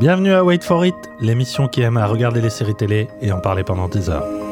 Bienvenue 0.00 0.32
à 0.32 0.42
Wait 0.42 0.64
for 0.64 0.86
It, 0.86 0.96
l'émission 1.20 1.68
qui 1.68 1.82
aime 1.82 1.98
à 1.98 2.06
regarder 2.06 2.40
les 2.40 2.48
séries 2.48 2.74
télé 2.74 3.08
et 3.20 3.32
en 3.32 3.38
parler 3.38 3.64
pendant 3.64 3.86
10 3.86 4.08
heures. 4.08 4.49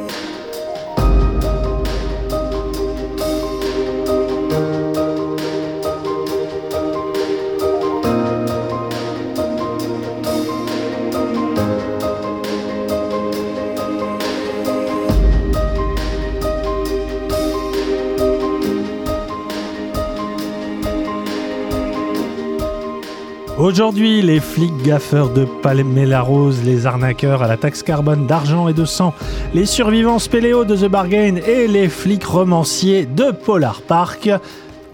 Aujourd'hui, 23.69 24.23
les 24.23 24.41
flics 24.41 24.83
gaffeurs 24.83 25.29
de 25.29 25.45
Palmela-Rose, 25.45 26.63
les 26.65 26.87
arnaqueurs 26.87 27.43
à 27.43 27.49
la 27.49 27.59
taxe 27.59 27.83
carbone 27.83 28.27
d'argent 28.27 28.67
et 28.69 28.73
de 28.73 28.87
sang, 28.87 29.13
les 29.53 29.67
survivants 29.67 30.19
spéléo 30.19 30.65
de 30.65 30.75
The 30.75 30.91
Bargain 30.91 31.37
et 31.47 31.69
les 31.69 31.91
flics 31.91 32.25
romanciers 32.25 33.05
de 33.05 33.31
Polar 33.31 33.83
Park. 33.83 34.31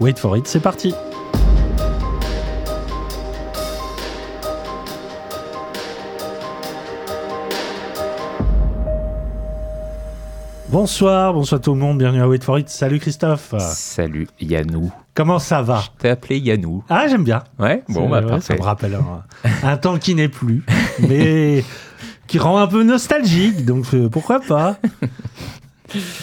Wait 0.01 0.19
for 0.19 0.35
it, 0.35 0.45
c'est 0.45 0.59
parti. 0.59 0.93
Bonsoir, 10.75 11.33
bonsoir 11.33 11.61
tout 11.61 11.73
le 11.73 11.79
monde, 11.79 11.99
bienvenue 11.99 12.21
à 12.21 12.27
Wait 12.27 12.43
for 12.43 12.59
It. 12.59 12.67
Salut 12.67 12.99
Christophe. 12.99 13.55
Salut 13.59 14.27
Yannou. 14.41 14.91
Comment 15.13 15.39
ça 15.39 15.61
va 15.61 15.79
Je 15.79 16.01
t'ai 16.01 16.09
appelé 16.09 16.37
Yannou. 16.37 16.83
Ah, 16.89 17.05
j'aime 17.07 17.23
bien. 17.23 17.45
Ouais, 17.57 17.81
bon, 17.87 18.09
bah, 18.09 18.19
Ouais, 18.19 18.27
parfait. 18.27 18.41
Ça 18.41 18.55
me 18.55 18.61
rappelle 18.61 18.95
un, 18.95 19.23
un 19.63 19.77
temps 19.77 19.97
qui 19.97 20.15
n'est 20.15 20.27
plus, 20.27 20.65
mais 20.99 21.63
qui 22.27 22.39
rend 22.39 22.57
un 22.57 22.67
peu 22.67 22.83
nostalgique, 22.83 23.63
donc 23.63 23.85
euh, 23.93 24.09
pourquoi 24.09 24.41
pas 24.41 24.75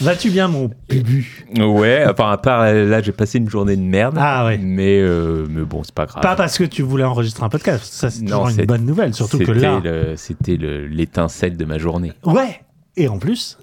Vas-tu 0.01 0.29
bien, 0.29 0.47
mon 0.49 0.69
bubu? 0.87 1.47
Ouais, 1.57 2.05
enfin, 2.07 2.29
à 2.29 2.37
part 2.37 2.61
euh, 2.61 2.87
là, 2.87 3.01
j'ai 3.01 3.11
passé 3.11 3.39
une 3.39 3.49
journée 3.49 3.75
de 3.75 3.81
merde. 3.81 4.17
Ah 4.19 4.45
ouais. 4.45 4.59
Mais, 4.59 4.99
euh, 5.01 5.47
mais 5.49 5.63
bon, 5.63 5.81
c'est 5.81 5.95
pas 5.95 6.05
grave. 6.05 6.21
Pas 6.21 6.35
parce 6.35 6.59
que 6.59 6.63
tu 6.65 6.83
voulais 6.83 7.05
enregistrer 7.05 7.43
un 7.43 7.49
podcast, 7.49 7.91
ça 7.91 8.11
c'est 8.11 8.23
toujours 8.23 8.49
une 8.49 8.65
bonne 8.67 8.85
nouvelle, 8.85 9.15
surtout 9.15 9.39
que 9.39 9.45
C'était 9.45 9.59
là... 9.59 9.81
C'était 10.15 10.57
le- 10.57 10.85
l'étincelle 10.85 11.57
de 11.57 11.65
ma 11.65 11.79
journée. 11.79 12.13
Ouais 12.23 12.61
Et 12.97 13.07
en 13.07 13.17
plus, 13.17 13.57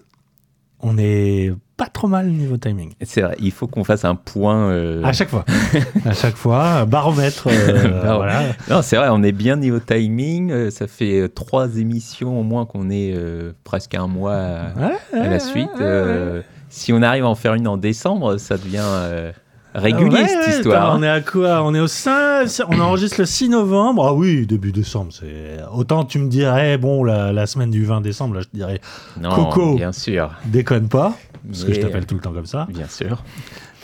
on 0.82 0.96
est 0.98 1.52
pas 1.76 1.86
trop 1.86 2.08
mal 2.08 2.26
niveau 2.28 2.56
timing. 2.58 2.92
C'est 3.02 3.22
vrai, 3.22 3.36
il 3.40 3.50
faut 3.52 3.66
qu'on 3.66 3.84
fasse 3.84 4.04
un 4.04 4.14
point. 4.14 4.68
euh, 4.70 5.02
À 5.02 5.12
chaque 5.12 5.28
fois. 5.30 5.44
à 6.04 6.12
chaque 6.12 6.36
fois, 6.36 6.84
baromètre, 6.84 7.48
euh, 7.50 8.00
voilà. 8.16 8.42
Non, 8.68 8.82
c'est 8.82 8.96
vrai, 8.96 9.08
on 9.10 9.22
est 9.22 9.32
bien 9.32 9.56
niveau 9.56 9.78
timing. 9.80 10.50
euh, 10.50 10.70
ça 10.70 10.86
fait 10.86 11.28
trois 11.34 11.76
émissions 11.78 12.38
au 12.38 12.42
moins 12.42 12.66
qu'on 12.66 12.90
est 12.90 13.14
euh, 13.14 13.52
presque 13.64 13.94
un 13.94 14.06
mois 14.08 14.34
à, 14.34 14.72
Ouais, 14.78 15.18
à 15.20 15.28
la 15.28 15.38
suite. 15.40 15.70
ouais, 15.78 15.84
ouais. 15.84 16.42
Si 16.68 16.92
on 16.92 17.00
arrive 17.02 17.24
à 17.24 17.28
en 17.28 17.34
faire 17.34 17.54
une 17.54 17.66
en 17.66 17.76
décembre, 17.78 18.36
ça 18.36 18.56
devient 18.56 19.32
régulier 19.74 20.10
Ouais, 20.22 20.28
cette 20.28 20.56
histoire. 20.56 20.92
hein. 20.92 20.96
On 20.98 21.02
est 21.02 21.08
à 21.08 21.20
quoi 21.20 21.62
On 21.62 21.74
est 21.74 21.80
au 21.80 21.86
5, 21.86 22.48
on 22.68 22.80
enregistre 22.80 23.16
le 23.20 23.26
6 23.26 23.48
novembre. 23.50 24.06
Ah 24.08 24.14
oui, 24.14 24.46
début 24.46 24.72
décembre. 24.72 25.12
C'est 25.12 25.58
autant 25.72 26.04
tu 26.04 26.18
me 26.18 26.28
dirais 26.28 26.78
bon 26.78 27.04
la, 27.04 27.32
la 27.32 27.46
semaine 27.46 27.70
du 27.70 27.84
20 27.84 28.00
décembre, 28.00 28.34
là 28.34 28.41
je 28.41 28.46
te 28.48 28.56
dirais 28.56 28.80
Non, 29.20 29.30
Coco. 29.34 29.76
bien 29.76 29.92
sûr. 29.92 30.30
déconne 30.46 30.88
pas 30.88 31.14
parce 31.48 31.64
que 31.64 31.72
je 31.72 31.80
t'appelle 31.80 32.06
tout 32.06 32.14
le 32.14 32.20
temps 32.20 32.32
comme 32.32 32.46
ça. 32.46 32.66
Bien 32.70 32.86
sûr. 32.88 33.22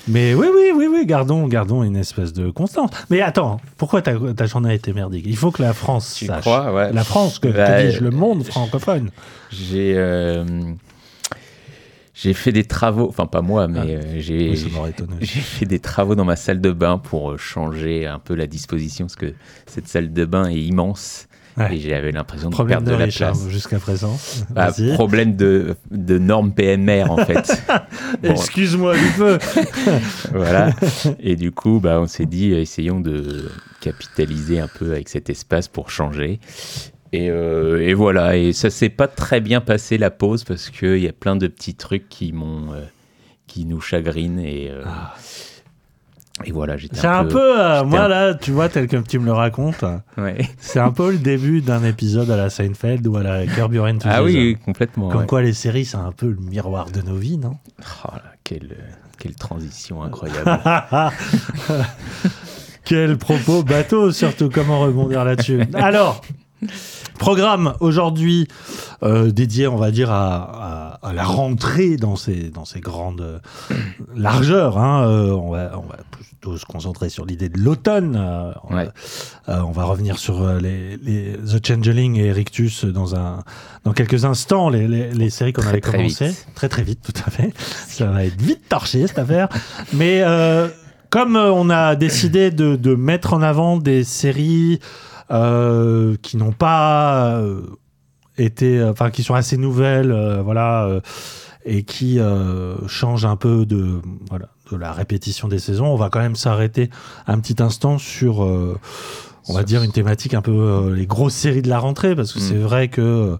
Mais 0.08 0.34
oui, 0.34 0.46
oui, 0.54 0.70
oui, 0.76 0.86
oui, 0.88 1.04
gardons, 1.04 1.48
gardons 1.48 1.82
une 1.82 1.96
espèce 1.96 2.32
de 2.32 2.48
constance. 2.50 2.90
Mais 3.10 3.22
attends, 3.22 3.60
pourquoi 3.76 4.02
ta, 4.02 4.12
ta 4.36 4.46
journée 4.46 4.70
a 4.70 4.74
été 4.74 4.92
merdique? 4.92 5.24
Il 5.26 5.36
faut 5.36 5.50
que 5.50 5.62
la 5.62 5.72
France 5.72 6.14
Tu 6.16 6.26
sache. 6.26 6.42
crois, 6.42 6.72
ouais. 6.72 6.92
La 6.92 7.02
France, 7.02 7.40
que 7.40 7.48
Bah, 7.48 7.82
dis-je, 7.82 8.04
le 8.04 8.10
monde 8.10 8.44
francophone. 8.44 9.10
J'ai 9.50 9.94
euh, 9.96 10.44
j'ai 12.18 12.32
fait 12.32 12.50
des 12.52 12.64
travaux, 12.64 13.06
enfin 13.08 13.26
pas 13.26 13.42
moi, 13.42 13.68
mais 13.68 13.78
Ah. 13.80 13.84
euh, 13.86 14.00
j'ai 14.18 14.50
Oui, 14.50 14.56
fait 15.26 15.66
des 15.66 15.78
travaux 15.80 16.14
dans 16.14 16.24
ma 16.24 16.36
salle 16.36 16.60
de 16.60 16.70
bain 16.72 16.96
pour 16.98 17.32
euh, 17.32 17.36
changer 17.36 18.06
un 18.06 18.18
peu 18.18 18.34
la 18.34 18.46
disposition 18.46 19.04
parce 19.06 19.16
que 19.16 19.34
cette 19.66 19.86
salle 19.88 20.12
de 20.12 20.24
bain 20.24 20.48
est 20.48 20.58
immense 20.60 21.28
Ouais. 21.58 21.74
et 21.74 21.80
j'avais 21.80 22.12
l'impression 22.12 22.50
de 22.50 22.54
Problème 22.54 22.80
perdre 22.84 22.90
de 22.90 23.02
de 23.02 23.06
la 23.06 23.10
place. 23.10 23.48
jusqu'à 23.48 23.78
présent. 23.78 24.18
Bah, 24.50 24.72
problème 24.92 25.36
de, 25.36 25.74
de 25.90 26.18
normes 26.18 26.52
PMR 26.52 27.04
en 27.10 27.16
fait. 27.24 27.62
Bon, 28.22 28.30
Excuse-moi 28.32 28.94
du 28.94 29.06
peu. 29.16 29.38
voilà. 30.34 30.74
Et 31.18 31.34
du 31.34 31.52
coup, 31.52 31.80
bah, 31.80 31.98
on 32.00 32.06
s'est 32.06 32.26
dit, 32.26 32.52
essayons 32.52 33.00
de 33.00 33.50
capitaliser 33.80 34.60
un 34.60 34.68
peu 34.68 34.92
avec 34.92 35.08
cet 35.08 35.30
espace 35.30 35.66
pour 35.68 35.90
changer. 35.90 36.40
Et, 37.12 37.30
euh, 37.30 37.80
et 37.86 37.94
voilà, 37.94 38.36
et 38.36 38.52
ça 38.52 38.68
s'est 38.70 38.88
pas 38.88 39.08
très 39.08 39.40
bien 39.40 39.60
passé 39.60 39.96
la 39.98 40.10
pause 40.10 40.44
parce 40.44 40.70
qu'il 40.70 40.98
y 40.98 41.08
a 41.08 41.12
plein 41.12 41.36
de 41.36 41.46
petits 41.46 41.74
trucs 41.74 42.08
qui 42.08 42.32
m'ont, 42.32 42.72
euh, 42.72 42.82
qui 43.46 43.64
nous 43.64 43.80
chagrinent 43.80 44.40
et, 44.40 44.68
euh, 44.70 44.84
et 46.44 46.52
voilà, 46.52 46.76
j'étais 46.76 46.96
C'est 46.96 47.06
un 47.06 47.24
peu, 47.24 47.54
j'étais 47.56 47.84
moi 47.86 48.00
un- 48.02 48.08
là, 48.08 48.34
tu 48.34 48.50
vois, 48.50 48.68
tel 48.68 48.88
que 48.88 48.96
tu 48.96 49.18
me 49.18 49.24
le 49.24 49.32
racontes, 49.32 49.84
Ouais. 50.18 50.36
c'est 50.58 50.80
un 50.80 50.90
peu 50.90 51.12
le 51.12 51.18
début 51.18 51.62
d'un 51.62 51.82
épisode 51.84 52.30
à 52.30 52.36
la 52.36 52.50
Seinfeld 52.50 53.06
ou 53.06 53.16
à 53.16 53.22
la 53.22 53.46
Curb 53.46 53.72
Your. 53.72 53.86
Ah 54.04 54.22
oui, 54.22 54.34
oui, 54.36 54.56
complètement. 54.62 55.08
Comme 55.08 55.20
ouais. 55.22 55.26
quoi 55.26 55.40
les 55.42 55.54
séries, 55.54 55.84
c'est 55.86 55.96
un 55.96 56.12
peu 56.12 56.26
le 56.26 56.36
miroir 56.36 56.90
de 56.90 57.00
nos 57.00 57.16
vies, 57.16 57.38
non? 57.38 57.56
Oh 58.04 58.10
là, 58.12 58.22
quelle, 58.44 58.76
quelle 59.18 59.34
transition 59.36 60.02
incroyable. 60.02 60.60
Quel 62.84 63.18
propos 63.18 63.64
bateau, 63.64 64.12
surtout 64.12 64.48
comment 64.48 64.78
rebondir 64.80 65.24
là-dessus? 65.24 65.60
Alors, 65.74 66.20
programme 67.18 67.74
aujourd'hui 67.80 68.48
euh, 69.02 69.30
dédié, 69.30 69.66
on 69.68 69.76
va 69.76 69.90
dire, 69.90 70.10
à, 70.10 70.36
à- 71.02 71.08
à 71.08 71.12
la 71.12 71.24
rentrée 71.24 71.96
dans 71.96 72.16
ces, 72.16 72.50
dans 72.50 72.64
ces 72.64 72.80
grandes 72.80 73.20
euh, 73.20 73.38
largeurs. 74.16 74.78
hein. 74.78 75.06
Euh, 75.06 75.30
on, 75.30 75.50
va, 75.50 75.72
on 75.78 75.86
va 75.88 75.98
plutôt 76.10 76.56
se 76.56 76.64
concentrer 76.64 77.08
sur 77.10 77.24
l'idée 77.24 77.48
de 77.48 77.58
l'automne. 77.60 78.16
Euh, 78.18 78.50
on, 78.64 78.74
va- 78.74 78.76
Ouais. 78.84 78.88
euh, 79.48 79.60
on 79.60 79.70
va 79.70 79.84
revenir 79.84 80.18
sur 80.18 80.42
euh, 80.42 80.58
les, 80.58 80.96
les 80.96 81.32
The 81.36 81.64
Changeling 81.64 82.16
et 82.16 82.32
Rictus 82.32 82.84
dans, 82.86 83.14
un, 83.14 83.44
dans 83.84 83.92
quelques 83.92 84.24
instants, 84.24 84.68
les, 84.68 84.88
les, 84.88 85.12
les 85.12 85.30
séries 85.30 85.52
qu'on 85.52 85.66
avait 85.66 85.80
très 85.80 85.98
commencé. 85.98 86.28
vite. 86.28 86.46
Très 86.54 86.68
très 86.68 86.82
vite, 86.82 87.00
tout 87.02 87.22
à 87.24 87.30
fait. 87.30 87.52
Ça 87.88 88.06
va 88.06 88.24
être 88.24 88.40
vite 88.40 88.68
torché 88.68 89.06
cette 89.06 89.18
affaire. 89.18 89.48
Mais 89.92 90.22
euh, 90.22 90.68
comme 91.10 91.36
on 91.36 91.70
a 91.70 91.94
décidé 91.94 92.50
de, 92.50 92.74
de 92.76 92.94
mettre 92.94 93.32
en 93.34 93.42
avant 93.42 93.76
des 93.76 94.02
séries 94.02 94.80
qui 95.28 96.36
n'ont 96.36 96.52
pas 96.52 97.36
euh, 97.38 97.62
été, 98.38 98.82
enfin 98.84 99.10
qui 99.10 99.22
sont 99.22 99.34
assez 99.34 99.56
nouvelles, 99.56 100.12
euh, 100.12 100.42
voilà, 100.42 100.84
euh, 100.86 101.00
et 101.64 101.82
qui 101.82 102.20
euh, 102.20 102.76
changent 102.86 103.24
un 103.24 103.36
peu 103.36 103.66
de, 103.66 104.00
voilà, 104.28 104.48
de 104.70 104.76
la 104.76 104.92
répétition 104.92 105.48
des 105.48 105.58
saisons, 105.58 105.86
on 105.86 105.96
va 105.96 106.10
quand 106.10 106.20
même 106.20 106.36
s'arrêter 106.36 106.90
un 107.26 107.38
petit 107.40 107.60
instant 107.62 107.98
sur, 107.98 108.44
euh, 108.44 108.78
on 109.48 109.54
va 109.54 109.62
dire 109.64 109.82
une 109.82 109.92
thématique 109.92 110.34
un 110.34 110.42
peu 110.42 110.52
euh, 110.52 110.94
les 110.94 111.06
grosses 111.06 111.34
séries 111.34 111.62
de 111.62 111.68
la 111.68 111.78
rentrée, 111.78 112.14
parce 112.14 112.32
que 112.32 112.38
Mm. 112.38 112.42
c'est 112.42 112.56
vrai 112.58 112.88
que 112.88 113.36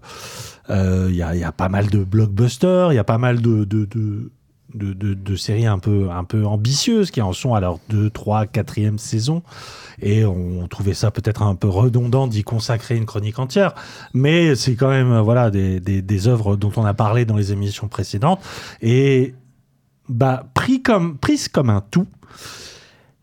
euh, 0.69 1.07
il 1.09 1.15
y, 1.15 1.21
a, 1.21 1.35
il 1.35 1.39
y 1.39 1.45
a 1.45 1.53
pas 1.53 1.69
mal 1.69 1.87
de 1.87 2.03
blockbusters, 2.03 2.91
il 2.91 2.95
y 2.95 2.99
a 2.99 3.03
pas 3.05 3.17
mal 3.17 3.41
de, 3.41 3.63
de, 3.63 3.85
de, 3.85 4.31
de, 4.77 4.93
de- 4.93 5.13
de 5.13 5.35
séries 5.35 5.65
un 5.65 5.79
peu, 5.79 6.09
un 6.11 6.23
peu 6.23 6.45
ambitieuses 6.45 7.11
qui 7.11 7.21
en 7.21 7.33
sont 7.33 7.53
à 7.53 7.59
leur 7.59 7.79
2, 7.89 8.09
3, 8.09 8.45
4e 8.45 8.97
saison. 8.97 9.43
Et 10.01 10.25
on 10.25 10.67
trouvait 10.67 10.93
ça 10.93 11.09
peut-être 11.11 11.41
un 11.41 11.55
peu 11.55 11.67
redondant 11.67 12.27
d'y 12.27 12.43
consacrer 12.43 12.95
une 12.95 13.05
chronique 13.05 13.39
entière. 13.39 13.73
Mais 14.13 14.55
c'est 14.55 14.75
quand 14.75 14.89
même 14.89 15.19
voilà, 15.19 15.49
des, 15.49 15.79
des, 15.79 16.27
œuvres 16.27 16.55
dont 16.55 16.71
on 16.75 16.85
a 16.85 16.93
parlé 16.93 17.25
dans 17.25 17.35
les 17.35 17.51
émissions 17.51 17.87
précédentes. 17.87 18.39
Et 18.81 19.33
bah, 20.07 20.45
pris 20.53 20.81
comme, 20.81 21.17
prises 21.17 21.47
comme 21.47 21.69
un 21.69 21.81
tout. 21.81 22.07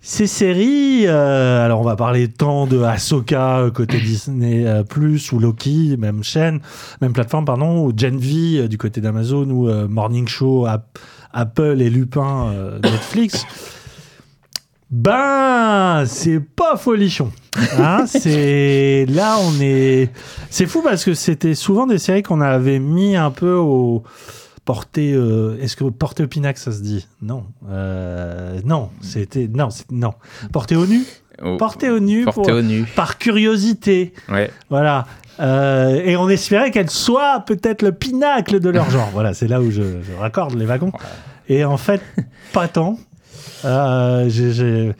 Ces 0.06 0.26
séries, 0.26 1.06
euh, 1.06 1.64
alors 1.64 1.80
on 1.80 1.84
va 1.84 1.96
parler 1.96 2.28
tant 2.28 2.66
de 2.66 2.82
Ahsoka 2.82 3.70
côté 3.72 3.98
Disney 3.98 4.66
euh, 4.66 4.82
Plus 4.82 5.32
ou 5.32 5.38
Loki, 5.38 5.96
même 5.98 6.22
chaîne, 6.22 6.60
même 7.00 7.14
plateforme, 7.14 7.46
pardon, 7.46 7.86
ou 7.86 7.92
Gen 7.96 8.20
euh, 8.22 8.68
du 8.68 8.76
côté 8.76 9.00
d'Amazon 9.00 9.48
ou 9.48 9.70
Morning 9.88 10.28
Show, 10.28 10.66
Apple 11.34 11.82
et 11.82 11.90
Lupin 11.90 12.48
euh, 12.54 12.78
Netflix. 12.82 13.44
Ben, 14.90 16.04
c'est 16.06 16.40
pas 16.40 16.76
folichon. 16.76 17.32
Hein, 17.78 18.04
c'est 18.06 19.06
là, 19.08 19.36
on 19.40 19.60
est. 19.60 20.10
C'est 20.50 20.66
fou 20.66 20.82
parce 20.82 21.04
que 21.04 21.14
c'était 21.14 21.54
souvent 21.54 21.86
des 21.86 21.98
séries 21.98 22.22
qu'on 22.22 22.40
avait 22.40 22.78
mis 22.78 23.16
un 23.16 23.30
peu 23.30 23.54
au 23.54 24.04
porté. 24.64 25.12
euh, 25.14 25.58
Est-ce 25.60 25.76
que 25.76 25.84
porté 25.84 26.22
au 26.22 26.28
pinacle, 26.28 26.60
ça 26.60 26.70
se 26.70 26.80
dit? 26.80 27.06
Non, 27.22 27.44
Euh, 27.68 28.60
non, 28.64 28.90
c'était 29.00 29.48
non, 29.52 29.70
c'est- 29.70 29.90
non. 29.90 30.12
Porté 30.52 30.76
au 30.76 30.86
nu, 30.86 31.02
Oh, 31.42 31.56
porté 31.56 31.90
au 31.90 31.98
nu, 31.98 32.24
porté 32.24 32.42
pour- 32.42 32.58
au 32.58 32.62
nu. 32.62 32.84
par 32.94 33.18
curiosité. 33.18 34.12
Ouais. 34.28 34.50
Voilà. 34.70 35.06
Euh, 35.40 36.00
et 36.04 36.16
on 36.16 36.28
espérait 36.28 36.70
qu'elle 36.70 36.90
soit 36.90 37.40
peut-être 37.46 37.82
le 37.82 37.92
pinacle 37.92 38.60
de 38.60 38.70
leur 38.70 38.88
genre. 38.90 39.08
Voilà, 39.12 39.34
c'est 39.34 39.48
là 39.48 39.60
où 39.60 39.70
je, 39.70 39.82
je 40.02 40.12
raccorde 40.18 40.54
les 40.54 40.64
wagons. 40.66 40.92
Et 41.48 41.64
en 41.64 41.76
fait, 41.76 42.00
pas 42.52 42.68
tant. 42.68 42.98
Euh, 43.64 44.92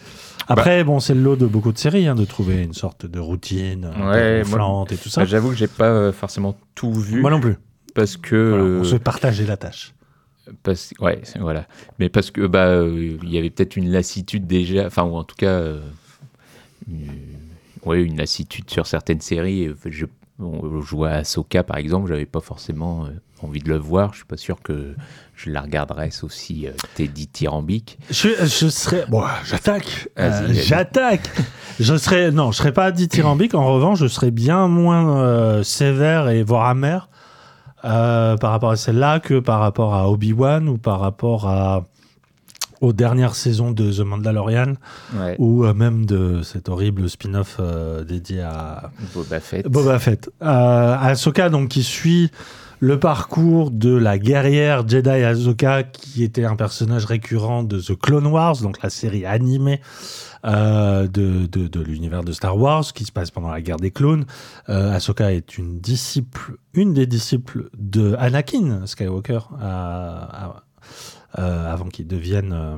Après, 0.49 0.85
bon, 0.85 1.01
c'est 1.01 1.15
le 1.15 1.23
lot 1.23 1.37
de 1.37 1.47
beaucoup 1.47 1.73
de 1.73 1.79
séries, 1.79 2.07
hein, 2.07 2.15
de 2.15 2.25
trouver 2.25 2.63
une 2.63 2.75
sorte 2.75 3.07
de 3.07 3.19
routine 3.19 3.91
Ouais, 4.11 4.43
gonflante 4.45 4.93
et 4.93 4.97
tout 4.97 5.09
ça. 5.09 5.23
Bah, 5.23 5.27
J'avoue 5.27 5.51
que 5.51 5.57
j'ai 5.57 5.67
pas 5.69 5.89
euh, 5.91 6.13
forcément 6.13 6.57
tout 6.75 6.93
vu 6.93 7.21
Moi 7.21 7.31
non 7.31 7.41
plus. 7.41 7.57
parce 7.95 8.17
que 8.17 8.51
Voilà, 8.51 8.65
on 8.81 8.85
se 8.85 8.97
partageait 8.97 9.47
la 9.47 9.57
tâche. 9.57 9.95
parce, 10.63 10.93
ouais, 11.01 11.23
voilà. 11.41 11.67
Mais 11.99 12.09
parce 12.09 12.31
que 12.31 12.47
bah 12.47 12.67
euh, 12.67 13.17
il 13.23 13.31
y 13.31 13.39
avait 13.39 13.51
peut-être 13.51 13.77
une 13.77 13.91
lassitude 13.91 14.47
déjà, 14.47 14.87
enfin 14.87 15.05
ou 15.05 15.15
en 15.17 15.25
tout 15.25 15.37
cas 15.37 15.47
euh, 15.49 15.81
une, 16.89 17.07
ouais, 17.85 18.03
une 18.03 18.19
lassitude 18.19 18.69
sur 18.71 18.87
certaines 18.87 19.21
séries. 19.23 19.71
Je, 19.87 20.07
on 20.39 20.81
jouait 20.81 21.11
à 21.11 21.15
Ahsoka 21.17 21.63
par 21.63 21.77
exemple, 21.77 22.09
j'avais 22.09 22.27
pas 22.27 22.41
forcément 22.41 23.05
euh, 23.07 23.11
envie 23.43 23.61
de 23.61 23.69
le 23.69 23.77
voir. 23.77 24.13
Je 24.13 24.19
suis 24.19 24.27
pas 24.27 24.37
sûr 24.37 24.61
que 24.63 24.95
je 25.35 25.51
la 25.51 25.61
regarderais 25.61 26.11
sauf 26.11 26.33
si 26.33 26.67
euh, 26.67 26.73
t'es 26.95 27.07
dithyrambique. 27.07 27.99
Je, 28.11 28.29
je 28.41 28.69
serais. 28.69 29.05
Bon, 29.09 29.23
j'attaque. 29.45 30.09
Euh, 30.19 30.49
j'attaque. 30.53 31.31
Je 31.81 31.97
serais. 31.97 32.31
Non, 32.31 32.53
je 32.53 32.59
serais 32.59 32.73
pas 32.73 32.91
dithyrambique. 32.91 33.55
En 33.55 33.67
revanche, 33.67 33.99
je 33.99 34.07
serais 34.07 34.31
bien 34.31 34.69
moins 34.69 35.19
euh, 35.19 35.63
sévère 35.63 36.29
et 36.29 36.43
voire 36.43 36.67
amer 36.67 37.09
euh, 37.85 38.37
par 38.37 38.51
rapport 38.51 38.71
à 38.71 38.77
celle-là 38.77 39.21
que 39.21 39.41
par 39.41 39.61
rapport 39.61 39.95
à 39.95 40.09
Obi-Wan 40.09 40.69
ou 40.69 40.79
par 40.79 41.01
rapport 41.01 41.49
à 41.49 41.85
aux 42.85 42.93
dernières 42.93 43.35
saisons 43.35 43.71
de 43.73 43.91
The 43.93 44.01
Mandalorian 44.01 44.75
Ouais. 45.19 45.37
ou 45.39 45.65
euh, 45.65 45.75
même 45.75 46.07
de 46.07 46.43
cet 46.43 46.69
horrible 46.69 47.09
spin-off 47.09 47.57
euh, 47.61 48.05
dédié 48.05 48.43
à 48.43 48.91
Boba 49.15 49.41
Fett. 49.41 49.67
Boba 49.69 49.99
Fett. 49.99 50.31
Euh, 50.43 50.97
Ahsoka, 51.01 51.49
donc, 51.49 51.69
qui 51.71 51.83
suit 51.83 52.31
le 52.81 52.99
parcours 52.99 53.71
de 53.71 53.95
la 53.97 54.19
guerrière 54.19 54.87
Jedi 54.87 55.09
Ahsoka, 55.09 55.85
qui 55.85 56.23
était 56.23 56.45
un 56.45 56.57
personnage 56.57 57.07
récurrent 57.07 57.63
de 57.63 57.81
The 57.81 57.99
Clone 57.99 58.27
Wars, 58.27 58.57
donc 58.61 58.83
la 58.83 58.91
série 58.91 59.25
animée 59.25 59.81
euh, 60.45 61.07
de, 61.07 61.47
de, 61.47 61.67
de 61.69 61.81
l'univers 61.81 62.23
de 62.23 62.33
Star 62.33 62.59
Wars, 62.59 62.85
qui 62.93 63.05
se 63.07 63.13
passe 63.13 63.31
pendant 63.31 63.49
la 63.51 63.63
guerre 63.63 63.79
des 63.79 63.91
clones. 63.91 64.27
Euh, 64.69 64.93
Ahsoka 64.95 65.33
est 65.33 65.57
une 65.57 65.79
disciple, 65.79 66.57
une 66.75 66.93
des 66.93 67.07
disciples 67.07 67.71
de 67.79 68.15
Anakin 68.19 68.83
Skywalker, 68.85 69.49
avant 71.35 71.87
qu'il 71.87 72.07
devienne 72.07 72.53
euh, 72.53 72.77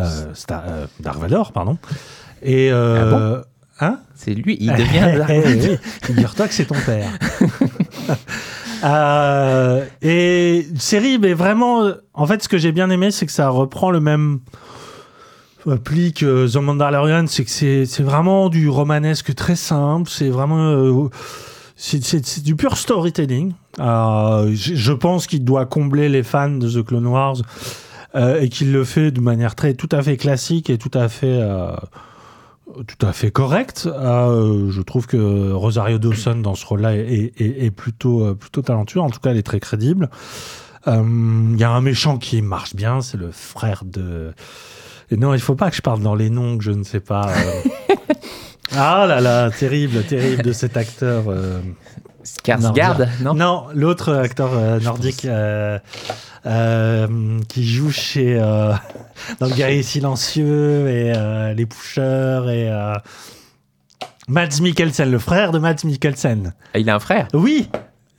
euh, 0.00 0.34
Star- 0.34 0.64
euh, 0.66 0.86
Vader, 0.98 1.42
pardon. 1.52 1.78
Et 2.42 2.70
euh, 2.72 3.42
hein? 3.80 4.00
C'est 4.14 4.34
lui, 4.34 4.56
il 4.60 4.72
devient. 4.72 5.24
eh, 5.28 5.42
eh, 5.44 5.70
oui. 5.70 5.78
Figure-toi 6.02 6.48
que 6.48 6.54
c'est 6.54 6.66
ton 6.66 6.80
père. 6.86 7.10
Euh, 8.84 9.84
et 10.02 10.66
série, 10.76 11.16
mais 11.18 11.34
vraiment, 11.34 11.84
euh, 11.84 11.92
en 12.14 12.26
fait, 12.26 12.42
ce 12.42 12.48
que 12.48 12.58
j'ai 12.58 12.72
bien 12.72 12.90
aimé, 12.90 13.12
c'est 13.12 13.26
que 13.26 13.32
ça 13.32 13.48
reprend 13.48 13.92
le 13.92 14.00
même 14.00 14.40
euh, 15.68 15.76
pli 15.76 16.12
que 16.12 16.52
The 16.52 16.56
Mandalorian, 16.56 17.26
c'est 17.28 17.44
que 17.44 17.50
c'est 17.52 17.86
c'est 17.86 18.02
vraiment 18.02 18.48
du 18.48 18.68
romanesque 18.68 19.36
très 19.36 19.54
simple, 19.54 20.10
c'est 20.10 20.30
vraiment... 20.30 20.58
euh, 20.72 21.08
c'est- 21.76 22.42
du 22.42 22.56
pur 22.56 22.76
storytelling. 22.76 23.52
Euh, 23.80 24.50
je 24.54 24.92
pense 24.92 25.26
qu'il 25.26 25.44
doit 25.44 25.66
combler 25.66 26.08
les 26.08 26.22
fans 26.22 26.50
de 26.50 26.68
The 26.68 26.84
Clone 26.84 27.06
Wars 27.06 27.36
euh, 28.14 28.40
et 28.40 28.48
qu'il 28.48 28.72
le 28.72 28.84
fait 28.84 29.10
de 29.10 29.20
manière 29.20 29.54
très 29.54 29.74
tout 29.74 29.88
à 29.92 30.02
fait 30.02 30.16
classique 30.16 30.68
et 30.68 30.76
tout 30.78 30.90
à 30.92 31.08
fait 31.08 31.40
euh, 31.40 31.72
tout 32.86 33.06
à 33.06 33.12
fait 33.12 33.30
correcte. 33.30 33.88
Je 33.90 34.82
trouve 34.82 35.06
que 35.06 35.52
Rosario 35.52 35.98
Dawson 35.98 36.36
dans 36.36 36.54
ce 36.54 36.64
rôle-là 36.66 36.94
est, 36.96 37.70
plutôt 37.70 38.34
plutôt 38.34 38.62
talentueux. 38.62 39.00
En 39.00 39.10
tout 39.10 39.20
cas, 39.20 39.30
elle 39.30 39.36
est 39.36 39.42
très 39.42 39.60
crédible. 39.60 40.08
Il 40.86 41.56
y 41.58 41.64
a 41.64 41.70
un 41.70 41.80
méchant 41.80 42.18
qui 42.18 42.40
marche 42.42 42.74
bien, 42.74 43.00
c'est 43.00 43.18
le 43.18 43.30
frère 43.30 43.82
de. 43.84 44.32
Non, 45.10 45.34
il 45.34 45.40
faut 45.40 45.54
pas 45.54 45.68
que 45.68 45.76
je 45.76 45.82
parle 45.82 46.00
dans 46.00 46.14
les 46.14 46.30
noms 46.30 46.56
que 46.56 46.64
je 46.64 46.70
ne 46.70 46.82
sais 46.84 47.00
pas. 47.00 47.28
ah 48.76 49.06
là 49.06 49.20
là, 49.20 49.50
terrible, 49.50 50.02
terrible 50.04 50.42
de 50.42 50.52
cet 50.52 50.76
acteur. 50.76 51.24
euh. 51.28 51.60
Skarsgård, 52.24 53.08
non, 53.22 53.34
Non, 53.34 53.66
l'autre 53.74 54.14
acteur 54.14 54.50
euh, 54.54 54.78
nordique 54.78 55.24
euh, 55.24 55.78
euh, 56.46 57.38
qui 57.48 57.66
joue 57.66 57.90
chez 57.90 58.38
dans 59.40 59.46
le 59.46 59.54
guerrier 59.54 59.82
silencieux 59.82 60.88
et 60.88 61.12
les 61.56 61.66
pushers 61.66 62.42
et 62.48 62.70
Mads 64.28 64.60
Mikkelsen, 64.60 65.10
le 65.10 65.18
frère 65.18 65.50
de 65.50 65.58
Mads 65.58 65.84
Mikkelsen. 65.84 66.54
Ah, 66.74 66.78
Il 66.78 66.88
a 66.90 66.94
un 66.94 67.00
frère? 67.00 67.26
Oui, 67.34 67.68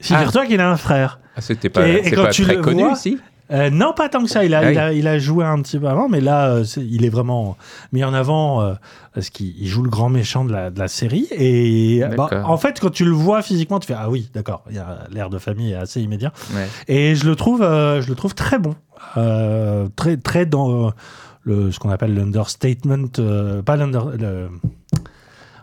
figure-toi 0.00 0.46
qu'il 0.46 0.60
a 0.60 0.70
un 0.70 0.76
frère. 0.76 1.18
Ah, 1.36 1.40
C'était 1.40 1.70
pas, 1.70 1.88
Et- 1.88 2.10
quand 2.10 2.24
pas 2.24 2.30
tu 2.30 2.42
très 2.42 2.56
le 2.56 2.60
connu 2.62 2.82
vois- 2.82 2.92
ici? 2.92 3.18
Euh, 3.50 3.68
non, 3.70 3.92
pas 3.92 4.08
tant 4.08 4.22
que 4.22 4.28
ça. 4.30 4.44
Il 4.44 4.54
a, 4.54 4.60
Ah 4.60 4.72
il 4.72 4.78
a, 4.78 4.92
il 4.94 5.06
a 5.06 5.18
joué 5.18 5.44
un 5.44 5.60
petit 5.60 5.78
peu 5.78 5.86
avant, 5.86 6.08
mais 6.08 6.20
là, 6.20 6.46
euh, 6.48 6.64
il 6.78 7.04
est 7.04 7.10
vraiment 7.10 7.56
mis 7.92 8.02
en 8.02 8.14
avant 8.14 8.62
euh, 8.62 8.74
parce 9.14 9.28
qu'il 9.28 9.54
il 9.60 9.66
joue 9.68 9.82
le 9.82 9.90
grand 9.90 10.08
méchant 10.08 10.44
de 10.46 10.52
la, 10.52 10.70
de 10.70 10.78
la 10.78 10.88
série. 10.88 11.28
Et 11.30 12.02
bah, 12.16 12.30
en 12.44 12.56
fait, 12.56 12.80
quand 12.80 12.90
tu 12.90 13.04
le 13.04 13.10
vois 13.10 13.42
physiquement, 13.42 13.80
tu 13.80 13.86
fais 13.86 13.96
ah 13.98 14.08
oui, 14.08 14.30
d'accord. 14.34 14.64
Il 14.70 14.76
y 14.76 14.78
a 14.78 15.00
l'air 15.10 15.28
de 15.28 15.38
famille 15.38 15.72
est 15.72 15.76
assez 15.76 16.00
immédiat. 16.00 16.32
Ouais. 16.54 16.66
Et 16.88 17.14
je 17.14 17.26
le 17.26 17.36
trouve, 17.36 17.62
euh, 17.62 18.00
je 18.00 18.08
le 18.08 18.14
trouve 18.14 18.34
très 18.34 18.58
bon, 18.58 18.74
Euh, 19.18 19.88
très 19.94 20.16
très 20.16 20.46
dans 20.46 20.86
euh, 20.86 20.90
le 21.42 21.70
ce 21.70 21.78
qu'on 21.78 21.90
appelle 21.90 22.14
l'understatement, 22.14 23.08
euh, 23.18 23.60
pas 23.62 23.76
l'under. 23.76 24.00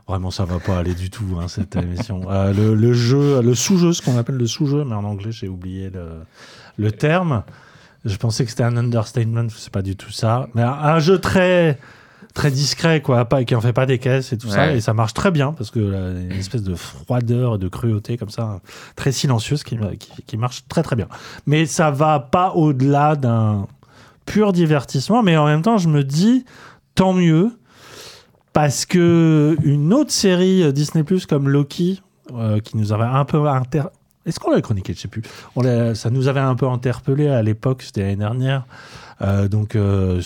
Vraiment, 0.07 0.29
ça 0.31 0.45
va 0.45 0.59
pas 0.59 0.77
aller 0.77 0.93
du 0.93 1.09
tout 1.09 1.37
hein, 1.39 1.47
cette 1.47 1.75
émission. 1.75 2.21
Euh, 2.29 2.53
le, 2.53 2.75
le 2.75 2.93
jeu, 2.93 3.41
le 3.41 3.55
sous-jeu, 3.55 3.93
ce 3.93 4.01
qu'on 4.01 4.17
appelle 4.17 4.35
le 4.37 4.45
sous-jeu, 4.47 4.83
mais 4.83 4.93
en 4.95 5.03
anglais, 5.03 5.31
j'ai 5.31 5.47
oublié 5.47 5.89
le, 5.89 6.05
le 6.77 6.91
terme. 6.91 7.43
Je 8.05 8.15
pensais 8.17 8.43
que 8.43 8.49
c'était 8.49 8.63
un 8.63 8.77
understatement, 8.77 9.47
c'est 9.55 9.71
pas 9.71 9.81
du 9.81 9.95
tout 9.95 10.11
ça. 10.11 10.47
Mais 10.55 10.63
un, 10.63 10.71
un 10.71 10.99
jeu 10.99 11.19
très 11.19 11.77
très 12.33 12.51
discret, 12.51 13.01
quoi, 13.01 13.25
pas, 13.25 13.43
qui 13.43 13.55
en 13.55 13.61
fait 13.61 13.73
pas 13.73 13.85
des 13.85 13.99
caisses 13.99 14.31
et 14.31 14.37
tout 14.37 14.47
ça, 14.47 14.73
et 14.73 14.79
ça 14.79 14.93
marche 14.93 15.13
très 15.13 15.31
bien 15.31 15.51
parce 15.51 15.69
que 15.69 15.79
là, 15.79 16.11
il 16.11 16.27
y 16.27 16.31
a 16.31 16.33
une 16.33 16.39
espèce 16.39 16.63
de 16.63 16.75
froideur, 16.75 17.59
de 17.59 17.67
cruauté 17.67 18.17
comme 18.17 18.29
ça, 18.29 18.61
très 18.95 19.11
silencieuse 19.11 19.63
qui, 19.63 19.77
qui, 19.99 20.23
qui 20.25 20.37
marche 20.37 20.63
très 20.69 20.83
très 20.83 20.95
bien. 20.95 21.07
Mais 21.45 21.65
ça 21.65 21.91
va 21.91 22.19
pas 22.19 22.51
au-delà 22.51 23.15
d'un 23.15 23.67
pur 24.25 24.53
divertissement, 24.53 25.23
mais 25.23 25.35
en 25.35 25.45
même 25.45 25.61
temps, 25.61 25.77
je 25.77 25.89
me 25.89 26.03
dis 26.03 26.45
tant 26.95 27.13
mieux 27.13 27.51
parce 28.53 28.85
que 28.85 29.57
une 29.63 29.93
autre 29.93 30.11
série 30.11 30.63
euh, 30.63 30.71
Disney 30.71 31.03
Plus 31.03 31.25
comme 31.25 31.49
Loki, 31.49 32.01
euh, 32.33 32.59
qui 32.59 32.77
nous 32.77 32.93
avait 32.93 33.03
un 33.03 33.25
peu 33.25 33.47
inter... 33.47 33.83
Est-ce 34.25 34.39
qu'on 34.39 34.51
l'a 34.51 34.61
chroniqué? 34.61 34.93
Je 34.93 34.99
sais 34.99 35.07
plus. 35.07 35.23
On 35.55 35.61
l'a- 35.61 35.95
ça 35.95 36.09
nous 36.09 36.27
avait 36.27 36.39
un 36.39 36.55
peu 36.55 36.67
interpellé 36.67 37.27
à 37.27 37.41
l'époque, 37.41 37.81
c'était 37.81 38.01
l'année 38.01 38.15
dernière. 38.17 38.65
Euh, 39.23 39.47
donc, 39.47 39.75
euh, 39.75 40.19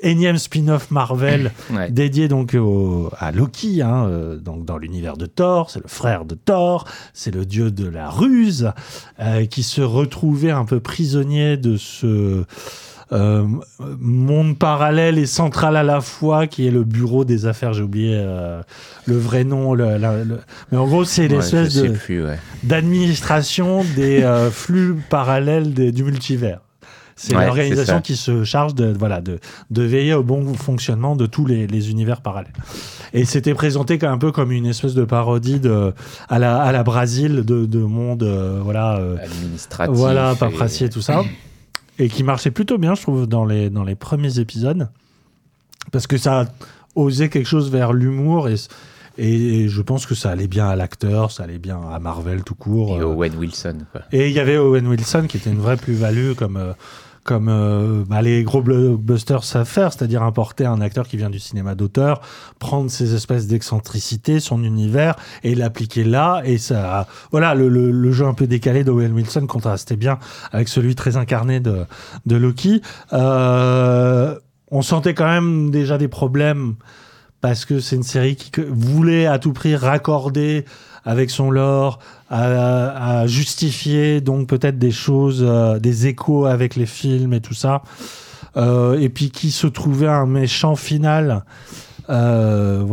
énième 0.00 0.36
spin-off 0.36 0.90
Marvel 0.90 1.52
Ouais. 1.72 1.90
dédié 1.90 2.28
donc 2.28 2.54
au- 2.54 3.10
à 3.18 3.32
Loki, 3.32 3.80
hein, 3.82 4.04
euh, 4.06 4.36
donc 4.36 4.64
dans 4.66 4.76
l'univers 4.78 5.16
de 5.16 5.24
Thor, 5.26 5.70
c'est 5.70 5.82
le 5.82 5.88
frère 5.88 6.24
de 6.26 6.34
Thor, 6.34 6.86
c'est 7.14 7.34
le 7.34 7.46
dieu 7.46 7.70
de 7.70 7.86
la 7.86 8.10
ruse, 8.10 8.72
qui 9.50 9.62
se 9.62 9.80
retrouvait 9.80 10.50
un 10.50 10.64
peu 10.66 10.80
prisonnier 10.80 11.56
de 11.56 11.76
ce 11.78 12.44
euh, 13.12 13.44
monde 14.00 14.58
parallèle 14.58 15.18
et 15.18 15.26
central 15.26 15.76
à 15.76 15.82
la 15.82 16.00
fois, 16.00 16.46
qui 16.46 16.66
est 16.66 16.70
le 16.70 16.82
bureau 16.84 17.24
des 17.24 17.46
affaires, 17.46 17.72
j'ai 17.74 17.82
oublié 17.82 18.14
euh, 18.16 18.62
le 19.06 19.16
vrai 19.18 19.44
nom, 19.44 19.74
le- 19.74 19.96
la- 19.98 20.24
le- 20.24 20.40
mais 20.70 20.78
en 20.78 20.86
gros 20.86 21.04
c'est 21.04 21.28
l'espèce 21.28 21.74
de 21.74 22.24
ouais. 22.24 22.38
d'administration 22.62 23.84
des 23.96 24.22
euh, 24.22 24.50
flux 24.50 24.96
parallèles 25.10 25.74
des- 25.74 25.92
du 25.92 26.04
multivers. 26.04 26.60
C'est 27.14 27.36
Ouais, 27.36 27.44
l'organisation 27.44 28.00
qui 28.00 28.16
se 28.16 28.42
charge 28.42 28.74
de, 28.74 28.92
voilà, 28.98 29.20
de, 29.20 29.38
de 29.70 29.82
veiller 29.82 30.14
au 30.14 30.24
bon 30.24 30.54
fonctionnement 30.54 31.14
de 31.14 31.26
tous 31.26 31.46
les, 31.46 31.66
les 31.68 31.90
univers 31.90 32.20
parallèles. 32.22 32.52
Et 33.12 33.24
c'était 33.26 33.54
présenté 33.54 33.98
comme- 33.98 34.10
un 34.10 34.18
peu 34.18 34.32
comme 34.32 34.50
une 34.50 34.66
espèce 34.66 34.94
de 34.94 35.04
parodie 35.04 35.60
de, 35.60 35.92
à, 36.28 36.38
la, 36.38 36.60
à 36.60 36.72
la 36.72 36.82
Brésil 36.82 37.44
de, 37.44 37.66
de 37.66 37.78
monde, 37.78 38.24
voilà, 38.64 38.98
Administratif. 39.22 39.94
voilà, 39.94 40.32
et- 40.32 40.88
tout 40.88 41.02
ça. 41.02 41.22
Et 41.98 42.08
qui 42.08 42.22
marchait 42.22 42.50
plutôt 42.50 42.78
bien, 42.78 42.94
je 42.94 43.02
trouve, 43.02 43.26
dans 43.26 43.44
les, 43.44 43.70
dans 43.70 43.84
les 43.84 43.94
premiers 43.94 44.38
épisodes. 44.38 44.88
Parce 45.90 46.06
que 46.06 46.16
ça 46.16 46.46
osait 46.94 47.28
quelque 47.28 47.48
chose 47.48 47.70
vers 47.70 47.92
l'humour 47.92 48.48
et, 48.48 48.56
et 49.18 49.68
je 49.68 49.82
pense 49.82 50.06
que 50.06 50.14
ça 50.14 50.30
allait 50.30 50.48
bien 50.48 50.68
à 50.68 50.76
l'acteur, 50.76 51.30
ça 51.30 51.44
allait 51.44 51.58
bien 51.58 51.80
à 51.92 51.98
Marvel 51.98 52.44
tout 52.44 52.54
court. 52.54 52.96
Et 52.96 53.00
euh. 53.00 53.06
Owen 53.06 53.34
Wilson, 53.36 53.78
quoi. 53.92 54.02
Et 54.12 54.28
il 54.28 54.34
y 54.34 54.40
avait 54.40 54.56
Owen 54.56 54.86
Wilson 54.86 55.26
qui 55.28 55.36
était 55.36 55.50
une 55.50 55.60
vraie 55.60 55.76
plus-value 55.76 56.32
comme, 56.32 56.56
euh, 56.56 56.72
comme 57.24 57.48
euh, 57.48 58.02
bah, 58.08 58.20
les 58.20 58.42
gros 58.42 58.62
blockbusters 58.62 59.44
savent 59.44 59.68
faire, 59.68 59.92
c'est-à-dire 59.92 60.22
importer 60.24 60.66
un 60.66 60.80
acteur 60.80 61.06
qui 61.06 61.16
vient 61.16 61.30
du 61.30 61.38
cinéma 61.38 61.74
d'auteur, 61.76 62.20
prendre 62.58 62.90
ses 62.90 63.14
espèces 63.14 63.46
d'excentricité, 63.46 64.40
son 64.40 64.64
univers 64.64 65.14
et 65.44 65.54
l'appliquer 65.54 66.02
là. 66.02 66.42
Et 66.44 66.58
ça, 66.58 67.06
voilà, 67.30 67.54
le, 67.54 67.68
le- 67.68 67.92
le 67.92 68.12
jeu 68.12 68.26
un 68.26 68.34
peu 68.34 68.46
décalé 68.46 68.82
d'Owen 68.82 69.12
Wilson 69.12 69.46
contrastait 69.46 69.96
bien 69.96 70.18
avec 70.50 70.66
celui 70.68 70.94
très 70.96 71.16
incarné 71.16 71.60
de, 71.60 71.84
de 72.26 72.36
Loki. 72.36 72.82
Euh, 73.12 74.36
on 74.70 74.82
sentait 74.82 75.14
quand 75.14 75.28
même 75.28 75.70
déjà 75.70 75.98
des 75.98 76.08
problèmes 76.08 76.74
parce 77.40 77.64
que 77.64 77.80
c'est 77.80 77.96
une 77.96 78.02
série 78.04 78.36
qui 78.36 78.50
voulait 78.68 79.26
à 79.26 79.38
tout 79.38 79.52
prix 79.52 79.74
raccorder 79.76 80.64
avec 81.04 81.30
son 81.30 81.50
lore, 81.50 81.98
à, 82.30 83.20
à 83.20 83.26
justifier 83.26 84.20
donc 84.20 84.48
peut-être 84.48 84.78
des 84.78 84.90
choses, 84.90 85.42
euh, 85.46 85.78
des 85.78 86.06
échos 86.06 86.46
avec 86.46 86.76
les 86.76 86.86
films 86.86 87.32
et 87.32 87.40
tout 87.40 87.54
ça. 87.54 87.82
Euh, 88.56 88.98
et 89.00 89.08
puis 89.08 89.30
qui 89.30 89.50
se 89.50 89.66
trouvait 89.66 90.08
un 90.08 90.26
méchant 90.26 90.76
final 90.76 91.44
euh, 92.10 92.84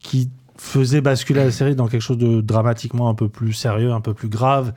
qui 0.00 0.30
faisait 0.56 1.00
basculer 1.00 1.44
la 1.44 1.50
série 1.50 1.74
dans 1.74 1.88
quelque 1.88 2.02
chose 2.02 2.18
de 2.18 2.40
dramatiquement 2.40 3.08
un 3.08 3.14
peu 3.14 3.28
plus 3.28 3.52
sérieux, 3.52 3.92
un 3.92 4.00
peu 4.00 4.14
plus 4.14 4.28
grave, 4.28 4.72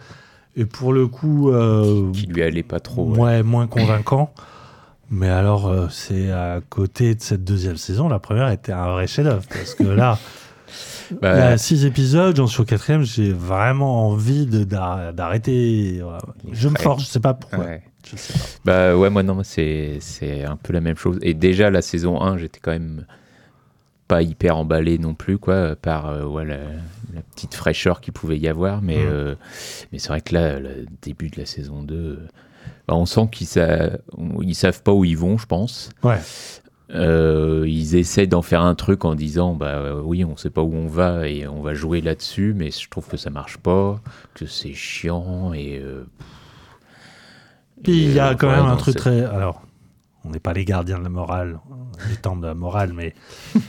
et 0.55 0.65
pour 0.65 0.93
le 0.93 1.07
coup, 1.07 1.49
euh, 1.51 2.11
Qui 2.11 2.25
lui 2.27 2.41
allait 2.43 2.63
pas 2.63 2.79
trop. 2.79 3.09
ouais. 3.11 3.19
ouais, 3.19 3.43
moins 3.43 3.67
convaincant. 3.67 4.33
Mais 5.09 5.29
alors, 5.29 5.67
euh, 5.67 5.87
c'est 5.89 6.31
à 6.31 6.59
côté 6.69 7.15
de 7.15 7.21
cette 7.21 7.43
deuxième 7.43 7.77
saison, 7.77 8.07
la 8.09 8.19
première 8.19 8.49
était 8.49 8.71
un 8.71 8.91
vrai 8.93 9.07
chef-d'œuvre. 9.07 9.43
Parce 9.49 9.75
que 9.75 9.83
là, 9.83 10.17
Bah, 11.21 11.33
il 11.35 11.39
y 11.39 11.41
a 11.41 11.57
six 11.57 11.85
épisodes, 11.85 12.35
j'en 12.35 12.47
suis 12.47 12.61
au 12.61 12.65
quatrième, 12.65 13.03
j'ai 13.03 13.31
vraiment 13.33 14.07
envie 14.09 14.45
d'arrêter. 14.45 16.01
Je 16.51 16.67
me 16.69 16.75
force, 16.77 17.03
je 17.03 17.07
sais 17.07 17.19
pas 17.19 17.33
pourquoi. 17.33 17.59
ouais. 17.65 17.83
Je 18.09 18.15
sais 18.17 18.33
pas. 18.33 18.39
Bah 18.65 18.97
ouais, 18.97 19.09
moi 19.09 19.21
non, 19.23 19.41
c'est 19.43 19.97
c'est 19.99 20.43
un 20.43 20.55
peu 20.55 20.73
la 20.73 20.81
même 20.81 20.97
chose. 20.97 21.19
Et 21.21 21.33
déjà 21.33 21.69
la 21.69 21.81
saison 21.81 22.19
1, 22.21 22.37
j'étais 22.37 22.59
quand 22.59 22.71
même 22.71 23.05
pas 24.07 24.21
hyper 24.23 24.57
emballé 24.57 24.97
non 24.97 25.13
plus 25.13 25.37
quoi 25.37 25.75
par 25.75 26.07
euh, 26.09 26.25
ouais, 26.25 26.43
la, 26.45 26.57
la 27.13 27.21
petite 27.33 27.53
fraîcheur 27.53 28.01
qu'il 28.01 28.11
pouvait 28.13 28.37
y 28.37 28.47
avoir 28.49 28.81
mais 28.81 28.97
Mhm. 28.97 29.05
euh, 29.09 29.35
mais 29.91 29.99
c'est 29.99 30.09
vrai 30.09 30.19
que 30.19 30.33
là 30.33 30.59
le 30.59 30.85
début 31.01 31.29
de 31.29 31.39
la 31.39 31.45
saison 31.45 31.81
2 31.81 31.95
euh, 31.95 32.27
bah, 32.89 32.95
on 32.95 33.05
sent 33.05 33.29
qu'ils 33.31 33.47
sa- 33.47 33.91
ils 34.41 34.55
savent 34.55 34.83
pas 34.83 34.91
où 34.91 35.05
ils 35.05 35.17
vont 35.17 35.37
je 35.37 35.45
pense 35.45 35.91
Ouais. 36.03 36.17
Euh, 36.93 37.63
ils 37.67 37.95
essaient 37.95 38.27
d'en 38.27 38.41
faire 38.41 38.61
un 38.63 38.75
truc 38.75 39.05
en 39.05 39.15
disant 39.15 39.53
bah 39.53 39.67
euh, 39.67 40.01
oui 40.03 40.25
on 40.25 40.35
sait 40.35 40.49
pas 40.49 40.61
où 40.61 40.73
on 40.73 40.87
va 40.87 41.25
et 41.29 41.47
on 41.47 41.61
va 41.61 41.73
jouer 41.73 42.01
là-dessus 42.01 42.53
mais 42.53 42.69
je 42.69 42.89
trouve 42.89 43.07
que 43.07 43.15
ça 43.15 43.29
marche 43.29 43.55
pas 43.57 44.01
que 44.33 44.45
c'est 44.45 44.73
chiant 44.73 45.53
et 45.53 45.79
euh, 45.79 46.05
Puis 47.81 48.03
il 48.03 48.11
y 48.11 48.19
a 48.19 48.35
quand 48.35 48.49
ouais, 48.49 48.57
même 48.57 48.65
un 48.65 48.75
truc 48.75 48.97
très. 48.97 49.23
Alors, 49.23 49.61
on 50.25 50.31
n'est 50.31 50.41
pas 50.41 50.51
les 50.51 50.65
gardiens 50.65 50.99
de 50.99 51.03
la 51.03 51.09
morale, 51.09 51.59
les 52.09 52.17
temps 52.17 52.35
de 52.35 52.45
la 52.45 52.55
morale, 52.55 52.91
mais. 52.93 53.15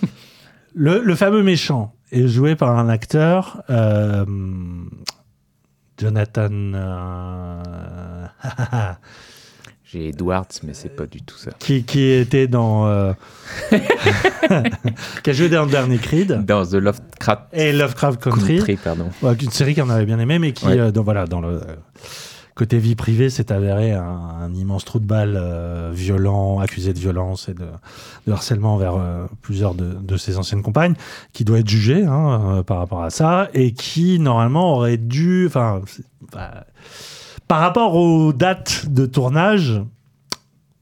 le, 0.74 1.00
le 1.00 1.14
fameux 1.14 1.44
méchant 1.44 1.94
est 2.10 2.26
joué 2.26 2.56
par 2.56 2.76
un 2.76 2.88
acteur, 2.88 3.62
euh, 3.70 4.24
Jonathan. 5.96 6.72
j'ai 9.92 10.08
Edwards 10.08 10.46
mais 10.64 10.72
c'est 10.74 10.88
pas 10.96 11.06
du 11.06 11.20
tout 11.22 11.36
ça 11.36 11.50
qui, 11.58 11.84
qui 11.84 12.02
était 12.10 12.46
dans. 12.48 12.86
euh, 12.86 13.12
qui 15.22 15.30
a 15.30 15.32
joué 15.32 15.48
dans 15.48 15.64
le 15.64 15.70
dernier 15.70 15.98
Creed. 15.98 16.44
dans 16.44 16.64
The 16.66 16.74
Lovecraft 16.74 17.42
Et 17.52 17.72
Lovecraft 17.72 18.20
Country. 18.22 18.56
Country, 18.56 18.76
pardon. 18.76 19.08
Ouais, 19.22 19.34
une 19.34 19.50
série 19.50 19.74
qu'on 19.74 19.90
avait 19.90 20.06
bien 20.06 20.18
aimée, 20.18 20.38
mais 20.38 20.52
qui, 20.52 20.66
Ouais. 20.66 20.78
euh, 20.78 20.90
dans, 20.92 21.02
voilà, 21.02 21.26
dans 21.26 21.40
le 21.40 21.48
euh, 21.62 21.76
côté 22.54 22.78
vie 22.78 22.94
privée, 22.94 23.30
s'est 23.30 23.50
avéré 23.52 23.92
un, 23.92 24.02
un 24.02 24.54
immense 24.54 24.84
trou 24.84 24.98
de 24.98 25.06
balle 25.06 25.34
euh, 25.36 25.90
violent, 25.94 26.58
accusé 26.60 26.92
de 26.92 26.98
violence 26.98 27.48
et 27.48 27.54
de, 27.54 27.66
de 28.26 28.32
harcèlement 28.32 28.74
envers 28.74 28.94
plusieurs 29.42 29.74
de, 29.74 29.94
de 29.94 30.16
ses 30.16 30.38
anciennes 30.38 30.62
compagnes, 30.62 30.94
qui 31.32 31.44
doit 31.44 31.58
être 31.58 31.68
jugé 31.68 32.04
hein, 32.04 32.62
par 32.66 32.78
rapport 32.78 33.02
à 33.02 33.10
ça, 33.10 33.48
et 33.54 33.72
qui, 33.72 34.18
normalement, 34.18 34.74
aurait 34.76 34.96
dû... 34.98 35.46
Enfin, 35.46 35.80
bah, 36.32 36.64
par 37.52 37.60
rapport 37.60 37.96
aux 37.96 38.32
dates 38.32 38.86
de 38.88 39.04
tournage, 39.04 39.82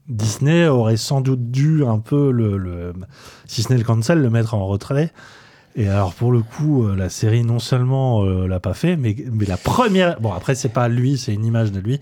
Disney 0.07 0.67
aurait 0.67 0.95
sans 0.95 1.19
doute 1.19 1.51
dû 1.51 1.83
un 1.85 1.99
peu, 1.99 2.31
le, 2.31 2.55
le- 2.57 2.93
si 3.45 3.61
ce 3.61 3.73
n'est 3.73 3.77
le 3.77 3.83
cancel, 3.83 4.19
le 4.21 4.29
mettre 4.29 4.53
en 4.53 4.65
retrait. 4.65 5.11
Et 5.75 5.89
alors 5.89 6.13
pour 6.13 6.31
le 6.31 6.41
coup, 6.41 6.85
euh, 6.87 6.95
la 6.95 7.09
série 7.09 7.43
non 7.43 7.59
seulement 7.59 8.23
euh, 8.23 8.47
l'a 8.47 8.61
pas 8.61 8.73
fait, 8.73 8.95
mais, 8.95 9.17
mais 9.33 9.43
la 9.43 9.57
première. 9.57 10.21
Bon 10.21 10.31
après 10.31 10.55
c'est 10.55 10.69
pas 10.69 10.87
lui, 10.87 11.17
c'est 11.17 11.33
une 11.33 11.43
image 11.43 11.73
de 11.73 11.81
lui. 11.81 11.99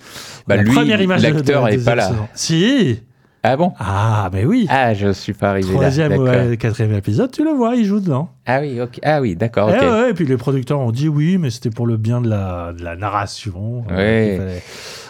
Bah, 0.48 0.56
la 0.56 0.62
lui, 0.62 0.72
première 0.76 1.02
image 1.02 1.24
de- 1.24 1.30
de 1.30 1.34
l'acteur 1.34 1.64
la 1.64 1.72
est 1.74 1.84
pas 1.84 1.96
là. 1.96 2.12
Si. 2.36 3.00
Ah 3.42 3.56
bon? 3.56 3.72
Ah 3.80 4.30
mais 4.34 4.44
oui. 4.44 4.68
Ah, 4.70 4.94
je 4.94 5.12
suis 5.14 5.34
pas 5.34 5.52
arrivé 5.52 5.72
Troisième 5.72 6.12
là. 6.12 6.18
ou 6.20 6.26
d'accord. 6.26 6.42
euh, 6.42 6.56
quatrième 6.58 6.94
épisode, 6.94 7.32
tu 7.32 7.44
le 7.46 7.52
vois, 7.52 7.76
il 7.76 7.86
joue 7.86 8.00
dedans. 8.02 8.30
Ah 8.46 8.60
oui, 8.60 8.82
ok. 8.82 9.00
Ah 9.04 9.22
oui, 9.22 9.36
d'accord. 9.38 9.70
Eh 9.74 9.80
ouais, 9.86 10.10
et 10.12 10.14
puis 10.14 10.26
les 10.26 10.36
producteurs 10.38 10.80
ont 10.80 10.92
dit 10.92 11.08
oui, 11.08 11.38
mais 11.38 11.50
c'était 11.50 11.70
pour 11.70 11.88
le 11.88 11.96
bien 11.98 12.20
de 12.20 12.30
la, 12.30 12.74
de 12.78 12.84
la 12.84 12.96
narration. 12.98 13.84
euh, 13.92 14.38
fallait. 14.38 14.64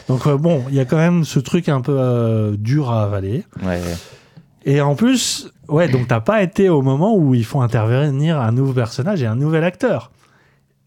Donc 0.08 0.28
euh, 0.28 0.38
bon, 0.38 0.64
il 0.70 0.76
y 0.76 0.80
a 0.80 0.86
quand 0.86 0.98
même 0.98 1.24
ce 1.24 1.40
truc 1.40 1.70
un 1.70 1.82
peu 1.82 1.96
euh, 1.98 2.56
dur 2.58 2.92
à 2.92 3.04
avaler. 3.04 3.46
Ouais. 3.66 3.80
Et 4.66 4.82
en 4.82 4.94
plus, 4.94 5.52
ouais, 5.68 5.88
donc 5.88 6.08
t'as 6.08 6.20
pas 6.20 6.44
été 6.44 6.70
au 6.70 6.82
moment 6.84 7.16
où 7.16 7.34
il 7.34 7.46
faut 7.46 7.62
intervenir 7.62 8.40
un 8.40 8.52
nouveau 8.52 8.74
personnage 8.74 9.24
et 9.24 9.26
un 9.26 9.36
nouvel 9.36 9.64
acteur. 9.64 10.12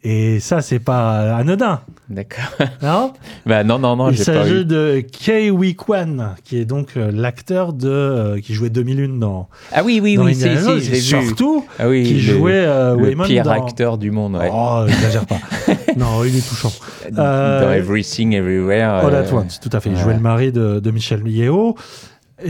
Et 0.05 0.41
ça, 0.41 0.63
c'est 0.63 0.81
pas 0.81 1.37
anodin, 1.37 1.81
D'accord. 2.09 2.45
non? 2.83 3.13
Bah 3.47 3.63
non, 3.63 3.79
non, 3.79 3.95
non, 3.95 4.11
Il 4.11 4.19
s'agit 4.19 4.65
de 4.65 5.01
Kei 5.01 5.51
Wee 5.51 5.77
Kwan, 5.77 6.35
qui 6.45 6.59
est 6.59 6.65
donc 6.65 6.97
euh, 6.97 7.13
l'acteur 7.13 7.73
de 7.73 7.89
euh, 7.89 8.41
qui 8.41 8.53
jouait 8.53 8.69
2001 8.69 9.19
dans, 9.21 9.49
Ah 9.73 9.83
oui, 9.85 10.01
oui, 10.03 10.17
dans 10.17 10.25
oui, 10.25 10.35
si, 10.35 10.43
Jones, 10.43 10.81
si, 10.81 10.91
et 10.91 11.01
surtout 11.01 11.65
Ah 11.79 11.89
oui, 11.89 12.03
qui 12.03 12.15
le, 12.15 12.21
jouait 12.21 12.65
euh, 12.67 12.97
le 12.97 13.03
Waymond 13.03 13.25
pire 13.25 13.45
dans... 13.45 13.53
acteur 13.53 13.97
du 13.97 14.11
monde, 14.11 14.35
ouais. 14.35 14.51
Oh, 14.53 14.85
exagère 14.89 15.25
pas. 15.25 15.39
non, 15.97 16.25
il 16.25 16.37
est 16.37 16.49
touchant. 16.49 16.73
Dans 17.11 17.23
euh, 17.23 17.73
Everything 17.73 18.35
Everywhere. 18.35 19.07
All 19.07 19.15
at 19.15 19.33
Once, 19.33 19.61
tout 19.61 19.71
à 19.73 19.79
fait. 19.79 19.89
Il 19.89 19.95
ouais. 19.95 20.03
jouait 20.03 20.15
le 20.15 20.21
mari 20.21 20.51
de, 20.51 20.81
de 20.81 20.91
Michel 20.91 21.27
Yeo. 21.29 21.77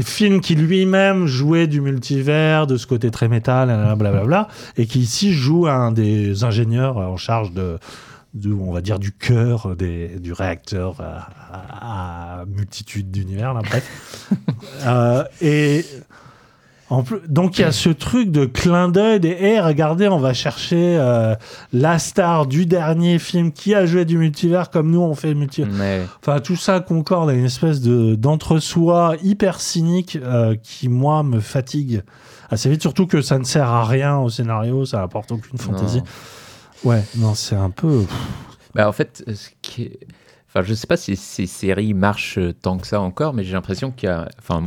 Film 0.02 0.40
qui 0.40 0.54
lui-même 0.54 1.26
jouait 1.26 1.66
du 1.66 1.80
multivers, 1.80 2.66
de 2.66 2.76
ce 2.76 2.86
côté 2.86 3.10
très 3.10 3.28
métal, 3.28 3.68
blablabla, 3.96 4.48
et 4.76 4.86
qui 4.86 5.00
ici 5.00 5.32
joue 5.32 5.66
un 5.66 5.92
des 5.92 6.44
ingénieurs 6.44 6.96
en 6.96 7.16
charge 7.16 7.52
de, 7.52 7.78
de 8.34 8.52
on 8.52 8.72
va 8.72 8.80
dire, 8.80 8.98
du 8.98 9.12
cœur 9.12 9.74
des, 9.76 10.08
du 10.18 10.32
réacteur 10.32 11.00
à, 11.00 11.28
à- 11.52 12.40
à 12.40 12.44
multitude 12.46 13.10
d'univers, 13.10 13.52
là, 13.54 13.60
bref. 13.62 14.28
Euh, 14.86 15.24
et 15.40 15.84
en 16.92 17.02
plus, 17.02 17.18
donc 17.28 17.58
il 17.58 17.62
y 17.62 17.64
a 17.64 17.72
ce 17.72 17.88
truc 17.88 18.30
de 18.30 18.44
clin 18.44 18.88
d'œil 18.88 19.18
des 19.18 19.30
hey, 19.30 19.60
regardez, 19.60 20.08
on 20.08 20.18
va 20.18 20.34
chercher 20.34 20.96
euh, 20.98 21.34
la 21.72 21.98
star 21.98 22.46
du 22.46 22.66
dernier 22.66 23.18
film 23.18 23.50
qui 23.52 23.74
a 23.74 23.86
joué 23.86 24.04
du 24.04 24.18
multivers 24.18 24.68
comme 24.70 24.90
nous 24.90 25.00
on 25.00 25.14
fait 25.14 25.28
le 25.28 25.34
multivers. 25.34 25.72
Ouais. 25.80 26.02
Enfin, 26.20 26.40
tout 26.40 26.56
ça 26.56 26.80
concorde 26.80 27.30
à 27.30 27.32
une 27.32 27.46
espèce 27.46 27.80
de 27.80 28.14
d'entre-soi 28.14 29.16
hyper 29.22 29.60
cynique 29.60 30.18
euh, 30.22 30.54
qui, 30.62 30.88
moi, 30.88 31.22
me 31.22 31.40
fatigue 31.40 32.02
assez 32.50 32.68
vite. 32.68 32.82
Surtout 32.82 33.06
que 33.06 33.22
ça 33.22 33.38
ne 33.38 33.44
sert 33.44 33.68
à 33.68 33.84
rien 33.84 34.18
au 34.18 34.28
scénario, 34.28 34.84
ça 34.84 35.02
apporte 35.02 35.32
aucune 35.32 35.58
fantaisie. 35.58 36.02
Non. 36.84 36.90
Ouais, 36.90 37.02
non, 37.16 37.34
c'est 37.34 37.56
un 37.56 37.70
peu. 37.70 38.04
Bah, 38.74 38.88
en 38.88 38.92
fait, 38.92 39.24
ce 39.34 39.48
qui 39.62 39.82
est- 39.84 39.98
enfin, 40.48 40.62
je 40.66 40.74
sais 40.74 40.86
pas 40.86 40.96
si 40.96 41.16
ces 41.16 41.46
séries 41.46 41.94
marchent 41.94 42.38
tant 42.60 42.76
que 42.76 42.86
ça 42.86 43.00
encore, 43.00 43.32
mais 43.34 43.44
j'ai 43.44 43.52
l'impression 43.52 43.90
qu'il 43.92 44.08
y 44.08 44.12
a. 44.12 44.28
Enfin, 44.38 44.62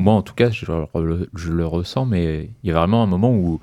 moi 0.00 0.14
en 0.14 0.22
tout 0.22 0.34
cas, 0.34 0.50
je, 0.50 0.64
le- 0.66 1.28
je 1.34 1.52
le 1.52 1.66
ressens, 1.66 2.06
mais 2.06 2.50
il 2.62 2.68
y 2.68 2.72
a 2.72 2.78
vraiment 2.78 3.02
un 3.02 3.06
moment 3.06 3.32
où, 3.32 3.60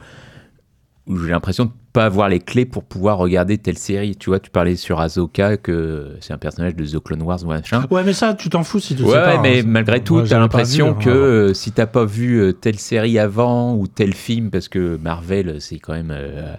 où 1.08 1.18
j'ai 1.18 1.32
l'impression 1.32 1.66
de 1.66 1.72
pas 1.94 2.06
avoir 2.06 2.30
les 2.30 2.40
clés 2.40 2.66
pour 2.66 2.84
pouvoir 2.84 3.18
regarder 3.18 3.58
telle 3.58 3.78
série. 3.78 4.16
Tu 4.16 4.30
vois, 4.30 4.40
tu 4.40 4.52
parlais 4.52 4.76
sur 4.76 5.00
Ahsoka 5.00 5.58
que 5.58 6.16
c'est 6.20 6.34
un 6.34 6.38
personnage 6.38 6.76
de 6.76 6.86
The 6.86 7.00
Clone 7.02 7.24
Wars 7.24 7.44
ou 7.44 7.48
machin. 7.48 7.86
Ouais, 7.90 8.04
mais 8.04 8.14
ça, 8.14 8.34
tu 8.36 8.50
t'en 8.50 8.64
fous 8.64 8.80
si 8.80 8.96
tu 8.96 9.02
Ouais, 9.04 9.10
sais 9.12 9.16
pas. 9.16 9.36
ouais, 9.36 9.40
mais 9.42 9.60
hein. 9.62 9.64
malgré 9.66 10.04
tout, 10.04 10.20
t'as 10.20 10.26
j'avais 10.26 10.42
l'impression 10.42 10.94
que 10.94 11.10
hein. 11.10 11.14
euh, 11.14 11.54
si 11.54 11.72
t'as 11.72 11.88
pas 11.88 12.06
vu 12.06 12.40
euh, 12.40 12.54
telle 12.54 12.78
série 12.78 13.18
avant 13.18 13.76
ou 13.76 13.88
tel 13.88 14.14
film, 14.14 14.52
parce 14.52 14.68
que 14.70 14.98
Marvel, 14.98 15.60
c'est 15.60 15.80
quand 15.80 15.94
même 15.94 16.12
euh, 16.12 16.54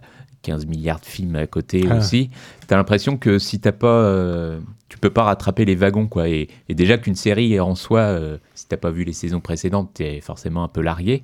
15 0.48 0.66
milliards 0.66 1.00
de 1.00 1.04
films 1.06 1.36
à 1.36 1.46
côté 1.46 1.84
Ah. 1.90 1.96
aussi, 1.96 2.30
t'as 2.66 2.76
l'impression 2.76 3.16
que 3.16 3.38
si 3.38 3.60
t'as 3.60 3.72
pas, 3.72 3.86
euh, 3.88 4.60
tu 4.88 4.96
peux 4.98 5.10
pas 5.10 5.24
rattraper 5.24 5.64
les 5.64 5.74
wagons, 5.74 6.06
quoi. 6.06 6.28
Et, 6.28 6.48
et 6.68 6.74
déjà 6.74 6.96
qu'une 6.98 7.14
série 7.14 7.60
en 7.60 7.74
soi, 7.74 8.00
euh, 8.00 8.38
si 8.54 8.66
t'as 8.66 8.76
pas 8.78 8.90
vu 8.90 9.04
les 9.04 9.12
saisons 9.12 9.40
précédentes, 9.40 9.90
t'es 9.94 10.20
forcément 10.20 10.64
un 10.64 10.68
peu 10.68 10.80
largué. 10.80 11.22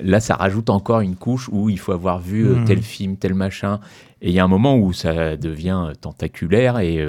Là, 0.00 0.20
ça 0.20 0.36
rajoute 0.36 0.70
encore 0.70 1.00
une 1.00 1.16
couche 1.16 1.48
où 1.52 1.68
il 1.68 1.78
faut 1.78 1.92
avoir 1.92 2.18
vu 2.20 2.46
euh, 2.46 2.54
Mhm. 2.56 2.64
tel 2.64 2.82
film, 2.82 3.16
tel 3.16 3.34
machin. 3.34 3.80
Et 4.20 4.28
il 4.28 4.34
y 4.34 4.38
a 4.38 4.44
un 4.44 4.48
moment 4.48 4.76
où 4.78 4.92
ça 4.92 5.36
devient 5.36 5.86
euh, 5.88 5.94
tentaculaire 5.94 6.78
et 6.78 7.04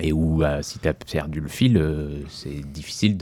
et 0.00 0.12
où 0.12 0.38
bah, 0.38 0.60
si 0.60 0.80
tu 0.80 0.88
as 0.88 0.92
perdu 0.92 1.38
le 1.40 1.46
fil, 1.46 1.76
euh, 1.76 2.18
c'est 2.28 2.68
difficile 2.72 3.16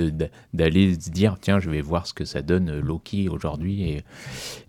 d'aller 0.55 0.95
se 0.99 1.11
dire 1.11 1.37
tiens, 1.39 1.61
je 1.61 1.69
vais 1.69 1.83
voir 1.83 2.07
ce 2.07 2.15
que 2.15 2.25
ça 2.25 2.41
donne 2.41 2.71
euh, 2.71 2.81
Loki 2.81 3.29
aujourd'hui. 3.29 3.83
Et, 3.91 4.05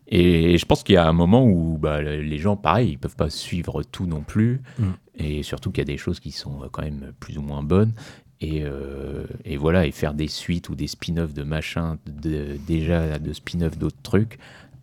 et 0.08 0.58
je 0.58 0.66
pense 0.66 0.84
qu'il 0.84 0.96
y 0.96 0.98
a 0.98 1.08
un 1.08 1.14
moment 1.14 1.46
où 1.46 1.78
bah, 1.78 2.02
les 2.02 2.38
gens, 2.38 2.56
pareil, 2.56 2.92
ils 2.92 2.98
peuvent 2.98 3.16
pas 3.16 3.30
suivre 3.30 3.84
tout 3.84 4.06
non 4.06 4.22
plus. 4.22 4.62
Mm. 4.80 4.84
Et 5.16 5.44
surtout 5.44 5.72
qu'il 5.72 5.82
y 5.82 5.88
a 5.90 5.94
des 5.94 5.98
choses 5.98 6.20
qui 6.20 6.32
sont 6.32 6.64
euh, 6.64 6.68
quand 6.72 6.82
même 6.84 7.12
plus 7.20 7.38
ou 7.38 7.42
moins 7.42 7.64
bonnes. 7.64 7.94
Et, 8.42 8.64
euh, 8.64 9.26
et 9.46 9.56
voilà, 9.58 9.86
et 9.86 9.92
faire 9.92 10.14
des 10.14 10.28
suites 10.28 10.68
ou 10.70 10.76
des 10.76 10.88
spin-offs 10.88 11.34
de 11.34 11.44
machin, 11.44 11.98
de, 12.06 12.58
déjà 12.68 13.18
de 13.18 13.32
spin-offs 13.32 13.78
d'autres 13.78 14.02
trucs, 14.04 14.38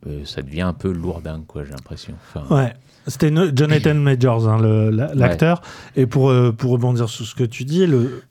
euh, 0.06 0.24
ça 0.24 0.40
devient 0.40 0.62
un 0.62 0.72
peu 0.72 0.90
lourdin, 0.90 1.42
quoi, 1.46 1.64
j'ai 1.64 1.72
l'impression. 1.72 2.14
Enfin, 2.34 2.54
Ouais. 2.54 2.72
C'était 3.06 3.28
Jonathan 3.54 3.94
Majors, 3.96 4.48
hein, 4.48 4.60
la- 4.90 5.14
l'acteur. 5.14 5.60
Et 5.96 6.06
pour, 6.06 6.30
euh, 6.30 6.52
pour 6.52 6.70
rebondir 6.72 7.08
sur 7.08 7.26
ce 7.26 7.34
que 7.34 7.44
tu 7.44 7.64
dis, 7.64 7.86
le... 7.86 8.22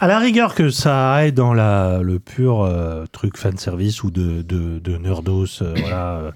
à 0.00 0.06
la 0.06 0.18
rigueur 0.18 0.54
que 0.54 0.70
ça 0.70 1.12
aille 1.14 1.32
dans 1.32 1.54
la, 1.54 2.00
le 2.02 2.18
pur 2.18 2.62
euh, 2.62 3.04
truc 3.12 3.36
fanservice 3.36 4.02
ou 4.02 4.10
de, 4.10 4.42
de, 4.42 4.78
de 4.78 4.96
nerdos, 4.96 5.46
euh, 5.62 5.74
voilà. 5.80 6.16
euh, 6.16 6.30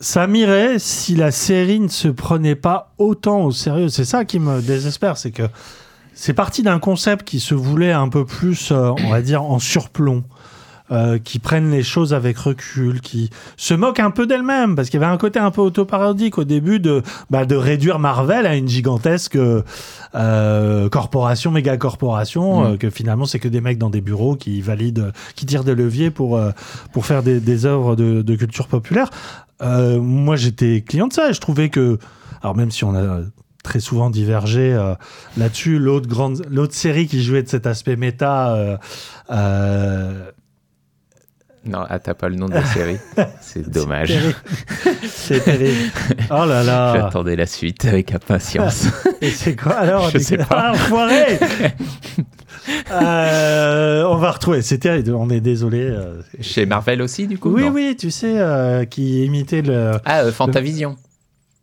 Ça 0.00 0.26
m'irait 0.26 0.78
si 0.78 1.16
la 1.16 1.30
série 1.30 1.80
ne 1.80 1.88
se 1.88 2.08
prenait 2.08 2.54
pas 2.54 2.92
autant 2.98 3.42
au 3.44 3.52
sérieux. 3.52 3.88
C'est 3.88 4.04
ça 4.04 4.24
qui 4.24 4.38
me 4.38 4.60
désespère, 4.60 5.16
c'est 5.16 5.30
que 5.30 5.44
c'est 6.12 6.34
parti 6.34 6.62
d'un 6.62 6.78
concept 6.78 7.26
qui 7.26 7.40
se 7.40 7.54
voulait 7.54 7.92
un 7.92 8.08
peu 8.08 8.24
plus, 8.24 8.70
euh, 8.72 8.90
on 9.04 9.10
va 9.10 9.22
dire, 9.22 9.42
en 9.42 9.58
surplomb. 9.58 10.24
Euh, 10.90 11.18
qui 11.18 11.38
prennent 11.38 11.70
les 11.70 11.82
choses 11.82 12.14
avec 12.14 12.38
recul, 12.38 13.00
qui 13.00 13.30
se 13.56 13.74
moquent 13.74 14.00
un 14.00 14.10
peu 14.10 14.26
d'elles-mêmes, 14.26 14.76
parce 14.76 14.88
qu'il 14.88 15.00
y 15.00 15.04
avait 15.04 15.12
un 15.12 15.18
côté 15.18 15.38
un 15.38 15.50
peu 15.50 15.60
autoparodique 15.60 16.38
au 16.38 16.44
début 16.44 16.80
de, 16.80 17.02
bah, 17.30 17.44
de 17.44 17.56
réduire 17.56 17.98
Marvel 17.98 18.46
à 18.46 18.56
une 18.56 18.68
gigantesque 18.68 19.36
euh, 20.14 20.88
corporation, 20.88 21.50
méga 21.50 21.76
corporation, 21.76 22.36
Mm. 22.36 22.64
euh, 22.64 22.76
que 22.76 22.90
finalement 22.90 23.26
c'est 23.26 23.38
que 23.38 23.48
des 23.48 23.60
mecs 23.60 23.78
dans 23.78 23.90
des 23.90 24.00
bureaux 24.00 24.36
qui 24.36 24.60
valident, 24.60 25.12
qui 25.34 25.46
tirent 25.46 25.64
des 25.64 25.74
leviers 25.74 26.10
pour, 26.10 26.36
euh, 26.36 26.50
pour 26.92 27.06
faire 27.06 27.22
des, 27.22 27.40
des 27.40 27.66
œuvres 27.66 27.96
de, 27.96 28.22
de 28.22 28.36
culture 28.36 28.68
populaire. 28.68 29.10
Euh, 29.62 30.00
moi 30.00 30.36
j'étais 30.36 30.82
client 30.86 31.08
de 31.08 31.12
ça 31.12 31.30
et 31.30 31.32
je 31.32 31.40
trouvais 31.40 31.68
que, 31.70 31.98
alors 32.42 32.56
même 32.56 32.70
si 32.70 32.84
on 32.84 32.94
a 32.94 33.20
très 33.62 33.80
souvent 33.80 34.10
divergé 34.10 34.72
euh, 34.72 34.94
là-dessus, 35.36 35.78
l'autre 35.78 36.08
grande, 36.08 36.46
l'autre 36.50 36.74
série 36.74 37.06
qui 37.06 37.22
jouait 37.22 37.42
de 37.42 37.48
cet 37.48 37.66
aspect 37.66 37.96
méta, 37.96 38.54
euh, 38.54 38.76
euh, 39.30 40.30
Non, 41.66 41.84
ah, 41.88 41.98
t'as 41.98 42.14
pas 42.14 42.28
le 42.28 42.36
nom 42.36 42.46
de 42.48 42.54
la 42.54 42.64
série. 42.74 42.96
C'est 43.40 43.68
dommage. 43.68 44.12
c'est 45.06 45.40
terrible. 45.44 45.90
Oh 46.30 46.44
là 46.46 46.62
là. 46.62 46.94
J'attendais 46.94 47.36
la 47.36 47.46
suite 47.46 47.84
avec 47.84 48.14
impatience. 48.14 48.86
Et 49.20 49.30
c'est 49.30 49.56
quoi 49.56 49.74
alors 49.74 50.10
Je 50.10 50.18
sais 50.18 50.36
pas. 50.38 50.46
Ah, 50.50 50.72
enfoiré 50.72 51.38
Euh, 52.90 54.04
On 54.08 54.16
va 54.16 54.30
retrouver. 54.32 54.62
C'est 54.62 54.78
terrible. 54.78 55.12
On 55.14 55.30
est 55.30 55.40
désolé. 55.40 55.80
euh. 55.82 56.20
Chez 56.40 56.66
Marvel 56.66 57.02
aussi, 57.02 57.26
du 57.26 57.38
coup 57.38 57.50
Oui, 57.50 57.62
non 57.64 57.70
oui, 57.70 57.96
tu 57.98 58.10
sais, 58.10 58.38
euh, 58.38 58.84
qui 58.84 59.24
imitait 59.24 59.62
le. 59.62 59.92
Ah, 60.04 60.20
euh, 60.22 60.32
Fantavision. 60.32 60.96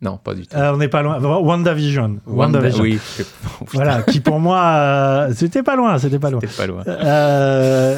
Non, 0.04 0.18
pas 0.18 0.34
du 0.36 0.46
tout. 0.46 0.56
Euh, 0.56 0.74
on 0.74 0.78
n'est 0.78 0.90
pas 0.90 1.02
loin. 1.02 1.18
WandaVision. 1.20 2.20
Wanda- 2.28 2.60
WandaVision. 2.60 2.84
Oui, 2.84 3.00
je- 3.18 3.24
oh, 3.62 3.66
Voilà, 3.74 4.02
qui 4.04 4.20
pour 4.20 4.40
moi, 4.40 4.62
euh, 4.62 5.34
c'était 5.36 5.64
pas 5.64 5.76
loin, 5.76 5.98
c'était 5.98 6.20
pas 6.20 6.30
loin. 6.30 6.42
T'es 6.42 6.48
pas 6.48 6.68
loin. 6.68 6.84
Euh, 6.88 7.98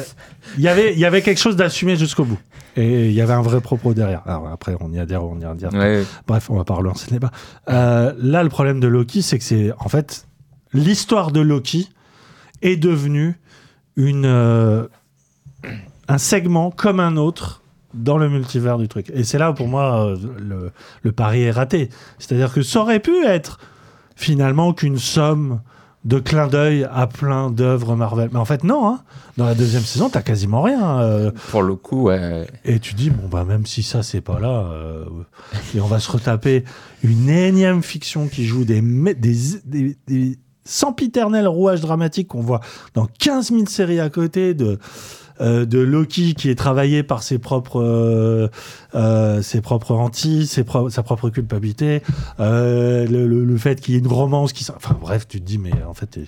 Il 0.56 0.62
y 0.62 0.68
avait, 0.68 0.92
il 0.92 0.98
y 0.98 1.04
avait 1.04 1.20
quelque 1.22 1.40
chose 1.40 1.56
d'assumé 1.56 1.96
jusqu'au 1.96 2.24
bout. 2.24 2.38
Et 2.76 3.06
il 3.06 3.12
y 3.12 3.20
avait 3.20 3.32
un 3.32 3.42
vrai 3.42 3.60
propos 3.60 3.92
derrière. 3.94 4.22
Alors 4.26 4.48
après, 4.48 4.76
on 4.80 4.92
y 4.92 4.98
adhère, 5.00 5.24
on 5.24 5.38
y 5.40 5.44
adhère. 5.44 5.72
Ouais, 5.74 6.04
Bref, 6.26 6.48
on 6.50 6.56
va 6.56 6.64
pas 6.64 6.74
relancer 6.74 7.06
le 7.10 7.14
débat. 7.16 7.30
Euh, 7.68 8.12
là, 8.18 8.42
le 8.44 8.48
problème 8.50 8.78
de 8.80 8.86
Loki, 8.86 9.22
c'est 9.22 9.38
que 9.38 9.44
c'est 9.44 9.72
en 9.78 9.88
fait 9.88 10.26
l'histoire 10.72 11.32
de 11.32 11.40
Loki 11.40 11.88
est 12.62 12.76
devenue 12.76 13.40
une 13.96 14.26
euh, 14.26 14.86
un 16.06 16.18
segment 16.18 16.70
comme 16.70 17.00
un 17.00 17.16
autre 17.16 17.62
dans 17.96 18.18
le 18.18 18.28
multivers 18.28 18.78
du 18.78 18.86
truc. 18.88 19.10
Et 19.14 19.24
c'est 19.24 19.38
là 19.38 19.50
où 19.50 19.54
pour 19.54 19.68
moi 19.68 20.06
euh, 20.06 20.16
le, 20.38 20.70
le 21.02 21.12
pari 21.12 21.42
est 21.42 21.50
raté. 21.50 21.88
C'est-à-dire 22.18 22.52
que 22.52 22.62
ça 22.62 22.80
aurait 22.82 23.00
pu 23.00 23.24
être 23.26 23.58
finalement 24.14 24.72
qu'une 24.72 24.98
somme 24.98 25.60
de 26.04 26.20
clins 26.20 26.46
d'œil 26.46 26.86
à 26.92 27.08
plein 27.08 27.50
d'œuvres 27.50 27.96
Marvel. 27.96 28.28
Mais 28.32 28.38
en 28.38 28.44
fait, 28.44 28.62
non. 28.62 28.86
hein. 28.88 29.00
Dans 29.36 29.44
la 29.44 29.56
deuxième 29.56 29.82
saison, 29.82 30.08
t'as 30.08 30.22
quasiment 30.22 30.62
rien. 30.62 31.00
euh, 31.00 31.32
pour 31.50 31.62
le 31.62 31.74
coup, 31.74 32.04
ouais. 32.04 32.46
et 32.64 32.78
tu 32.78 32.94
dis, 32.94 33.10
bon, 33.10 33.26
bah, 33.28 33.44
même 33.44 33.66
si 33.66 33.82
ça, 33.82 34.04
c'est 34.04 34.20
pas 34.20 34.38
là, 34.38 34.68
euh, 34.72 35.04
et 35.74 35.80
on 35.80 35.86
va 35.88 35.98
se 35.98 36.08
retaper 36.10 36.62
une 37.02 37.28
énième 37.28 37.82
fiction 37.82 38.28
qui 38.28 38.44
joue 38.46 38.64
des, 38.64 38.80
des, 38.80 39.36
des, 39.64 39.96
des 40.06 40.38
sempiternels 40.64 41.48
rouages 41.48 41.80
dramatiques 41.80 42.28
qu'on 42.28 42.40
voit 42.40 42.60
dans 42.94 43.06
15 43.18 43.50
000 43.50 43.66
séries 43.66 43.98
à 44.00 44.08
côté 44.08 44.54
de, 44.54 44.78
de 45.40 45.78
Loki 45.78 46.34
qui 46.34 46.48
est 46.50 46.54
travaillé 46.54 47.02
par 47.02 47.22
ses 47.22 47.38
propres, 47.38 47.80
euh, 47.82 48.48
euh, 48.94 49.42
ses 49.42 49.60
propres 49.60 49.92
hantises, 49.92 50.50
ses 50.50 50.64
pro- 50.64 50.88
sa 50.90 51.02
propre 51.02 51.28
culpabilité, 51.30 52.02
euh, 52.40 53.06
le, 53.06 53.26
le- 53.26 53.44
le 53.44 53.56
fait 53.58 53.80
qu'il 53.80 53.94
y 53.94 53.96
ait 53.96 54.00
une 54.00 54.06
romance 54.06 54.52
qui. 54.52 54.66
Enfin, 54.74 54.96
bref, 55.00 55.26
tu 55.28 55.40
te 55.40 55.46
dis, 55.46 55.58
mais 55.58 55.72
en 55.88 55.94
fait, 55.94 56.18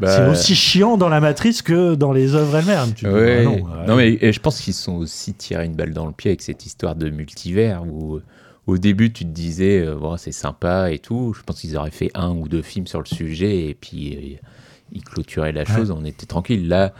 Bah, 0.00 0.08
c'est 0.16 0.30
aussi 0.30 0.54
chiant 0.54 0.96
dans 0.96 1.08
la 1.08 1.20
matrice 1.20 1.62
que 1.62 1.94
dans 1.94 2.12
les 2.12 2.34
œuvres 2.34 2.56
elles-mêmes. 2.56 2.94
Ouais. 3.14 3.44
bah 3.44 3.50
non, 3.50 3.58
non, 3.86 3.92
euh, 3.92 3.96
mais 3.96 4.18
et 4.20 4.32
je 4.32 4.40
pense 4.40 4.60
qu'ils 4.60 4.74
se 4.74 4.82
sont 4.82 4.94
aussi 4.96 5.34
tiré 5.34 5.64
une 5.66 5.74
balle 5.74 5.92
dans 5.92 6.06
le 6.06 6.12
pied 6.12 6.30
avec 6.30 6.42
cette 6.42 6.64
histoire 6.66 6.94
de 6.96 7.10
multivers 7.10 7.82
où 7.86 8.16
euh, 8.16 8.22
au 8.66 8.78
début 8.78 9.12
tu 9.12 9.24
te 9.24 9.30
disais 9.30 9.80
euh, 9.80 10.16
c'est 10.16 10.32
sympa 10.32 10.90
et 10.90 10.98
tout. 10.98 11.34
Je 11.36 11.42
pense 11.42 11.60
qu'ils 11.60 11.76
auraient 11.76 11.90
fait 11.90 12.10
un 12.14 12.30
ou 12.30 12.48
deux 12.48 12.62
films 12.62 12.86
sur 12.86 13.00
le 13.00 13.06
sujet 13.06 13.66
et 13.68 13.74
puis 13.78 14.14
euh, 14.40 14.46
ils 14.94 15.02
clôturaient 15.02 15.52
la 15.52 15.64
chose, 15.64 15.90
on 15.90 16.04
était 16.04 16.26
tranquille. 16.26 16.68
Là, 16.68 16.92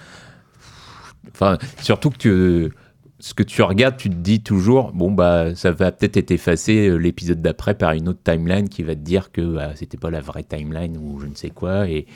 enfin, 1.31 1.59
surtout 1.81 2.11
que 2.11 2.71
ce 3.19 3.35
que 3.35 3.45
tu 3.45 3.63
regardes, 3.63 3.97
tu 3.97 4.11
te 4.11 4.17
dis 4.17 4.43
toujours 4.43 4.93
bon 4.93 5.13
bah 5.13 5.55
ça 5.55 5.71
va 5.71 5.93
peut-être 5.93 6.17
être 6.17 6.33
effacé 6.33 6.89
euh, 6.89 6.97
l'épisode 6.97 7.41
d'après 7.41 7.75
par 7.75 7.93
une 7.93 8.09
autre 8.09 8.19
timeline 8.25 8.69
qui 8.69 8.83
va 8.83 8.97
te 8.97 9.01
dire 9.01 9.31
que 9.31 9.41
bah, 9.43 9.71
c'était 9.77 9.97
pas 9.97 10.11
la 10.11 10.21
vraie 10.21 10.43
timeline 10.43 10.99
ou 10.99 11.21
je 11.21 11.27
ne 11.27 11.35
sais 11.37 11.51
quoi 11.51 11.89
et 11.89 12.07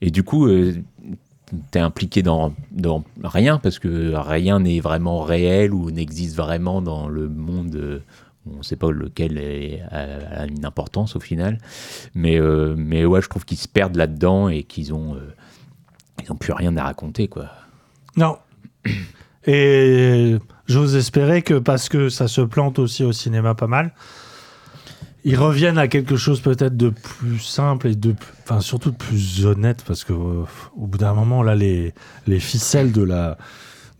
et 0.00 0.10
du 0.10 0.24
coup 0.24 0.48
euh, 0.48 0.74
t'es 1.70 1.78
impliqué 1.78 2.22
dans, 2.22 2.52
dans 2.72 3.04
rien 3.22 3.58
parce 3.58 3.78
que 3.78 4.12
rien 4.14 4.60
n'est 4.60 4.80
vraiment 4.80 5.20
réel 5.20 5.72
ou 5.72 5.90
n'existe 5.90 6.36
vraiment 6.36 6.82
dans 6.82 7.08
le 7.08 7.28
monde. 7.28 7.74
euh, 7.76 8.00
on 8.50 8.58
ne 8.58 8.62
sait 8.62 8.76
pas 8.76 8.90
lequel 8.90 9.38
a, 9.90 10.46
une 10.46 10.64
importance 10.64 11.14
au 11.14 11.20
final. 11.20 11.58
Mais, 12.14 12.40
euh, 12.40 12.74
mais 12.76 13.04
ouais, 13.04 13.20
je 13.20 13.28
trouve 13.28 13.44
qu'ils 13.44 13.58
se 13.58 13.68
perdent 13.68 13.96
là-dedans 13.96 14.48
et 14.48 14.62
qu'ils 14.62 14.94
ont, 14.94 15.16
ils 16.22 16.32
ont 16.32 16.36
plus 16.36 16.54
rien 16.54 16.74
à 16.78 16.84
raconter. 16.84 17.28
quoi. 17.28 17.50
Non. 18.16 18.38
Et 19.46 20.36
j'ose 20.66 20.96
espérer 20.96 21.42
que 21.42 21.54
parce 21.54 21.88
que 21.88 22.08
ça 22.08 22.28
se 22.28 22.40
plante 22.40 22.78
aussi 22.78 23.04
au 23.04 23.12
cinéma 23.12 23.54
pas 23.54 23.66
mal, 23.66 23.92
ils 25.24 25.36
reviennent 25.36 25.78
à 25.78 25.88
quelque 25.88 26.16
chose 26.16 26.40
peut-être 26.40 26.76
de 26.76 26.90
plus 26.90 27.38
simple 27.38 27.88
et 27.88 27.94
de, 27.94 28.14
enfin 28.42 28.60
surtout 28.60 28.90
de 28.90 28.96
plus 28.96 29.44
honnête 29.44 29.84
parce 29.86 30.04
que 30.04 30.12
euh, 30.12 30.44
au 30.76 30.86
bout 30.86 30.98
d'un 30.98 31.14
moment 31.14 31.42
là 31.42 31.54
les 31.54 31.92
les 32.26 32.40
ficelles 32.40 32.92
de 32.92 33.02
la 33.02 33.36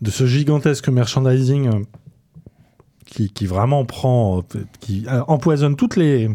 de 0.01 0.09
ce 0.09 0.25
gigantesque 0.25 0.89
merchandising 0.89 1.67
euh, 1.67 1.79
qui, 3.05 3.31
qui 3.31 3.45
vraiment 3.45 3.85
prend 3.85 4.39
euh, 4.39 4.63
qui 4.79 5.05
empoisonne 5.27 5.75
toutes 5.75 5.95
les 5.95 6.29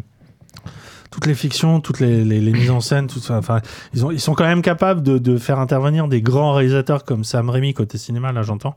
toutes 1.17 1.27
les 1.27 1.35
fictions, 1.35 1.81
toutes 1.81 1.99
les, 2.01 2.23
les- 2.27 2.43
les 2.43 2.53
mises 2.53 2.71
en 2.71 2.81
scène, 2.83 3.07
tout 3.07 3.21
ça. 3.21 3.39
Enfin, 3.39 3.63
ils, 3.95 4.05
ont, 4.05 4.11
ils 4.11 4.21
sont 4.21 4.35
quand 4.35 4.45
même 4.45 4.61
capables 4.61 5.03
de, 5.03 5.17
de 5.17 5.39
faire 5.39 5.59
intervenir 5.59 6.09
des 6.09 6.21
grands 6.21 6.53
réalisateurs 6.53 7.05
comme 7.05 7.25
Sam 7.25 7.49
Raimi 7.49 7.73
côté 7.73 7.97
cinéma, 7.97 8.33
là 8.33 8.43
j'entends, 8.43 8.77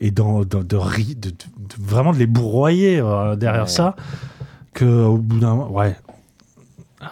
et 0.00 0.10
dans, 0.10 0.46
dans- 0.46 0.62
de, 0.64 0.78
vraiment 1.78 2.14
de 2.14 2.18
les 2.18 2.26
bourroyer 2.26 3.00
euh, 3.00 3.36
derrière 3.36 3.64
Ouais. 3.64 3.68
ça, 3.68 3.96
que 4.72 4.86
au 4.86 5.18
bout 5.18 5.40
d'un 5.40 5.50
moment, 5.56 5.70
ouais. 5.70 5.94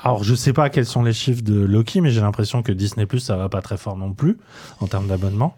Alors 0.03 0.25
je 0.25 0.35
sais 0.35 0.55
pas 0.55 0.71
quels 0.71 0.87
sont 0.87 1.03
les 1.03 1.13
chiffres 1.13 1.43
de 1.43 1.61
Loki, 1.61 2.01
mais 2.01 2.11
j'ai 2.11 2.23
l'impression 2.23 2.63
que 2.63 2.73
Disney 2.73 3.05
Plus 3.05 3.21
ça 3.21 3.37
va 3.37 3.51
pas 3.51 3.61
très 3.61 3.77
fort 3.77 3.99
non 3.99 4.15
plus 4.15 4.39
en 4.81 4.87
termes 4.87 5.07
d'abonnement. 5.07 5.55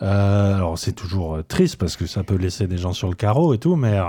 Euh, 0.00 0.54
alors 0.54 0.78
c'est 0.78 0.92
toujours 0.92 1.34
euh, 1.34 1.42
triste 1.42 1.74
parce 1.76 1.96
que 1.96 2.06
ça 2.06 2.22
peut 2.22 2.36
laisser 2.36 2.68
des 2.68 2.78
gens 2.78 2.92
sur 2.92 3.08
le 3.08 3.16
carreau 3.16 3.52
et 3.52 3.58
tout, 3.58 3.74
mais 3.74 3.98
euh, 3.98 4.04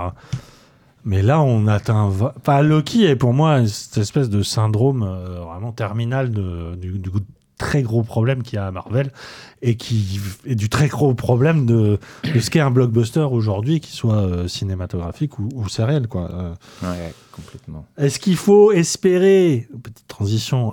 mais 1.04 1.22
là, 1.22 1.40
on 1.40 1.66
atteint. 1.66 2.10
Enfin, 2.36 2.62
Loki 2.62 3.04
est 3.04 3.16
pour 3.16 3.32
moi 3.32 3.66
cette 3.66 3.98
espèce 3.98 4.28
de 4.30 4.42
syndrome 4.42 5.02
euh, 5.02 5.40
vraiment 5.40 5.72
terminal 5.72 6.30
de- 6.30 6.74
du, 6.76 6.98
du 6.98 7.10
très 7.58 7.82
gros 7.82 8.02
problème 8.02 8.42
qu'il 8.42 8.56
y 8.56 8.58
a 8.58 8.66
à 8.66 8.70
Marvel 8.70 9.12
et 9.60 9.76
qui 9.76 10.18
est 10.46 10.54
du 10.54 10.70
très 10.70 10.88
gros 10.88 11.12
problème 11.12 11.66
de, 11.66 11.98
de 12.34 12.40
ce 12.40 12.48
qu'est 12.48 12.60
un 12.60 12.70
blockbuster 12.70 13.20
aujourd'hui, 13.30 13.80
qu'il 13.80 13.94
soit 13.94 14.14
euh, 14.14 14.48
cinématographique 14.48 15.38
ou, 15.38 15.48
ou 15.54 15.68
sériel. 15.68 16.08
Quoi. 16.08 16.30
Euh, 16.32 16.54
Ouais, 16.82 17.12
complètement. 17.32 17.84
Est-ce 17.98 18.18
qu'il 18.18 18.36
faut 18.36 18.72
espérer, 18.72 19.68
petite 19.82 20.08
transition, 20.08 20.72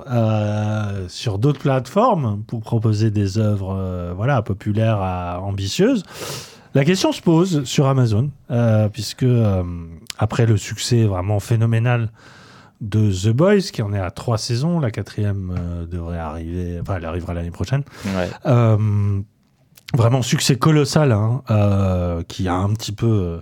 sur 1.10 1.40
d'autres 1.40 1.60
plateformes 1.60 2.42
pour 2.48 2.62
proposer 2.62 3.12
des 3.12 3.38
œuvres 3.38 4.13
voilà, 4.16 4.42
populaires, 4.42 5.00
à- 5.02 5.42
ambitieuses? 5.42 6.04
La 6.74 6.86
question 6.86 7.12
se 7.12 7.22
pose 7.22 7.64
sur 7.64 7.88
Amazon, 7.88 8.30
euh, 8.52 8.88
puisque 8.90 9.24
euh, 9.24 9.64
après 10.18 10.46
le 10.46 10.58
succès 10.58 11.06
vraiment 11.06 11.40
phénoménal 11.40 12.12
de 12.82 13.12
The 13.12 13.30
Boys, 13.30 13.62
qui 13.74 13.82
en 13.82 13.94
est 13.94 14.00
à 14.00 14.12
trois 14.12 14.38
saisons, 14.38 14.80
la 14.80 14.92
quatrième 14.92 15.56
euh, 15.58 15.86
devrait 15.88 16.20
arriver, 16.20 16.78
enfin 16.82 16.98
elle 16.98 17.06
arrivera 17.06 17.34
l'année 17.34 17.50
prochaine, 17.52 17.84
Ouais. 18.06 18.30
vraiment 19.96 20.22
succès 20.22 20.58
colossal, 20.58 21.12
hein, 21.12 21.42
qui 22.28 22.48
a 22.48 22.56
un 22.56 22.70
petit 22.74 22.92
peu 22.92 23.40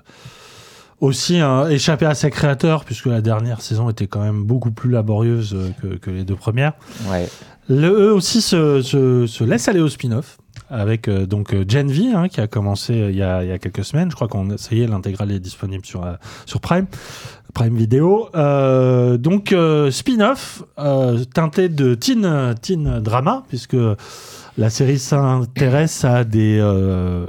aussi 1.02 1.40
hein, 1.40 1.68
échappé 1.68 2.06
à 2.06 2.14
ses 2.16 2.30
créateurs, 2.30 2.86
puisque 2.86 3.08
la 3.08 3.20
dernière 3.22 3.60
saison 3.62 3.90
était 3.90 4.08
quand 4.08 4.22
même 4.22 4.44
beaucoup 4.44 4.72
plus 4.72 4.92
laborieuse 4.92 5.56
que, 5.82 5.88
que 5.98 6.10
les 6.12 6.24
deux 6.24 6.36
premières. 6.36 6.74
Ouais. 7.10 7.28
Le, 7.68 7.88
eux 7.90 8.14
aussi 8.14 8.42
se, 8.42 8.82
se, 8.82 9.26
se 9.28 9.44
laissent 9.44 9.68
aller 9.68 9.80
au 9.82 9.90
spin-off 9.90 10.38
avec 10.70 11.08
euh, 11.08 11.26
donc 11.26 11.54
euh, 11.54 11.65
Gen 11.68 11.91
V 11.91 12.13
hein, 12.13 12.28
qui 12.28 12.41
a 12.41 12.48
commencé 12.48 12.94
euh, 12.94 13.12
il 13.12 13.18
y 13.18 13.24
a, 13.24 13.58
quelques 13.60 13.84
semaines. 13.84 14.10
Je 14.10 14.15
crois 14.15 14.28
qu'on 14.28 14.58
ça 14.58 14.76
y 14.76 14.86
l'intégrale 14.86 15.32
est 15.32 15.39
disponible 15.39 15.86
sur, 15.86 16.06
euh, 16.06 16.13
sur 16.46 16.60
Prime, 16.60 16.88
Prime 17.54 17.76
Video. 17.76 18.30
Donc 19.18 19.56
spin-off 19.91 20.63
teinté 21.34 21.70
de 21.70 21.96
teen, 21.96 22.56
teen 22.62 23.00
drama 23.00 23.44
puisque 23.48 23.78
la 24.58 24.70
série 24.70 25.00
s'intéresse 25.00 26.04
à 26.06 26.24
des 26.24 26.58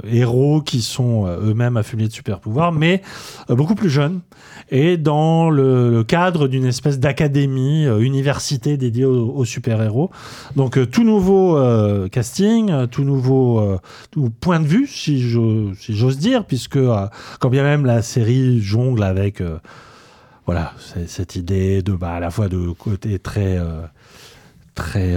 héros 0.05 0.61
qui 0.61 0.81
sont 0.81 1.27
eux-mêmes 1.27 1.77
affiliés 1.77 2.07
de 2.07 2.13
super 2.13 2.39
pouvoirs, 2.39 2.71
mais 2.71 3.01
beaucoup 3.49 3.75
plus 3.75 3.89
jeunes, 3.89 4.19
et 4.69 4.97
dans 4.97 5.49
le, 5.49 6.03
cadre 6.03 6.47
d'une 6.47 6.65
espèce 6.65 6.99
d'académie, 6.99 7.85
euh, 7.85 7.99
université 7.99 8.77
dédiée 8.77 9.05
aux, 9.05 9.45
super-héros. 9.45 10.11
Donc 10.55 10.77
euh, 10.77 10.85
tout 10.85 11.03
nouveau 11.03 11.57
euh, 11.57 12.07
casting, 12.09 12.87
tout 12.87 13.03
nouveau 13.03 13.79
point 14.39 14.59
de 14.59 14.67
vue, 14.67 14.87
si 14.87 15.29
j'ose 15.29 16.17
dire, 16.17 16.45
puisque 16.45 16.79
quand 17.39 17.49
bien 17.49 17.63
même 17.63 17.85
la 17.85 18.01
série 18.01 18.61
jongle 18.61 19.03
avec 19.03 19.41
voilà 20.45 20.73
cette 21.07 21.35
idée 21.35 21.81
de 21.81 21.93
bah, 21.93 22.13
à 22.13 22.19
la 22.19 22.31
fois 22.31 22.47
de 22.47 22.69
côté 22.71 23.19
très 23.19 23.59
très 24.75 25.15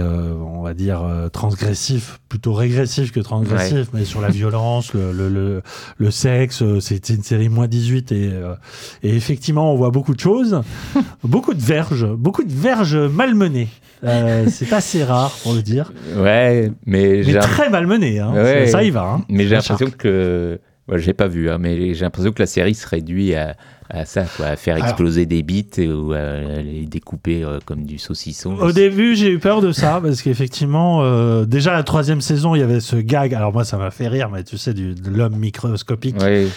va 0.71 0.75
dire 0.75 1.03
euh, 1.03 1.27
transgressif 1.27 2.19
plutôt 2.29 2.53
régressif 2.53 3.11
que 3.11 3.19
transgressif 3.19 3.87
mais 3.93 4.05
sur 4.05 4.21
la 4.21 4.29
violence 4.29 4.93
le, 4.93 5.11
le, 5.11 5.27
le, 5.27 5.61
le 5.97 6.11
sexe 6.11 6.61
euh, 6.61 6.79
c'est 6.79 7.09
une 7.09 7.23
série 7.23 7.49
moins 7.49 7.67
18 7.67 8.11
et, 8.11 8.29
euh, 8.31 8.55
et 9.03 9.15
effectivement 9.15 9.73
on 9.73 9.75
voit 9.75 9.91
beaucoup 9.91 10.13
de 10.13 10.19
choses 10.19 10.61
beaucoup 11.23 11.53
de 11.53 11.61
verges 11.61 12.07
beaucoup 12.07 12.43
de 12.43 12.53
verges 12.53 12.95
malmenées 12.97 13.67
Euh, 14.03 14.47
c'est 14.49 14.73
assez 14.73 15.03
rare 15.03 15.31
pour 15.43 15.53
le 15.53 15.61
dire 15.61 15.91
Ouais, 16.17 16.71
mais 16.87 17.21
très 17.39 17.69
malmenées 17.69 18.19
hein. 18.19 18.31
Ouais. 18.33 18.65
ça, 18.65 18.79
ça 18.79 18.83
y 18.83 18.89
va 18.89 19.03
hein. 19.03 19.25
mais 19.29 19.43
j'ai 19.47 19.55
l'impression 19.55 19.91
que. 19.95 20.59
J'ai 20.93 21.13
pas 21.13 21.27
vu, 21.27 21.49
hein, 21.49 21.57
mais 21.57 21.93
j'ai 21.93 22.03
l'impression 22.03 22.31
que 22.33 22.41
la 22.41 22.47
série 22.47 22.73
se 22.75 22.85
réduit 22.85 23.33
à, 23.35 23.55
à 23.93 24.05
ça, 24.05 24.23
quoi, 24.37 24.47
à 24.47 24.55
faire 24.55 24.75
Alors- 24.75 24.87
exploser 24.87 25.25
des 25.25 25.43
bits 25.43 25.67
ou 25.79 26.13
à 26.13 26.37
les 26.61 26.85
découper 26.85 27.43
euh, 27.43 27.59
comme 27.65 27.83
du 27.83 27.97
saucisson. 27.99 28.55
Au 28.57 28.71
début, 28.71 29.15
j'ai 29.15 29.29
eu 29.31 29.39
peur 29.39 29.61
de 29.61 29.71
ça 29.71 29.99
parce 30.01 30.21
qu'effectivement, 30.21 31.01
euh, 31.03 31.45
déjà 31.45 31.73
la 31.73 31.83
troisième 31.83 32.21
saison, 32.21 32.55
il 32.55 32.59
y 32.59 32.63
avait 32.63 32.79
ce 32.79 32.95
gag. 32.95 33.33
Alors 33.33 33.51
moi, 33.53 33.63
ça 33.65 33.77
m'a 33.77 33.91
fait 33.91 34.07
rire, 34.07 34.29
mais 34.31 34.43
tu 34.43 34.57
sais, 34.57 34.73
du, 34.73 34.95
de 34.95 35.09
l'homme 35.09 35.35
microscopique 35.35 36.19
Ouais, 36.21 36.47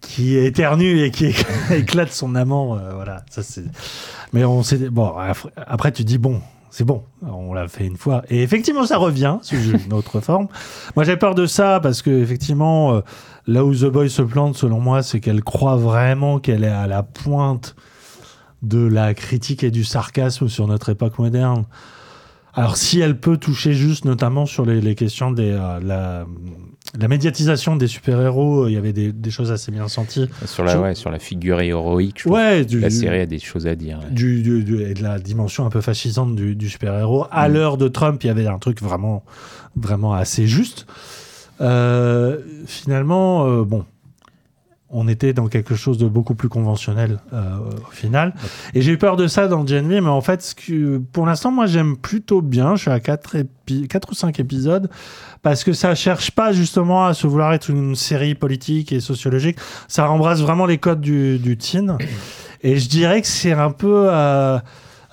qui 0.00 0.36
éternue 0.36 1.00
et 1.02 1.10
qui 1.10 1.32
éclate 1.72 2.12
son 2.12 2.34
amant. 2.34 2.76
euh, 2.76 2.92
voilà, 2.94 3.24
ça 3.30 3.42
c'est. 3.42 3.64
Mais 4.32 4.44
on 4.44 4.62
s'est 4.62 4.90
bon. 4.90 5.12
Après, 5.66 5.92
tu 5.92 6.04
dis 6.04 6.18
bon. 6.18 6.40
C'est 6.74 6.84
bon, 6.84 7.02
on 7.20 7.52
l'a 7.52 7.68
fait 7.68 7.84
une 7.84 7.98
fois. 7.98 8.22
Et 8.30 8.42
effectivement, 8.42 8.86
ça 8.86 8.96
revient 8.96 9.36
sous 9.42 9.56
une 9.56 9.92
autre 9.92 10.20
forme. 10.20 10.48
Moi, 10.96 11.04
j'ai 11.04 11.18
peur 11.18 11.34
de 11.34 11.44
ça 11.44 11.80
parce 11.82 12.00
que, 12.00 12.08
effectivement, 12.08 12.94
euh, 12.94 13.00
là 13.46 13.64
où 13.64 13.74
The 13.74 13.86
Boy 13.86 14.08
se 14.10 14.22
plante, 14.22 14.56
selon 14.56 14.80
moi, 14.80 15.02
c'est 15.02 15.20
qu'elle 15.20 15.42
croit 15.42 15.76
vraiment 15.76 16.38
qu'elle 16.38 16.64
est 16.64 16.68
à 16.68 16.86
la 16.86 17.02
pointe 17.02 17.74
de 18.62 18.78
la 18.86 19.14
critique 19.14 19.64
et 19.64 19.70
du 19.70 19.84
sarcasme 19.84 20.48
sur 20.48 20.68
notre 20.68 20.88
époque 20.90 21.18
moderne. 21.18 21.64
Alors, 22.54 22.76
si 22.76 23.00
elle 23.00 23.18
peut 23.18 23.38
toucher 23.38 23.72
juste, 23.72 24.04
notamment 24.04 24.44
sur 24.46 24.66
les, 24.66 24.80
les 24.80 24.94
questions 24.94 25.30
de 25.32 25.42
la, 25.82 26.26
la 26.98 27.08
médiatisation 27.08 27.76
des 27.76 27.86
super-héros, 27.86 28.68
il 28.68 28.74
y 28.74 28.76
avait 28.76 28.92
des, 28.92 29.10
des 29.10 29.30
choses 29.30 29.50
assez 29.50 29.72
bien 29.72 29.88
senties. 29.88 30.28
sur, 30.44 30.62
la, 30.62 30.74
Je- 30.74 30.78
ouais, 30.78 30.94
sur 30.94 31.10
la 31.10 31.18
figure 31.18 31.60
héroïque, 31.62 32.20
je 32.24 32.28
Ouais, 32.28 32.64
du, 32.66 32.78
la 32.78 32.90
série 32.90 33.20
a 33.20 33.26
des 33.26 33.38
choses 33.38 33.66
à 33.66 33.74
dire. 33.74 34.00
du, 34.10 34.42
du- 34.42 34.62
du- 34.64 34.82
et 34.82 34.92
de 34.92 35.02
la 35.02 35.18
dimension 35.18 35.64
un 35.64 35.70
peu 35.70 35.80
fascisante 35.80 36.36
du, 36.36 36.54
du 36.54 36.68
super-héros. 36.68 37.26
À 37.30 37.48
Mm. 37.48 37.52
l'heure 37.54 37.76
de 37.78 37.88
Trump, 37.88 38.22
il 38.22 38.26
y 38.26 38.30
avait 38.30 38.46
un 38.46 38.58
truc 38.58 38.82
vraiment, 38.82 39.24
vraiment 39.74 40.12
assez 40.12 40.46
juste. 40.46 40.86
Euh, 41.62 42.38
finalement, 42.66 43.46
euh, 43.46 43.64
bon, 43.64 43.84
on 44.92 45.08
était 45.08 45.32
dans 45.32 45.48
quelque 45.48 45.74
chose 45.74 45.96
de 45.96 46.06
beaucoup 46.06 46.34
plus 46.34 46.50
conventionnel 46.50 47.18
euh, 47.32 47.56
au 47.88 47.90
final. 47.90 48.34
Et 48.74 48.82
j'ai 48.82 48.92
eu 48.92 48.98
peur 48.98 49.16
de 49.16 49.26
ça 49.26 49.48
dans 49.48 49.66
Gen 49.66 49.88
V, 49.88 50.02
mais 50.02 50.08
en 50.08 50.20
fait, 50.20 50.42
ce 50.42 50.54
que, 50.54 50.98
pour 50.98 51.24
l'instant, 51.24 51.50
moi, 51.50 51.66
j'aime 51.66 51.96
plutôt 51.96 52.42
bien. 52.42 52.76
Je 52.76 52.82
suis 52.82 52.90
à 52.90 53.00
4, 53.00 53.36
ou 54.10 54.14
5 54.14 54.38
épisodes 54.38 54.90
parce 55.40 55.64
que 55.64 55.72
ça 55.72 55.94
cherche 55.94 56.30
pas 56.30 56.52
justement 56.52 57.06
à 57.06 57.14
se 57.14 57.26
vouloir 57.26 57.54
être 57.54 57.70
une 57.70 57.96
série 57.96 58.34
politique 58.34 58.92
et 58.92 59.00
sociologique. 59.00 59.56
Ça 59.88 60.08
embrasse 60.10 60.40
vraiment 60.40 60.66
les 60.66 60.78
codes 60.78 61.00
du, 61.00 61.38
du 61.38 61.56
teen. 61.56 61.96
Et 62.62 62.76
je 62.78 62.88
dirais 62.88 63.22
que 63.22 63.26
c'est 63.26 63.52
un 63.52 63.70
peu 63.70 64.06
euh, 64.08 64.58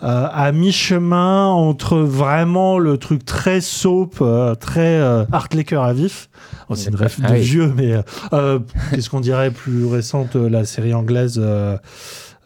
à 0.01 0.51
mi-chemin 0.51 1.47
entre 1.47 1.97
vraiment 1.99 2.79
le 2.79 2.97
truc 2.97 3.25
très 3.25 3.61
soap, 3.61 4.15
euh, 4.21 4.55
très 4.55 4.99
euh, 4.99 5.25
Art 5.31 5.47
Laker 5.53 5.81
à 5.83 5.93
vif. 5.93 6.29
Oh, 6.69 6.75
c'est 6.75 6.89
une 6.89 6.95
ref 6.95 7.19
de 7.19 7.25
Ah 7.27 7.33
vieux, 7.33 7.73
mais 7.75 7.93
euh, 7.93 8.01
euh, 8.33 8.59
qu'est-ce 8.91 9.09
qu'on 9.09 9.19
dirait 9.19 9.51
plus 9.51 9.85
récente, 9.85 10.35
euh, 10.35 10.49
la 10.49 10.65
série 10.65 10.93
anglaise 10.93 11.39
euh, 11.43 11.77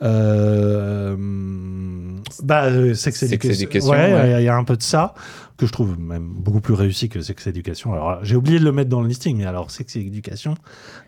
euh, 0.02 1.16
bah, 2.44 2.66
euh, 2.66 2.94
Sex 2.94 3.24
Education. 3.24 3.54
Education, 3.54 3.90
Ouais, 3.92 4.10
il 4.10 4.34
ouais. 4.36 4.44
y 4.44 4.48
a 4.50 4.56
un 4.56 4.64
peu 4.64 4.76
de 4.78 4.84
ça 4.84 5.14
que 5.58 5.68
je 5.68 5.72
trouve 5.72 6.00
même 6.00 6.28
beaucoup 6.36 6.62
plus 6.62 6.74
réussi 6.74 7.10
que 7.10 7.22
Sex 7.22 7.46
Education. 7.48 7.94
Alors, 7.94 8.20
j'ai 8.24 8.36
oublié 8.36 8.60
de 8.60 8.64
le 8.66 8.72
mettre 8.72 8.90
dans 8.90 9.02
le 9.02 9.08
listing, 9.08 9.38
mais 9.38 9.46
alors 9.46 9.70
Sex 9.72 9.96
Education, 9.96 10.56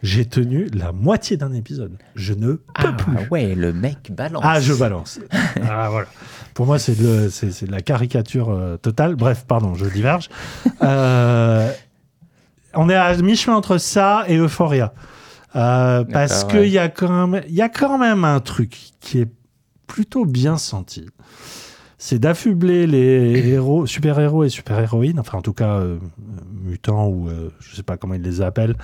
j'ai 0.04 0.26
tenu 0.26 0.68
la 0.74 0.92
moitié 0.92 1.36
d'un 1.36 1.52
épisode. 1.54 1.98
Je 2.16 2.34
ne 2.34 2.54
peux 2.54 2.60
Ah 2.76 2.94
plus. 2.94 3.18
ouais, 3.32 3.56
le 3.56 3.74
mec 3.74 4.12
balance. 4.16 4.44
Ah, 4.46 4.60
je 4.62 4.74
balance. 4.74 5.20
ah, 5.68 5.90
voilà. 5.90 6.08
Pour 6.56 6.66
moi, 6.66 6.80
c'est 6.80 6.96
de, 7.00 7.06
le- 7.06 7.30
c'est, 7.30 7.52
c'est 7.52 7.68
de 7.68 7.72
la 7.72 7.82
caricature 7.82 8.50
euh, 8.50 8.78
totale. 8.78 9.16
Bref, 9.16 9.46
pardon, 9.48 9.76
je 9.76 9.86
diverge. 9.86 10.30
Euh, 10.82 11.72
on 12.74 12.90
est 12.90 12.96
à 12.96 13.16
mi-chemin 13.18 13.56
entre 13.56 13.78
ça 13.78 14.24
et 14.28 14.38
Euphoria. 14.38 14.94
Euh, 15.56 16.04
parce 16.04 16.44
qu'il 16.46 16.60
ouais. 16.60 16.70
y, 16.70 16.78
a 16.78 16.90
quand 16.90 17.28
même- 17.28 17.44
y 17.48 17.62
a 17.62 17.70
quand 17.70 17.98
même 17.98 18.26
un 18.26 18.40
truc 18.42 18.78
qui 19.00 19.20
est 19.22 19.30
plutôt 19.88 20.26
bien 20.26 20.58
senti. 20.58 21.06
C'est 21.98 22.20
d'affubler 22.20 22.86
les 22.88 23.48
héros, 23.50 23.86
super-héros 23.86 24.44
et 24.44 24.50
super-héroïnes, 24.50 25.20
enfin 25.20 25.38
en 25.38 25.42
tout 25.42 25.54
cas 25.54 25.82
mutants 26.52 27.08
ou 27.08 27.30
je 27.62 27.76
sais 27.76 27.84
pas 27.84 27.96
comment 27.98 28.14
ils 28.16 28.22
les 28.22 28.42
appellent. 28.42 28.76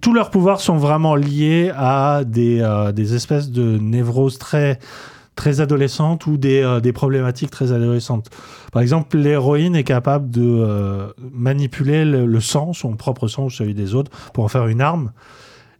Tous 0.00 0.12
leurs 0.12 0.30
pouvoirs 0.30 0.60
sont 0.60 0.76
vraiment 0.76 1.14
liés 1.14 1.70
à 1.76 2.22
des, 2.24 2.60
euh, 2.60 2.92
des 2.92 3.14
espèces 3.14 3.50
de 3.50 3.78
névroses 3.78 4.38
très, 4.38 4.78
très 5.36 5.60
adolescentes 5.60 6.26
ou 6.26 6.36
des, 6.38 6.62
euh, 6.62 6.80
des 6.80 6.92
problématiques 6.92 7.50
très 7.50 7.70
adolescentes. 7.70 8.28
Par 8.72 8.82
exemple, 8.82 9.16
l'héroïne 9.16 9.76
est 9.76 9.84
capable 9.84 10.28
de 10.30 10.42
euh, 10.42 11.06
manipuler 11.32 12.04
le, 12.04 12.26
le 12.26 12.40
sang, 12.40 12.72
son 12.72 12.96
propre 12.96 13.28
sang 13.28 13.44
ou 13.44 13.50
celui 13.50 13.74
des 13.74 13.94
autres, 13.94 14.10
pour 14.32 14.44
en 14.44 14.48
faire 14.48 14.66
une 14.66 14.80
arme. 14.80 15.12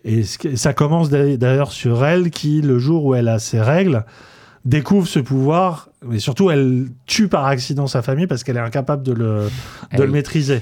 Et 0.04 0.22
ça 0.22 0.72
commence 0.72 1.10
d'a- 1.10 1.36
d'ailleurs 1.36 1.72
sur 1.72 2.04
elle 2.04 2.30
qui, 2.30 2.62
le 2.62 2.78
jour 2.78 3.04
où 3.06 3.14
elle 3.16 3.26
a 3.28 3.40
ses 3.40 3.60
règles, 3.60 4.04
découvre 4.64 5.08
ce 5.08 5.18
pouvoir, 5.18 5.88
mais 6.06 6.20
surtout 6.20 6.50
elle 6.50 6.86
tue 7.06 7.26
par 7.26 7.46
accident 7.46 7.88
sa 7.88 8.02
famille 8.02 8.28
parce 8.28 8.44
qu'elle 8.44 8.56
est 8.56 8.60
incapable 8.60 9.02
de 9.02 9.12
le, 9.12 9.48
de 9.96 10.02
le 10.02 10.10
maîtriser. 10.12 10.60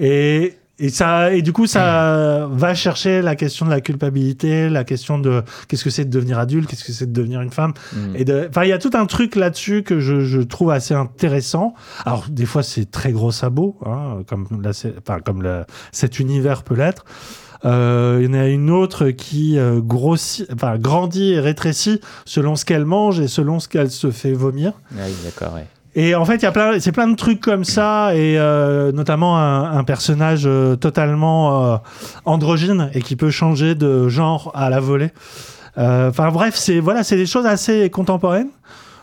Et, 0.00 0.54
et, 0.78 0.88
ça, 0.88 1.32
et 1.32 1.42
du 1.42 1.52
coup, 1.52 1.66
ça 1.66 2.48
va 2.50 2.74
chercher 2.74 3.22
la 3.22 3.36
question 3.36 3.66
de 3.66 3.70
la 3.70 3.80
culpabilité, 3.80 4.68
la 4.68 4.84
question 4.84 5.18
de 5.18 5.42
qu'est-ce 5.68 5.84
que 5.84 5.90
c'est 5.90 6.04
de 6.04 6.10
devenir 6.10 6.38
adulte, 6.38 6.68
qu'est-ce 6.68 6.84
que 6.84 6.92
c'est 6.92 7.06
de 7.06 7.12
devenir 7.12 7.40
une 7.40 7.50
femme. 7.52 7.72
Mm. 7.92 7.98
Et 8.16 8.24
de- 8.24 8.46
Enfin, 8.48 8.64
il 8.64 8.70
y 8.70 8.72
a 8.72 8.78
tout 8.78 8.90
un 8.94 9.06
truc 9.06 9.36
là-dessus 9.36 9.82
que 9.82 10.00
je, 10.00 10.20
je 10.20 10.40
trouve 10.40 10.70
assez 10.70 10.94
intéressant. 10.94 11.74
Alors, 12.04 12.26
des 12.28 12.46
fois, 12.46 12.62
c'est 12.62 12.90
très 12.90 13.12
gros 13.12 13.30
sabot, 13.32 13.78
hein, 13.86 14.22
comme, 14.26 14.46
la, 14.62 15.20
comme 15.20 15.42
le- 15.42 15.64
cet 15.92 16.18
univers 16.18 16.62
peut 16.62 16.74
l'être. 16.74 17.04
Euh, 17.64 18.18
il 18.20 18.26
y 18.26 18.28
en 18.28 18.34
a 18.34 18.48
une 18.48 18.70
autre 18.70 19.10
qui 19.10 19.56
euh, 19.56 19.80
grossit, 19.80 20.48
enfin, 20.52 20.78
grandit 20.78 21.34
et 21.34 21.38
rétrécit 21.40 22.00
selon 22.24 22.56
ce 22.56 22.64
qu'elle 22.64 22.84
mange 22.84 23.20
et 23.20 23.28
selon 23.28 23.60
ce 23.60 23.68
qu'elle 23.68 23.90
se 23.90 24.10
fait 24.10 24.32
vomir. 24.32 24.72
Ah 24.98 25.02
oui, 25.06 25.14
d'accord, 25.24 25.54
ouais. 25.54 25.66
Et 25.94 26.14
en 26.14 26.24
fait, 26.24 26.36
il 26.36 26.42
y 26.42 26.46
a 26.46 26.52
plein, 26.52 26.80
c'est 26.80 26.92
plein 26.92 27.06
de 27.06 27.16
trucs 27.16 27.40
comme 27.40 27.64
ça, 27.64 28.14
et 28.14 28.38
euh, 28.38 28.92
notamment 28.92 29.36
un, 29.36 29.76
un 29.76 29.84
personnage 29.84 30.44
euh, 30.46 30.74
totalement 30.74 31.74
euh, 31.74 31.76
androgyne 32.24 32.90
et 32.94 33.02
qui 33.02 33.14
peut 33.14 33.30
changer 33.30 33.74
de 33.74 34.08
genre 34.08 34.50
à 34.54 34.70
la 34.70 34.80
volée. 34.80 35.10
Euh, 35.76 36.08
Enfin 36.08 36.30
bref, 36.30 36.54
c'est 36.56 36.80
voilà, 36.80 37.04
c'est 37.04 37.16
des 37.16 37.26
choses 37.26 37.44
assez 37.44 37.90
contemporaines, 37.90 38.48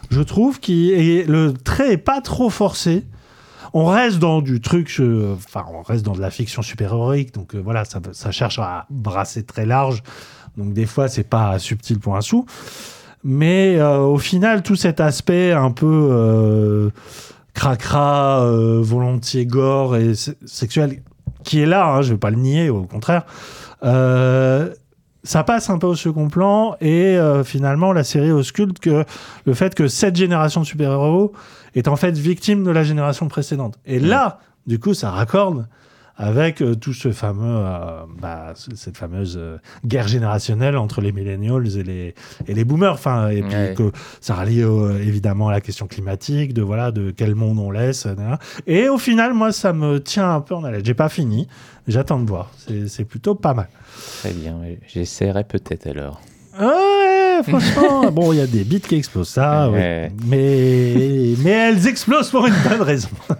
je 0.09 0.21
trouve, 0.21 0.59
qui 0.59 0.91
et 0.91 1.25
le 1.25 1.53
trait 1.53 1.93
est 1.93 1.97
pas 1.97 2.21
trop 2.21 2.49
forcé. 2.49 3.05
On 3.73 3.85
reste 3.85 4.17
dans 4.17 4.41
du 4.41 4.59
truc, 4.59 4.99
enfin, 5.35 5.63
on 5.71 5.83
reste 5.83 6.03
dans 6.03 6.13
de 6.13 6.21
la 6.21 6.31
fiction 6.31 6.63
super-héroïque, 6.63 7.35
donc 7.35 7.53
euh, 7.53 7.61
voilà, 7.63 7.85
ça, 7.85 7.99
ça 8.13 8.31
cherche 8.31 8.57
à 8.57 8.87
brasser 8.89 9.43
très 9.43 9.67
large. 9.67 10.01
Donc 10.57 10.73
des 10.73 10.87
fois, 10.87 11.07
c'est 11.07 11.23
pas 11.29 11.59
subtil 11.59 11.99
pour 11.99 12.15
un 12.15 12.21
sou. 12.21 12.47
Mais 13.23 13.75
euh, 13.77 13.99
au 13.99 14.17
final, 14.17 14.63
tout 14.63 14.75
cet 14.75 14.99
aspect 14.99 15.51
un 15.51 15.71
peu 15.71 16.09
euh, 16.11 16.89
cracra, 17.53 18.43
euh, 18.45 18.79
volontiers 18.81 19.45
gore 19.45 19.97
et 19.97 20.15
se- 20.15 20.31
sexuel, 20.45 21.01
qui 21.43 21.61
est 21.61 21.65
là, 21.65 21.85
hein, 21.87 22.01
je 22.01 22.13
vais 22.13 22.19
pas 22.19 22.29
le 22.29 22.37
nier, 22.37 22.69
au 22.69 22.83
contraire, 22.83 23.25
ça 25.23 25.43
passe 25.43 25.69
un 25.69 25.77
peu 25.77 25.87
au 25.87 25.95
second 25.95 26.29
plan 26.29 26.75
et 26.81 27.17
finalement 27.43 27.91
la 27.93 28.03
série 28.03 28.31
ausculte 28.31 28.79
que 28.79 29.03
le 29.45 29.53
fait 29.53 29.75
que 29.75 29.87
cette 29.87 30.15
génération 30.15 30.61
de 30.61 30.65
super-héros 30.65 31.33
est 31.75 31.87
en 31.87 31.95
fait 31.95 32.17
victime 32.17 32.63
de 32.63 32.71
la 32.71 32.83
génération 32.83 33.27
précédente. 33.27 33.75
Et 33.85 33.99
là, 33.99 34.39
du 34.65 34.79
coup, 34.79 34.93
ça 34.93 35.11
raccorde 35.11 35.67
avec 36.21 36.61
euh, 36.61 36.75
tout 36.75 36.93
ce 36.93 37.13
fameux, 37.13 37.43
euh, 37.45 38.01
bah, 38.21 38.53
cette 38.75 38.97
fameuse 38.97 39.37
euh, 39.41 39.57
guerre 39.85 40.09
générationnelle 40.09 40.75
entre 40.75 40.99
les 40.99 41.13
millennials 41.13 41.65
et 41.77 41.83
les, 41.83 42.13
et 42.45 42.53
les 42.53 42.65
boomers. 42.65 42.91
Enfin, 42.93 43.29
et 43.29 43.41
puis 43.41 43.55
Ouais. 43.55 43.73
que 43.75 43.91
ça 44.19 44.35
relie 44.35 44.59
évidemment 45.01 45.47
à 45.47 45.53
la 45.53 45.61
question 45.61 45.87
climatique, 45.87 46.53
de 46.53 46.61
voilà, 46.61 46.91
de 46.91 47.11
quel 47.11 47.35
monde 47.35 47.57
on 47.57 47.71
laisse. 47.71 48.05
etc. 48.05 48.21
Et 48.67 48.89
au 48.89 48.97
final, 48.97 49.33
moi, 49.33 49.53
ça 49.53 49.71
me 49.71 49.99
tient 50.01 50.35
un 50.35 50.41
peu 50.41 50.55
en 50.55 50.63
haleine. 50.65 50.83
J'ai 50.83 50.93
pas 50.93 51.07
fini, 51.09 51.47
j'attends 51.87 52.19
de 52.19 52.27
voir. 52.27 52.51
C'est 52.87 53.05
plutôt 53.05 53.33
pas 53.35 53.53
mal. 53.53 53.69
Très 54.19 54.31
bien, 54.33 54.57
j'essaierai 54.93 55.45
peut-être 55.45 55.87
alors. 55.87 56.21
Ouais, 56.59 57.39
franchement, 57.47 58.11
bon, 58.11 58.33
il 58.33 58.39
y 58.39 58.41
a 58.41 58.47
des 58.47 58.65
bits 58.65 58.81
qui 58.81 58.95
explosent, 58.95 59.29
ça, 59.29 59.69
ouais. 59.69 59.77
Ouais. 59.77 60.11
mais 60.27 61.35
mais 61.41 61.51
elles 61.51 61.87
explosent 61.87 62.29
pour 62.31 62.45
une 62.47 62.55
bonne 62.67 62.81
raison. 62.81 63.07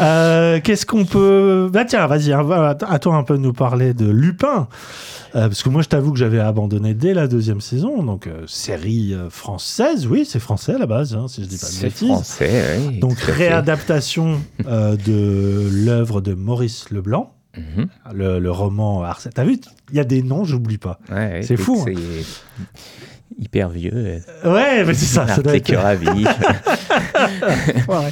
Euh, 0.00 0.60
Qu'est-ce 0.62 0.86
qu'on 0.86 1.04
peut 1.04 1.68
Bah 1.72 1.84
tiens, 1.84 2.06
vas-y, 2.06 2.32
hein, 2.32 2.46
à 2.88 2.98
toi 2.98 3.14
un 3.16 3.22
peu 3.22 3.34
de 3.36 3.42
nous 3.42 3.52
parler 3.52 3.94
de 3.94 4.06
Lupin, 4.10 4.68
Euh, 5.36 5.48
parce 5.48 5.64
que 5.64 5.68
moi 5.68 5.82
je 5.82 5.88
t'avoue 5.88 6.12
que 6.12 6.18
j'avais 6.18 6.38
abandonné 6.38 6.94
dès 6.94 7.12
la 7.12 7.26
deuxième 7.26 7.60
saison, 7.60 8.04
donc 8.04 8.28
euh, 8.28 8.44
série 8.46 9.14
française, 9.30 10.06
oui, 10.06 10.24
c'est 10.24 10.38
français 10.38 10.74
à 10.74 10.78
la 10.78 10.86
base, 10.86 11.14
hein, 11.16 11.26
si 11.28 11.42
je 11.42 11.48
dis 11.48 11.56
pas 11.58 11.66
de 11.66 11.72
C'est 11.72 11.86
bêtises. 11.86 12.06
français, 12.08 12.78
oui. 12.88 12.98
Donc 13.00 13.18
réadaptation 13.18 14.40
de 14.60 15.68
l'œuvre 15.72 16.20
de 16.20 16.34
Maurice 16.34 16.90
Leblanc, 16.90 17.32
Mhm. 17.56 17.86
le, 18.14 18.40
le 18.40 18.50
roman 18.50 19.04
Arsène. 19.04 19.30
T'as 19.32 19.44
vu 19.44 19.58
Il 19.92 19.96
y 19.96 20.00
a 20.00 20.04
des 20.04 20.22
noms, 20.24 20.42
j'oublie 20.44 20.78
pas. 20.78 20.98
Ouais, 21.08 21.40
C'est 21.44 21.56
fou, 21.56 21.84
hein. 21.86 21.92
Hyper 23.38 23.68
vieux. 23.70 24.20
Ouais, 24.44 24.84
mais 24.84 24.94
c'est 24.94 25.06
ça. 25.06 25.26
ça 25.26 25.42
doit 25.42 25.56
être- 25.56 25.74
ravi. 25.76 26.06
Ouais. 27.88 28.10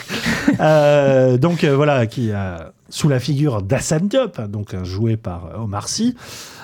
Euh, 0.61 1.37
donc 1.38 1.64
euh, 1.64 1.75
voilà, 1.77 2.07
qui 2.07 2.33
a 2.33 2.72
sous 2.88 3.09
la 3.09 3.18
figure 3.20 3.62
d'Hassan 3.62 4.07
Diop, 4.09 4.40
donc 4.51 4.75
joué 4.85 5.16
par 5.16 5.46
euh, 5.46 5.62
Omar 5.62 5.88
Sy, 5.88 6.14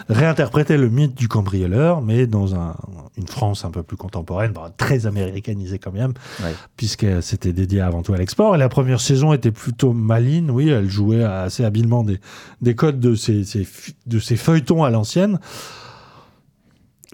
réinterprétait 0.09 0.77
le 0.77 0.89
mythe 0.91 1.15
du 1.17 1.29
cambrioleur, 1.29 2.03
mais 2.03 2.27
dans 2.27 2.55
un- 2.55 2.75
une 3.17 3.27
France 3.29 3.65
un 3.65 3.71
peu 3.71 3.83
plus 3.83 3.97
contemporaine, 3.97 4.53
bon, 4.53 4.63
très 4.77 5.07
américanisée 5.07 5.79
quand 5.79 5.93
même, 5.93 6.13
Ouais. 6.43 6.55
puisque 6.77 7.07
c'était 7.23 7.53
dédié 7.53 7.81
avant 7.81 8.03
tout 8.03 8.13
à 8.13 8.19
l'export. 8.19 8.55
Et 8.55 8.59
la 8.59 8.69
première 8.69 9.01
saison 9.01 9.33
était 9.33 9.51
plutôt 9.53 9.93
maligne, 9.93 10.51
oui, 10.51 10.69
elle 10.69 10.89
jouait 10.89 11.25
assez 11.25 11.65
habilement 11.65 12.03
des, 12.05 12.21
des 12.61 12.75
codes 12.75 13.01
de 13.01 13.15
ces, 13.15 13.45
ces 13.45 13.67
de 14.07 14.19
ces 14.19 14.37
feuilletons 14.37 14.85
à 14.85 14.91
l'ancienne. 14.91 15.39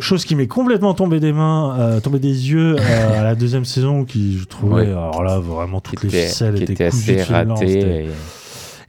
Chose 0.01 0.25
qui 0.25 0.35
m'est 0.35 0.49
complètement 0.49 0.93
tombée 0.95 1.21
des 1.21 1.33
mains, 1.33 1.79
euh, 1.79 2.01
tombée 2.01 2.19
des 2.19 2.51
yeux 2.51 2.75
euh, 2.81 3.21
à 3.21 3.23
la 3.23 3.37
deuxième 3.37 3.65
saison, 3.65 4.05
qui 4.05 4.39
je 4.39 4.45
trouvais, 4.45 4.83
Ouais. 4.83 4.89
alors 4.89 5.23
là, 5.23 5.39
vraiment 5.39 5.81
toutes 5.81 6.01
qui 6.01 6.09
les 6.09 6.19
était, 6.19 6.27
ficelles 6.27 6.63
étaient, 6.63 6.73
était 6.73 6.85
assez 6.87 7.19
fil 7.19 7.45
blanc, 7.45 7.55
raté 7.55 7.69
c'était- 7.69 8.05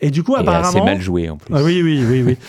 et, 0.01 0.07
Et 0.07 0.11
du 0.11 0.23
coup, 0.23 0.35
et 0.35 0.39
apparemment, 0.39 0.67
assez 0.67 0.81
mal 0.81 0.99
joué 0.99 1.29
en 1.29 1.37
plus. 1.37 1.53
ah 1.55 1.61
oui, 1.63 1.81
oui, 1.83 2.03
oui, 2.09 2.23
oui. 2.23 2.37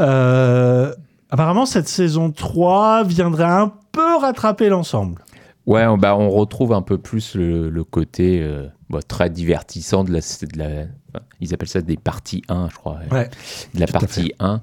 Euh, 0.00 0.94
apparemment, 1.28 1.66
cette 1.66 1.88
saison 1.88 2.30
3 2.30 3.02
viendrait 3.04 3.42
un 3.44 3.72
peu 3.90 4.16
rattraper 4.20 4.68
l'ensemble. 4.68 5.20
Ouais, 5.66 5.84
on, 5.86 5.98
bah, 5.98 6.16
on 6.16 6.30
retrouve 6.30 6.72
un 6.72 6.82
peu 6.82 6.98
plus 6.98 7.34
le, 7.34 7.68
le 7.68 7.82
côté 7.84 8.48
bah, 8.88 9.00
très 9.06 9.28
divertissant 9.28 10.04
de 10.04 10.12
la, 10.12 10.20
de 10.20 10.56
la- 10.58 11.20
Ils 11.40 11.52
appellent 11.52 11.66
ça 11.68 11.80
des 11.82 11.96
parties 11.96 12.42
1, 12.48 12.68
je 12.70 12.76
crois. 12.76 12.98
Ouais. 13.10 13.28
De 13.74 13.80
la 13.80 13.86
partie 13.88 14.32
1. 14.38 14.60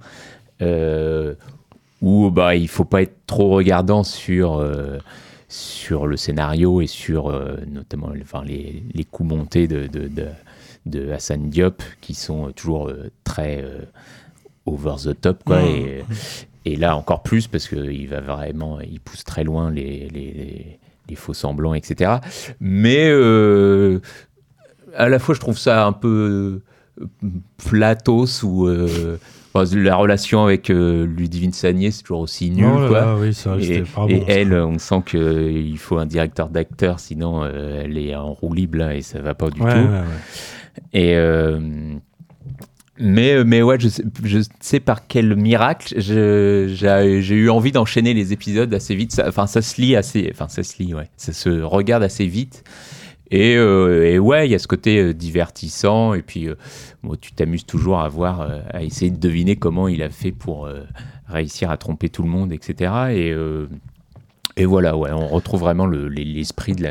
euh, 0.61 1.35
où 2.05 2.29
bah, 2.29 2.55
il 2.55 2.67
faut 2.67 2.85
pas 2.85 3.01
être 3.01 3.25
trop 3.25 3.49
regardant 3.49 4.03
sur, 4.03 4.57
euh, 4.59 4.99
sur 5.49 6.05
le 6.05 6.17
scénario 6.17 6.79
et 6.79 6.85
sur 6.87 7.29
euh, 7.29 7.57
notamment 7.67 8.11
enfin, 8.21 8.43
les, 8.45 8.83
les 8.93 9.03
coups 9.03 9.27
montés 9.27 9.67
de, 9.67 9.87
de, 9.87 10.07
de, 10.07 10.27
de 10.85 11.11
Hassan 11.11 11.49
Diop 11.49 11.81
qui 12.01 12.13
sont 12.13 12.49
euh, 12.49 12.51
toujours 12.51 12.89
euh, 12.89 13.09
très 13.23 13.65
over 14.67 14.93
the 15.03 15.19
top. 15.19 15.43
Quoi, 15.43 15.63
Mmh. 15.63 15.65
et, 15.65 16.03
et 16.65 16.75
là 16.75 16.95
encore 16.95 17.23
plus 17.23 17.47
parce 17.47 17.67
qu'il 17.67 18.07
va 18.07 18.21
vraiment, 18.21 18.79
il 18.81 18.99
pousse 18.99 19.23
très 19.23 19.43
loin 19.43 19.71
les, 19.71 20.07
les, 21.09 21.15
faux 21.15 21.33
semblants, 21.33 21.73
etc. 21.73 22.17
Mais 22.59 23.09
à 24.95 25.09
la 25.09 25.17
fois, 25.17 25.33
je 25.33 25.39
trouve 25.39 25.57
ça 25.57 25.85
un 25.85 25.93
peu 25.93 26.61
platos 27.57 28.43
ou 28.43 28.67
enfin, 29.55 29.77
la 29.77 29.95
relation 29.95 30.43
avec 30.43 30.69
euh, 30.69 31.05
Ludivine 31.05 31.53
Sagné, 31.53 31.91
c'est 31.91 32.03
toujours 32.03 32.19
aussi 32.21 32.51
nul. 32.51 32.65
Oh 32.71 32.81
là 32.81 32.87
quoi. 32.87 32.99
là, 33.01 33.15
oui, 33.19 33.33
ça, 33.33 33.55
Et, 33.57 33.63
c'était 33.63 33.81
pas 33.83 34.05
et 34.09 34.15
bon, 34.19 34.25
ça. 34.25 34.31
elle, 34.33 34.53
on 34.53 34.77
sent 34.77 35.01
qu'il 35.07 35.77
faut 35.77 35.97
un 35.97 36.05
directeur 36.05 36.49
d'acteur, 36.49 36.99
sinon 36.99 37.43
euh, 37.43 37.81
elle 37.85 37.97
est 37.97 38.15
en 38.15 38.33
roue 38.33 38.53
libre 38.53 38.77
là 38.77 38.95
et 38.95 39.01
ça 39.01 39.21
va 39.21 39.33
pas 39.33 39.49
du 39.49 39.61
Ouais, 39.61 39.71
tout. 39.71 39.77
ouais, 39.77 39.99
ouais. 39.99 40.81
Et 40.93 41.15
euh, 41.15 41.59
mais, 42.97 43.43
mais 43.43 43.61
ouais, 43.61 43.77
je 43.79 43.89
sais, 43.89 44.03
je 44.23 44.39
sais 44.61 44.79
par 44.79 45.05
quel 45.07 45.35
miracle 45.35 45.93
j'ai 45.97 46.67
j'ai 46.69 47.35
eu 47.35 47.49
envie 47.49 47.73
d'enchaîner 47.73 48.13
les 48.13 48.31
épisodes 48.31 48.73
assez 48.73 48.95
vite. 48.95 49.11
Ça- 49.11 49.25
Enfin, 49.27 49.47
ça 49.47 49.61
se 49.61 49.81
lit 49.81 49.95
assez. 49.97 50.29
Enfin, 50.33 50.47
ça 50.47 50.63
se 50.63 50.81
lit, 50.81 50.93
ouais. 50.93 51.09
Ça 51.17 51.33
se 51.33 51.49
regarde 51.61 52.03
assez 52.03 52.25
vite. 52.25 52.63
Et, 53.35 53.55
euh, 53.57 54.05
et 54.09 54.19
ouais, 54.19 54.47
il 54.47 54.51
y 54.51 54.55
a 54.55 54.59
ce 54.59 54.67
côté 54.67 54.99
euh, 54.99 55.13
divertissant. 55.13 56.13
Et 56.13 56.21
puis, 56.21 56.47
euh, 56.47 56.55
bon, 57.03 57.15
tu 57.19 57.33
t'amuses 57.33 57.65
toujours 57.65 57.99
à 57.99 58.07
voir, 58.07 58.47
à 58.71 58.83
essayer 58.83 59.11
de 59.11 59.19
deviner 59.19 59.55
comment 59.55 59.87
il 59.87 60.01
a 60.03 60.09
fait 60.09 60.31
pour 60.31 60.69
réussir 61.27 61.69
à 61.69 61.77
tromper 61.77 62.09
tout 62.09 62.23
le 62.23 62.29
monde, 62.29 62.51
etc. 62.53 62.91
Et, 63.11 63.35
et 64.57 64.65
voilà, 64.65 64.95
ouais, 64.95 65.11
on 65.11 65.27
retrouve 65.27 65.59
vraiment 65.61 65.85
le- 65.85 66.07
l'esprit 66.07 66.73
de 66.73 66.83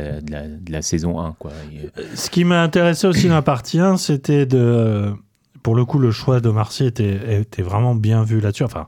la, 0.70 0.82
saison 0.82 1.18
1. 1.20 1.34
Quoi. 1.38 1.52
Et, 1.72 1.86
euh, 1.98 2.04
Ce 2.14 2.28
qui 2.28 2.44
m'a 2.44 2.62
intéressé 2.62 3.06
aussi 3.06 3.28
dans 3.28 3.34
la 3.34 3.42
partie 3.42 3.78
1, 3.78 3.96
c'était 3.96 4.46
de. 4.46 5.12
Pour 5.62 5.74
le 5.74 5.86
coup, 5.86 5.98
le 5.98 6.10
choix 6.10 6.40
de 6.40 6.50
Marcy 6.50 6.84
était, 6.84 7.40
était 7.40 7.62
vraiment 7.62 7.94
bien 7.94 8.22
vu 8.22 8.38
là-dessus. 8.40 8.64
Enfin, 8.64 8.86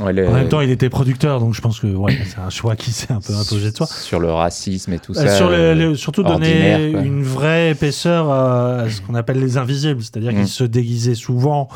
ouais, 0.00 0.12
le- 0.12 0.28
en 0.28 0.32
même 0.32 0.48
temps, 0.48 0.60
il 0.60 0.70
était 0.70 0.88
producteur, 0.88 1.40
donc 1.40 1.54
je 1.54 1.60
pense 1.60 1.80
que 1.80 1.86
ouais, 1.86 2.16
c'est 2.26 2.38
un 2.40 2.50
choix 2.50 2.76
qui 2.76 2.90
s'est 2.92 3.12
un 3.12 3.20
peu 3.20 3.34
imposé 3.34 3.70
de 3.70 3.76
soi. 3.76 3.86
Sur 3.86 4.20
le 4.20 4.30
racisme 4.32 4.92
et 4.92 4.98
tout 4.98 5.12
Euh, 5.12 5.26
ça. 5.26 5.28
sur 5.28 5.48
le- 5.50 5.54
euh, 5.56 5.74
le- 5.74 5.94
surtout 5.96 6.22
donner 6.22 6.90
quoi. 6.92 7.00
une 7.02 7.22
vraie 7.22 7.70
épaisseur 7.70 8.30
à, 8.30 8.80
à 8.80 8.90
ce 8.90 9.00
qu'on 9.00 9.14
appelle 9.14 9.40
les 9.40 9.56
invisibles, 9.56 10.02
c'est-à-dire 10.02 10.32
Mm. 10.32 10.36
qu'ils 10.36 10.48
se 10.48 10.64
déguisaient 10.64 11.14
souvent 11.14 11.68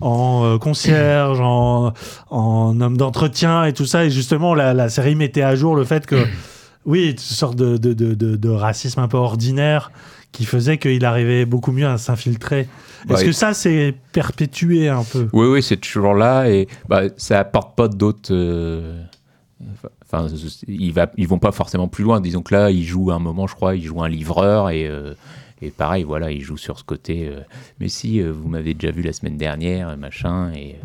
en 0.00 0.42
euh, 0.44 0.58
concierge, 0.58 1.40
en, 1.40 1.92
en 2.30 2.80
homme 2.80 2.96
d'entretien 2.96 3.64
et 3.64 3.72
tout 3.72 3.86
ça. 3.86 4.04
Et 4.04 4.10
justement, 4.10 4.54
la, 4.54 4.74
la 4.74 4.88
série 4.88 5.14
mettait 5.14 5.42
à 5.42 5.54
jour 5.56 5.74
le 5.74 5.84
fait 5.84 6.04
que, 6.06 6.16
oui, 6.84 7.10
une 7.12 7.18
sorte 7.18 7.56
de, 7.56 7.76
de, 7.78 7.92
de, 7.94 8.14
de- 8.14 8.36
de 8.36 8.48
racisme 8.50 9.00
un 9.00 9.08
peu 9.08 9.16
ordinaire 9.16 9.90
qui 10.32 10.44
faisait 10.44 10.78
qu'il 10.78 11.04
arrivait 11.04 11.44
beaucoup 11.46 11.72
mieux 11.72 11.86
à 11.86 11.98
s'infiltrer. 11.98 12.68
Est-ce 13.08 13.12
Ouais. 13.20 13.24
que 13.26 13.32
ça, 13.32 13.54
c'est 13.54 13.94
perpétué 14.12 14.88
un 14.88 15.04
peu? 15.04 15.28
Oui, 15.32 15.46
oui, 15.46 15.62
c'est 15.62 15.76
toujours 15.76 16.14
là 16.14 16.48
et 16.50 16.66
bah, 16.88 17.02
ça 17.16 17.40
apporte 17.40 17.76
pas 17.76 17.88
d'autres. 17.88 18.32
euh, 18.32 19.02
Enfin, 20.04 20.28
ils, 20.68 20.92
va, 20.92 21.10
ils 21.16 21.26
vont 21.26 21.38
pas 21.38 21.50
forcément 21.50 21.88
plus 21.88 22.04
loin. 22.04 22.20
Disons 22.20 22.42
que 22.42 22.54
là, 22.54 22.70
ils 22.70 22.84
jouent 22.84 23.10
un 23.10 23.18
moment, 23.18 23.46
je 23.48 23.54
crois, 23.54 23.74
ils 23.74 23.84
jouent 23.84 24.02
un 24.02 24.08
livreur 24.08 24.70
et, 24.70 24.86
euh, 24.86 25.14
et 25.62 25.70
pareil, 25.70 26.04
voilà, 26.04 26.30
ils 26.30 26.42
jouent 26.42 26.56
sur 26.58 26.78
ce 26.78 26.84
côté. 26.84 27.26
euh, 27.28 27.40
mais 27.80 27.88
si, 27.88 28.20
euh, 28.20 28.30
vous 28.30 28.48
m'avez 28.48 28.74
déjà 28.74 28.92
vu 28.92 29.02
la 29.02 29.12
semaine 29.12 29.36
dernière, 29.36 29.96
machin, 29.96 30.52
et, 30.54 30.76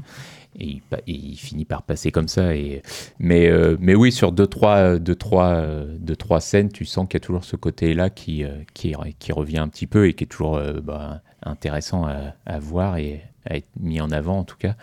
et, 0.59 0.81
il, 1.07 1.37
finit 1.37 1.65
par 1.65 1.83
passer 1.83 2.11
comme 2.11 2.27
ça. 2.27 2.55
Et, 2.55 2.81
mais, 3.19 3.49
euh, 3.49 3.77
mais 3.79 3.95
oui, 3.95 4.11
sur 4.11 4.31
deux 4.31 4.47
trois, 4.47 4.99
deux, 4.99 5.15
trois, 5.15 5.49
euh, 5.49 5.97
deux, 5.99 6.15
trois 6.15 6.41
scènes, 6.41 6.71
tu 6.71 6.85
sens 6.85 7.07
qu'il 7.07 7.15
y 7.15 7.21
a 7.21 7.25
toujours 7.25 7.43
ce 7.43 7.55
côté-là 7.55 8.09
qui, 8.09 8.43
euh, 8.43 8.49
qui, 8.73 8.93
qui 9.19 9.31
revient 9.31 9.59
un 9.59 9.67
petit 9.67 9.87
peu 9.87 10.07
et 10.07 10.13
qui 10.13 10.25
est 10.25 10.27
toujours 10.27 10.61
bah, 10.83 11.21
intéressant 11.43 12.05
à, 12.05 12.59
voir 12.59 12.97
et 12.97 13.21
à 13.45 13.57
être 13.57 13.69
mis 13.79 14.01
en 14.01 14.11
avant 14.11 14.39
en 14.39 14.43
tout 14.43 14.57
cas. 14.57 14.75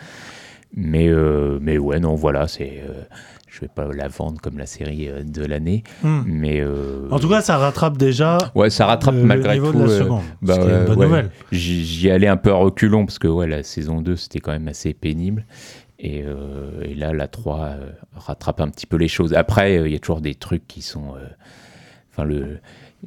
Mais, 0.73 1.09
mais 1.61 1.77
ouais, 1.77 1.99
non, 1.99 2.13
voilà, 2.15 2.47
c'est. 2.47 2.83
Je 3.51 3.61
vais 3.61 3.67
pas 3.67 3.87
la 3.91 4.07
vendre 4.07 4.39
comme 4.41 4.57
la 4.57 4.65
série 4.65 5.07
euh, 5.09 5.23
de 5.23 5.43
l'année, 5.45 5.83
Hmm. 6.03 6.21
mais. 6.25 6.59
euh, 6.61 7.07
En 7.11 7.19
tout 7.19 7.29
cas, 7.29 7.41
ça 7.41 7.57
rattrape 7.57 7.97
déjà 7.97 8.37
ouais, 8.55 8.69
ça 8.69 8.85
rattrape 8.85 9.15
le, 9.15 9.21
le 9.21 9.25
malgré 9.27 9.53
niveau 9.55 9.71
tout. 9.71 9.79
de 9.79 9.83
la 9.85 9.89
euh, 9.91 9.99
seconde. 9.99 10.21
bah 10.41 10.53
ce 10.55 10.59
qui 10.59 10.65
est 10.65 10.69
ouais, 10.71 10.79
une 10.79 10.85
bonne 10.85 10.99
ouais. 10.99 11.05
nouvelle. 11.05 11.31
J'y 11.51 12.09
allais 12.11 12.27
un 12.27 12.37
peu 12.37 12.51
à 12.51 12.55
reculons 12.55 13.05
parce 13.05 13.19
que 13.19 13.27
ouais, 13.27 13.47
la 13.47 13.63
saison 13.63 14.01
2, 14.01 14.15
c'était 14.15 14.39
quand 14.39 14.51
même 14.51 14.67
assez 14.67 14.93
pénible. 14.93 15.45
Et, 16.01 16.23
euh, 16.25 16.81
et 16.83 16.93
là, 16.95 17.11
la 17.11 17.27
3 17.27 17.59
euh, 17.65 17.89
rattrape 18.15 18.61
un 18.61 18.69
petit 18.69 18.85
peu 18.85 18.95
les 18.97 19.09
choses. 19.09 19.33
Après, 19.33 19.75
il 19.85 19.91
y 19.91 19.95
a 19.95 19.99
toujours 19.99 20.21
des 20.21 20.35
trucs 20.35 20.65
qui 20.67 20.81
sont. 20.81 21.15
Enfin, 22.11 22.23
le. 22.23 22.59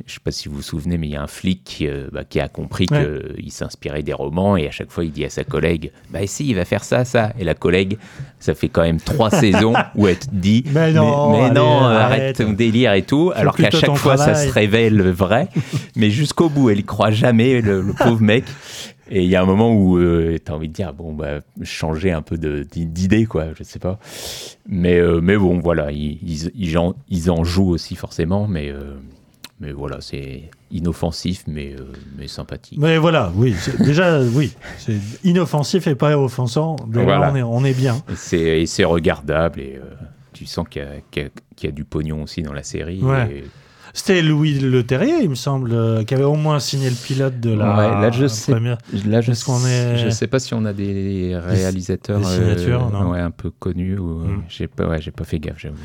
Je 0.07 0.15
sais 0.15 0.21
pas 0.25 0.31
si 0.31 0.49
vous 0.49 0.57
vous 0.57 0.63
souvenez, 0.63 0.97
mais 0.97 1.07
il 1.07 1.13
y 1.13 1.17
a 1.17 1.23
un 1.23 1.27
flic 1.27 1.63
qui, 1.65 1.87
euh, 1.87 2.09
bah, 2.13 2.25
qui 2.25 2.41
a 2.41 2.49
compris 2.49 2.87
Ouais. 2.91 3.07
qu'il 3.37 3.53
s'inspirait 3.53 4.03
des 4.03 4.15
romans 4.15 4.57
et 4.57 4.67
à 4.67 4.71
chaque 4.71 4.91
fois 4.91 5.05
il 5.05 5.13
dit 5.13 5.25
à 5.25 5.31
sa 5.31 5.45
collègue 5.45 5.93
Bah, 6.11 6.21
si, 6.27 6.49
il 6.49 6.55
va 6.55 6.65
faire 6.65 6.83
ça, 6.83 7.05
ça. 7.05 7.33
Et 7.39 7.45
la 7.45 7.55
collègue, 7.55 7.99
ça 8.41 8.55
fait 8.55 8.69
quand 8.69 8.83
même 8.83 9.01
trois 9.01 9.31
saisons 9.45 9.75
où 9.95 10.07
elle 10.09 10.19
te 10.19 10.27
dit 10.33 10.65
Mais 10.73 10.93
non, 10.93 11.33
mais, 11.33 11.41
allez, 11.45 11.55
non, 11.55 11.81
arrête. 11.85 12.21
arrête 12.23 12.37
ton 12.39 12.53
délire 12.53 12.95
et 12.95 13.03
tout. 13.03 13.33
Alors 13.35 13.55
qu'à 13.55 13.71
chaque 13.71 13.97
fois, 13.97 14.17
ça 14.17 14.35
se 14.35 14.51
révèle 14.51 15.03
vrai. 15.11 15.49
mais 15.97 16.11
jusqu'au 16.11 16.49
bout, 16.49 16.71
elle 16.71 16.81
y 16.81 16.85
croit 16.85 17.11
jamais, 17.11 17.61
le, 17.61 17.83
le 17.83 17.93
pauvre 17.93 18.21
mec. 18.23 18.45
Et 19.11 19.23
il 19.25 19.29
y 19.29 19.37
a 19.37 19.43
un 19.43 19.47
moment 19.47 19.75
où 19.75 19.99
tu 20.01 20.41
as 20.51 20.55
envie 20.55 20.69
de 20.69 20.73
dire, 20.73 20.95
bon, 20.95 21.13
bah, 21.13 21.41
changer 21.63 22.13
un 22.13 22.23
peu 22.23 22.39
d'idée, 22.39 23.27
quoi, 23.27 23.49
je 23.59 23.63
sais 23.63 23.79
pas. 23.79 23.99
Mais, 24.67 24.99
euh, 24.99 25.21
mais 25.23 25.37
bon, 25.37 25.59
voilà, 25.59 25.93
ils, 25.93 26.19
ils, 26.27 26.51
ils 26.55 26.79
en, 26.79 26.95
ils 27.11 27.31
en 27.31 27.45
jouent 27.45 27.69
aussi 27.69 27.95
forcément, 27.95 28.47
mais, 28.49 28.71
euh, 28.71 28.95
Mais 29.61 29.71
voilà, 29.73 29.99
c'est 30.01 30.51
inoffensif, 30.73 31.45
mais, 31.47 31.75
euh, 31.79 31.85
mais 32.19 32.27
sympathique. 32.27 32.79
Mais 32.81 32.99
voilà, 32.99 33.31
oui. 33.37 33.55
Déjà, 33.79 34.21
oui. 34.21 34.53
C'est 34.79 34.97
inoffensif 35.23 35.87
et 35.87 35.95
pas 35.95 36.19
offensant. 36.19 36.77
Déjà, 36.89 37.05
Voilà. 37.05 37.31
on, 37.33 37.37
est, 37.37 37.43
on 37.43 37.65
est 37.65 37.75
bien. 37.75 37.95
Et 38.11 38.17
c'est, 38.17 38.41
et 38.63 38.67
c'est 38.67 38.85
regardable 38.85 39.61
et 39.61 39.77
euh, 39.77 39.95
tu 40.33 40.47
sens 40.47 40.67
qu'il 40.69 40.83
y, 40.83 40.85
a, 40.85 40.89
qu'il 41.11 41.31
y 41.63 41.67
y 41.67 41.69
a 41.69 41.73
du 41.73 41.85
pognon 41.85 42.23
aussi 42.25 42.43
dans 42.43 42.53
la 42.53 42.65
série. 42.65 43.01
Ouais. 43.03 43.31
Et- 43.31 43.45
C'était 43.95 44.23
Louis 44.23 44.59
Le 44.59 44.83
Terrier, 44.85 45.23
il 45.23 45.29
me 45.31 45.35
semble, 45.37 45.71
euh, 45.75 46.03
qui 46.03 46.15
avait 46.15 46.25
au 46.25 46.35
moins 46.35 46.59
signé 46.59 46.89
le 46.91 46.97
pilote 46.97 47.39
de 47.39 47.51
la 47.55 47.77
Ouais, 47.77 47.89
là, 48.03 48.11
je 48.11 48.27
sais 48.27 48.51
première. 48.53 48.79
Là, 49.07 49.21
je 49.21 49.31
est- 49.33 49.97
je 49.99 50.09
sais 50.09 50.27
pas 50.27 50.39
si 50.41 50.55
on 50.55 50.65
a 50.65 50.73
des 50.73 51.37
réalisateurs 51.39 52.19
des 52.19 52.25
signatures, 52.25 52.87
euh, 52.87 52.91
non 52.99 53.11
ouais, 53.11 53.21
un 53.21 53.31
peu 53.31 53.51
connus. 53.51 53.99
Ou, 53.99 54.25
Mm. 54.25 54.43
J'ai 54.49 54.67
pas, 54.67 54.89
ouais, 54.89 55.01
j'ai 55.01 55.11
pas 55.13 55.25
fait 55.25 55.39
gaffe, 55.39 55.59
j'avoue. 55.59 55.77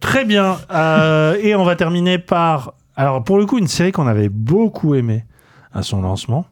Très 0.00 0.24
bien. 0.24 0.58
Euh, 0.72 1.36
et 1.42 1.54
on 1.54 1.64
va 1.64 1.74
terminer 1.76 2.18
par. 2.18 2.72
Alors, 2.96 3.22
pour 3.22 3.38
le 3.38 3.46
coup, 3.46 3.58
une 3.58 3.66
série 3.68 3.92
qu'on 3.92 4.06
avait 4.06 4.28
beaucoup 4.28 4.94
aimée 4.94 5.24
à 5.72 5.82
son 5.82 6.00
lancement. 6.02 6.46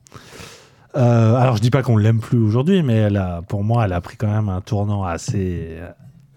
Euh, 0.96 1.34
alors, 1.36 1.56
je 1.56 1.62
dis 1.62 1.70
pas 1.70 1.82
qu'on 1.82 1.96
l'aime 1.96 2.20
plus 2.20 2.38
aujourd'hui, 2.38 2.82
mais 2.82 2.94
elle 2.96 3.16
a, 3.16 3.42
pour 3.42 3.64
moi, 3.64 3.84
elle 3.84 3.92
a 3.92 4.00
pris 4.00 4.16
quand 4.16 4.28
même 4.28 4.48
un 4.48 4.60
tournant 4.60 5.04
assez, 5.04 5.78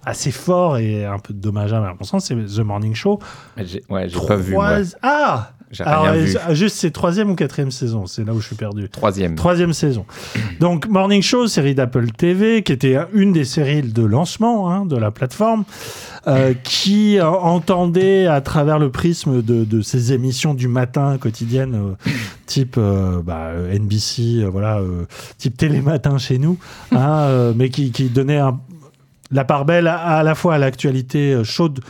assez 0.05 0.31
fort 0.31 0.77
et 0.77 1.05
un 1.05 1.19
peu 1.19 1.33
dommageable 1.33 1.85
à 1.85 1.93
mon 1.93 2.03
sens. 2.03 2.25
C'est 2.25 2.35
The 2.35 2.59
Morning 2.59 2.95
Show. 2.95 3.19
J'ai, 3.57 3.83
ouais, 3.89 4.09
j'ai 4.09 4.19
pas 4.25 4.35
vu. 4.35 4.53
moi. 4.53 4.81
Trois- 4.83 4.99
Ah 5.03 5.51
J'ai 5.56 5.56
Alors, 5.81 6.03
rien 6.03 6.13
vu. 6.13 6.31
c'est- 6.31 6.55
juste, 6.55 6.77
c'est 6.77 6.91
troisième 6.91 7.29
ou 7.31 7.35
quatrième 7.35 7.71
saison. 7.71 8.05
C'est 8.05 8.23
là 8.25 8.33
où 8.33 8.39
je 8.39 8.47
suis 8.47 8.55
perdu. 8.55 8.87
Troisième. 8.89 9.35
Troisième 9.35 9.73
saison. 9.73 10.05
Donc, 10.59 10.87
Morning 10.87 11.21
Show, 11.21 11.47
série 11.47 11.75
d'Apple 11.75 12.11
TV, 12.11 12.63
qui 12.63 12.71
était 12.71 12.97
une 13.13 13.33
des 13.33 13.43
séries 13.45 13.81
de 13.81 14.03
lancement 14.03 14.71
hein, 14.71 14.85
de 14.85 14.95
la 14.95 15.11
plateforme, 15.11 15.65
euh, 16.27 16.53
qui 16.63 17.19
euh, 17.19 17.27
entendait 17.29 18.27
à 18.27 18.39
travers 18.41 18.79
le 18.79 18.89
prisme 18.91 19.41
de, 19.41 19.65
de 19.65 19.81
ces 19.81 20.13
émissions 20.13 20.53
du 20.53 20.67
matin 20.69 21.17
quotidiennes, 21.19 21.75
euh, 21.75 22.11
type 22.45 22.79
bah, 23.25 23.51
NBC, 23.73 24.45
voilà, 24.49 24.79
type 25.37 25.57
Télématin 25.57 26.17
chez 26.17 26.37
nous, 26.37 26.57
hein, 26.93 27.51
mais 27.57 27.69
qui, 27.69 27.91
qui 27.91 28.05
donnait 28.05 28.37
un- 28.37 28.57
la 29.31 29.43
part 29.43 29.65
belle 29.65 29.87
à, 29.87 29.97
à 29.97 30.23
la 30.23 30.33
fois 30.35 30.55
à 30.55 30.57
l'actualité 30.57 31.41
chaude 31.43 31.81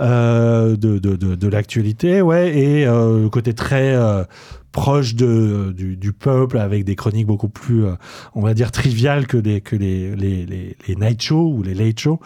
de, 0.00 0.74
de, 0.76 1.16
de, 1.16 1.34
de 1.34 1.48
l'actualité, 1.48 2.22
ouais, 2.22 2.56
et 2.56 2.86
euh, 2.86 3.22
le 3.22 3.28
côté 3.28 3.54
très 3.54 3.94
euh, 3.94 4.24
proche 4.72 5.14
de, 5.14 5.72
du, 5.74 5.96
du 5.96 6.12
peuple 6.12 6.58
avec 6.58 6.84
des 6.84 6.96
chroniques 6.96 7.26
beaucoup 7.26 7.48
plus, 7.48 7.86
euh, 7.86 7.94
on 8.34 8.42
va 8.42 8.54
dire, 8.54 8.72
triviales 8.72 9.26
que, 9.26 9.36
les, 9.36 9.60
que 9.60 9.76
les, 9.76 10.14
les, 10.16 10.44
les, 10.44 10.76
les 10.86 10.96
night 10.96 11.22
shows 11.22 11.54
ou 11.56 11.62
les 11.62 11.74
late 11.74 11.98
shows. 11.98 12.20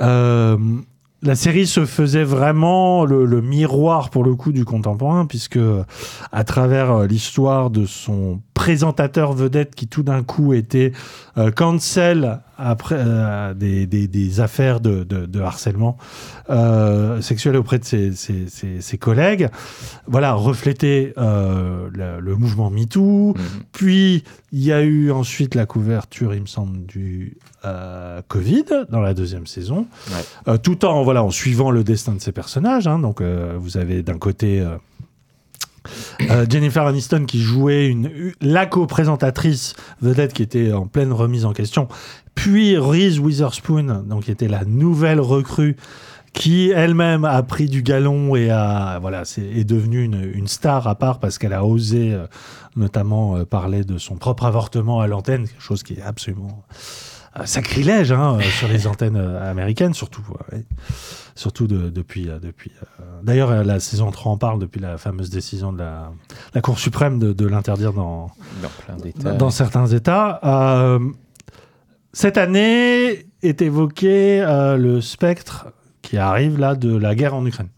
Euh, 0.00 0.56
la 1.22 1.34
série 1.34 1.66
se 1.66 1.84
faisait 1.84 2.24
vraiment 2.24 3.04
le, 3.04 3.26
le 3.26 3.42
miroir 3.42 4.10
pour 4.10 4.24
le 4.24 4.34
coup 4.34 4.52
du 4.52 4.64
contemporain 4.64 5.26
puisque 5.26 5.58
à 6.32 6.44
travers 6.44 6.90
euh, 6.90 7.06
l'histoire 7.06 7.70
de 7.70 7.84
son 7.84 8.40
présentateur 8.54 9.32
vedette 9.32 9.74
qui 9.74 9.86
tout 9.86 10.02
d'un 10.02 10.22
coup 10.22 10.54
était 10.54 10.92
euh, 11.36 11.50
cancel 11.50 12.40
après 12.62 12.96
euh, 12.98 13.54
des, 13.54 13.86
des, 13.86 14.06
des 14.06 14.40
affaires 14.40 14.80
de, 14.80 15.02
de, 15.04 15.26
de 15.26 15.40
harcèlement 15.40 15.96
euh, 16.50 17.20
sexuel 17.22 17.56
auprès 17.56 17.78
de 17.78 17.84
ses, 17.84 18.12
ses, 18.12 18.46
ses, 18.48 18.80
ses 18.80 18.98
collègues, 18.98 19.48
voilà 20.06 20.34
reflétait 20.34 21.14
euh, 21.18 21.88
le, 21.92 22.20
le 22.20 22.36
mouvement 22.36 22.70
MeToo, 22.70 23.34
Mhm. 23.34 23.36
puis 23.72 24.24
il 24.52 24.62
y 24.64 24.72
a 24.72 24.82
eu 24.82 25.10
ensuite 25.10 25.54
la 25.54 25.64
couverture, 25.66 26.34
il 26.34 26.42
me 26.42 26.46
semble, 26.46 26.84
du 26.86 27.36
Covid 28.28 28.64
dans 28.90 29.00
la 29.00 29.14
deuxième 29.14 29.46
saison, 29.46 29.86
Ouais. 30.46 30.58
Tout 30.58 30.84
en 30.84 31.02
voilà 31.04 31.22
en 31.22 31.30
suivant 31.30 31.70
le 31.70 31.84
destin 31.84 32.12
de 32.12 32.20
ces 32.20 32.32
personnages. 32.32 32.86
hein. 32.86 32.98
donc 32.98 33.20
vous 33.22 33.76
avez 33.76 34.02
d'un 34.02 34.18
côté 34.18 34.60
euh, 34.60 36.44
Jennifer 36.50 36.84
Aniston 36.86 37.24
qui 37.26 37.40
jouait 37.40 37.86
une, 37.88 38.32
la 38.42 38.66
co-présentatrice 38.66 39.74
vedette 40.02 40.34
qui 40.34 40.42
était 40.42 40.72
en 40.72 40.86
pleine 40.86 41.12
remise 41.12 41.44
en 41.46 41.52
question, 41.54 41.88
puis 42.34 42.76
Reese 42.78 43.18
Witherspoon, 43.18 44.04
donc 44.06 44.24
qui 44.24 44.30
était 44.30 44.48
la 44.48 44.64
nouvelle 44.64 45.20
recrue 45.20 45.76
qui 46.32 46.70
elle-même 46.70 47.24
a 47.24 47.42
pris 47.42 47.68
du 47.68 47.82
galon 47.82 48.36
et 48.36 48.50
a, 48.50 49.00
voilà, 49.00 49.24
c'est, 49.24 49.42
est 49.42 49.64
devenue 49.64 50.04
une, 50.04 50.22
une 50.32 50.46
star 50.46 50.86
à 50.86 50.94
part 50.94 51.18
parce 51.18 51.38
qu'elle 51.38 51.52
a 51.52 51.64
osé 51.64 52.14
euh, 52.14 52.26
notamment 52.76 53.36
euh, 53.36 53.44
parler 53.44 53.82
de 53.82 53.98
son 53.98 54.14
propre 54.14 54.44
avortement 54.46 55.00
à 55.00 55.08
l'antenne, 55.08 55.48
quelque 55.48 55.60
chose 55.60 55.82
qui 55.82 55.94
est 55.94 56.02
absolument 56.02 56.62
euh, 57.36 57.46
sacrilège 57.46 58.12
hein, 58.12 58.38
sur 58.60 58.68
les 58.68 58.86
antennes 58.86 59.16
américaines, 59.16 59.92
surtout, 59.92 60.22
ouais. 60.52 60.64
surtout 61.34 61.66
de- 61.66 61.90
depuis. 61.90 62.28
depuis 62.40 62.70
D'ailleurs, 63.24 63.64
la 63.64 63.80
saison 63.80 64.12
3 64.12 64.30
en 64.32 64.36
parle 64.36 64.60
depuis 64.60 64.80
la 64.80 64.98
fameuse 64.98 65.30
décision 65.30 65.72
de 65.72 65.78
la, 65.78 66.12
la 66.54 66.60
Cour 66.60 66.78
suprême 66.78 67.18
de, 67.18 67.32
de 67.32 67.46
l'interdire 67.46 67.92
dans, 67.92 68.30
dans 69.36 69.50
certains 69.50 69.86
États. 69.88 70.38
Cette 72.12 72.38
année 72.38 73.26
est 73.42 73.62
évoqué 73.62 74.40
euh, 74.42 74.76
le 74.76 75.00
spectre 75.00 75.68
qui 76.02 76.16
arrive 76.18 76.58
là 76.58 76.74
de 76.74 76.96
la 76.96 77.14
guerre 77.14 77.34
en 77.34 77.46
Ukraine. 77.46 77.68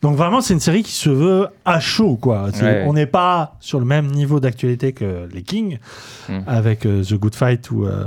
Donc 0.00 0.16
vraiment, 0.16 0.40
c'est 0.40 0.54
une 0.54 0.60
série 0.60 0.82
qui 0.84 0.92
se 0.92 1.10
veut 1.10 1.48
à 1.64 1.80
chaud, 1.80 2.16
quoi. 2.16 2.48
C'est- 2.54 2.64
Ouais. 2.64 2.84
On 2.86 2.92
n'est 2.94 3.06
pas 3.06 3.56
sur 3.60 3.80
le 3.80 3.84
même 3.84 4.06
niveau 4.06 4.38
d'actualité 4.40 4.92
que 4.92 5.28
les 5.34 5.42
Kings 5.42 5.78
Mm. 6.28 6.38
avec 6.46 6.86
euh, 6.86 7.02
The 7.02 7.14
Good 7.14 7.34
Fight 7.34 7.70
ou, 7.70 7.84
euh, 7.84 8.04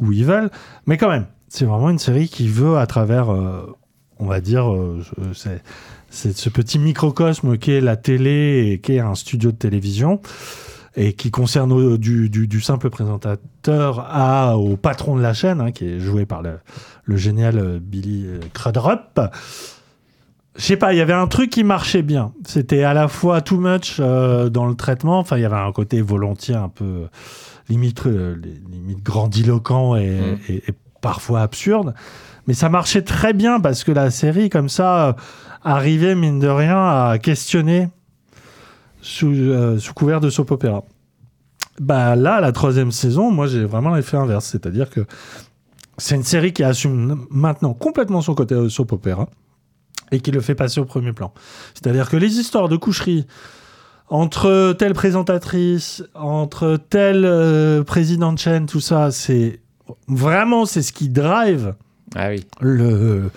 ou 0.00 0.10
Evil, 0.12 0.48
mais 0.86 0.96
quand 0.96 1.10
même, 1.10 1.26
c'est 1.48 1.66
vraiment 1.66 1.90
une 1.90 1.98
série 1.98 2.28
qui 2.28 2.48
veut 2.48 2.78
à 2.78 2.86
travers, 2.86 3.30
euh, 3.32 3.72
on 4.18 4.26
va 4.26 4.40
dire, 4.40 4.72
euh, 4.72 5.02
c'est 5.34 5.62
c'est 6.10 6.36
ce 6.36 6.48
petit 6.48 6.78
microcosme 6.78 7.58
qu'est 7.58 7.80
la 7.80 7.96
télé 7.96 8.68
et 8.70 8.78
qu'est 8.78 9.00
un 9.00 9.16
studio 9.16 9.50
de 9.50 9.56
télévision 9.56 10.20
et 10.96 11.12
qui 11.12 11.30
concerne 11.30 11.72
au- 11.72 11.96
du, 11.98 12.28
du- 12.30 12.46
du 12.46 12.60
simple 12.60 12.88
présentateur 12.90 14.06
à, 14.08 14.56
au 14.56 14.76
patron 14.76 15.16
de 15.16 15.22
la 15.22 15.34
chaîne, 15.34 15.60
hein, 15.60 15.72
qui 15.72 15.86
est 15.86 15.98
joué 16.00 16.24
par 16.26 16.40
le, 16.42 16.58
le 17.04 17.16
génial 17.16 17.58
euh, 17.58 17.78
Billy 17.82 18.26
euh, 18.26 18.38
Crudup. 18.52 19.20
Je 20.56 20.62
sais 20.62 20.76
pas, 20.76 20.92
il 20.92 20.98
y 20.98 21.00
avait 21.00 21.12
un 21.12 21.26
truc 21.26 21.50
qui 21.50 21.64
marchait 21.64 22.02
bien. 22.02 22.32
C'était 22.46 22.84
à 22.84 22.94
la 22.94 23.08
fois 23.08 23.40
too 23.40 23.58
much 23.58 23.96
euh, 23.98 24.48
dans 24.50 24.66
le 24.66 24.76
traitement, 24.76 25.18
enfin 25.18 25.36
il 25.36 25.42
y 25.42 25.44
avait 25.44 25.56
un 25.56 25.72
côté 25.72 26.00
volontiers 26.00 26.54
un 26.54 26.68
peu 26.68 26.84
euh, 26.84 27.06
limite, 27.68 28.06
euh, 28.06 28.36
limite 28.70 29.02
grandiloquent 29.02 29.96
et, 29.96 30.10
Mm. 30.20 30.38
et- 30.48 30.62
et 30.68 30.74
parfois 31.00 31.40
absurde. 31.42 31.92
Mais 32.46 32.54
ça 32.54 32.68
marchait 32.68 33.02
très 33.02 33.32
bien 33.32 33.58
parce 33.58 33.82
que 33.82 33.90
la 33.90 34.10
série, 34.10 34.48
comme 34.48 34.68
ça, 34.68 35.08
euh, 35.08 35.12
arrivait, 35.64 36.14
mine 36.14 36.38
de 36.38 36.46
rien, 36.48 36.78
à 36.78 37.18
questionner 37.20 37.88
sous, 39.04 39.34
euh, 39.34 39.78
sous 39.78 39.92
couvert 39.92 40.20
de 40.20 40.30
soap 40.30 40.50
opéra. 40.50 40.82
Bah 41.78 42.16
là, 42.16 42.40
la 42.40 42.52
troisième 42.52 42.90
saison, 42.90 43.30
moi 43.30 43.46
j'ai 43.46 43.64
vraiment 43.64 43.94
l'effet 43.94 44.16
inverse. 44.16 44.46
C'est-à-dire 44.46 44.88
que 44.88 45.04
c'est 45.98 46.14
une 46.14 46.24
série 46.24 46.52
qui 46.54 46.64
assume 46.64 47.26
maintenant 47.30 47.74
complètement 47.74 48.22
son 48.22 48.34
côté 48.34 48.54
euh, 48.54 48.68
soap 48.70 48.92
opéra 48.92 49.28
et 50.10 50.20
qui 50.20 50.30
le 50.30 50.40
fait 50.40 50.54
passer 50.54 50.80
au 50.80 50.86
premier 50.86 51.12
plan. 51.12 51.34
C'est-à-dire 51.74 52.08
que 52.08 52.16
les 52.16 52.38
histoires 52.38 52.68
de 52.68 52.76
coucherie 52.76 53.26
entre 54.08 54.74
telle 54.78 54.94
présentatrice, 54.94 56.02
entre 56.14 56.78
tel 56.88 57.24
euh, 57.26 57.82
président 57.84 58.32
de 58.32 58.38
chaîne, 58.38 58.66
tout 58.66 58.80
ça, 58.80 59.10
c'est 59.10 59.60
vraiment 60.08 60.64
c'est 60.64 60.82
ce 60.82 60.92
qui 60.92 61.10
drive 61.10 61.74
Ah 62.14 62.28
oui. 62.30 62.46
le, 62.60 63.30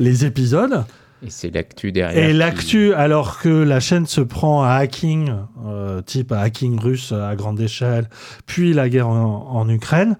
les 0.00 0.24
épisodes. 0.24 0.84
Et 1.24 1.30
c'est 1.30 1.50
l'actu 1.54 1.90
derrière. 1.92 2.22
Et 2.24 2.32
qui- 2.32 2.36
l'actu, 2.38 2.92
alors 2.94 3.38
que 3.38 3.48
la 3.48 3.80
chaîne 3.80 4.06
se 4.06 4.20
prend 4.20 4.62
à 4.62 4.72
hacking, 4.74 5.32
euh, 5.66 6.02
type 6.02 6.32
à 6.32 6.40
hacking 6.40 6.78
russe 6.78 7.12
à 7.12 7.34
grande 7.36 7.58
échelle, 7.60 8.08
puis 8.46 8.72
la 8.74 8.88
guerre 8.88 9.08
en, 9.08 9.48
en 9.50 9.68
Ukraine, 9.68 10.16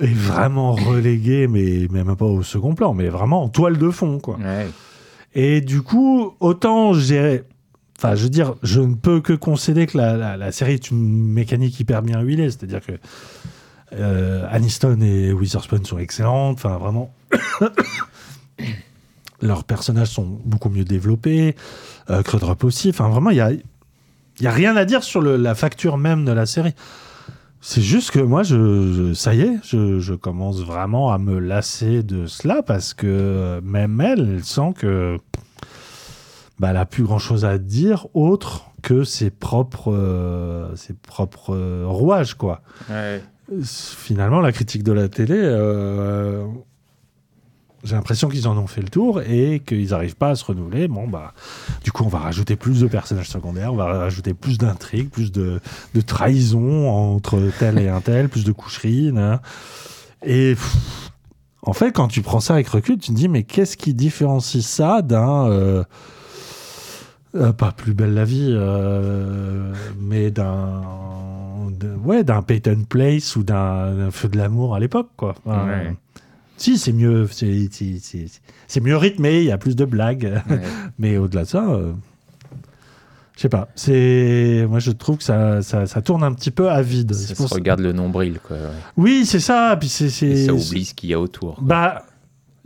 est 0.00 0.06
vraiment 0.14 0.72
reléguée, 0.72 1.46
mais 1.46 1.86
même 1.90 2.16
pas 2.16 2.24
au 2.24 2.42
second 2.42 2.74
plan, 2.74 2.94
mais 2.94 3.08
vraiment 3.08 3.42
en 3.44 3.48
toile 3.48 3.76
de 3.78 3.90
fond, 3.90 4.18
quoi. 4.18 4.36
Ouais. 4.38 4.66
Et 5.34 5.60
du 5.60 5.82
coup, 5.82 6.34
autant 6.40 6.92
j'ai. 6.94 7.42
Enfin, 7.98 8.14
je 8.14 8.22
veux 8.24 8.30
dire, 8.30 8.54
je 8.62 8.80
ne 8.80 8.94
peux 8.94 9.20
que 9.20 9.34
concéder 9.34 9.86
que 9.86 9.98
la, 9.98 10.16
la- 10.16 10.36
la 10.38 10.52
série 10.52 10.72
est 10.72 10.90
une 10.90 11.28
mécanique 11.28 11.78
hyper 11.78 12.00
bien 12.02 12.20
huilée. 12.22 12.50
C'est-à-dire 12.50 12.80
que 12.80 12.92
euh, 13.92 14.46
Aniston 14.50 14.98
et 15.02 15.32
Witherspoon 15.34 15.84
sont 15.84 15.98
excellentes. 15.98 16.56
Enfin, 16.56 16.78
vraiment. 16.78 17.12
Leurs 19.42 19.64
personnages 19.64 20.08
sont 20.08 20.38
beaucoup 20.44 20.68
mieux 20.68 20.84
développés. 20.84 21.56
Euh, 22.10 22.22
Crudup 22.22 22.64
aussi. 22.64 22.90
Enfin, 22.90 23.08
vraiment, 23.08 23.30
il 23.30 23.36
y 23.36 23.40
a, 23.40 23.50
y 24.40 24.46
a 24.46 24.50
rien 24.52 24.76
à 24.76 24.84
dire 24.84 25.02
sur 25.02 25.20
le- 25.20 25.36
la 25.36 25.54
facture 25.54 25.96
même 25.96 26.24
de 26.24 26.32
la 26.32 26.46
série. 26.46 26.74
C'est 27.62 27.82
juste 27.82 28.10
que 28.10 28.20
moi, 28.20 28.42
je, 28.42 28.92
je- 28.92 29.14
ça 29.14 29.34
y 29.34 29.42
est, 29.42 29.58
je, 29.64 29.98
je 30.00 30.14
commence 30.14 30.60
vraiment 30.62 31.12
à 31.12 31.18
me 31.18 31.38
lasser 31.38 32.02
de 32.02 32.26
cela 32.26 32.62
parce 32.62 32.94
que 32.94 33.60
même 33.62 34.00
elle, 34.00 34.36
elle 34.36 34.44
sent 34.44 34.72
que 34.78 35.18
bah, 36.58 36.68
elle 36.70 36.76
a 36.76 36.86
plus 36.86 37.04
grand 37.04 37.18
chose 37.18 37.44
à 37.44 37.58
dire 37.58 38.06
autre 38.14 38.66
que 38.82 39.04
ses 39.04 39.30
propres, 39.30 39.92
euh, 39.92 40.74
ses 40.76 40.94
propres 40.94 41.54
euh, 41.54 41.84
rouages, 41.86 42.34
quoi. 42.34 42.62
Ouais. 42.90 43.22
Finalement, 43.62 44.40
la 44.40 44.52
critique 44.52 44.82
de 44.82 44.92
la 44.92 45.08
télé, 45.08 45.34
euh, 45.36 46.44
J'ai 47.82 47.94
l'impression 47.94 48.28
qu'ils 48.28 48.46
en 48.46 48.56
ont 48.58 48.66
fait 48.66 48.82
le 48.82 48.88
tour 48.88 49.22
et 49.22 49.62
qu'ils 49.66 49.88
n'arrivent 49.90 50.16
pas 50.16 50.30
à 50.30 50.34
se 50.34 50.44
renouveler. 50.44 50.86
Bon, 50.86 51.08
bah, 51.08 51.32
du 51.82 51.92
coup, 51.92 52.04
on 52.04 52.08
va 52.08 52.18
rajouter 52.18 52.56
plus 52.56 52.80
de 52.80 52.86
personnages 52.86 53.28
secondaires, 53.30 53.72
on 53.72 53.76
va 53.76 53.86
rajouter 53.86 54.34
plus 54.34 54.58
d'intrigues, 54.58 55.08
plus 55.08 55.32
de, 55.32 55.60
de 55.94 56.00
trahison 56.00 56.90
entre 56.90 57.40
tel 57.58 57.78
et 57.78 57.88
un 57.88 58.00
tel, 58.00 58.28
plus 58.28 58.44
de 58.44 58.52
coucheries. 58.52 59.12
là. 59.12 59.40
Et 60.24 60.56
en 61.62 61.72
fait, 61.72 61.92
quand 61.92 62.08
tu 62.08 62.20
prends 62.22 62.40
ça 62.40 62.54
avec 62.54 62.68
recul, 62.68 62.98
tu 62.98 63.08
te 63.12 63.16
dis, 63.16 63.28
mais 63.28 63.44
qu'est-ce 63.44 63.76
qui 63.76 63.94
différencie 63.94 64.64
ça 64.64 65.02
d'un. 65.02 65.46
euh, 65.50 65.84
euh, 67.36 67.52
pas 67.52 67.70
plus 67.72 67.94
belle 67.94 68.14
la 68.14 68.24
vie, 68.24 68.48
euh, 68.50 69.72
mais 69.98 70.30
d'un. 70.30 70.82
Ouais, 72.04 72.24
d'un 72.24 72.42
Peyton 72.42 72.84
Place 72.88 73.36
ou 73.36 73.42
d'un 73.44 74.10
Feu 74.10 74.28
de 74.28 74.36
l'amour 74.36 74.74
à 74.74 74.80
l'époque, 74.80 75.08
quoi. 75.16 75.34
Ouais. 75.46 75.94
Si, 76.60 76.76
c'est 76.76 76.92
mieux, 76.92 77.26
c'est- 77.30 78.80
mieux 78.82 78.96
rythmé, 78.96 79.38
il 79.38 79.44
y 79.46 79.50
a 79.50 79.56
plus 79.58 79.76
de 79.76 79.84
blagues. 79.84 80.42
Ouais. 80.50 80.60
Mais 80.98 81.16
au-delà 81.16 81.44
de 81.44 81.48
ça, 81.48 81.64
euh, 81.70 81.92
je 83.36 83.40
sais 83.42 83.48
pas. 83.48 83.68
C'est 83.74 84.66
moi 84.68 84.78
je 84.78 84.90
trouve 84.90 85.16
que 85.16 85.24
ça, 85.24 85.62
ça, 85.62 85.86
ça 85.86 86.02
tourne 86.02 86.22
un 86.22 86.32
petit 86.34 86.50
peu 86.50 86.68
à 86.70 86.82
vide. 86.82 87.14
Ça 87.14 87.34
se 87.34 87.54
regarde 87.54 87.80
le 87.80 87.92
nombril, 87.92 88.38
quoi. 88.46 88.56
ouais. 88.56 88.62
Oui, 88.98 89.24
c'est 89.24 89.40
ça. 89.40 89.74
Puis 89.80 89.88
c'est 89.88 90.10
ça 90.10 90.52
oublie 90.52 90.84
ce 90.84 90.92
qu'il 90.94 91.08
y 91.10 91.14
a 91.14 91.20
autour. 91.20 91.54
quoi. 91.56 91.64
bah 91.64 92.04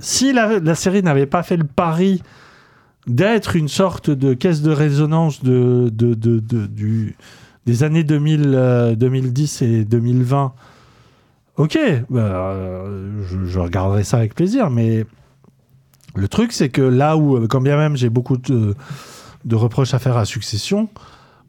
si 0.00 0.32
la, 0.32 0.58
la 0.58 0.74
série 0.74 1.04
n'avait 1.04 1.26
pas 1.26 1.44
fait 1.44 1.56
le 1.56 1.62
pari 1.64 2.20
d'être 3.06 3.54
une 3.54 3.68
sorte 3.68 4.10
de 4.10 4.34
caisse 4.34 4.60
de 4.60 4.72
résonance 4.72 5.44
de, 5.44 5.88
de, 5.92 6.14
de, 6.14 6.40
de- 6.40 6.66
du, 6.66 7.14
des 7.64 7.84
années 7.84 8.02
2000, 8.02 8.42
euh, 8.54 8.94
2010 8.96 9.62
et 9.62 9.84
2020, 9.84 10.52
ok, 11.56 11.78
bah, 12.10 12.20
euh, 12.20 13.22
je, 13.28 13.44
je 13.44 13.58
regarderai 13.58 14.04
ça 14.04 14.18
avec 14.18 14.34
plaisir, 14.34 14.70
mais 14.70 15.04
le 16.16 16.28
truc 16.28 16.52
c'est 16.52 16.68
que 16.68 16.82
là 16.82 17.16
où, 17.16 17.36
euh, 17.36 17.46
quand 17.46 17.60
bien 17.60 17.76
même 17.76 17.96
j'ai 17.96 18.08
beaucoup 18.10 18.36
de, 18.36 18.74
de 19.44 19.56
reproches 19.56 19.94
à 19.94 19.98
faire 19.98 20.16
à 20.16 20.24
Succession, 20.24 20.88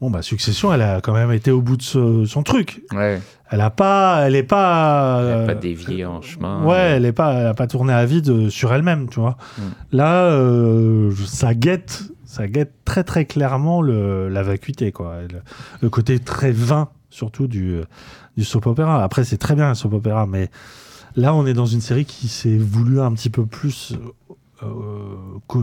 bon 0.02 0.10
bah 0.10 0.22
Succession 0.22 0.74
elle 0.74 0.82
a 0.82 1.02
quand 1.02 1.14
même 1.14 1.32
été 1.32 1.52
au 1.52 1.62
bout 1.62 1.78
de 1.78 1.82
ce- 1.84 2.26
son 2.26 2.44
truc. 2.44 2.82
Ouais. 2.94 3.22
Elle 3.52 3.62
a 3.62 3.70
pas, 3.70 4.24
elle 4.26 4.36
est 4.36 4.42
pas, 4.44 5.20
Elle 5.22 5.28
a 5.28 5.38
euh, 5.38 5.46
pas 5.46 5.54
dévié 5.54 6.04
en 6.06 6.20
chemin. 6.22 6.64
Ouais, 6.66 6.78
elle 6.96 7.06
est 7.06 7.12
pas, 7.14 7.34
elle 7.34 7.46
a 7.48 7.54
pas 7.54 7.68
tourné 7.68 7.94
à 7.94 8.04
vide 8.06 8.28
euh, 8.30 8.50
sur 8.50 8.74
elle-même, 8.74 9.08
tu 9.08 9.20
vois. 9.20 9.38
Mm. 9.60 9.62
Là, 9.92 10.24
euh, 10.32 11.12
ça 11.28 11.54
guette, 11.54 12.06
ça 12.26 12.48
guette 12.48 12.74
très 12.86 13.04
très 13.04 13.26
clairement 13.26 13.84
le, 13.84 14.30
la 14.30 14.42
vacuité, 14.42 14.92
quoi. 14.92 15.18
Le 15.80 15.90
côté 15.92 16.18
très 16.18 16.52
vain, 16.52 16.90
surtout 17.12 17.46
du, 17.48 17.82
du 18.38 18.44
soap 18.44 18.66
opéra. 18.68 19.04
Après, 19.04 19.24
c'est 19.24 19.38
très 19.38 19.56
bien 19.56 19.70
un 19.70 19.76
soap 19.76 19.94
opéra, 19.94 20.26
mais 20.28 20.50
là, 21.16 21.34
on 21.34 21.46
est 21.46 21.54
dans 21.54 21.66
une 21.66 21.82
série 21.82 22.06
qui 22.06 22.28
s'est 22.28 22.58
voulu 22.58 23.00
un 23.00 23.12
petit 23.14 23.30
peu 23.30 23.46
plus 23.46 23.94
euh, 24.64 24.68
que, 25.48 25.58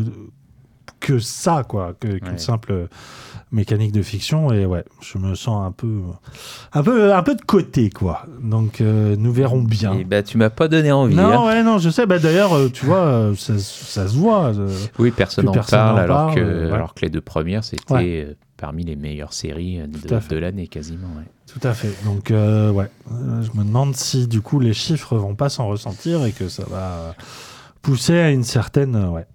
que 1.00 1.18
ça, 1.18 1.64
quoi, 1.68 1.94
que- 1.98 2.18
qu'une 2.18 2.32
Ouais. 2.32 2.38
simple 2.38 2.88
mécanique 3.50 3.92
de 3.92 4.02
fiction. 4.02 4.52
Et 4.52 4.64
ouais, 4.66 4.84
je 5.00 5.18
me 5.18 5.34
sens 5.34 5.66
un 5.66 5.72
peu, 5.72 5.98
un 6.72 6.82
peu, 6.82 7.12
un 7.12 7.22
peu 7.22 7.34
de 7.34 7.42
côté, 7.42 7.90
quoi. 7.90 8.24
Donc, 8.42 8.80
euh, 8.80 9.16
nous 9.18 9.32
verrons 9.32 9.62
bien. 9.62 9.94
Et 9.94 10.04
bah, 10.04 10.22
tu 10.22 10.38
m'as 10.38 10.50
pas 10.50 10.68
donné 10.68 10.92
envie. 10.92 11.14
Non, 11.16 11.24
hein. 11.42 11.46
ouais, 11.48 11.62
non, 11.62 11.78
je 11.78 11.90
sais. 11.90 12.06
Bah, 12.06 12.18
D'ailleurs, 12.18 12.52
euh, 12.54 12.68
tu 12.68 12.86
vois, 12.86 13.32
ça, 13.36 13.58
ça 13.58 14.06
se 14.08 14.16
voit. 14.16 14.52
Oui, 14.98 15.10
personne 15.10 15.46
n'en 15.46 15.52
parle, 15.52 15.98
alors, 15.98 16.34
que, 16.34 16.40
ouais. 16.68 16.72
alors 16.72 16.94
que 16.94 17.00
les 17.02 17.10
deux 17.10 17.20
premières, 17.20 17.64
c'était 17.64 17.92
Ouais. 17.92 18.36
Parmi 18.62 18.84
les 18.84 18.94
meilleures 18.94 19.32
séries 19.32 19.80
euh, 19.80 19.88
de, 19.88 20.36
l'année, 20.36 20.68
quasiment. 20.68 21.08
ouais. 21.18 21.24
Tout 21.52 21.58
à 21.66 21.74
fait. 21.74 21.92
Donc, 22.04 22.30
euh, 22.30 22.70
ouais, 22.70 22.88
Euh, 23.10 23.42
je 23.42 23.58
me 23.58 23.64
demande 23.64 23.96
si 23.96 24.28
du 24.28 24.40
coup 24.40 24.60
les 24.60 24.72
chiffres 24.72 25.16
vont 25.16 25.34
pas 25.34 25.48
s'en 25.48 25.66
ressentir 25.66 26.24
et 26.24 26.30
que 26.30 26.48
ça 26.48 26.62
va 26.70 27.16
pousser 27.82 28.16
à 28.20 28.30
une 28.30 28.44
certaine 28.44 28.94
ouais, 29.08 29.26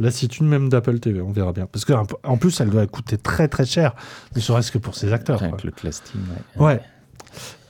lassitude 0.00 0.46
même 0.46 0.68
d'Apple 0.68 0.98
TV. 0.98 1.20
On 1.20 1.30
verra 1.30 1.52
bien. 1.52 1.66
Parce 1.70 1.84
qu'en 1.84 2.02
en 2.24 2.36
plus, 2.38 2.60
elle 2.60 2.70
doit 2.70 2.84
coûter 2.88 3.18
très 3.18 3.46
très 3.46 3.64
cher, 3.64 3.94
ne 4.34 4.40
serait-ce 4.40 4.72
que 4.72 4.78
pour 4.78 4.96
ses 4.96 5.12
acteurs. 5.12 5.38
Rien 5.38 5.52
que 5.52 5.66
le 5.66 5.72
casting, 5.72 6.20
ouais. 6.56 6.66
Ouais. 6.66 6.80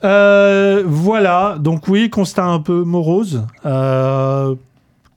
Euh, 0.05 0.83
voilà, 0.87 1.57
donc 1.61 1.89
oui, 1.89 2.09
constat 2.09 2.47
un 2.47 2.61
peu 2.61 2.85
morose, 2.85 3.45
euh, 3.67 4.55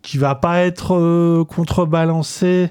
qui 0.01 0.17
va 0.17 0.35
pas 0.35 0.59
être 0.59 0.93
euh, 0.93 1.45
contrebalancé. 1.45 2.69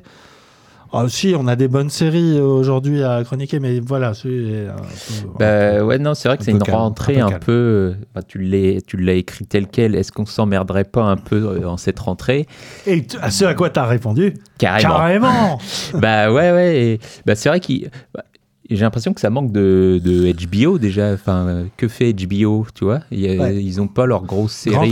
Ah, 0.96 1.06
si, 1.08 1.34
on 1.36 1.46
a 1.48 1.56
des 1.56 1.66
bonnes 1.66 1.90
séries 1.90 2.38
euh, 2.38 2.44
aujourd'hui 2.44 3.02
à 3.02 3.24
chroniquer, 3.24 3.58
mais 3.58 3.80
voilà, 3.80 4.12
peu- 4.22 4.68
un 4.68 5.38
Bah, 5.38 5.78
peu- 5.78 5.82
ouais, 5.82 5.98
non, 5.98 6.14
c'est 6.14 6.28
vrai 6.28 6.38
que 6.38 6.44
c'est 6.44 6.52
peu 6.52 6.58
une 6.58 6.62
calme, 6.62 6.78
rentrée 6.78 7.18
un 7.20 7.26
un 7.26 7.30
peu 7.32 7.38
peu. 7.40 7.52
euh, 7.52 7.94
bah, 8.14 8.22
tu 8.22 8.38
l'as 8.38 8.80
tu 8.80 8.96
l'as 8.96 9.14
écrit 9.14 9.44
tel 9.44 9.66
quel. 9.66 9.94
Est-ce 9.96 10.12
qu'on 10.12 10.24
s'emmerderait 10.26 10.84
pas 10.84 11.02
un 11.02 11.16
peu 11.16 11.36
euh, 11.36 11.68
en 11.68 11.76
cette 11.76 11.98
rentrée? 11.98 12.46
Et 12.86 13.04
à 13.20 13.30
ce 13.30 13.44
à 13.44 13.54
quoi 13.54 13.70
tu 13.70 13.80
as 13.80 13.86
répondu? 13.86 14.34
Carrément. 14.58 14.88
Carrément 14.94 15.58
bah 15.94 16.32
ouais, 16.32 16.52
ouais. 16.52 16.76
et- 16.82 17.00
bah, 17.26 17.34
c'est 17.34 17.48
vrai 17.48 17.58
qu'il. 17.60 17.90
bah, 18.14 18.24
j'ai 18.70 18.80
l'impression 18.80 19.12
que 19.12 19.20
ça 19.20 19.28
manque 19.30 19.52
de, 19.52 20.00
de 20.02 20.32
HBO 20.32 20.78
déjà. 20.78 21.12
Enfin, 21.12 21.46
euh, 21.48 21.64
que 21.76 21.88
fait 21.88 22.12
HBO, 22.14 22.66
tu 22.74 22.84
vois? 22.84 22.96
A- 22.96 23.00
Ouais. 23.10 23.56
Ils 23.62 23.76
n'ont 23.78 23.88
pas 23.88 24.06
leur 24.06 24.22
grosse 24.24 24.52
série 24.52 24.90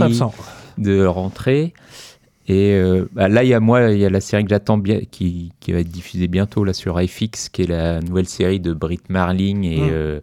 de 0.77 1.05
rentrée. 1.05 1.73
Et 2.47 2.73
euh, 2.73 3.07
bah, 3.13 3.29
là, 3.29 3.43
il 3.43 3.49
y 3.49 3.53
a 3.53 3.59
moi, 3.59 3.91
il 3.91 3.99
y 3.99 4.05
a 4.05 4.09
la 4.09 4.19
série 4.21 4.43
que 4.43 4.49
j'attends 4.49 4.77
bien, 4.77 4.99
qui, 5.09 5.53
qui 5.59 5.71
va 5.71 5.79
être 5.79 5.89
diffusée 5.89 6.27
bientôt 6.27 6.63
là 6.65 6.73
sur 6.73 6.99
FX, 7.01 7.47
qui 7.49 7.63
est 7.63 7.67
la 7.67 8.01
nouvelle 8.01 8.27
série 8.27 8.59
de 8.59 8.73
Britt 8.73 9.09
Marling 9.09 9.63
et, 9.63 9.79
Mm. 9.79 9.89
euh, 9.91 10.19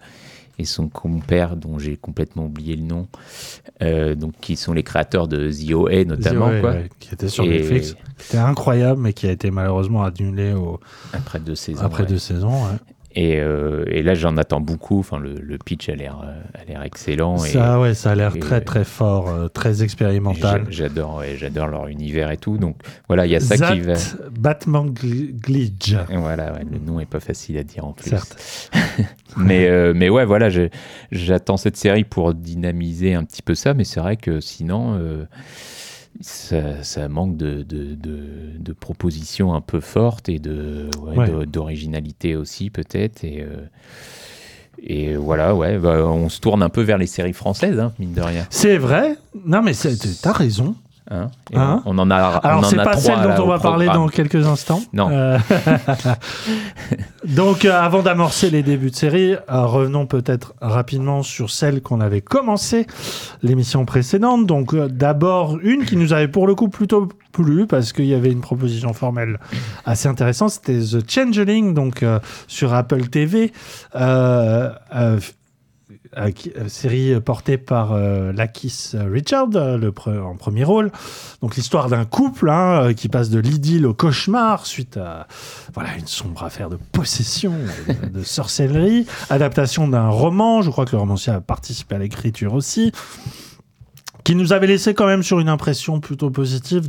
et 0.59 0.65
son 0.67 0.89
compère, 0.89 1.57
dont 1.57 1.79
j'ai 1.79 1.97
complètement 1.97 2.45
oublié 2.45 2.77
le 2.77 2.83
nom, 2.83 3.09
euh, 3.83 4.15
donc 4.15 4.35
qui 4.43 4.57
sont 4.57 4.75
les 4.75 4.83
créateurs 4.83 5.27
de 5.29 5.51
The 5.51 5.73
OA 5.73 6.05
notamment, 6.05 6.51
quoi. 6.61 6.73
ouais, 6.73 6.91
qui 6.99 7.15
était 7.15 7.29
sur 7.29 7.45
Et 7.45 7.49
Netflix. 7.49 7.95
C'était 8.19 8.37
incroyable, 8.37 9.01
mais 9.01 9.15
qui 9.15 9.27
a 9.27 9.31
été 9.33 9.51
malheureusement 9.51 10.03
annulé 10.05 10.53
au- 10.53 10.79
Après 11.15 11.41
deux 11.41 11.55
saisons. 11.55 11.81
après 11.83 12.03
ouais. 12.03 12.09
deux 12.11 12.19
saisons. 12.19 12.51
ouais. 12.65 12.77
Et, 13.17 13.41
euh, 13.41 13.85
et 13.89 14.03
là, 14.03 14.15
j'en 14.15 14.37
attends 14.37 14.61
beaucoup. 14.61 15.01
Enfin, 15.01 15.19
le, 15.19 15.35
le 15.35 15.59
pitch 15.59 15.89
a 15.89 15.95
l'air, 15.97 16.21
euh, 16.25 16.41
a 16.61 16.65
l'air 16.65 16.83
excellent. 16.85 17.37
et 17.45 17.49
Ça, 17.49 17.81
ouais, 17.81 17.95
ça 17.95 18.13
a 18.13 18.15
l'air 18.15 18.39
très 18.39 18.61
très 18.61 18.85
fort, 18.85 19.29
euh, 19.29 19.49
très 19.49 19.83
expérimental. 19.83 20.67
j'a- 20.69 20.71
J'adore, 20.85 21.17
ouais, 21.17 21.35
j'adore 21.37 21.67
leur 21.67 21.89
univers 21.89 22.31
et 22.31 22.37
tout. 22.37 22.57
Donc 22.57 22.77
voilà, 23.09 23.27
il 23.27 23.33
y 23.33 23.37
a 23.37 23.41
ça 23.41 23.57
qui 23.75 23.81
va. 23.81 23.95
Batman 24.39 24.91
Gl- 24.91 25.33
Glitch. 25.41 25.95
Voilà, 26.09 26.53
ouais, 26.53 26.65
le 26.71 26.79
nom 26.79 27.01
est 27.01 27.07
pas 27.11 27.21
facile 27.21 27.59
à 27.59 27.65
dire 27.65 27.85
en 27.85 27.93
plus. 27.93 28.11
Certes. 28.11 28.71
mais, 29.37 29.69
euh, 29.69 29.93
mais 29.95 30.09
ouais, 30.09 30.25
voilà, 30.25 30.49
j'attends 31.11 31.57
cette 31.57 31.77
série 31.77 32.05
pour 32.05 32.33
dynamiser 32.35 33.15
un 33.15 33.25
petit 33.25 33.43
peu 33.43 33.55
ça, 33.57 33.75
mais 33.75 33.85
c'est 33.85 34.01
vrai 34.01 34.17
que 34.17 34.39
sinon, 34.41 34.95
ça, 36.21 36.83
ça 36.83 37.09
manque 37.09 37.37
de, 37.37 37.63
de, 37.63 37.95
de- 37.95 38.59
de 38.59 38.73
propositions 38.73 39.55
un 39.55 39.61
peu 39.61 39.81
fortes 39.81 40.29
et 40.29 40.39
de, 40.39 40.91
ouais, 41.01 41.17
d'originalité 41.47 42.37
aussi, 42.37 42.71
peut-être. 42.71 43.25
Et, 43.25 43.41
euh, 43.43 43.65
et 44.83 45.15
voilà, 45.17 45.55
ouais, 45.55 45.79
bah, 45.79 46.05
on 46.07 46.29
se 46.29 46.41
tourne 46.41 46.63
un 46.63 46.69
peu 46.69 46.83
vers 46.83 46.99
les 46.99 47.07
séries 47.07 47.33
françaises, 47.33 47.79
hein, 47.79 47.93
mine 47.99 48.13
de 48.15 48.21
rien. 48.23 48.47
C'est 48.51 48.77
vrai. 48.79 49.17
Non, 49.45 49.63
mais 49.63 49.73
t'as 50.23 50.33
raison. 50.33 50.75
Hein. 51.11 51.29
Hein 51.55 51.83
on, 51.85 51.99
on 51.99 52.03
en 52.03 52.11
a, 52.11 52.17
Alors, 52.17 52.65
c'est 52.65 52.77
pas 52.77 52.97
celle 52.97 53.23
dont 53.23 53.45
on 53.45 53.47
va 53.47 53.59
parler 53.59 53.87
dans 53.87 54.09
quelques 54.09 54.47
instants. 54.47 54.81
Non. 54.93 55.09
Euh, 55.11 55.39
donc, 57.27 57.65
euh, 57.65 57.73
avant 57.73 58.03
d'amorcer 58.03 58.51
les 58.51 58.63
débuts 58.63 58.91
de 58.91 58.97
série, 58.97 59.35
euh, 59.35 59.65
revenons 59.67 60.07
peut-être 60.07 60.55
rapidement 60.61 61.23
sur 61.23 61.51
celle 61.51 61.83
qu'on 61.83 62.01
avait 62.01 62.21
commencé 62.21 62.87
l'émission 63.43 63.85
précédente. 63.85 64.47
Donc, 64.47 64.75
d'abord, 64.75 65.59
une 65.63 65.85
qui 65.85 65.97
nous 65.97 66.13
avait 66.13 66.29
pour 66.29 66.47
le 66.47 66.55
coup 66.55 66.69
plutôt 66.69 67.09
plu 67.33 67.67
parce 67.67 67.93
qu'il 67.93 68.07
y 68.07 68.15
avait 68.15 68.31
une 68.31 68.41
proposition 68.41 68.93
formelle 68.93 69.39
assez 69.85 70.09
intéressante. 70.09 70.51
C'était 70.51 70.79
The 70.79 71.09
Changeling, 71.09 71.75
donc 71.75 72.05
sur 72.47 72.75
Apple 72.75 73.09
TV. 73.09 73.53
Série 76.69 77.21
portée 77.21 77.59
par 77.59 77.93
euh, 77.93 78.33
Lakis 78.33 78.93
Richard 78.95 79.49
euh, 79.55 79.91
en 80.23 80.37
premier 80.37 80.65
rôle. 80.65 80.91
Donc 81.43 81.57
l'histoire 81.57 81.89
d'un 81.89 82.05
couple 82.05 82.51
hein, 82.51 82.83
euh, 82.83 82.93
qui 82.93 83.09
passe 83.09 83.31
de 83.31 83.39
l'idylle 83.39 83.87
au 83.87 83.95
cauchemar 83.95 84.67
suite 84.67 84.97
à 84.97 85.27
voilà 85.73 85.97
une 85.97 86.07
sombre 86.07 86.43
affaire 86.43 86.69
de 86.69 86.79
possession, 86.93 87.55
de, 88.13 88.23
sorcellerie. 88.23 89.07
Adaptation 89.31 89.89
d'un 89.89 90.09
roman, 90.09 90.63
je 90.63 90.71
crois 90.71 90.85
que 90.85 90.93
le 90.93 90.99
romancier 90.99 91.33
a 91.33 91.41
participé 91.41 91.95
à 91.95 91.99
l'écriture 91.99 92.55
aussi, 92.55 92.93
qui 94.25 94.35
nous 94.35 94.53
avait 94.53 94.67
laissé 94.67 94.95
quand 94.95 95.07
même 95.07 95.23
sur 95.23 95.41
une 95.41 95.49
impression 95.49 96.01
plutôt 96.01 96.31
positive 96.31 96.89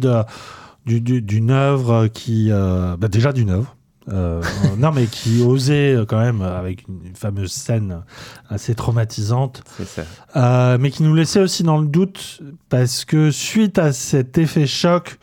d'une 0.85 1.51
œuvre 1.51 2.07
qui 2.07 2.47
euh, 2.51 2.97
bah, 2.97 3.07
déjà 3.07 3.33
d'une 3.33 3.51
œuvre 3.51 3.75
euh, 4.09 4.41
non 4.77 4.91
mais 4.91 5.05
qui 5.05 5.41
osait 5.43 5.93
euh, 5.93 6.05
quand 6.05 6.19
même 6.19 6.41
avec 6.41 6.87
une, 6.87 7.15
fameuse 7.15 7.51
scène 7.51 8.01
assez 8.49 8.73
traumatisante 8.73 9.63
ça. 9.85 10.03
euh, 10.35 10.77
mais 10.79 10.89
qui 10.89 11.03
nous 11.03 11.13
laissait 11.13 11.39
aussi 11.39 11.61
dans 11.63 11.77
le 11.77 11.85
doute 11.85 12.41
parce 12.69 13.05
que 13.05 13.29
suite 13.29 13.77
à 13.77 13.93
cet 13.93 14.37
effet 14.37 14.65
choc, 14.65 15.19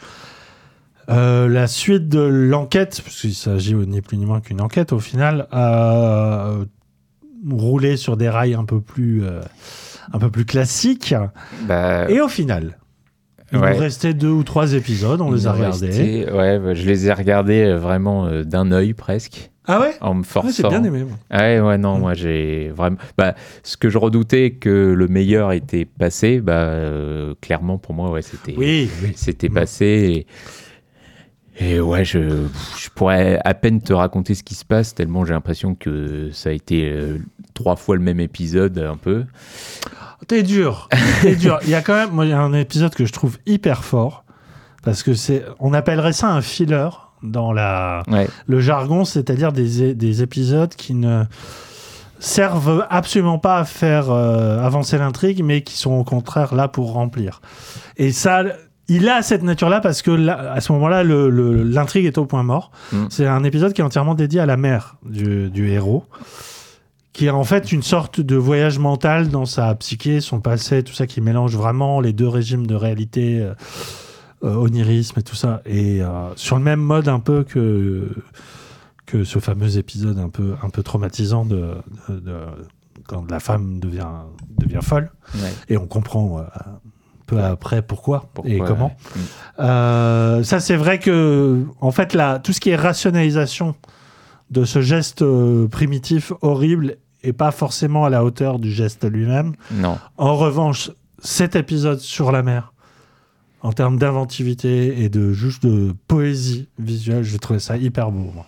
euh, 1.11 1.49
la 1.49 1.67
suite 1.67 2.09
de 2.09 2.21
l'enquête, 2.21 3.01
puisqu'il 3.03 3.35
s'agit 3.35 3.75
ni 3.75 4.01
plus 4.01 4.17
ni 4.17 4.27
moins 4.27 4.41
qu'une 4.41 4.61
enquête 4.61 4.93
au 4.93 5.01
final, 5.01 5.49
a 5.51 6.53
roulé 7.51 7.97
sur 7.97 8.17
des 8.17 8.29
rails 8.29 8.55
un 8.55 8.65
peu 8.65 8.81
plus, 8.81 9.25
un 10.13 10.19
peu 10.19 10.31
plus 10.31 10.45
classiques. 10.45 11.15
Bah, 11.63 12.11
Et 12.11 12.21
au 12.21 12.29
final, 12.29 12.79
Il 13.53 13.59
Ouais. 13.59 13.73
nous 13.73 13.79
restait 13.81 14.13
deux 14.15 14.29
ou 14.29 14.43
trois 14.43 14.75
épisodes, 14.75 15.21
on 15.23 15.31
les 15.33 15.47
a 15.47 15.53
regardés. 15.53 15.87
restait- 15.87 16.31
ouais, 16.33 16.59
bah, 16.59 16.75
je 16.75 16.85
les 16.87 17.07
ai 17.07 17.13
regardés 17.13 17.63
euh, 17.65 17.79
vraiment 17.79 18.27
euh, 18.27 18.45
d'un 18.45 18.71
œil 18.73 18.93
presque, 18.93 19.51
Ah 19.67 19.81
ouais? 19.81 19.93
En 20.03 20.15
me 20.15 20.21
Ouais, 20.21 20.27
forçant. 20.27 20.51
J'ai 20.51 20.69
bien 20.69 20.83
aimé. 20.85 21.05
moi. 21.05 21.17
Ah 21.31 21.39
Ouais, 21.41 21.61
ouais, 21.61 21.79
non, 21.79 21.97
Mm. 21.97 22.01
moi 22.01 22.15
j'ai 22.15 22.71
vraiment. 22.75 22.97
Bah, 23.17 23.35
ce 23.63 23.77
que 23.77 23.89
je 23.91 23.97
redoutais 23.99 24.51
que 24.53 24.69
le 24.97 25.09
meilleur 25.09 25.53
était 25.53 25.85
passé, 25.87 26.41
bah, 26.41 26.53
euh, 26.55 27.35
clairement 27.41 27.79
pour 27.79 27.95
moi, 27.95 28.11
ouais, 28.11 28.23
c'était 28.23 28.55
Oui, 28.57 28.91
oui. 29.03 29.13
c'était 29.17 29.49
Mm. 29.49 29.55
passé. 29.55 30.27
Et, 31.61 31.75
et 31.75 31.81
ouais, 31.81 32.05
je, 32.05 32.19
je 32.79 32.89
pourrais 32.95 33.41
à 33.45 33.53
peine 33.55 33.81
te 33.83 33.93
raconter 33.93 34.35
ce 34.35 34.43
qui 34.43 34.55
se 34.55 34.65
passe, 34.65 34.95
tellement 34.95 35.25
j'ai 35.25 35.33
l'impression 35.35 35.75
que 35.75 36.31
ça 36.33 36.51
a 36.51 36.53
été 36.53 36.89
euh, 36.91 37.19
trois 37.55 37.77
fois 37.77 37.97
le 37.97 38.03
même 38.03 38.21
épisode, 38.21 38.79
un 38.79 38.97
peu. 38.97 39.25
T'es 40.29 40.43
dur. 40.43 40.89
T'es 41.23 41.35
dur. 41.35 41.59
Il 41.65 41.71
y 41.71 41.75
a 41.75 41.81
quand 41.81 41.95
même, 41.95 42.11
moi, 42.11 42.25
il 42.27 42.31
y 42.31 42.35
a 42.35 42.41
un 42.41 42.53
épisode 42.53 42.95
que 42.95 43.05
je 43.05 43.13
trouve 43.13 43.39
hyper 43.47 43.85
fort 43.85 44.25
parce 44.83 45.03
que 45.03 45.15
c'est, 45.15 45.45
on 45.59 45.73
appellerait 45.75 46.13
ça 46.13 46.29
un 46.29 46.41
filler 46.41 46.89
dans 47.23 47.53
la, 47.53 48.03
Ouais, 48.07 48.29
le 48.47 48.61
jargon, 48.61 49.05
c'est-à-dire 49.05 49.53
des, 49.53 49.95
des 49.95 50.23
épisodes 50.23 50.75
qui 50.75 50.95
ne 50.95 51.25
servent 52.21 52.87
absolument 52.91 53.39
pas 53.39 53.59
à 53.59 53.65
faire 53.65 54.11
euh, 54.11 54.65
avancer 54.65 54.99
l'intrigue, 54.99 55.43
mais 55.45 55.63
qui 55.63 55.77
sont 55.77 55.93
au 55.93 56.05
contraire 56.05 56.55
là 56.55 56.69
pour 56.69 56.93
remplir. 56.93 57.41
Et 57.97 58.13
ça, 58.13 58.43
il 58.89 59.09
a 59.09 59.23
cette 59.23 59.43
nature-là 59.43 59.81
parce 59.81 60.03
que 60.03 60.11
là, 60.11 60.53
à 60.53 60.61
ce 60.61 60.73
moment-là, 60.73 61.05
l'intrigue 61.05 62.07
est 62.07 62.19
au 62.19 62.27
point 62.27 62.43
mort. 62.43 62.71
Mm. 62.93 63.07
C'est 63.11 63.27
un 63.27 63.45
épisode 63.45 63.73
qui 63.73 63.81
est 63.81 63.85
entièrement 63.85 64.15
dédié 64.15 64.41
à 64.41 64.47
la 64.47 64.57
mère 64.57 64.97
du, 65.05 65.51
du 65.51 65.71
héros, 65.71 66.05
qui 67.13 67.27
est 67.27 67.31
en 67.31 67.45
fait 67.45 67.73
une 67.73 67.83
sorte 67.83 68.21
de 68.21 68.37
voyage 68.37 68.79
mental 68.79 69.29
dans 69.29 69.47
sa 69.47 69.75
psyché, 69.75 70.21
son 70.21 70.41
passé, 70.41 70.83
tout 70.83 70.93
ça 70.95 71.07
qui 71.07 71.21
mélange 71.21 71.57
vraiment 71.57 72.01
les 72.01 72.13
deux 72.13 72.29
régimes 72.29 72.67
de 72.67 72.75
réalité. 72.75 73.41
euh, 73.41 73.55
euh, 74.45 74.55
onirisme 74.55 75.19
et 75.19 75.23
tout 75.25 75.35
ça. 75.35 75.63
Et 75.67 76.01
euh, 76.01 76.29
sur 76.37 76.57
le 76.57 76.63
même 76.63 76.79
mode 76.79 77.09
un 77.09 77.19
peu 77.19 77.43
que, 77.43 78.09
que 79.05 79.25
ce 79.25 79.41
fameux 79.41 79.79
épisode 79.79 80.17
un 80.21 80.29
peu, 80.29 80.55
un 80.63 80.71
peu 80.71 80.85
traumatisant 80.85 81.45
de, 81.45 81.75
de- 82.09 82.21
de- 82.21 82.39
quand 83.09 83.29
la 83.33 83.41
femme 83.41 83.81
devient, 83.81 84.07
devient 84.57 84.79
folle. 84.81 85.11
ouais. 85.35 85.53
Et 85.69 85.77
on 85.77 85.89
comprend 85.89 86.39
euh, 86.39 86.43
peu 87.27 87.43
après 87.43 87.83
pourquoi, 87.83 88.27
Pourquoi, 88.33 88.53
et 88.53 88.59
comment. 88.61 88.97
ouais. 89.17 89.23
Euh, 89.65 90.45
ça, 90.45 90.61
c'est 90.61 90.77
vrai 90.77 91.01
que, 91.01 91.65
en 91.81 91.91
fait, 91.91 92.15
là, 92.15 92.39
tout 92.39 92.53
ce 92.53 92.61
qui 92.61 92.71
est 92.71 92.77
rationalisation 92.77 93.75
de 94.51 94.65
ce 94.65 94.81
geste 94.81 95.23
euh, 95.23 95.69
primitif, 95.69 96.33
horrible, 96.43 96.97
est 97.23 97.33
pas 97.33 97.51
forcément 97.51 98.05
à 98.05 98.11
la 98.11 98.25
hauteur 98.25 98.59
du 98.59 98.71
geste 98.71 99.05
lui-même. 99.11 99.55
Non. 99.73 99.99
En 100.17 100.37
revanche, 100.37 100.91
cet 101.23 101.57
épisode 101.57 101.99
sur 101.99 102.33
la 102.33 102.43
mer, 102.43 102.73
en 103.63 103.73
termes 103.73 103.99
d'inventivité 103.99 105.03
et 105.03 105.09
de 105.09 105.33
juste 105.33 105.65
de 105.67 105.93
poésie 106.07 106.69
visuelle, 106.79 107.25
je 107.25 107.37
trouvais 107.37 107.59
ça 107.59 107.77
hyper 107.77 108.11
beau. 108.11 108.31
moi. 108.35 108.47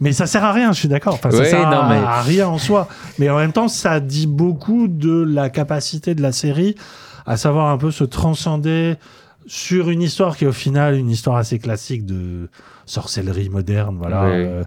Mais 0.00 0.12
ça 0.12 0.26
sert 0.28 0.44
à 0.44 0.52
rien, 0.52 0.72
je 0.72 0.78
suis 0.78 0.88
d'accord. 0.88 1.14
Enfin, 1.14 1.32
ça 1.32 1.44
sert 1.44 1.68
non, 1.68 1.78
à, 1.80 1.88
mais- 1.88 1.96
à 1.96 2.22
rien 2.22 2.46
en 2.48 2.58
soi. 2.58 2.88
Mais 3.18 3.28
en 3.30 3.36
même 3.36 3.52
temps, 3.52 3.66
ça 3.66 3.98
dit 3.98 4.28
beaucoup 4.28 4.86
de 4.86 5.22
la 5.22 5.50
capacité 5.50 6.14
de 6.14 6.22
la 6.22 6.30
série 6.30 6.76
à 7.26 7.36
savoir 7.36 7.66
un 7.68 7.78
peu 7.78 7.90
se 7.90 8.04
transcender 8.04 8.94
sur 9.48 9.90
une 9.90 10.02
histoire 10.02 10.36
qui 10.36 10.44
est 10.44 10.48
au 10.48 10.52
final 10.52 10.94
une 10.94 11.10
histoire 11.10 11.36
assez 11.36 11.58
classique 11.58 12.06
de 12.06 12.48
sorcellerie 12.86 13.48
moderne. 13.48 13.96
Voilà. 13.98 14.22
Euh, 14.24 14.62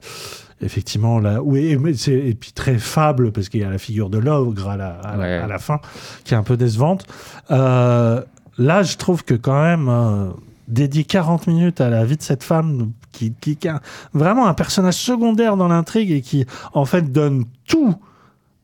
effectivement, 0.61 1.19
là, 1.19 1.41
oui, 1.41 1.77
et 2.07 2.33
puis 2.35 2.51
très 2.53 2.77
fable 2.77 3.31
parce 3.31 3.49
qu'il 3.49 3.61
y 3.61 3.63
a 3.63 3.69
la 3.69 3.77
figure 3.77 4.09
de 4.09 4.17
l'ogre 4.17 4.69
à 4.69 4.77
la, 4.77 4.89
à, 4.99 5.17
la- 5.17 5.23
Ouais. 5.23 5.33
à 5.37 5.47
la 5.47 5.57
fin 5.59 5.79
qui 6.23 6.33
est 6.33 6.37
un 6.37 6.43
peu 6.43 6.57
décevante. 6.57 7.05
Euh, 7.51 8.21
là, 8.57 8.83
je 8.83 8.97
trouve 8.97 9.23
que 9.23 9.33
quand 9.33 9.61
même, 9.61 9.87
euh, 9.89 10.29
dédier 10.67 11.03
40 11.03 11.47
minutes 11.47 11.81
à 11.81 11.89
la 11.89 12.05
vie 12.05 12.15
de 12.17 12.21
cette 12.21 12.43
femme 12.43 12.91
qui, 13.11 13.33
qui, 13.41 13.57
qui 13.57 13.67
vraiment 14.13 14.47
un 14.47 14.53
personnage 14.53 14.95
secondaire 14.95 15.57
dans 15.57 15.67
l'intrigue 15.67 16.11
et 16.11 16.21
qui, 16.21 16.45
en 16.73 16.85
fait, 16.85 17.11
donne 17.11 17.45
tout, 17.67 17.95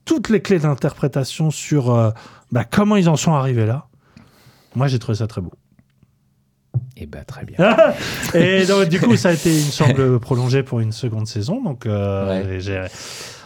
toutes 0.06 0.30
les 0.30 0.42
clés 0.42 0.60
d'interprétation 0.60 1.52
sur 1.52 1.94
euh, 1.94 2.12
bah, 2.52 2.64
comment 2.64 2.96
ils 2.96 3.10
en 3.10 3.16
sont 3.18 3.34
arrivés 3.34 3.66
là. 3.66 3.88
Moi, 4.76 4.88
j'ai 4.88 5.00
trouvé 5.00 5.18
ça 5.18 5.28
très 5.28 5.42
beau. 5.42 5.52
Et 6.96 7.06
bah 7.06 7.20
très 7.26 7.46
bien. 7.46 7.58
et 8.34 8.66
donc, 8.66 8.90
du 8.90 9.00
coup, 9.00 9.16
ça 9.16 9.30
a 9.30 9.34
été, 9.34 9.50
il 9.52 9.66
me 9.66 9.72
semble, 9.72 10.20
prolongé 10.20 10.64
pour 10.64 10.80
une 10.80 10.92
seconde 10.92 11.28
saison. 11.28 11.62
Donc, 11.64 11.86
euh, 11.86 12.44
Ouais. 12.44 12.56
et 12.56 12.60
j'ai- 12.62 12.84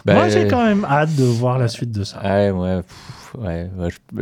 Bah, 0.04 0.14
moi, 0.14 0.28
j'ai 0.28 0.48
quand 0.48 0.64
même 0.64 0.84
hâte 0.84 1.14
de 1.14 1.24
voir 1.24 1.58
la 1.58 1.68
suite 1.68 1.92
de 1.92 2.02
ça. 2.02 2.20
Ouais, 2.24 2.50
ouais, 2.50 2.82
pff, 2.82 3.40
ouais, 3.40 3.70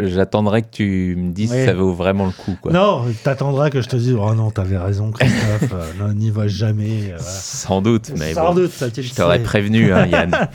j'attendrai 0.09 0.61
que 0.63 0.69
tu 0.71 1.17
me 1.19 1.33
dises 1.33 1.51
si 1.53 1.65
ça 1.65 1.73
vaut 1.73 1.95
vraiment 1.95 2.27
le 2.27 2.33
coup, 2.33 2.55
quoi. 2.61 2.71
Non, 2.71 3.05
t'attendras 3.25 3.71
que 3.71 3.81
je 3.81 3.89
te 3.89 3.97
dise 3.97 4.15
Oh 4.21 4.35
non, 4.35 4.51
t'avais 4.51 4.77
raison, 4.77 5.11
Christophe. 5.11 5.73
euh, 6.03 6.13
n'y 6.13 6.31
va 6.31 6.49
jamais. 6.49 7.05
euh, 7.13 7.17
voilà. 7.17 7.23
Sans 7.23 7.81
doute, 7.81 8.13
mais 8.19 8.35
Sans 8.35 8.49
bon, 8.49 8.55
doute, 8.61 8.73
ça, 8.73 8.89
je 8.95 9.15
t'aurais 9.15 9.39
prévenu, 9.43 9.91
hein, 9.93 10.07
Yann. 10.13 10.49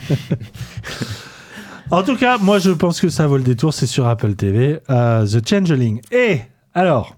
En 1.90 2.02
tout 2.02 2.16
cas, 2.16 2.38
moi, 2.38 2.58
je 2.58 2.70
pense 2.70 3.00
que 3.00 3.08
ça 3.08 3.26
vaut 3.26 3.36
le 3.36 3.42
détour. 3.44 3.72
C'est 3.72 3.86
sur 3.86 4.06
Apple 4.06 4.34
TV. 4.34 4.80
euh, 4.90 5.26
The 5.26 5.48
Changeling. 5.48 6.00
Et 6.10 6.40
alors, 6.74 7.16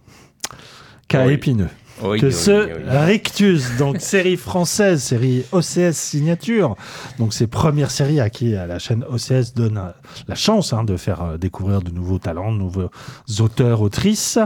cas 1.08 1.26
Oui. 1.26 1.34
épineux. 1.34 1.68
Oui, 2.02 2.20
que 2.20 2.26
oui, 2.26 2.32
ce. 2.32 3.06
Rictus, 3.06 3.76
donc 3.76 3.96
série 4.00 4.36
française, 4.36 5.02
série 5.02 5.44
OCS 5.50 5.92
signature, 5.94 6.76
donc 7.18 7.34
ces 7.34 7.48
premières 7.48 7.90
séries 7.90 8.20
à 8.20 8.30
qui 8.30 8.52
la 8.52 8.78
chaîne 8.78 9.04
OCS 9.10 9.52
donne 9.54 9.82
la 10.28 10.34
chance 10.34 10.72
hein, 10.72 10.84
de 10.84 10.96
faire 10.96 11.22
euh, 11.22 11.36
découvrir 11.38 11.82
de 11.82 11.90
nouveaux 11.90 12.18
talents, 12.18 12.52
de 12.52 12.58
nouveaux 12.58 12.90
auteurs, 13.40 13.82
autrices, 13.82 14.38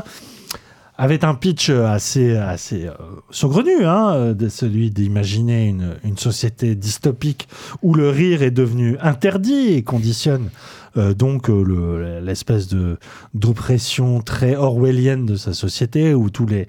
avait 0.98 1.24
un 1.24 1.34
pitch 1.34 1.70
assez, 1.70 2.36
assez 2.36 2.86
euh, 2.86 2.92
saugrenu, 3.30 3.84
hein, 3.84 4.32
de 4.34 4.48
celui 4.48 4.90
d'imaginer 4.90 5.66
une, 5.68 5.94
une 6.04 6.18
société 6.18 6.74
dystopique 6.74 7.48
où 7.82 7.94
le 7.94 8.10
rire 8.10 8.42
est 8.42 8.50
devenu 8.50 8.96
interdit 9.00 9.72
et 9.72 9.82
conditionne 9.82 10.50
euh, 10.98 11.14
donc 11.14 11.48
euh, 11.48 11.62
le- 11.64 12.20
l'espèce 12.20 12.68
de 12.68 12.98
d'oppression 13.32 14.20
très 14.20 14.54
orwellienne 14.54 15.24
de 15.24 15.36
sa 15.36 15.54
société 15.54 16.12
où 16.14 16.28
tous 16.28 16.46
les 16.46 16.66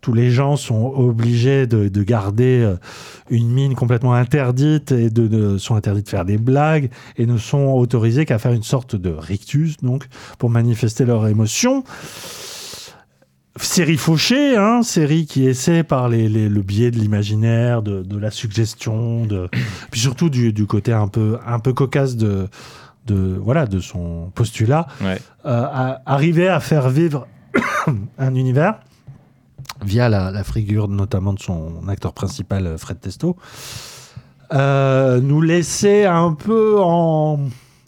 tous 0.00 0.14
les 0.14 0.30
gens 0.30 0.56
sont 0.56 0.86
obligés 0.96 1.66
de, 1.66 1.88
de 1.88 2.02
garder 2.02 2.74
une 3.28 3.50
mine 3.50 3.74
complètement 3.74 4.14
interdite 4.14 4.92
et 4.92 5.10
de, 5.10 5.58
sont 5.58 5.74
interdits 5.74 6.02
de 6.02 6.08
faire 6.08 6.24
des 6.24 6.38
blagues 6.38 6.88
et 7.18 7.26
ne 7.26 7.36
sont 7.36 7.66
autorisés 7.74 8.24
qu'à 8.24 8.38
faire 8.38 8.52
une 8.52 8.62
sorte 8.62 8.96
de 8.96 9.10
rictus 9.10 9.76
donc 9.82 10.06
pour 10.38 10.48
manifester 10.48 11.04
leurs 11.04 11.28
émotions. 11.28 11.84
Série 13.56 13.96
fauchée, 13.96 14.56
hein, 14.56 14.82
série 14.82 15.26
qui 15.26 15.44
essaie 15.46 15.82
par 15.82 16.08
les, 16.08 16.28
les- 16.28 16.48
le 16.48 16.62
biais 16.62 16.90
de 16.92 16.98
l'imaginaire, 16.98 17.82
de, 17.82 18.02
de 18.02 18.16
la 18.16 18.30
suggestion, 18.30 19.26
de, 19.26 19.48
puis 19.90 20.00
surtout 20.00 20.30
du, 20.30 20.52
du 20.52 20.66
côté 20.66 20.92
un 20.92 21.08
peu, 21.08 21.36
un 21.44 21.58
peu 21.58 21.72
cocasse 21.72 22.16
de, 22.16 22.48
de, 23.06 23.36
voilà, 23.42 23.66
de 23.66 23.80
son 23.80 24.30
postulat, 24.34 24.86
Ouais. 25.02 25.20
euh, 25.46 25.64
à 25.64 26.00
arriver 26.06 26.48
à 26.48 26.60
faire 26.60 26.88
vivre 26.90 27.26
un 28.18 28.34
univers 28.36 28.78
via 29.82 30.08
la, 30.08 30.30
la 30.30 30.44
figure 30.44 30.86
notamment 30.88 31.32
de 31.34 31.40
son 31.40 31.88
acteur 31.88 32.12
principal 32.12 32.66
euh, 32.66 32.78
Fred 32.78 33.00
Testo, 33.00 33.36
euh, 34.52 35.20
nous 35.20 35.40
laisser 35.42 36.04
un 36.04 36.32
peu 36.34 36.78
en 36.80 37.40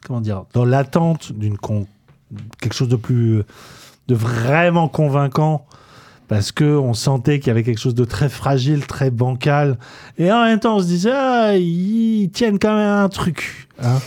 comment 0.04 0.20
dire 0.20 0.44
dans 0.54 0.64
l'attente 0.64 1.32
d'une 1.32 1.56
quelque 2.60 2.74
chose 2.74 2.88
de 2.88 2.96
plus 2.96 3.42
de 4.12 4.18
vraiment 4.18 4.88
convaincant 4.88 5.64
parce 6.28 6.52
que 6.52 6.64
on 6.64 6.94
sentait 6.94 7.38
qu'il 7.40 7.48
y 7.48 7.50
avait 7.50 7.62
quelque 7.62 7.80
chose 7.80 7.94
de 7.94 8.04
très 8.04 8.28
fragile, 8.28 8.86
très 8.86 9.10
bancal, 9.10 9.78
et 10.18 10.30
en 10.32 10.44
même 10.44 10.60
temps 10.60 10.76
on 10.76 10.80
se 10.80 10.86
disait 10.86 11.12
ah 11.14 11.56
ils 11.56 12.30
tiennent 12.32 12.58
quand 12.58 12.74
même 12.76 12.88
un 13.04 13.08
truc. 13.08 13.68
hein. 13.82 13.98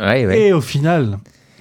Ouais, 0.00 0.26
ouais. 0.26 0.40
Et 0.40 0.52
au 0.52 0.60
final, 0.60 1.18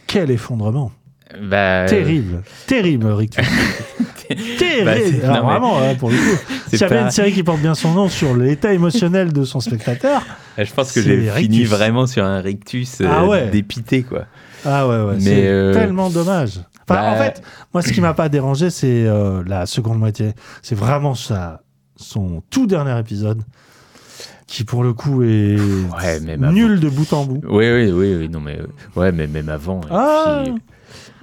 quel 0.07 0.31
effondrement 0.31 0.91
Bah, 1.39 1.83
euh, 1.83 1.87
Terrible, 1.87 2.41
terrible, 2.65 3.07
Rictus. 3.11 3.45
terrible. 4.57 4.85
Bah, 4.85 4.91
Alors 5.31 5.45
mais- 5.45 5.51
vraiment, 5.51 5.79
hein, 5.79 5.95
pour 5.99 6.09
le 6.09 6.15
coup, 6.17 6.39
s'il 6.69 6.79
y 6.79 6.83
avait 6.83 6.95
pas- 6.95 7.01
une 7.03 7.11
série 7.11 7.31
qui 7.33 7.43
porte 7.43 7.59
bien 7.59 7.75
son 7.75 7.91
nom 7.93 8.09
sur 8.09 8.35
l'état 8.35 8.73
émotionnel 8.73 9.31
de 9.33 9.43
son 9.43 9.59
spectateur, 9.59 10.23
Je 10.57 10.71
pense 10.73 10.91
que 10.91 11.01
j'ai 11.01 11.29
fini 11.31 11.63
vraiment 11.65 12.07
sur 12.07 12.23
un 12.23 12.39
rictus 12.41 13.01
euh, 13.01 13.07
Ah 13.09 13.25
ouais. 13.25 13.49
dépité, 13.49 14.01
quoi. 14.03 14.25
Ah 14.65 14.87
ouais, 14.87 15.01
ouais, 15.03 15.13
Mais, 15.15 15.21
c'est 15.21 15.47
euh, 15.47 15.73
tellement 15.73 16.09
dommage. 16.09 16.59
Enfin, 16.87 17.01
bah- 17.01 17.11
En 17.11 17.15
fait, 17.15 17.41
moi, 17.73 17.81
ce 17.81 17.91
qui 17.93 18.01
m'a 18.01 18.13
pas 18.13 18.29
dérangé, 18.29 18.69
c'est 18.69 19.05
euh, 19.07 19.43
la 19.47 19.65
seconde 19.65 19.99
moitié. 19.99 20.33
C'est 20.61 20.75
vraiment 20.75 21.15
ça, 21.15 21.61
son 21.95 22.41
tout 22.49 22.67
dernier 22.67 22.97
épisode, 22.99 23.41
qui 24.47 24.63
pour 24.63 24.83
le 24.83 24.93
coup 24.93 25.23
est 25.23 25.57
Ouais, 26.01 26.19
même 26.19 26.43
avant. 26.43 26.53
nul 26.53 26.79
de 26.79 26.89
bout 26.89 27.11
en 27.13 27.25
bout. 27.25 27.41
Oui, 27.47 27.71
oui, 27.71 27.91
oui, 27.91 28.15
oui, 28.19 28.29
non, 28.29 28.39
mais 28.41 28.59
euh, 28.59 28.67
ouais, 28.99 29.11
mais 29.11 29.27
même 29.27 29.49
avant. 29.49 29.81
Ah. 29.89 30.41
puis, 30.45 30.53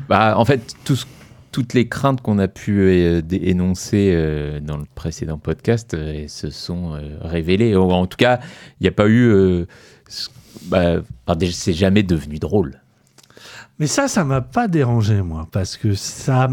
bah, 0.09 0.34
en 0.38 0.45
fait, 0.45 0.74
tout 0.84 0.97
ce- 0.97 1.07
toutes 1.53 1.74
les 1.74 1.88
craintes 1.88 2.20
qu'on 2.22 2.38
a 2.38 2.47
pu 2.47 2.88
énoncer 3.32 4.12
euh, 4.14 4.61
dans 4.61 4.76
le 4.76 4.84
précédent 4.95 5.36
podcast 5.36 5.95
euh, 5.95 6.26
se 6.28 6.49
sont 6.49 6.95
euh, 6.95 7.16
révélées. 7.22 7.74
En 7.74 8.07
tout 8.07 8.16
cas, 8.16 8.38
il 8.80 8.84
n'y 8.84 8.88
a 8.88 8.93
pas 8.93 9.09
eu. 9.09 9.66
bah, 10.66 10.97
c'est 11.53 11.72
jamais 11.72 12.03
devenu 12.05 12.38
drôle. 12.38 12.80
Mais 13.81 13.87
ça, 13.87 14.07
ça 14.09 14.24
m'a 14.24 14.43
pas 14.43 14.68
dérangé, 14.68 15.22
moi, 15.22 15.49
parce 15.51 15.76
que 15.76 15.95
ça, 15.95 16.49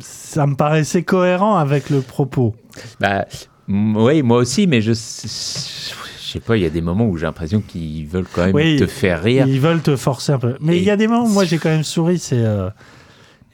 ça 0.00 0.46
me 0.46 0.56
paraissait 0.56 1.02
cohérent 1.02 1.56
avec 1.56 1.90
le 1.90 2.00
propos. 2.00 2.56
Bah, 2.98 3.26
oui, 3.68 4.22
moi 4.22 4.38
aussi, 4.38 4.66
mais 4.66 4.80
je, 4.80 4.92
je 4.94 4.98
sais 4.98 6.40
pas, 6.40 6.56
il 6.56 6.62
y 6.62 6.66
a 6.66 6.70
des 6.70 6.80
moments 6.80 7.04
où 7.06 7.16
j'ai 7.16 7.26
l'impression 7.26 7.60
qu'ils 7.60 8.06
veulent 8.06 8.26
quand 8.32 8.46
même 8.46 8.54
Oui. 8.54 8.76
te 8.78 8.86
faire 8.86 9.22
rire. 9.22 9.46
Ils 9.46 9.60
veulent 9.60 9.82
te 9.82 9.94
forcer 9.94 10.32
un 10.32 10.38
peu. 10.38 10.56
Mais 10.60 10.78
il 10.78 10.84
y 10.84 10.90
a 10.90 10.96
des 10.96 11.06
moments 11.06 11.26
où 11.26 11.28
moi 11.32 11.44
j'ai 11.44 11.58
quand 11.58 11.68
même 11.68 11.84
souri, 11.84 12.18
c'est 12.18 12.42
euh, 12.42 12.70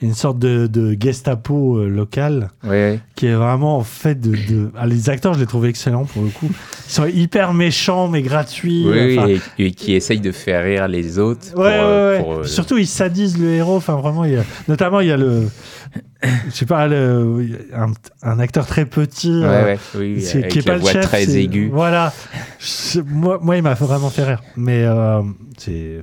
une 0.03 0.15
sorte 0.15 0.39
de, 0.39 0.67
de 0.67 0.97
Gestapo 0.99 1.77
euh, 1.79 1.89
local 1.89 2.51
ouais. 2.65 3.01
qui 3.17 3.27
est 3.27 3.35
vraiment 3.35 3.83
fait 3.83 4.15
de... 4.19 4.31
de- 4.31 4.71
Ah, 4.77 4.87
les 4.87 5.11
acteurs, 5.11 5.35
je 5.35 5.41
les 5.41 5.47
trouve 5.47 5.67
excellents 5.67 6.07
pour 6.07 6.23
le 6.23 6.31
coup. 6.31 6.49
Ils 6.87 6.91
sont 6.93 7.07
hyper 7.07 7.53
méchants 7.53 8.09
mais 8.09 8.23
gratuits. 8.23 8.87
Oui, 8.89 9.19
enfin, 9.19 9.27
oui, 9.29 9.41
et, 9.59 9.67
et 9.67 9.71
qui 9.73 9.93
essayent 9.95 10.21
de 10.21 10.33
faire 10.33 10.65
rire 10.65 10.89
les 10.89 11.19
autres. 11.19 11.49
Ouais, 11.49 11.53
pour, 11.55 11.63
ouais, 11.65 11.71
euh, 11.79 12.17
ouais. 12.17 12.23
pour, 12.23 12.33
euh, 12.39 12.45
Surtout, 12.45 12.79
ils 12.79 12.87
sadisent 12.87 13.39
le 13.39 13.51
héros. 13.51 13.77
Enfin, 13.77 13.97
vraiment, 13.97 14.25
il 14.25 14.33
y 14.33 14.37
a... 14.37 14.45
notamment, 14.69 15.01
il 15.01 15.09
y 15.09 15.13
a 15.13 15.17
le. 15.19 15.49
Je 16.23 16.51
sais 16.51 16.67
pas, 16.67 16.87
le... 16.87 17.49
un, 17.75 17.93
un 18.23 18.39
acteur 18.41 18.67
très 18.67 18.85
petit. 18.87 19.41
Euh, 19.43 19.77
oui, 19.97 20.15
oui, 20.17 20.29
avec 20.35 20.49
qui 20.49 20.59
est 20.61 20.67
la 20.69 20.79
pas 20.79 20.79
le 20.79 20.87
chef. 20.87 21.05
très 21.07 21.37
aiguë. 21.37 21.69
Voilà. 21.73 22.13
Je- 22.59 23.01
moi, 23.01 23.39
moi, 23.43 23.57
il 23.57 23.63
m'a 23.63 23.75
vraiment 23.75 24.11
fait 24.11 24.25
rire. 24.25 24.43
Mais 24.57 24.83
euh, 24.85 25.21
c'est. 25.59 26.01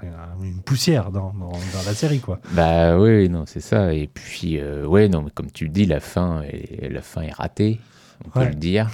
C'est 0.00 0.08
un- 0.08 0.40
un- 0.40 0.44
une 0.44 0.60
poussière 0.60 1.10
dans, 1.10 1.32
dans, 1.32 1.50
dans 1.52 1.82
la 1.86 1.94
série, 1.94 2.20
quoi. 2.20 2.38
Bah 2.52 2.98
oui, 2.98 3.28
non, 3.28 3.44
c'est 3.46 3.60
ça. 3.60 3.94
Et 3.94 4.08
puis, 4.12 4.58
euh, 4.60 4.84
ouais, 4.86 5.08
non, 5.08 5.22
mais 5.22 5.30
comme 5.30 5.50
tu 5.50 5.64
le 5.64 5.70
dis, 5.70 5.86
la 5.86 6.00
fin 6.00 6.42
est, 6.42 6.90
la 6.90 7.00
fin 7.02 7.22
est 7.22 7.32
ratée, 7.32 7.80
on 8.26 8.28
peut 8.30 8.40
le 8.48 8.54
dire. 8.54 8.90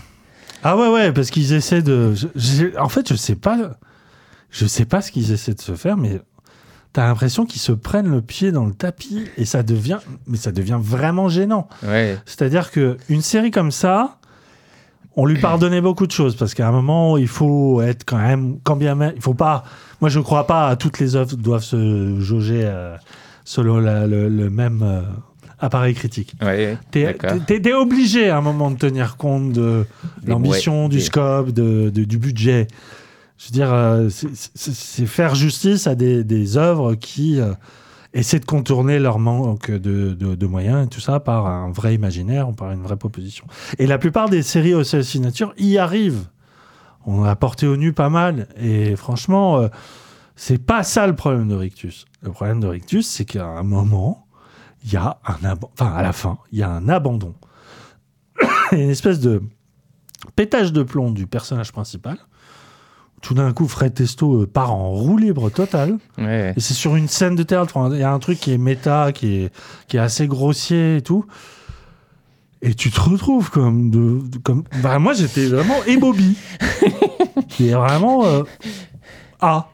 Ah 0.62 0.76
ouais, 0.76 0.88
ouais, 0.88 1.12
parce 1.12 1.30
qu'ils 1.30 1.52
essaient 1.54 1.82
de. 1.82 2.14
je- 2.14 2.26
je- 2.36 2.78
en 2.78 2.88
fait, 2.88 3.08
je 3.08 3.14
sais 3.14 3.34
pas. 3.36 3.78
Je 4.50 4.66
sais 4.66 4.84
pas 4.84 5.00
ce 5.00 5.10
qu'ils 5.12 5.32
essaient 5.32 5.54
de 5.54 5.60
se 5.60 5.74
faire, 5.74 5.96
mais 5.96 6.20
t'as 6.92 7.06
l'impression 7.06 7.46
qu'ils 7.46 7.60
se 7.60 7.72
prennent 7.72 8.10
le 8.10 8.20
pied 8.20 8.50
dans 8.52 8.66
le 8.66 8.74
tapis 8.74 9.24
et 9.36 9.44
ça 9.44 9.62
devient. 9.62 9.98
Mais 10.26 10.36
ça 10.36 10.52
devient 10.52 10.78
vraiment 10.80 11.28
gênant. 11.28 11.68
Ouais, 11.84 12.18
C'est-à-dire 12.26 12.70
que 12.70 12.96
une 13.08 13.22
série 13.22 13.50
comme 13.52 13.70
ça, 13.70 14.18
on 15.16 15.24
lui 15.26 15.40
pardonnait 15.40 15.80
beaucoup 15.80 16.06
de 16.06 16.12
choses 16.12 16.36
parce 16.36 16.54
qu'à 16.54 16.68
un 16.68 16.72
moment, 16.72 17.16
il 17.16 17.28
faut 17.28 17.80
être 17.82 18.04
quand 18.04 18.18
même, 18.18 18.58
quand 18.62 18.76
bien 18.76 18.94
même, 18.94 19.12
il 19.16 19.22
faut 19.22 19.34
pas. 19.34 19.64
Moi, 20.00 20.08
je 20.10 20.20
crois 20.20 20.46
pas 20.46 20.68
à 20.68 20.76
toutes 20.76 20.98
les 20.98 21.16
œuvres 21.16 21.36
doivent 21.36 21.62
se 21.64 22.18
jauger 22.20 22.62
euh, 22.64 22.96
selon 23.44 23.78
la- 23.78 24.06
le, 24.06 24.28
le 24.28 24.48
même 24.50 24.82
euh, 24.82 25.02
appareil 25.58 25.94
critique. 25.94 26.34
ouais, 26.42 26.78
T'es 26.90 27.04
d'accord. 27.04 27.44
t'es- 27.46 27.60
t'es 27.60 27.72
obligé 27.74 28.30
à 28.30 28.38
un 28.38 28.40
moment 28.40 28.70
de 28.70 28.76
tenir 28.78 29.16
compte 29.16 29.52
de 29.52 29.84
l'ambition, 30.26 30.88
du 30.88 30.96
scope, 31.00 31.50
de, 31.50 31.90
de- 31.90 32.04
du 32.04 32.18
budget. 32.18 32.66
Je 33.38 33.46
veux 33.48 33.52
dire, 33.52 33.72
euh, 33.72 34.08
c'est- 34.10 34.28
c'est 34.34 34.72
c'est 34.74 35.06
faire 35.06 35.34
justice 35.34 35.86
à 35.86 35.94
des, 35.94 36.24
des 36.24 36.56
œuvres 36.56 36.94
qui 36.94 37.38
essaient 38.12 38.40
de 38.40 38.44
contourner 38.44 38.98
leur 38.98 39.18
manque 39.18 39.70
de, 39.70 40.14
de- 40.14 40.34
de 40.34 40.46
moyens 40.46 40.86
et 40.86 40.88
tout 40.88 41.00
ça 41.00 41.20
par 41.20 41.46
un 41.46 41.70
vrai 41.70 41.94
imaginaire 41.94 42.48
ou 42.48 42.52
par 42.52 42.72
une 42.72 42.82
vraie 42.82 42.96
proposition. 42.96 43.44
Et 43.78 43.86
la 43.86 43.98
plupart 43.98 44.28
des 44.28 44.42
séries 44.42 44.74
au 44.74 44.82
signature 44.84 45.54
y 45.58 45.78
arrivent. 45.78 46.24
On 47.06 47.24
a 47.24 47.34
porté 47.36 47.66
au 47.66 47.76
nu 47.76 47.92
pas 47.92 48.10
mal. 48.10 48.48
Et 48.56 48.96
franchement, 48.96 49.58
euh, 49.58 49.68
c'est 50.36 50.58
pas 50.58 50.82
ça 50.82 51.06
le 51.06 51.14
problème 51.14 51.48
de 51.48 51.54
Rictus. 51.54 52.04
Le 52.22 52.30
problème 52.30 52.60
de 52.60 52.66
Rictus, 52.66 53.06
c'est 53.06 53.24
qu'à 53.24 53.46
un 53.46 53.62
moment, 53.62 54.26
il 54.84 54.92
y 54.92 54.96
a 54.96 55.18
un 55.26 55.44
abandon. 55.44 55.72
Enfin, 55.78 55.92
à 55.92 56.02
la 56.02 56.12
fin, 56.12 56.38
il 56.52 56.58
y 56.58 56.62
a 56.62 56.70
un 56.70 56.88
abandon. 56.88 57.34
Il 58.72 58.78
y 58.78 58.80
a 58.80 58.84
une 58.84 58.90
espèce 58.90 59.20
de 59.20 59.42
pétage 60.36 60.72
de 60.72 60.82
plomb 60.82 61.10
du 61.10 61.26
personnage 61.26 61.72
principal. 61.72 62.18
Tout 63.20 63.34
d'un 63.34 63.52
coup, 63.52 63.68
Fred 63.68 63.92
Testo 63.92 64.42
euh, 64.42 64.46
part 64.46 64.72
en 64.72 64.90
roue 64.90 65.18
libre 65.18 65.50
totale. 65.50 65.98
Ouais, 66.16 66.54
Et 66.56 66.60
c'est 66.60 66.72
sur 66.72 66.96
une 66.96 67.08
scène 67.08 67.34
de 67.34 67.42
théâtre. 67.42 67.76
Il 67.92 67.98
y 67.98 68.02
a 68.02 68.12
un 68.12 68.18
truc 68.18 68.38
qui 68.40 68.52
est 68.52 68.58
méta, 68.58 69.12
qui 69.12 69.42
est, 69.42 69.52
qui 69.88 69.98
est 69.98 70.00
assez 70.00 70.26
grossier 70.26 70.96
et 70.96 71.02
tout. 71.02 71.26
Et 72.62 72.74
tu 72.74 72.90
te 72.90 73.00
retrouves 73.00 73.50
comme 73.50 73.90
de. 73.90 74.20
de- 74.28 74.38
comme... 74.38 74.64
Bah, 74.82 74.98
moi, 74.98 75.12
j'étais 75.14 75.46
vraiment 75.46 75.82
ébobi. 75.84 76.36
Et 77.60 77.70
vraiment. 77.72 78.26
euh, 78.26 78.42
Ah, 79.40 79.70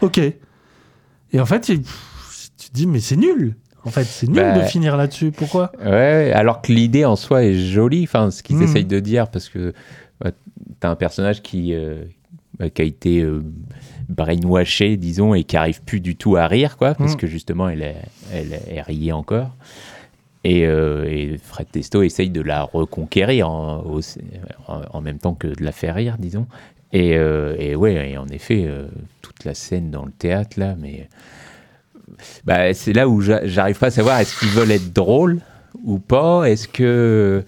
ok. 0.00 0.18
Et 0.18 1.38
en 1.40 1.46
fait, 1.46 1.60
tu 1.60 1.78
te 1.80 2.72
dis, 2.72 2.86
mais 2.86 2.98
c'est 3.00 3.16
nul. 3.16 3.54
En 3.84 3.90
fait, 3.90 4.04
c'est 4.10 4.26
nul 4.26 4.36
Bah, 4.36 4.52
de 4.52 4.62
finir 4.62 4.96
là-dessus. 4.96 5.30
Pourquoi? 5.30 5.72
Ouais, 5.82 6.32
alors 6.34 6.60
que 6.62 6.72
l'idée 6.72 7.04
en 7.04 7.16
soi 7.16 7.44
est 7.44 7.54
jolie, 7.54 8.02
enfin, 8.04 8.30
ce 8.30 8.42
qu'ils 8.42 8.56
Mhm. 8.56 8.62
essayent 8.64 8.84
de 8.84 9.00
dire, 9.00 9.28
parce 9.28 9.48
que 9.48 9.72
bah, 10.20 10.32
t'as 10.80 10.90
un 10.90 10.96
personnage 10.96 11.40
qui, 11.42 11.72
euh, 11.74 12.02
bah, 12.58 12.68
qui 12.68 12.82
a 12.82 12.84
été 12.84 13.20
euh, 13.22 13.42
brainwashé, 14.08 14.96
disons, 14.96 15.32
et 15.34 15.44
qui 15.44 15.56
arrive 15.56 15.80
plus 15.82 16.00
du 16.00 16.16
tout 16.16 16.36
à 16.36 16.46
rire, 16.46 16.76
quoi, 16.76 16.94
parce 16.94 17.12
Mhm. 17.12 17.18
que 17.20 17.26
justement, 17.28 17.68
elle 17.68 17.82
est, 17.82 18.02
elle 18.32 18.52
est 18.52 18.82
riée 18.82 19.12
encore. 19.12 19.54
Et, 20.44 20.66
euh, 20.66 21.04
et 21.04 21.38
Fred 21.42 21.70
Testo 21.70 22.02
essaye 22.02 22.30
de 22.30 22.40
la 22.40 22.62
reconquérir 22.62 23.50
en, 23.50 25.00
même 25.02 25.18
temps 25.18 25.34
que 25.34 25.48
de 25.48 25.62
la 25.62 25.72
faire 25.72 25.96
rire, 25.96 26.16
disons. 26.18 26.46
Et, 26.92 27.16
euh, 27.16 27.54
et 27.58 27.76
ouais, 27.76 28.16
en 28.16 28.26
effet, 28.28 28.64
euh, 28.66 28.88
toute 29.22 29.44
la 29.44 29.54
scène 29.54 29.90
dans 29.90 30.04
le 30.04 30.12
théâtre, 30.12 30.58
là, 30.58 30.74
mais. 30.78 31.08
Bah, 32.44 32.74
c'est 32.74 32.92
là 32.92 33.08
où 33.08 33.20
j'a- 33.20 33.46
j'arrive 33.46 33.78
pas 33.78 33.86
à 33.86 33.90
savoir 33.90 34.18
est-ce 34.18 34.38
qu'ils 34.38 34.50
veulent 34.50 34.72
être 34.72 34.92
drôles 34.92 35.40
ou 35.84 35.98
pas 35.98 36.44
Est-ce 36.44 36.68
que. 36.68 37.44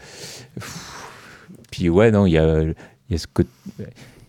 Puis 1.70 1.88
ouais, 1.88 2.10
non, 2.10 2.26
il 2.26 2.32
y 2.32 2.38
a, 2.38 2.62
y 3.10 3.14
a 3.14 3.18
ce 3.18 3.26
côté. 3.26 3.50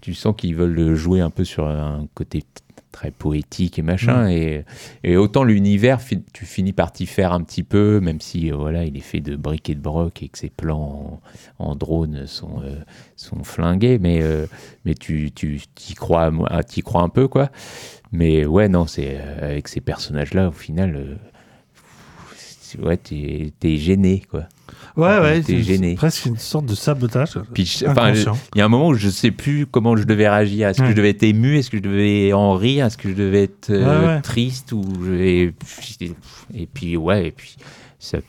Tu 0.01 0.13
sens 0.13 0.35
qu'ils 0.35 0.55
veulent 0.55 0.95
jouer 0.95 1.21
un 1.21 1.29
peu 1.29 1.43
sur 1.43 1.67
un 1.67 2.07
côté 2.13 2.43
très 2.93 3.11
poétique 3.11 3.77
et 3.77 3.81
machin. 3.81 4.29
Et, 4.29 4.63
et 5.03 5.17
autant 5.17 5.43
l'univers, 5.43 5.99
tu 6.31 6.45
finis 6.45 6.71
par 6.71 6.93
t'y 6.93 7.05
faire 7.05 7.33
un 7.33 7.43
petit 7.43 7.63
peu, 7.63 7.99
même 7.99 8.21
si 8.21 8.49
euh, 8.49 8.55
voilà, 8.55 8.85
il 8.85 8.95
est 8.95 9.01
fait 9.01 9.19
de 9.19 9.35
briques 9.35 9.69
et 9.69 9.75
de 9.75 9.81
broc 9.81 10.23
et 10.23 10.29
que 10.29 10.37
ses 10.37 10.49
plans 10.49 11.21
en, 11.59 11.71
en 11.71 11.75
drone 11.75 12.25
sont, 12.27 12.61
euh, 12.63 12.79
sont 13.17 13.43
flingués. 13.43 13.99
Mais, 13.99 14.21
euh, 14.21 14.45
mais 14.85 14.93
tu, 14.93 15.31
tu 15.33 15.59
y 15.89 15.93
crois, 15.95 16.31
ah, 16.49 16.63
t'y 16.63 16.81
crois 16.81 17.01
un 17.01 17.09
peu, 17.09 17.27
quoi. 17.27 17.49
Mais 18.13 18.45
ouais, 18.45 18.69
non, 18.69 18.85
c'est 18.87 19.17
avec 19.41 19.67
ces 19.67 19.81
personnages-là, 19.81 20.47
au 20.47 20.51
final. 20.51 20.95
euh, 20.95 21.17
ouais, 22.81 22.97
t'es 22.97 23.51
t'es 23.59 23.77
gêné, 23.77 24.21
quoi. 24.29 24.47
Ouais, 24.95 25.19
ouais. 25.19 25.41
C'est- 25.43 25.61
gêné. 25.63 25.89
c'est 25.91 25.95
Presque 25.95 26.25
une 26.27 26.37
sorte 26.37 26.65
de 26.67 26.75
sabotage. 26.75 27.39
Puis, 27.53 27.81
enfin, 27.87 28.13
il 28.13 28.59
y 28.59 28.61
a 28.61 28.65
un 28.65 28.69
moment 28.69 28.89
où 28.89 28.93
je 28.93 29.09
sais 29.09 29.31
plus 29.31 29.65
comment 29.65 29.95
je 29.95 30.03
devais 30.03 30.29
réagir. 30.29 30.67
Est-ce 30.67 30.77
que 30.79 30.83
Ouais. 30.83 30.91
je 30.91 30.95
devais 30.95 31.09
être 31.09 31.23
ému? 31.23 31.57
Est-ce 31.57 31.69
que 31.71 31.77
je 31.77 31.81
devais 31.81 32.31
en 32.33 32.53
rire? 32.53 32.85
Est-ce 32.85 32.97
que 32.97 33.09
je 33.09 33.15
devais 33.15 33.43
être 33.43 33.71
euh, 33.71 34.01
Ouais, 34.01 34.07
ouais. 34.15 34.21
triste 34.21 34.71
ou 34.71 34.83
je 35.03 35.11
vais- 35.11 35.53
Et 36.53 36.67
puis 36.67 36.95
ouais, 36.97 37.27
et 37.27 37.31
puis 37.31 37.55
c'est, 37.99 38.21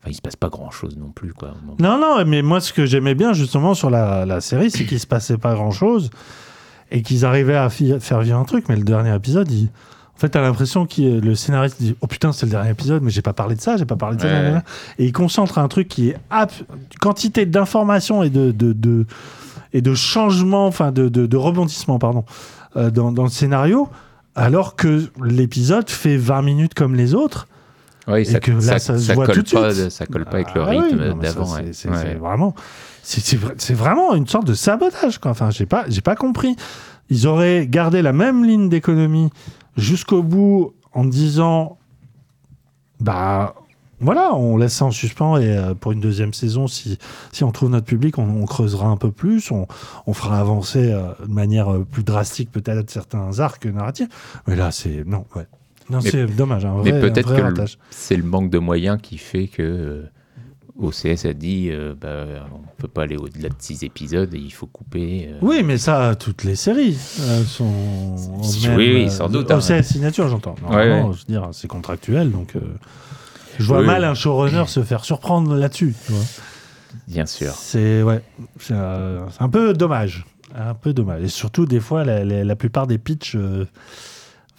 enfin, 0.00 0.08
il 0.08 0.14
se 0.14 0.20
passe 0.22 0.36
pas 0.36 0.48
grand 0.48 0.70
chose 0.70 0.96
non 0.96 1.10
plus 1.10 1.32
quoi. 1.32 1.54
Non, 1.78 1.98
non, 1.98 2.24
mais 2.24 2.42
moi, 2.42 2.60
ce 2.60 2.72
que 2.72 2.86
j'aimais 2.86 3.14
bien 3.14 3.32
justement 3.32 3.74
sur 3.74 3.90
la, 3.90 4.24
la 4.26 4.40
série, 4.40 4.70
c'est 4.70 4.84
qu'il 4.84 5.00
se 5.00 5.06
passait 5.06 5.38
pas 5.38 5.54
grand 5.54 5.70
chose 5.70 6.10
et 6.90 7.02
qu'ils 7.02 7.24
arrivaient 7.24 7.56
à 7.56 7.68
faire 7.70 8.20
vivre 8.20 8.38
un 8.38 8.44
truc. 8.44 8.66
Mais 8.68 8.76
le 8.76 8.84
dernier 8.84 9.14
épisode, 9.14 9.50
il... 9.50 9.68
en 10.22 10.26
fait, 10.26 10.28
t'as 10.28 10.40
l'impression 10.40 10.86
que 10.86 11.02
le 11.02 11.34
scénariste 11.34 11.78
dit 11.80 11.96
Oh 12.00 12.06
putain, 12.06 12.30
c'est 12.32 12.46
le 12.46 12.50
dernier 12.52 12.70
épisode, 12.70 13.02
mais 13.02 13.10
j'ai 13.10 13.22
pas 13.22 13.32
parlé 13.32 13.56
de 13.56 13.60
ça, 13.60 13.76
j'ai 13.76 13.84
pas 13.84 13.96
parlé 13.96 14.16
de 14.16 14.22
ça. 14.22 14.28
Ouais. 14.28 14.58
Et 14.98 15.06
il 15.06 15.12
concentre 15.12 15.58
un 15.58 15.66
truc 15.66 15.88
qui 15.88 16.10
est 16.10 16.16
ap- 16.30 16.52
quantité 17.00 17.44
d'informations 17.44 18.22
et 18.22 18.30
de, 18.30 18.52
de, 18.52 18.72
de- 18.72 19.04
et 19.72 19.80
de 19.82 19.94
changements, 19.94 20.66
enfin 20.68 20.92
de, 20.92 21.08
de, 21.08 21.26
de 21.26 21.36
rebondissements, 21.36 21.98
pardon, 21.98 22.24
euh, 22.76 22.90
dans, 22.92 23.10
dans 23.10 23.24
le 23.24 23.30
scénario, 23.30 23.88
alors 24.36 24.76
que 24.76 25.08
l'épisode 25.24 25.90
fait 25.90 26.16
20 26.16 26.42
minutes 26.42 26.74
comme 26.74 26.94
les 26.94 27.14
autres. 27.14 27.48
Oui, 28.06 28.24
ça, 28.24 28.38
que 28.38 28.52
là, 28.52 28.60
ça, 28.60 28.78
ça 28.78 28.98
se 28.98 29.04
ça 29.06 29.14
voit 29.14 29.26
colle 29.26 29.34
tout 29.36 29.42
de 29.42 29.48
suite. 29.48 29.90
ça 29.90 30.06
colle 30.06 30.24
pas 30.24 30.34
avec 30.34 30.48
Ah 30.54 30.58
le 30.58 30.64
oui, 30.68 30.78
rythme 30.78 31.18
d'avant. 31.20 31.46
c'est- 31.72 31.88
ouais. 31.88 32.14
Vraiment, 32.14 32.54
c'est- 33.02 33.20
c'est 33.24 33.36
vra- 33.36 33.54
c'est 33.58 33.74
vraiment 33.74 34.14
une 34.14 34.28
sorte 34.28 34.46
de 34.46 34.54
sabotage. 34.54 35.18
Quoi. 35.18 35.32
Enfin, 35.32 35.50
j'ai 35.50 35.66
pas, 35.66 35.84
j'ai 35.88 36.00
pas 36.00 36.14
compris. 36.16 36.54
Ils 37.10 37.26
auraient 37.26 37.66
gardé 37.68 38.02
la 38.02 38.12
même 38.12 38.44
ligne 38.44 38.68
d'économie 38.68 39.30
jusqu'au 39.76 40.22
bout 40.22 40.74
en 40.92 41.04
disant, 41.04 41.78
bah 43.00 43.54
voilà, 44.00 44.34
on 44.34 44.56
laisse 44.56 44.74
ça 44.74 44.84
en 44.84 44.90
suspens 44.90 45.38
et 45.38 45.56
euh, 45.56 45.74
pour 45.74 45.92
une 45.92 46.00
deuxième 46.00 46.34
saison, 46.34 46.66
si, 46.66 46.98
si 47.30 47.44
on 47.44 47.52
trouve 47.52 47.70
notre 47.70 47.86
public, 47.86 48.18
on, 48.18 48.42
on 48.42 48.46
creusera 48.46 48.88
un 48.88 48.96
peu 48.96 49.12
plus, 49.12 49.50
on, 49.52 49.68
on 50.06 50.12
fera 50.12 50.40
avancer 50.40 50.90
euh, 50.90 51.12
de 51.24 51.32
manière 51.32 51.72
euh, 51.72 51.86
plus 51.88 52.02
drastique 52.02 52.50
peut-être 52.50 52.90
certains 52.90 53.38
arcs 53.38 53.64
narratifs. 53.64 54.08
Mais 54.48 54.56
là, 54.56 54.72
c'est 54.72 55.04
non, 55.06 55.24
ouais. 55.36 55.46
Non, 55.88 56.00
c'est 56.00 56.26
dommage. 56.26 56.64
Un 56.64 56.82
Mais 56.82 56.98
peut-être 56.98 57.34
que 57.34 57.64
c'est 57.90 58.16
le 58.16 58.22
manque 58.22 58.50
de 58.50 58.58
moyens 58.58 58.98
qui 59.00 59.18
fait 59.18 59.46
que 59.46 60.04
OCS 60.80 61.26
a 61.26 61.32
dit 61.34 61.68
euh, 61.70 61.94
bah, 62.00 62.46
on 62.52 62.60
peut 62.80 62.88
pas 62.88 63.02
aller 63.02 63.16
au-delà 63.16 63.48
de 63.50 63.54
six 63.58 63.82
épisodes 63.84 64.32
et 64.34 64.38
il 64.38 64.50
faut 64.52 64.66
couper. 64.66 65.28
euh. 65.30 65.38
Oui, 65.42 65.62
mais 65.62 65.76
ça, 65.78 66.14
toutes 66.18 66.44
les 66.44 66.56
séries 66.56 66.96
euh, 67.20 67.44
sont. 67.44 68.16
Oui, 68.42 68.66
même, 68.68 68.76
oui, 68.76 69.04
euh, 69.04 69.08
sans 69.10 69.28
doute, 69.28 69.50
Au 69.50 69.54
hein. 69.72 69.82
Signature, 69.82 70.28
j'entends. 70.28 70.54
Ouais, 70.70 71.02
je 71.12 71.18
veux 71.18 71.24
dire, 71.28 71.48
c'est 71.52 71.68
contractuel, 71.68 72.30
donc. 72.30 72.56
euh, 72.56 72.60
je 73.58 73.64
vois 73.64 73.80
Oui. 73.80 73.86
mal 73.86 74.02
un 74.04 74.14
showrunner 74.14 74.64
se 74.66 74.82
faire 74.82 75.04
surprendre 75.04 75.54
là-dessus. 75.54 75.94
Bien 77.06 77.26
sûr. 77.26 77.52
C'est 77.52 78.02
ouais, 78.02 78.22
c'est 78.58 78.72
euh, 78.74 79.26
un 79.40 79.48
peu 79.50 79.74
dommage, 79.74 80.24
un 80.56 80.74
peu 80.74 80.94
dommage. 80.94 81.22
Et 81.24 81.28
surtout, 81.28 81.66
des 81.66 81.80
fois, 81.80 82.02
la, 82.04 82.24
la- 82.24 82.44
la 82.44 82.56
plupart 82.56 82.86
des 82.86 82.96
pitchs, 82.98 83.34
euh, 83.36 83.66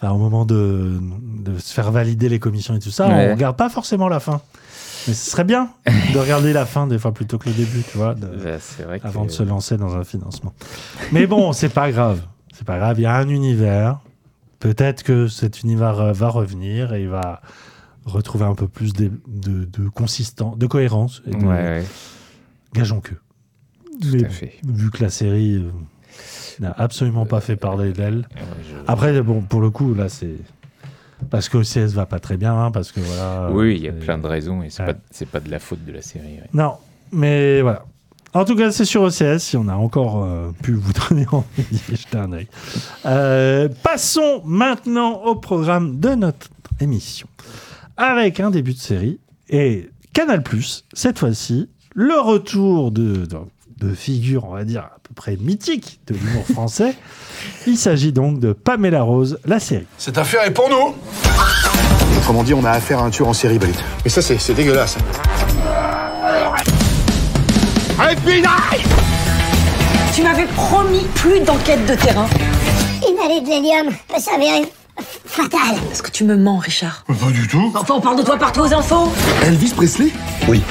au 0.02 0.18
moment 0.18 0.44
de, 0.44 0.92
de 1.38 1.58
se 1.58 1.72
faire 1.72 1.90
valider 1.90 2.28
les 2.28 2.38
commissions 2.38 2.74
et 2.76 2.78
tout 2.78 2.90
ça, 2.90 3.08
Ouais. 3.08 3.28
on 3.30 3.34
regarde 3.34 3.56
pas 3.56 3.68
forcément 3.68 4.08
la 4.08 4.20
fin. 4.20 4.40
Mais 5.06 5.14
ce 5.14 5.30
serait 5.30 5.44
bien 5.44 5.70
de 6.14 6.18
regarder 6.18 6.52
la 6.52 6.64
fin 6.66 6.86
des 6.86 6.98
fois 6.98 7.12
plutôt 7.12 7.38
que 7.38 7.48
le 7.48 7.54
début, 7.54 7.82
tu 7.90 7.98
vois, 7.98 8.14
de- 8.14 8.26
Bah, 8.26 8.98
que- 8.98 9.06
avant 9.06 9.24
de 9.26 9.30
se 9.30 9.42
lancer 9.42 9.76
dans 9.76 9.94
un 9.96 10.04
financement. 10.04 10.54
Mais 11.12 11.26
bon, 11.26 11.52
c'est 11.52 11.68
pas 11.68 11.90
grave. 11.92 12.22
C'est 12.54 12.64
pas 12.66 12.78
grave, 12.78 12.98
il 12.98 13.02
y 13.02 13.06
a 13.06 13.14
un 13.16 13.28
univers. 13.28 14.00
Peut-être 14.60 15.02
que 15.02 15.28
cet 15.28 15.62
univers 15.62 16.00
euh, 16.00 16.12
va 16.12 16.28
revenir 16.28 16.94
et 16.94 17.02
il 17.02 17.08
va 17.08 17.42
retrouver 18.06 18.44
un 18.44 18.54
peu 18.54 18.68
plus 18.68 18.92
de, 18.94 19.10
de, 19.26 19.64
de 19.64 19.88
consistance, 19.88 20.56
de 20.56 20.66
cohérence. 20.66 21.22
Et 21.26 21.30
de, 21.30 21.36
Ouais, 21.36 21.46
ouais, 21.54 21.84
Gageons 22.72 23.00
que. 23.00 23.14
tout 24.00 24.08
Mais 24.14 24.24
à 24.24 24.28
fait. 24.30 24.54
vu 24.66 24.90
que 24.90 25.02
la 25.02 25.10
série 25.10 25.56
euh, 25.56 25.70
n'a 26.60 26.72
absolument 26.78 27.26
pas 27.26 27.40
fait 27.40 27.56
parler 27.56 27.92
d'elle. 27.92 28.26
Je- 28.36 28.74
Après, 28.86 29.20
bon, 29.22 29.42
pour 29.42 29.60
le 29.60 29.70
coup, 29.70 29.92
là, 29.94 30.08
c'est. 30.08 30.36
Parce 31.30 31.48
que 31.48 31.58
OCS 31.58 31.92
va 31.94 32.06
pas 32.06 32.18
très 32.20 32.36
bien, 32.36 32.54
hein, 32.58 32.70
parce 32.70 32.92
que 32.92 33.00
voilà. 33.00 33.50
oui, 33.52 33.76
il 33.76 33.82
y 33.84 33.88
a 33.88 33.92
plein 33.92 34.18
de 34.18 34.26
raisons 34.26 34.62
et 34.62 34.70
c'est 34.70 34.84
Ouais. 34.84 34.94
pas, 35.30 35.40
de 35.40 35.50
la 35.50 35.58
faute 35.58 35.84
de 35.84 35.92
la 35.92 36.02
série. 36.02 36.24
ouais. 36.40 36.48
Non, 36.52 36.74
mais 37.12 37.60
voilà. 37.62 37.84
En 38.32 38.44
tout 38.44 38.56
cas, 38.56 38.72
c'est 38.72 38.84
sur 38.84 39.02
OCS, 39.02 39.38
si 39.38 39.56
on 39.56 39.68
a 39.68 39.74
encore 39.74 40.24
euh, 40.24 40.50
pu 40.62 40.72
vous 40.72 40.92
donner 41.08 41.24
envie 41.30 41.62
d'y 41.70 41.96
jeter 41.96 42.18
un 42.18 42.32
œil. 42.32 42.48
Euh, 43.06 43.68
passons 43.84 44.42
maintenant 44.44 45.22
au 45.22 45.36
programme 45.36 46.00
de 46.00 46.10
notre 46.16 46.48
émission. 46.80 47.28
Avec 47.96 48.40
un 48.40 48.50
début 48.50 48.72
de 48.72 48.78
série 48.78 49.20
et 49.48 49.88
Canal+, 50.12 50.42
cette 50.92 51.18
fois-ci, 51.20 51.68
le 51.94 52.18
retour 52.20 52.90
de, 52.90 53.24
de, 53.26 53.36
de 53.78 53.94
figures, 53.94 54.44
on 54.44 54.54
va 54.54 54.64
dire, 54.64 54.82
à 54.82 54.98
peu 55.02 55.14
près 55.14 55.36
mythiques 55.36 56.00
de 56.06 56.14
l'humour 56.14 56.44
français. 56.52 56.94
Il 57.66 57.76
s'agit 57.76 58.12
donc 58.12 58.40
de 58.40 58.52
Pamela 58.52 59.02
Rose, 59.02 59.38
la 59.44 59.60
série. 59.60 59.86
Cette 59.98 60.18
affaire 60.18 60.44
est 60.44 60.52
pour 60.52 60.68
nous 60.70 60.94
Autrement 62.18 62.42
dit, 62.42 62.54
on 62.54 62.64
a 62.64 62.70
affaire 62.70 63.00
à 63.00 63.02
un 63.02 63.10
tueur 63.10 63.28
en 63.28 63.32
série, 63.32 63.58
Balit. 63.58 63.74
Mais 64.04 64.10
ça, 64.10 64.22
c'est 64.22 64.38
c'est 64.38 64.54
dégueulasse. 64.54 64.96
Tu 70.14 70.22
m'avais 70.22 70.46
promis 70.46 71.04
plus 71.14 71.40
d'enquête 71.40 71.84
de 71.86 71.94
terrain. 71.94 72.26
Une 73.08 73.18
allée 73.24 73.40
de 73.40 73.48
l'hélium 73.48 73.92
peut 74.08 74.20
s'avérer 74.20 74.62
fatale. 75.24 75.76
Est-ce 75.90 76.02
que 76.02 76.10
tu 76.10 76.24
me 76.24 76.36
mens, 76.36 76.58
Richard? 76.58 77.04
Pas 77.06 77.30
du 77.30 77.48
tout. 77.48 77.72
Enfin, 77.74 77.94
on 77.94 78.00
parle 78.00 78.18
de 78.18 78.22
toi 78.22 78.36
partout 78.36 78.60
aux 78.60 78.72
infos. 78.72 79.12
Elvis 79.44 79.72
Presley? 79.74 80.10
Oui. 80.48 80.62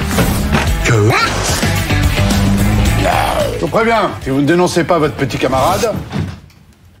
Que? 0.84 1.73
Je 3.04 3.60
vous 3.60 3.68
préviens, 3.68 4.10
si 4.22 4.30
vous 4.30 4.40
ne 4.40 4.46
dénoncez 4.46 4.84
pas 4.84 4.98
votre 4.98 5.14
petit 5.14 5.38
camarade, 5.38 5.92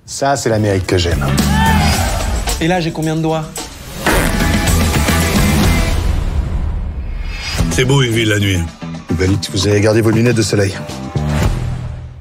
Ça, 0.06 0.36
c'est 0.36 0.50
l'Amérique 0.50 0.86
que 0.86 0.98
j'aime. 0.98 1.24
Et 2.60 2.68
là, 2.68 2.80
j'ai 2.80 2.92
combien 2.92 3.16
de 3.16 3.22
doigts 3.22 3.44
C'est 7.70 7.84
beau 7.84 8.02
une 8.02 8.12
ville 8.12 8.28
la 8.28 8.38
nuit. 8.38 8.60
Vous 9.52 9.66
avez 9.66 9.80
gardé 9.80 10.00
vos 10.00 10.10
lunettes 10.10 10.36
de 10.36 10.42
soleil. 10.42 10.74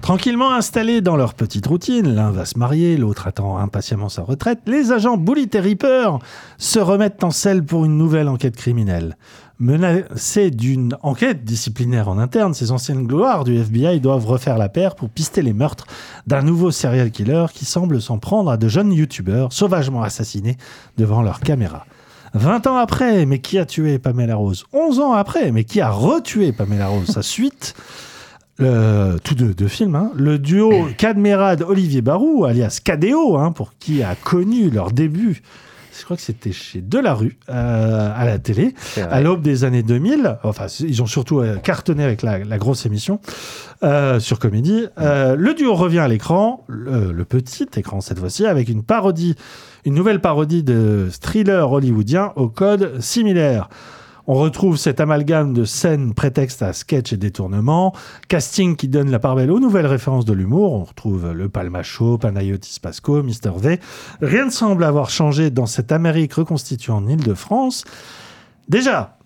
Tranquillement 0.01 0.53
installés 0.53 0.99
dans 1.01 1.15
leur 1.15 1.33
petite 1.33 1.65
routine, 1.65 2.13
l'un 2.13 2.31
va 2.31 2.45
se 2.45 2.57
marier, 2.57 2.97
l'autre 2.97 3.27
attend 3.27 3.57
impatiemment 3.57 4.09
sa 4.09 4.21
retraite, 4.21 4.59
les 4.65 4.91
agents 4.91 5.15
Bullitt 5.15 5.55
et 5.55 5.61
Reaper 5.61 6.19
se 6.57 6.79
remettent 6.79 7.23
en 7.23 7.31
selle 7.31 7.63
pour 7.63 7.85
une 7.85 7.97
nouvelle 7.97 8.27
enquête 8.27 8.57
criminelle. 8.57 9.15
Menacés 9.63 10.51
d'une 10.51 10.97
enquête 11.03 11.45
disciplinaire 11.45 12.09
en 12.09 12.17
interne, 12.17 12.53
ces 12.53 12.73
anciennes 12.73 13.07
gloires 13.07 13.45
du 13.45 13.55
FBI 13.55 14.01
doivent 14.01 14.25
refaire 14.25 14.57
la 14.57 14.67
paire 14.67 14.93
pour 14.93 15.07
pister 15.07 15.41
les 15.41 15.53
meurtres 15.53 15.87
d'un 16.27 16.41
nouveau 16.41 16.69
serial 16.69 17.11
killer 17.11 17.45
qui 17.53 17.63
semble 17.63 18.01
s'en 18.01 18.17
prendre 18.17 18.51
à 18.51 18.57
de 18.57 18.67
jeunes 18.67 18.91
youtubeurs 18.91 19.53
sauvagement 19.53 20.03
assassinés 20.03 20.57
devant 20.97 21.21
leur 21.21 21.39
caméra. 21.39 21.85
20 22.33 22.67
ans 22.67 22.75
après, 22.75 23.25
mais 23.25 23.39
qui 23.39 23.57
a 23.57 23.65
tué 23.65 23.99
Pamela 23.99 24.35
Rose? 24.35 24.65
11 24.73 24.99
ans 24.99 25.13
après, 25.13 25.53
mais 25.53 25.63
qui 25.63 25.79
a 25.79 25.89
retué 25.89 26.51
Pamela 26.51 26.89
Rose? 26.89 27.07
Sa 27.07 27.21
suite 27.21 27.73
tous 28.57 29.35
deux, 29.35 29.53
deux 29.53 29.67
films, 29.69 29.95
hein. 29.95 30.11
le 30.13 30.39
duo 30.39 30.87
Cadmerade-Olivier 30.97 32.01
Barou, 32.01 32.43
alias 32.43 32.81
Cadéo, 32.83 33.37
hein, 33.37 33.53
pour 33.53 33.73
qui 33.79 34.03
a 34.03 34.15
connu 34.15 34.69
leur 34.69 34.91
début, 34.91 35.41
je 36.03 36.05
crois 36.05 36.17
que 36.17 36.23
c'était 36.23 36.51
chez 36.51 36.81
Delarue, 36.81 37.37
euh, 37.47 38.11
à 38.13 38.25
la 38.25 38.37
télé, 38.37 38.73
à 39.09 39.21
l'aube 39.21 39.41
des 39.41 39.63
années 39.63 39.83
2000. 39.83 40.37
Enfin, 40.43 40.65
ils 40.81 41.01
ont 41.01 41.05
surtout 41.05 41.39
euh, 41.39 41.55
cartonné 41.55 42.03
avec 42.03 42.23
la, 42.23 42.39
la 42.39 42.57
grosse 42.57 42.85
émission 42.85 43.21
euh, 43.83 44.19
sur 44.19 44.37
Comédie. 44.37 44.87
Euh, 44.99 45.37
le 45.37 45.53
duo 45.53 45.73
revient 45.73 45.99
à 45.99 46.09
l'écran, 46.09 46.65
le, 46.67 47.13
le 47.13 47.23
petit 47.23 47.67
écran 47.77 48.01
cette 48.01 48.19
fois-ci, 48.19 48.45
avec 48.45 48.67
une 48.67 48.83
parodie, 48.83 49.35
une 49.85 49.93
nouvelle 49.93 50.19
parodie 50.19 50.61
de 50.61 51.07
thriller 51.21 51.71
hollywoodien 51.71 52.33
au 52.35 52.49
code 52.49 52.99
similaire. 52.99 53.69
On 54.25 54.35
retrouve 54.35 54.77
cet 54.77 55.01
amalgame 55.01 55.53
de 55.53 55.65
scènes 55.65 56.13
prétexte 56.13 56.61
à 56.61 56.71
sketch 56.71 57.11
et 57.11 57.17
détournement, 57.17 57.93
casting 58.29 58.77
qui 58.77 58.87
donne 58.87 59.11
la 59.11 59.19
part 59.19 59.35
belle 59.35 59.51
aux 59.51 59.59
nouvelles 59.59 59.85
références 59.85 60.23
de 60.23 60.31
l'humour. 60.31 60.71
On 60.73 60.83
retrouve 60.85 61.33
le 61.33 61.49
Palmacho, 61.49 62.17
Panayotis 62.17 62.79
Pasco, 62.81 63.21
Mr. 63.21 63.51
V. 63.57 63.79
Rien 64.21 64.45
ne 64.45 64.49
semble 64.49 64.85
avoir 64.85 65.09
changé 65.09 65.49
dans 65.49 65.65
cette 65.65 65.91
Amérique 65.91 66.33
reconstituée 66.35 66.93
en 66.93 67.05
Île-de-France. 67.05 67.83
Déjà, 68.69 69.17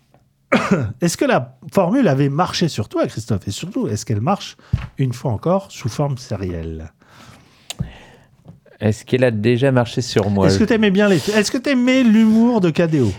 est-ce 1.00 1.16
que 1.16 1.24
la 1.24 1.58
formule 1.72 2.08
avait 2.08 2.28
marché 2.28 2.66
sur 2.66 2.88
toi, 2.88 3.06
Christophe? 3.06 3.46
Et 3.46 3.52
surtout, 3.52 3.86
est-ce 3.86 4.04
qu'elle 4.04 4.20
marche, 4.20 4.56
une 4.98 5.12
fois 5.12 5.30
encore, 5.30 5.70
sous 5.70 5.88
forme 5.88 6.18
sérielle? 6.18 6.92
Est-ce 8.80 9.04
qu'elle 9.04 9.22
a 9.22 9.30
déjà 9.30 9.70
marché 9.70 10.02
sur 10.02 10.28
moi? 10.28 10.48
Est-ce 10.48 10.58
que 10.58 10.64
t'aimais 10.64 10.90
bien 10.90 11.08
les... 11.08 11.16
Est-ce 11.16 11.52
que 11.52 11.58
t'aimais 11.58 12.02
l'humour 12.02 12.60
de 12.60 12.70
KDO 12.70 13.12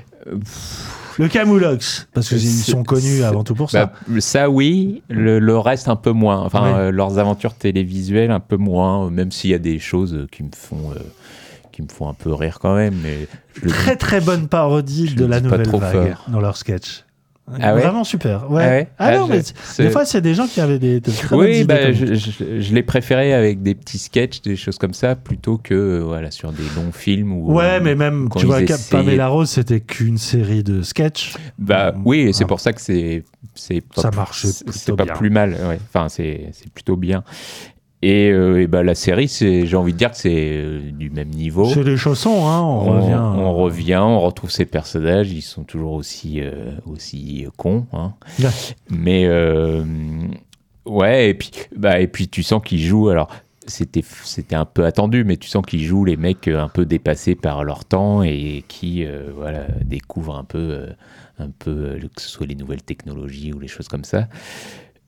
Le 1.19 1.27
Camoulox, 1.27 2.07
parce 2.13 2.29
qu'ils 2.29 2.39
C'est- 2.39 2.71
sont 2.71 2.83
connus 2.83 3.23
avant 3.23 3.43
tout 3.43 3.53
pour 3.53 3.69
ça. 3.69 3.91
Bah, 4.07 4.19
ça 4.21 4.49
oui, 4.49 5.03
le, 5.09 5.37
le 5.39 5.57
reste 5.57 5.87
un 5.89 5.95
peu 5.97 6.11
moins. 6.11 6.39
Enfin, 6.39 6.77
euh, 6.77 6.91
leurs 6.91 7.19
aventures 7.19 7.53
télévisuelles 7.53 8.31
un 8.31 8.39
peu 8.39 8.55
moins, 8.57 9.05
euh, 9.05 9.09
même 9.09 9.31
s'il 9.31 9.49
y 9.49 9.53
a 9.53 9.59
des 9.59 9.79
choses 9.79 10.13
euh, 10.13 10.27
qui 10.31 10.43
me 10.43 10.49
font 10.55 10.91
euh, 10.95 10.99
qui 11.71 11.81
me 11.81 11.87
font 11.89 12.07
un 12.09 12.13
peu 12.13 12.33
rire 12.33 12.59
quand 12.59 12.73
même. 12.75 12.95
Mais 13.03 13.27
très 13.69 13.91
dis- 13.91 13.97
très 13.97 14.21
bonne 14.21 14.47
parodie 14.47 15.13
de 15.13 15.25
la 15.25 15.39
nouvelle 15.41 15.67
vague 15.69 16.07
fort. 16.13 16.25
dans 16.29 16.39
leur 16.41 16.55
sketch. 16.57 17.03
Ah 17.61 17.73
ouais 17.75 17.81
Vraiment 17.81 18.03
super. 18.03 18.49
Ouais. 18.51 18.63
Ah 18.63 18.67
ouais 18.69 18.87
Ah 18.97 19.05
Ah, 19.07 19.17
non, 19.17 19.27
mais 19.27 19.41
des 19.77 19.89
fois 19.89 20.05
c'est 20.05 20.21
des 20.21 20.33
gens 20.33 20.47
qui 20.47 20.61
avaient 20.61 20.79
des, 20.79 20.99
de 20.99 21.11
très 21.11 21.35
bonnes 21.35 21.45
Oui, 21.47 21.55
idées 21.57 21.63
bah, 21.65 21.77
comme- 21.85 21.93
je, 21.93 22.13
je- 22.15 22.61
je 22.61 22.73
l'ai 22.75 22.83
préféré 22.83 23.33
avec 23.33 23.61
des 23.63 23.75
petits 23.75 23.97
sketchs, 23.97 24.41
des 24.41 24.55
choses 24.55 24.77
comme 24.77 24.93
ça, 24.93 25.15
plutôt 25.15 25.57
que 25.57 25.73
euh, 25.73 25.99
voilà 26.03 26.31
sur 26.31 26.51
des 26.51 26.63
longs 26.75 26.91
films. 26.91 27.33
Où, 27.33 27.53
Ouais, 27.53 27.65
euh, 27.65 27.79
mais 27.83 27.95
même, 27.95 28.29
tu 28.37 28.45
vois, 28.45 28.59
Pamela 28.91 29.27
Rose, 29.27 29.49
c'était 29.49 29.79
qu'une 29.79 30.17
série 30.17 30.63
de 30.63 30.81
sketchs. 30.81 31.33
Bah 31.57 31.93
oui, 32.05 32.19
et 32.21 32.33
c'est 32.33 32.45
pour 32.45 32.59
ça 32.59 32.73
que 32.73 32.81
c'est 32.81 33.23
Ça 33.55 34.11
marche 34.15 34.45
c'est- 34.45 34.95
pas 34.95 35.05
bien. 35.05 35.13
plus 35.15 35.29
mal. 35.29 35.51
Ouais. 35.67 35.79
Enfin, 35.93 36.07
c'est 36.09 36.51
plutôt 36.73 36.95
bien. 36.95 37.23
Et, 38.01 38.29
euh, 38.29 38.61
et 38.61 38.67
bah, 38.67 38.81
la 38.81 38.95
série, 38.95 39.27
j'ai 39.27 39.75
envie 39.75 39.91
de 39.91 39.97
dire 39.97 40.11
que 40.11 40.17
c'est 40.17 40.51
euh, 40.53 40.91
du 40.91 41.09
même 41.09 41.29
niveau. 41.29 41.65
C'est 41.65 41.83
les 41.83 41.97
chaussons, 41.97 42.47
hein, 42.47 42.61
on, 42.61 42.87
on, 42.87 43.01
revient. 43.01 43.19
on 43.19 43.53
revient, 43.53 44.01
on 44.01 44.19
retrouve 44.21 44.51
ces 44.51 44.65
personnages, 44.65 45.31
ils 45.33 45.41
sont 45.41 45.63
toujours 45.65 45.93
aussi, 45.93 46.39
euh, 46.39 46.71
aussi 46.85 47.45
cons. 47.57 47.87
hein. 47.91 48.13
Mais 48.89 49.25
euh, 49.25 49.83
ouais, 50.85 51.29
et 51.29 51.33
puis, 51.33 51.51
bah, 51.75 51.99
et 51.99 52.07
puis 52.07 52.29
tu 52.29 52.41
sens 52.41 52.61
qu'ils 52.63 52.81
jouent. 52.81 53.09
Alors, 53.09 53.27
c'était, 53.67 54.03
c'était 54.23 54.55
un 54.55 54.65
peu 54.65 54.85
attendu, 54.85 55.25
mais 55.25 55.35
tu 55.35 55.49
sens 55.49 55.65
qu'ils 55.65 55.83
jouent 55.83 56.05
les 56.05 56.17
mecs 56.17 56.47
un 56.47 56.69
peu 56.69 56.85
dépassés 56.85 57.35
par 57.35 57.63
leur 57.65 57.83
temps 57.85 58.23
et 58.23 58.63
qui 58.69 59.05
euh, 59.05 59.29
voilà, 59.35 59.67
découvrent 59.83 60.37
un 60.37 60.45
peu, 60.45 60.57
euh, 60.57 60.87
un 61.37 61.49
peu 61.49 61.99
que 62.15 62.21
ce 62.21 62.29
soit 62.29 62.47
les 62.47 62.55
nouvelles 62.55 62.81
technologies 62.81 63.51
ou 63.53 63.59
les 63.59 63.67
choses 63.67 63.89
comme 63.89 64.05
ça. 64.05 64.27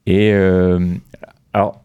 Et 0.05 0.31
euh, 0.33 0.87
alors, 1.53 1.81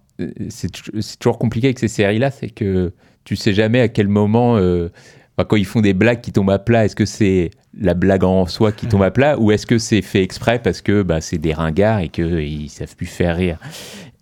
c'est, 0.49 0.71
tou- 0.71 1.01
c'est 1.01 1.19
toujours 1.19 1.39
compliqué 1.39 1.69
avec 1.69 1.79
ces 1.79 1.89
séries-là, 1.89 2.31
c'est 2.31 2.51
que 2.51 2.93
tu 3.25 3.37
sais 3.37 3.53
jamais 3.53 3.81
à 3.81 3.89
quel 3.89 4.09
moment, 4.09 4.57
euh, 4.57 4.89
quand 5.37 5.57
ils 5.57 5.65
font 5.67 5.81
des 5.81 5.93
blagues 5.95 6.21
qui 6.21 6.33
tombent 6.33 6.51
à 6.51 6.59
plat, 6.59 6.85
est-ce 6.85 6.97
que 6.97 7.05
c'est 7.05 7.51
la 7.79 7.93
blague 7.95 8.25
en 8.25 8.47
soi 8.47 8.73
qui 8.73 8.87
tombe 8.87 9.03
à 9.03 9.11
plat 9.11 9.39
ou 9.39 9.51
est-ce 9.51 9.67
que 9.67 9.79
c'est 9.79 10.01
fait 10.01 10.23
exprès 10.23 10.59
parce 10.59 10.81
que 10.81 11.03
bah, 11.03 11.21
c'est 11.21 11.37
des 11.39 11.53
ringards 11.53 12.01
et 12.01 12.09
qu'ils 12.09 12.71
savent 12.71 12.97
plus 12.97 13.07
faire 13.07 13.37
rire. 13.37 13.59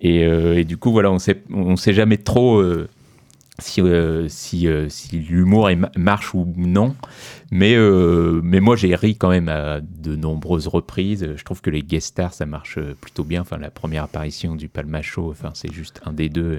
Et, 0.00 0.24
euh, 0.24 0.58
et 0.58 0.64
du 0.64 0.76
coup, 0.76 0.90
voilà, 0.90 1.12
on 1.12 1.18
sait, 1.18 1.42
on 1.52 1.76
sait 1.76 1.92
jamais 1.94 2.16
trop 2.16 2.58
euh, 2.58 2.88
si, 3.60 3.80
euh, 3.80 4.26
si, 4.28 4.66
euh, 4.66 4.88
si 4.88 5.16
l'humour 5.18 5.70
marche 5.96 6.34
ou 6.34 6.52
non. 6.56 6.96
Mais, 7.52 7.74
euh, 7.76 8.40
mais 8.42 8.58
moi, 8.58 8.74
j'ai 8.74 8.94
ri 8.96 9.16
quand 9.16 9.28
même 9.30 9.48
à 9.48 9.80
de 9.80 10.16
nombreuses 10.16 10.66
reprises. 10.66 11.34
Je 11.36 11.44
trouve 11.44 11.60
que 11.60 11.70
les 11.70 11.82
guest 11.82 12.08
stars, 12.08 12.32
ça 12.34 12.46
marche 12.46 12.78
plutôt 13.00 13.22
bien. 13.22 13.42
Enfin, 13.42 13.56
la 13.58 13.70
première 13.70 14.02
apparition 14.04 14.56
du 14.56 14.68
Palmacho, 14.68 15.30
enfin, 15.30 15.50
c'est 15.54 15.72
juste 15.72 16.00
un 16.04 16.12
des 16.12 16.28
deux. 16.28 16.58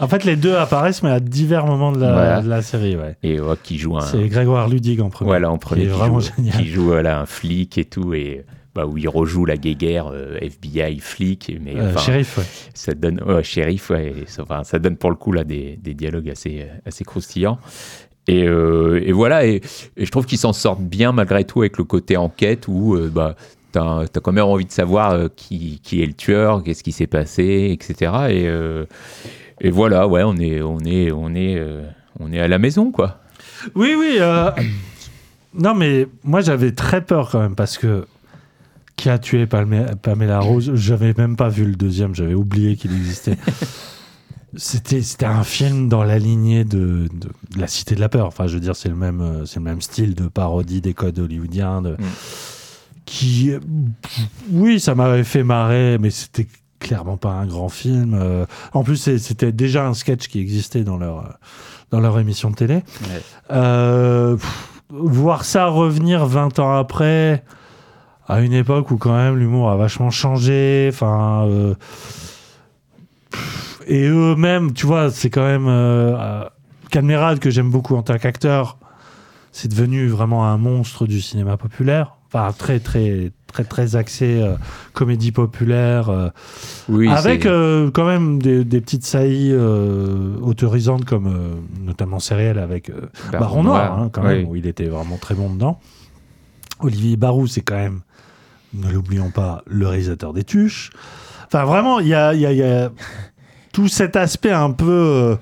En 0.00 0.08
fait, 0.08 0.24
les 0.24 0.34
deux 0.34 0.56
apparaissent, 0.56 1.04
mais 1.04 1.10
à 1.10 1.20
divers 1.20 1.66
moments 1.66 1.92
de 1.92 2.00
la, 2.00 2.12
Voilà. 2.12 2.42
de 2.42 2.48
la 2.48 2.62
série. 2.62 2.96
Ouais. 2.96 3.16
Et 3.22 3.40
ouais, 3.40 3.54
qui 3.62 3.78
joue 3.78 3.96
un. 3.96 4.00
C'est 4.00 4.26
Grégoire 4.28 4.68
Ludig 4.68 5.00
en 5.00 5.10
premier. 5.10 5.28
Voilà, 5.28 5.50
en 5.52 5.58
premier, 5.58 5.82
Qui 5.82 5.86
est 5.88 5.90
qui, 5.92 5.98
vraiment 5.98 6.18
joue, 6.20 6.32
génial. 6.36 6.56
qui 6.56 6.66
joue 6.68 6.84
voilà, 6.84 7.20
un 7.20 7.26
flic 7.26 7.78
et 7.78 7.84
tout. 7.84 8.12
Et. 8.12 8.44
Bah, 8.74 8.86
où 8.86 8.98
il 8.98 9.08
rejoue 9.08 9.44
la 9.44 9.56
guéguerre 9.56 10.08
euh, 10.12 10.36
FBI 10.40 10.98
flic 10.98 11.52
mais 11.62 11.76
Euh, 11.76 11.90
enfin, 11.90 12.00
shérif, 12.00 12.38
ouais. 12.38 12.44
ça 12.74 12.92
donne 12.94 13.22
ouais, 13.22 13.44
shérif 13.44 13.90
ouais, 13.90 14.08
et 14.08 14.24
ça, 14.26 14.42
enfin, 14.42 14.64
ça 14.64 14.80
donne 14.80 14.96
pour 14.96 15.10
le 15.10 15.16
coup 15.16 15.30
là 15.30 15.44
des, 15.44 15.78
des 15.80 15.94
dialogues 15.94 16.28
assez 16.30 16.66
assez 16.84 17.04
croustillants 17.04 17.58
Et, 18.26 18.42
euh, 18.48 19.00
et 19.04 19.12
voilà, 19.12 19.46
et, 19.46 19.60
et 19.96 20.04
je 20.04 20.10
trouve 20.10 20.26
qu'ils 20.26 20.38
s'en 20.38 20.52
sortent 20.52 20.80
bien 20.82 21.12
malgré 21.12 21.44
tout 21.44 21.60
avec 21.60 21.78
le 21.78 21.84
côté 21.84 22.16
enquête 22.16 22.66
où 22.66 22.96
euh, 22.96 23.08
bah, 23.14 23.36
t'as 23.70 24.00
as 24.02 24.20
quand 24.20 24.32
même 24.32 24.44
envie 24.44 24.64
de 24.64 24.72
savoir 24.72 25.12
euh, 25.12 25.28
qui, 25.36 25.78
qui 25.84 26.02
est 26.02 26.06
le 26.06 26.14
tueur, 26.14 26.62
qu'est-ce 26.64 26.82
qui 26.82 26.90
s'est 26.92 27.06
passé, 27.06 27.68
etc. 27.78 28.12
Et, 28.30 28.48
et 29.66 29.70
voilà, 29.70 30.08
ouais, 30.08 30.22
on 30.24 30.34
est, 30.36 30.62
on 30.62 30.80
est, 30.80 31.12
on 31.12 31.32
est, 31.34 31.62
on 32.18 32.32
est 32.32 32.40
à 32.40 32.48
la 32.48 32.58
maison, 32.58 32.90
quoi. 32.90 33.20
Oui, 33.76 33.94
oui. 33.96 34.18
Non, 35.56 35.74
mais 35.74 36.08
moi 36.24 36.40
j'avais 36.40 36.72
très 36.72 37.00
peur 37.04 37.28
quand 37.30 37.40
même 37.40 37.54
parce 37.54 37.78
que 37.78 38.06
qui 38.96 39.10
a 39.10 39.18
tué 39.18 39.46
Pamela 39.46 40.40
Rose 40.40 40.72
J'avais 40.74 41.14
même 41.16 41.36
pas 41.36 41.48
vu 41.48 41.64
le 41.64 41.74
deuxième, 41.74 42.14
j'avais 42.14 42.34
oublié 42.34 42.76
qu'il 42.76 42.92
existait. 42.92 43.36
C'était 44.56 45.02
c'était 45.02 45.26
un 45.26 45.42
film 45.42 45.88
dans 45.88 46.04
la 46.04 46.16
lignée 46.16 46.64
de, 46.64 47.08
de 47.12 47.28
La 47.58 47.66
Cité 47.66 47.96
de 47.96 48.00
la 48.00 48.08
Peur. 48.08 48.28
Enfin, 48.28 48.46
je 48.46 48.54
veux 48.54 48.60
dire, 48.60 48.76
c'est 48.76 48.88
le 48.88 48.94
même 48.94 49.20
euh, 49.20 49.46
c'est 49.46 49.58
le 49.58 49.64
même 49.64 49.80
style 49.80 50.14
de 50.14 50.28
parodie 50.28 50.80
des 50.80 50.94
codes 50.94 51.18
hollywoodiens. 51.18 51.82
De, 51.82 51.96
Qui, 53.04 53.50
oui, 54.52 54.78
ça 54.78 54.94
m'avait 54.94 55.24
fait 55.24 55.42
marrer, 55.42 55.98
mais 55.98 56.10
c'était 56.10 56.46
clairement 56.84 57.16
pas 57.16 57.30
un 57.30 57.46
grand 57.46 57.68
film. 57.68 58.14
Euh, 58.14 58.46
en 58.72 58.84
plus, 58.84 58.96
c'était 59.18 59.52
déjà 59.52 59.86
un 59.86 59.94
sketch 59.94 60.28
qui 60.28 60.38
existait 60.38 60.84
dans 60.84 60.98
leur 60.98 61.18
euh, 61.18 61.32
dans 61.90 62.00
leur 62.00 62.18
émission 62.18 62.50
de 62.50 62.56
télé. 62.56 62.82
Euh, 63.50 64.36
pff, 64.36 64.72
voir 64.90 65.44
ça 65.44 65.66
revenir 65.66 66.26
20 66.26 66.58
ans 66.58 66.76
après, 66.76 67.44
à 68.26 68.40
une 68.40 68.52
époque 68.52 68.90
où 68.90 68.96
quand 68.96 69.14
même 69.14 69.36
l'humour 69.36 69.70
a 69.70 69.76
vachement 69.76 70.10
changé, 70.10 70.88
enfin. 70.92 71.46
euh, 71.48 71.74
et 73.86 74.06
eux-mêmes, 74.08 74.72
tu 74.72 74.86
vois, 74.86 75.10
c'est 75.10 75.30
quand 75.30 75.44
même. 75.44 75.66
Euh, 75.68 76.44
Cadmerade, 76.90 77.38
que 77.40 77.50
j'aime 77.50 77.70
beaucoup 77.70 77.96
en 77.96 78.02
tant 78.02 78.16
qu'acteur, 78.18 78.78
c'est 79.52 79.68
devenu 79.68 80.06
vraiment 80.06 80.46
un 80.46 80.56
monstre 80.58 81.06
du 81.06 81.20
cinéma 81.20 81.56
populaire. 81.56 82.14
Enfin, 82.28 82.52
très, 82.56 82.78
très, 82.80 83.32
très, 83.52 83.64
très 83.64 83.96
axé 83.96 84.40
euh, 84.40 84.54
comédie 84.92 85.32
populaire. 85.32 86.08
euh, 86.08 86.28
Oui, 86.88 87.08
avec 87.08 87.42
quand 87.44 88.04
même 88.06 88.40
des, 88.40 88.64
des 88.64 88.80
petites 88.80 89.04
saillies 89.04 89.54
autorisantes 90.40 91.04
comme 91.04 91.62
notamment 91.80 92.20
Céréales 92.20 92.58
avec 92.58 92.90
Baron 93.32 93.64
Noir, 93.64 93.86
Noir, 93.90 93.98
hein, 93.98 94.10
quand 94.12 94.22
oui. 94.22 94.28
même, 94.38 94.48
où 94.48 94.56
il 94.56 94.66
était 94.66 94.86
vraiment 94.86 95.16
très 95.18 95.34
bon 95.34 95.52
dedans. 95.52 95.80
Olivier 96.80 97.16
Barou, 97.16 97.46
c'est 97.46 97.60
quand 97.60 97.76
même, 97.76 98.00
ne 98.74 98.90
l'oublions 98.92 99.30
pas, 99.30 99.62
le 99.66 99.86
réalisateur 99.86 100.32
des 100.32 100.44
Tuches. 100.44 100.90
Enfin, 101.46 101.64
vraiment, 101.64 102.00
il 102.00 102.08
y 102.08 102.14
a, 102.14 102.34
y 102.34 102.46
a- 102.46 102.52
il 102.52 102.58
y 102.58 102.62
a 102.62 102.90
tout 103.72 103.88
cet 103.88 104.16
aspect 104.16 104.50
un 104.52 104.70
peu, 104.72 104.90
euh, 104.90 105.36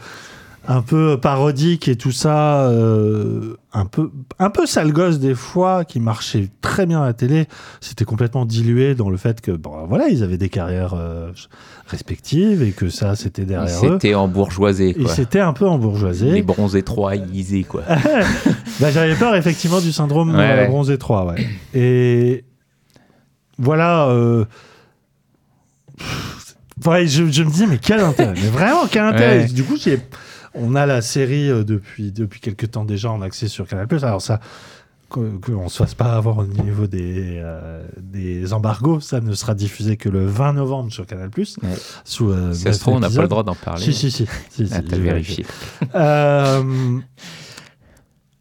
un 0.69 0.81
peu 0.83 1.19
parodique 1.19 1.89
et 1.89 1.97
tout 1.97 2.13
ça, 2.13 2.69
euh, 2.69 3.57
un 3.73 3.85
peu, 3.85 4.11
un 4.39 4.49
peu 4.51 4.65
sale 4.67 4.93
gosse 4.93 5.19
des 5.19 5.35
fois, 5.35 5.85
qui 5.85 5.99
marchait 5.99 6.51
très 6.61 6.87
bien 6.87 7.03
à 7.03 7.07
la 7.07 7.13
télé. 7.15 7.47
C'était 7.81 8.05
complètement 8.05 8.45
dilué 8.45 8.95
dans 8.95 9.11
le 9.11 9.17
fait 9.17 9.41
que, 9.41 9.51
bon, 9.51 9.87
voilà, 9.89 10.09
ils 10.09 10.23
avaient 10.23 10.37
des 10.39 10.51
carrières 10.51 10.95
euh, 10.95 11.33
respectives 11.89 12.63
et 12.63 12.71
que 12.71 12.91
ça, 12.91 13.17
c'était 13.17 13.45
derrière 13.45 13.85
eux. 13.85 13.95
C'était 13.95 14.15
en 14.15 14.29
bourgeoisé, 14.29 14.91
Et 14.91 14.95
quoi. 15.03 15.13
c'était 15.13 15.41
un 15.41 15.53
peu 15.53 15.67
embourgeoisé. 15.67 16.31
Les 16.31 16.43
bronzés 16.43 16.83
3 16.83 17.17
Isés, 17.17 17.65
quoi. 17.65 17.83
Bah, 18.81 18.91
J'avais 18.91 19.15
peur 19.15 19.35
effectivement 19.37 19.81
du 19.81 19.93
syndrome 19.93 20.31
Ouais, 20.35 20.37
ouais. 20.39 20.67
bronzé 20.69 20.97
3. 20.97 21.27
Ouais. 21.27 21.47
Et 21.75 22.45
voilà. 23.63 24.07
euh, 24.09 24.45
ouais, 26.87 27.07
je, 27.07 27.25
je 27.31 27.43
me 27.43 27.51
dis, 27.51 27.67
mais 27.67 27.79
quel 27.79 28.01
intérêt 28.01 28.35
Mais 28.35 28.49
vraiment, 28.49 28.87
quel 28.91 29.03
intérêt 29.05 29.39
Ouais. 29.41 29.47
Du 29.49 29.65
coup, 29.65 29.77
on 30.55 30.75
a 30.75 30.87
la 30.87 31.01
série 31.03 31.49
euh, 31.51 31.65
depuis, 31.65 32.13
depuis 32.13 32.41
quelques 32.41 32.71
temps 32.73 32.85
déjà 32.85 33.11
en 33.11 33.23
accès 33.23 33.49
sur 33.49 33.67
Canal+. 33.67 33.87
Alors 34.03 34.21
ça, 34.23 34.41
qu'on 35.09 35.23
ne 35.65 35.69
se 35.69 35.77
fasse 35.77 35.95
pas 35.95 36.15
avoir 36.15 36.39
au 36.39 36.47
niveau 36.47 36.87
des, 36.87 37.39
euh, 37.43 37.87
des 38.01 38.53
embargos, 38.55 39.01
ça 39.01 39.21
ne 39.21 39.35
sera 39.35 39.55
diffusé 39.55 39.97
que 39.97 40.09
le 40.09 40.27
20 40.27 40.55
novembre 40.55 40.91
sur 40.93 41.07
Canal+. 41.07 41.31
Sous, 42.05 42.31
euh, 42.31 42.53
Si 42.55 42.63
ça 42.63 42.73
se 42.73 42.81
trouve, 42.81 42.95
on 42.95 43.01
n'a 43.01 43.11
pas 43.11 43.23
le 43.23 43.29
droit 43.29 43.43
d'en 43.43 43.55
parler. 43.55 43.83
Si, 43.83 43.93
si, 43.93 44.11
si. 44.11 44.27
si, 44.51 44.67
si, 44.67 44.73
Ah, 44.75 44.81
t'as 44.83 44.97
j'ai 44.97 45.03
vérifié. 45.03 45.47
euh, 45.95 46.99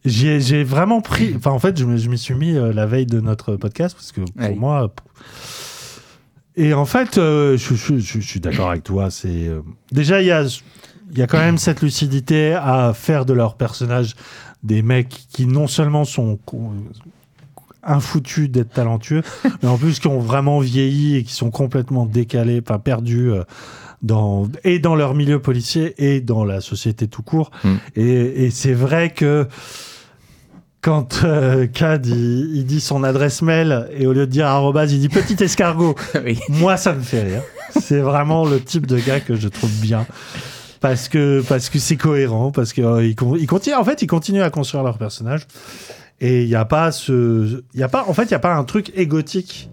j'ai 0.06 0.40
j'ai 0.42 0.64
vraiment 0.64 1.02
pris. 1.02 1.34
Enfin, 1.38 1.52
en 1.52 1.60
fait, 1.60 1.78
je 1.78 1.86
m'y 1.86 2.18
suis 2.18 2.34
mis 2.36 2.56
euh, 2.56 2.74
la 2.74 2.86
veille 2.86 3.06
de 3.06 3.20
notre 3.20 3.56
podcast 3.56 3.96
parce 3.96 4.12
que 4.12 4.22
pour 4.22 4.42
Ouais. 4.42 4.56
moi. 4.56 4.94
Et 6.58 6.74
en 6.74 6.86
fait, 6.86 7.18
euh, 7.18 7.58
je, 7.58 7.76
je- 7.76 7.98
je- 7.98 8.20
je 8.20 8.28
suis 8.28 8.40
d'accord 8.40 8.70
avec 8.70 8.84
toi. 8.84 9.10
C'est 9.10 9.48
euh, 9.48 9.62
déjà 9.92 10.22
il 10.22 10.28
y 10.28 10.32
a 10.32 10.44
il 11.14 11.18
y 11.18 11.22
a 11.22 11.28
quand 11.28 11.40
même 11.40 11.58
cette 11.58 11.82
lucidité 11.82 12.54
à 12.54 12.94
faire 12.94 13.26
de 13.26 13.34
leurs 13.34 13.56
personnages 13.56 14.16
des 14.64 14.82
mecs 14.82 15.26
qui 15.34 15.46
non 15.46 15.68
seulement 15.68 16.06
sont 16.06 16.38
co- 16.46 16.72
infoutus 17.84 18.50
d'être 18.50 18.72
talentueux, 18.74 19.22
mais 19.64 19.68
en 19.70 19.78
plus 19.78 20.00
qui 20.00 20.08
ont 20.08 20.20
vraiment 20.20 20.60
vieilli 20.60 21.16
et 21.18 21.24
qui 21.24 21.34
sont 21.34 21.50
complètement 21.52 22.06
décalés, 22.06 22.62
enfin 22.64 22.80
perdus 22.80 23.32
euh, 23.32 23.44
dans 24.04 24.48
et 24.64 24.80
dans 24.80 24.96
leur 24.96 25.14
milieu 25.16 25.40
policier 25.42 25.96
et 25.98 26.22
dans 26.22 26.46
la 26.46 26.62
société 26.62 27.08
tout 27.08 27.24
court. 27.24 27.52
Mm. 27.64 27.70
Et, 27.96 28.46
et 28.46 28.50
c'est 28.52 28.74
vrai 28.74 29.10
que 29.12 29.48
quand 30.82 31.22
euh, 31.24 31.68
Cad 31.68 32.06
il, 32.08 32.56
il 32.56 32.66
dit 32.66 32.82
son 32.82 33.04
adresse 33.04 33.42
mail 33.42 33.88
et 33.96 34.08
au 34.08 34.14
lieu 34.14 34.26
de 34.26 34.32
dire 34.32 34.48
arrobase, 34.48 34.92
il 34.94 35.00
dit 35.00 35.10
petit 35.10 35.42
escargot. 35.44 35.96
Oui. 36.26 36.40
Moi, 36.50 36.78
ça 36.78 36.94
me 36.94 37.02
fait 37.02 37.22
rire. 37.24 37.44
C'est 37.80 38.00
vraiment 38.00 38.46
le 38.46 38.60
type 38.60 38.88
de 38.88 38.98
gars 39.00 39.20
que 39.20 39.36
je 39.36 39.48
trouve 39.48 39.72
bien. 39.82 40.06
Parce 40.80 41.08
que 41.10 41.44
parce 41.48 41.70
que 41.70 41.78
c'est 41.78 41.96
cohérent, 41.98 42.52
parce 42.52 42.74
que 42.74 42.82
euh, 42.82 43.06
ils 43.06 43.16
con- 43.16 43.36
ils 43.36 43.46
continuent. 43.48 43.76
En 43.76 43.84
fait, 43.84 44.02
ils 44.02 44.08
continuent 44.08 44.42
à 44.42 44.50
construire 44.50 44.84
leur 44.84 44.98
personnage. 44.98 45.46
Et 46.20 46.42
il 46.44 46.50
y 46.50 46.56
a 46.56 46.66
pas 46.66 46.92
ce, 46.92 47.64
il 47.74 47.80
y 47.80 47.84
a 47.84 47.88
pas. 47.88 48.06
En 48.08 48.14
fait, 48.14 48.24
il 48.24 48.32
y 48.32 48.36
a 48.36 48.40
pas 48.40 48.56
un 48.56 48.64
truc 48.64 48.92
égotique. 48.96 49.70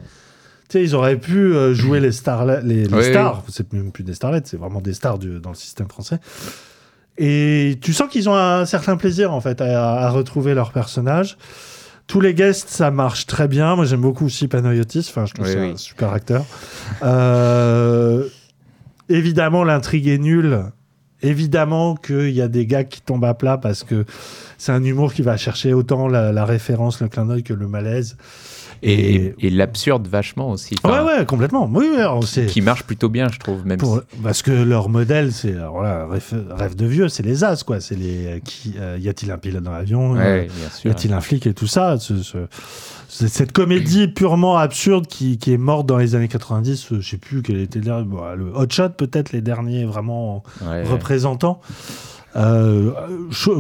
Tu 0.68 0.78
sais, 0.78 0.84
ils 0.84 0.94
auraient 0.94 1.16
pu 1.16 1.54
euh, 1.54 1.72
jouer 1.72 1.98
les 2.00 2.12
stars, 2.12 2.44
les, 2.44 2.60
les 2.86 2.94
Oui, 2.94 3.04
stars. 3.04 3.42
C'est 3.48 3.72
même 3.72 3.90
plus 3.90 4.04
des 4.04 4.12
starlettes, 4.12 4.46
c'est 4.46 4.58
vraiment 4.58 4.82
des 4.82 4.92
stars 4.92 5.18
du- 5.18 5.40
dans 5.40 5.48
le 5.48 5.54
système 5.56 5.88
français. 5.88 6.18
Et 7.18 7.78
tu 7.82 7.92
sens 7.92 8.08
qu'ils 8.08 8.28
ont 8.28 8.34
un 8.36 8.64
certain 8.64 8.96
plaisir 8.96 9.32
en 9.32 9.40
fait 9.40 9.60
à, 9.60 9.94
à 9.94 10.08
retrouver 10.10 10.54
leur 10.54 10.72
personnage. 10.72 11.36
Tous 12.06 12.20
les 12.20 12.32
guests, 12.32 12.68
ça 12.70 12.90
marche 12.90 13.26
très 13.26 13.48
bien. 13.48 13.76
Moi, 13.76 13.84
j'aime 13.84 14.00
beaucoup 14.00 14.24
aussi 14.26 14.48
Panayotis. 14.48 15.06
Enfin, 15.10 15.26
je 15.26 15.34
trouve 15.34 15.46
Oui, 15.46 15.52
c'est 15.52 15.60
oui. 15.60 15.70
un 15.72 15.76
super 15.76 16.12
acteur. 16.12 16.44
Euh, 17.02 18.24
évidemment, 19.08 19.64
l'intrigue 19.64 20.08
est 20.08 20.18
nulle. 20.18 20.64
Évidemment 21.20 21.96
qu'il 21.96 22.30
y 22.30 22.40
a 22.40 22.48
des 22.48 22.64
gars 22.64 22.84
qui 22.84 23.00
tombent 23.02 23.24
à 23.24 23.34
plat 23.34 23.58
parce 23.58 23.82
que 23.82 24.04
c'est 24.56 24.70
un 24.72 24.84
humour 24.84 25.12
qui 25.12 25.22
va 25.22 25.36
chercher 25.36 25.72
autant 25.74 26.06
la, 26.06 26.32
la 26.32 26.44
référence, 26.44 27.00
le 27.02 27.08
clin 27.08 27.26
d'œil 27.26 27.42
que 27.42 27.52
le 27.54 27.66
malaise. 27.66 28.16
Et, 28.82 29.34
l'absurde 29.50 30.06
vachement 30.06 30.50
aussi. 30.50 30.74
Ouais, 30.84 30.90
Enfin, 30.90 31.04
ouais, 31.04 31.26
complètement. 31.26 31.68
Oui, 31.72 31.86
alors 31.96 32.22
c'est 32.24 32.46
Qui 32.46 32.60
marche 32.60 32.84
plutôt 32.84 33.08
bien, 33.08 33.28
je 33.32 33.38
trouve, 33.38 33.64
même 33.66 33.78
pour- 33.78 33.98
si- 34.10 34.20
parce 34.22 34.42
que 34.42 34.50
leur 34.50 34.88
modèle, 34.88 35.32
c'est 35.32 35.54
rêve, 35.54 36.22
rêve 36.50 36.76
de 36.76 36.86
vieux, 36.86 37.08
c'est 37.08 37.22
les 37.22 37.44
as, 37.44 37.62
quoi. 37.64 37.80
C'est 37.80 37.96
les 37.96 38.26
euh, 38.26 38.38
qui 38.44 38.74
euh, 38.78 38.96
y 39.00 39.08
a-t-il 39.08 39.30
un 39.32 39.38
pilote 39.38 39.62
dans 39.62 39.72
l'avion 39.72 40.12
Ouais, 40.12 40.48
Euh, 40.50 40.88
Y 40.88 40.90
a-t-il 40.90 41.12
un 41.12 41.20
flic 41.20 41.46
et 41.46 41.54
tout 41.54 41.66
ça 41.66 41.98
ce- 41.98 42.22
ce- 42.22 42.46
c'est- 43.08 43.28
Cette 43.28 43.52
comédie 43.52 44.08
purement 44.08 44.58
absurde 44.58 45.06
qui, 45.06 45.38
qui 45.38 45.52
est 45.52 45.58
morte 45.58 45.86
dans 45.86 45.96
les 45.98 46.14
années 46.14 46.28
90, 46.28 46.92
euh, 46.92 47.00
je 47.00 47.08
sais 47.10 47.16
plus 47.16 47.42
quel 47.42 47.58
était 47.60 47.80
le, 47.80 48.04
bon, 48.04 48.20
le 48.36 48.52
Hot 48.54 48.66
Shot 48.70 48.90
peut-être 48.90 49.32
les 49.32 49.40
derniers 49.40 49.84
vraiment 49.84 50.42
Ouais. 50.64 50.82
représentants. 50.84 51.60
Euh, 52.36 52.92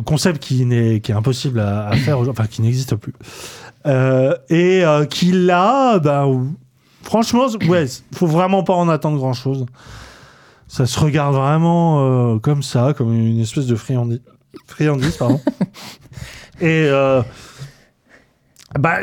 concept 0.04 0.40
qui, 0.42 0.62
est 0.62 1.10
impossible 1.10 1.58
à, 1.58 1.88
à 1.88 1.96
faire, 1.96 2.20
enfin 2.28 2.46
qui 2.46 2.60
n'existe 2.62 2.94
plus. 2.96 3.14
Euh, 3.88 4.34
et 4.50 4.84
euh, 4.84 5.04
qui 5.06 5.32
là, 5.32 5.98
ben, 5.98 6.26
ou- 6.26 6.54
franchement, 7.02 7.46
ouais, 7.68 7.86
faut 8.14 8.26
vraiment 8.26 8.62
pas 8.62 8.74
en 8.74 8.88
attendre 8.88 9.16
grand 9.18 9.32
chose. 9.32 9.66
Ça 10.66 10.84
se 10.86 11.00
regarde 11.00 11.34
vraiment 11.34 12.34
euh, 12.34 12.38
comme 12.38 12.62
ça, 12.62 12.92
comme 12.96 13.14
une 13.14 13.40
espèce 13.40 13.66
de 13.66 13.74
friandise. 13.74 14.20
Friandise, 14.66 15.16
pardon. 15.16 15.40
et 16.60 16.88
bah, 18.78 18.98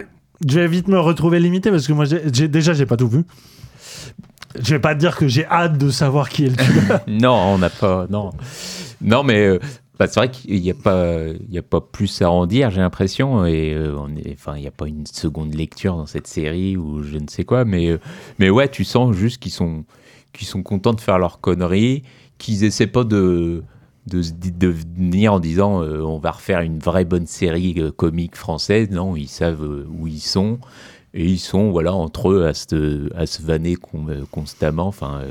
je 0.47 0.59
vais 0.59 0.67
vite 0.67 0.87
me 0.87 0.99
retrouver 0.99 1.39
limité 1.39 1.71
parce 1.71 1.87
que 1.87 1.93
moi, 1.93 2.05
j'ai, 2.05 2.21
j'ai- 2.31 2.47
déjà, 2.47 2.73
j'ai 2.73 2.85
pas 2.85 2.97
tout 2.97 3.07
vu. 3.07 3.23
Je 4.59 4.75
vais 4.75 4.79
pas 4.79 4.93
te 4.95 4.99
dire 4.99 5.17
que 5.17 5.27
j'ai 5.27 5.45
hâte 5.47 5.77
de 5.77 5.89
savoir 5.89 6.29
qui 6.29 6.45
est 6.45 6.49
le 6.49 6.55
tueur. 6.55 6.99
Non, 7.07 7.33
on 7.35 7.57
n'a 7.57 7.69
pas. 7.69 8.05
Non, 8.09 8.31
non 9.01 9.23
mais 9.23 9.45
euh, 9.47 9.59
bah, 9.99 10.07
c'est 10.07 10.19
vrai 10.19 10.29
qu'il 10.31 10.61
n'y 10.61 10.71
a, 10.71 10.73
pas- 10.73 11.29
a 11.29 11.61
pas 11.69 11.81
plus 11.81 12.21
à 12.21 12.29
en 12.29 12.45
dire, 12.45 12.69
j'ai 12.71 12.81
l'impression. 12.81 13.45
Et 13.45 13.73
euh, 13.73 13.95
il 14.17 14.61
n'y 14.61 14.67
a 14.67 14.71
pas 14.71 14.87
une 14.87 15.05
seconde 15.05 15.53
lecture 15.55 15.95
dans 15.95 16.05
cette 16.05 16.27
série 16.27 16.77
ou 16.77 17.03
je 17.03 17.17
ne 17.17 17.27
sais 17.27 17.43
quoi. 17.43 17.65
Mais, 17.65 17.89
euh, 17.89 17.99
mais 18.39 18.49
ouais, 18.49 18.69
tu 18.69 18.83
sens 18.83 19.15
juste 19.15 19.41
qu'ils 19.41 19.51
sont, 19.51 19.85
qu'ils 20.33 20.47
sont 20.47 20.63
contents 20.63 20.93
de 20.93 21.01
faire 21.01 21.19
leur 21.19 21.39
connerie, 21.39 22.03
qu'ils 22.37 22.63
essaient 22.63 22.87
pas 22.87 23.03
de. 23.03 23.63
De, 24.07 24.21
de 24.21 24.67
venir 24.67 25.33
en 25.33 25.39
disant 25.39 25.81
euh, 25.81 25.99
on 26.01 26.19
va 26.19 26.29
refaire 26.29 26.61
une 26.61 26.77
vraie 26.77 27.05
bonne 27.05 27.25
série 27.25 27.75
comique 27.97 28.35
française. 28.35 28.91
Non, 28.91 29.15
ils 29.15 29.27
savent 29.27 29.67
où 29.89 30.05
ils 30.05 30.19
sont 30.19 30.59
et 31.15 31.25
ils 31.25 31.39
sont 31.39 31.71
voilà 31.71 31.91
entre 31.91 32.29
eux 32.29 32.45
à 32.45 32.53
se, 32.53 33.09
à 33.15 33.25
se 33.25 33.41
vanner 33.41 33.75
con- 33.77 34.05
constamment. 34.29 34.85
Enfin, 34.85 35.21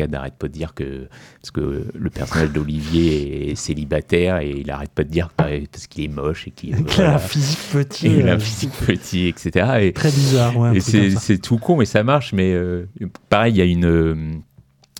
euh, 0.00 0.06
n'arrête 0.06 0.34
pas 0.34 0.48
de 0.48 0.52
dire 0.52 0.74
que. 0.74 1.08
Parce 1.40 1.50
que 1.50 1.86
le 1.94 2.10
personnage 2.10 2.50
d'Olivier 2.50 3.50
est 3.50 3.54
célibataire 3.54 4.38
et 4.38 4.50
il 4.50 4.70
arrête 4.70 4.90
pas 4.90 5.04
de 5.04 5.10
dire 5.10 5.28
parce 5.30 5.86
qu'il 5.86 6.04
est 6.04 6.08
moche 6.08 6.46
et 6.48 6.50
qu'il 6.50 6.76
Il 6.98 7.02
a 7.02 7.14
un 7.14 7.18
physique 7.18 7.58
petit. 7.72 8.06
et 8.06 8.18
il 8.18 8.28
a 8.28 8.32
euh, 8.32 8.36
un 8.36 8.38
physique 8.38 8.72
petit, 8.86 9.28
etc. 9.28 9.66
Et, 9.80 9.92
Très 9.92 10.10
bizarre, 10.10 10.56
ouais. 10.56 10.76
et 10.76 10.80
c'est 10.80 11.38
tout 11.38 11.58
con, 11.58 11.76
mais 11.76 11.84
ça 11.84 12.02
marche. 12.02 12.32
Mais 12.32 12.52
euh, 12.52 12.86
pareil, 13.28 13.54
il 13.54 13.58
y 13.58 13.62
a 13.62 13.64
une, 13.64 13.86
euh, 13.86 14.16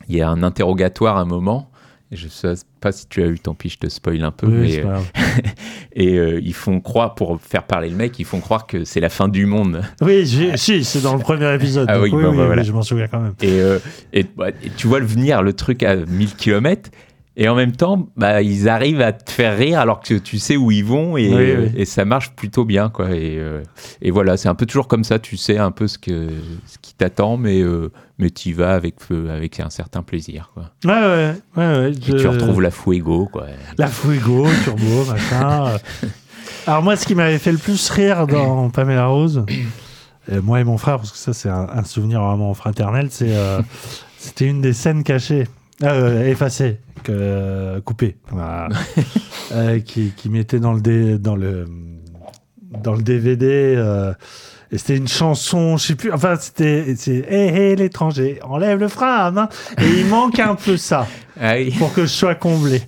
il 0.08 0.16
y 0.16 0.22
a 0.22 0.28
un 0.28 0.42
interrogatoire 0.42 1.16
à 1.16 1.20
un 1.20 1.26
moment. 1.26 1.70
Je 2.10 2.26
sais 2.28 2.54
pas 2.80 2.90
si 2.90 3.06
tu 3.06 3.22
as 3.22 3.26
eu, 3.26 3.38
tant 3.38 3.54
pis, 3.54 3.68
je 3.68 3.78
te 3.78 3.88
spoil 3.88 4.24
un 4.24 4.30
peu. 4.30 4.46
Oui, 4.46 4.78
mais, 4.78 4.86
euh, 4.86 4.98
et 5.92 6.16
euh, 6.16 6.40
ils 6.42 6.54
font 6.54 6.80
croire, 6.80 7.14
pour 7.14 7.38
faire 7.40 7.64
parler 7.64 7.90
le 7.90 7.96
mec, 7.96 8.18
ils 8.18 8.24
font 8.24 8.40
croire 8.40 8.66
que 8.66 8.84
c'est 8.84 9.00
la 9.00 9.10
fin 9.10 9.28
du 9.28 9.44
monde. 9.44 9.82
Oui, 10.00 10.26
si, 10.56 10.84
c'est 10.84 11.02
dans 11.02 11.14
le 11.14 11.20
premier 11.20 11.54
épisode. 11.54 11.86
Ah 11.90 11.96
donc 11.96 12.04
oui, 12.04 12.10
oui, 12.14 12.22
bon, 12.22 12.30
oui, 12.30 12.36
bah, 12.36 12.42
oui, 12.42 12.46
voilà. 12.46 12.62
je 12.62 12.72
m'en 12.72 12.80
souviens 12.80 13.08
quand 13.08 13.20
même. 13.20 13.34
Et, 13.42 13.60
euh, 13.60 13.78
et, 14.14 14.24
bah, 14.36 14.48
et 14.48 14.70
tu 14.74 14.86
vois 14.86 15.00
le 15.00 15.06
venir, 15.06 15.42
le 15.42 15.52
truc 15.52 15.82
à 15.82 15.96
1000 15.96 16.34
km. 16.34 16.90
Et 17.40 17.48
en 17.48 17.54
même 17.54 17.70
temps, 17.70 18.08
bah, 18.16 18.42
ils 18.42 18.68
arrivent 18.68 19.00
à 19.00 19.12
te 19.12 19.30
faire 19.30 19.56
rire 19.56 19.78
alors 19.78 20.00
que 20.00 20.14
tu 20.14 20.40
sais 20.40 20.56
où 20.56 20.72
ils 20.72 20.84
vont 20.84 21.16
et, 21.16 21.32
Oui, 21.32 21.54
oui. 21.56 21.72
et 21.76 21.84
ça 21.84 22.04
marche 22.04 22.32
plutôt 22.32 22.64
bien. 22.64 22.88
Quoi. 22.90 23.10
Et, 23.12 23.36
euh, 23.38 23.62
et 24.02 24.10
voilà, 24.10 24.36
c'est 24.36 24.48
un 24.48 24.56
peu 24.56 24.66
toujours 24.66 24.88
comme 24.88 25.04
ça, 25.04 25.20
tu 25.20 25.36
sais 25.36 25.56
un 25.56 25.70
peu 25.70 25.86
ce, 25.86 25.98
que, 25.98 26.30
ce 26.66 26.78
qui 26.82 26.94
t'attend, 26.94 27.36
mais, 27.36 27.60
euh, 27.62 27.92
mais 28.18 28.30
tu 28.30 28.48
y 28.48 28.52
vas 28.52 28.74
avec, 28.74 28.96
avec 29.30 29.60
un 29.60 29.70
certain 29.70 30.02
plaisir. 30.02 30.50
Quoi. 30.52 30.64
Ouais, 30.84 30.90
ouais, 31.00 31.32
ouais. 31.56 31.78
ouais, 31.78 31.92
Et 31.92 31.94
tu 32.16 32.26
retrouves 32.26 32.60
la 32.60 32.72
Fuego. 32.72 33.28
Quoi. 33.30 33.46
La 33.78 33.86
Fuego, 33.86 34.48
Turbo, 34.64 35.04
machin. 35.08 35.76
Alors 36.66 36.82
moi, 36.82 36.96
ce 36.96 37.06
qui 37.06 37.14
m'avait 37.14 37.38
fait 37.38 37.52
le 37.52 37.58
plus 37.58 37.88
rire 37.90 38.26
dans 38.26 38.68
Pamela 38.70 39.06
Rose, 39.06 39.44
moi 40.42 40.58
et 40.60 40.64
mon 40.64 40.76
frère, 40.76 40.96
parce 40.96 41.12
que 41.12 41.16
ça 41.18 41.32
c'est 41.32 41.48
un, 41.48 41.68
un 41.72 41.84
souvenir 41.84 42.20
vraiment 42.20 42.52
fraternel, 42.52 43.08
c'est 43.10 43.34
euh, 43.34 43.62
c'était 44.18 44.46
une 44.46 44.60
des 44.60 44.72
scènes 44.72 45.04
cachées, 45.04 45.46
euh, 45.82 46.26
effacées, 46.28 46.78
que, 47.04 47.12
euh, 47.12 47.80
voilà. 48.30 48.68
Euh, 49.52 49.78
qui, 49.80 50.12
qui 50.14 50.28
mettait 50.28 50.60
dans 50.60 50.74
le 50.74 50.82
dé- 50.82 51.16
dans 51.18 51.34
le 51.34 51.64
dans 52.82 52.92
le 52.92 53.02
DVD. 53.02 53.74
euh, 53.78 54.12
et 54.70 54.76
c'était 54.76 54.96
une 54.98 55.08
chanson, 55.08 55.78
je 55.78 55.86
sais 55.86 55.94
plus, 55.94 56.12
enfin 56.12 56.36
c'était, 56.38 56.94
Hé 57.06 57.70
hé 57.70 57.74
l'étranger, 57.76 58.40
enlève 58.42 58.78
le 58.78 58.88
frein 58.88 59.14
à 59.14 59.30
main. 59.30 59.48
Et 59.80 59.86
il 60.00 60.04
manque 60.06 60.38
un 60.38 60.54
peu 60.54 60.76
ça 60.76 61.06
Ah 61.40 61.54
oui. 61.56 61.70
pour 61.78 61.94
que 61.94 62.02
je 62.02 62.06
sois 62.08 62.34
comblé. 62.34 62.82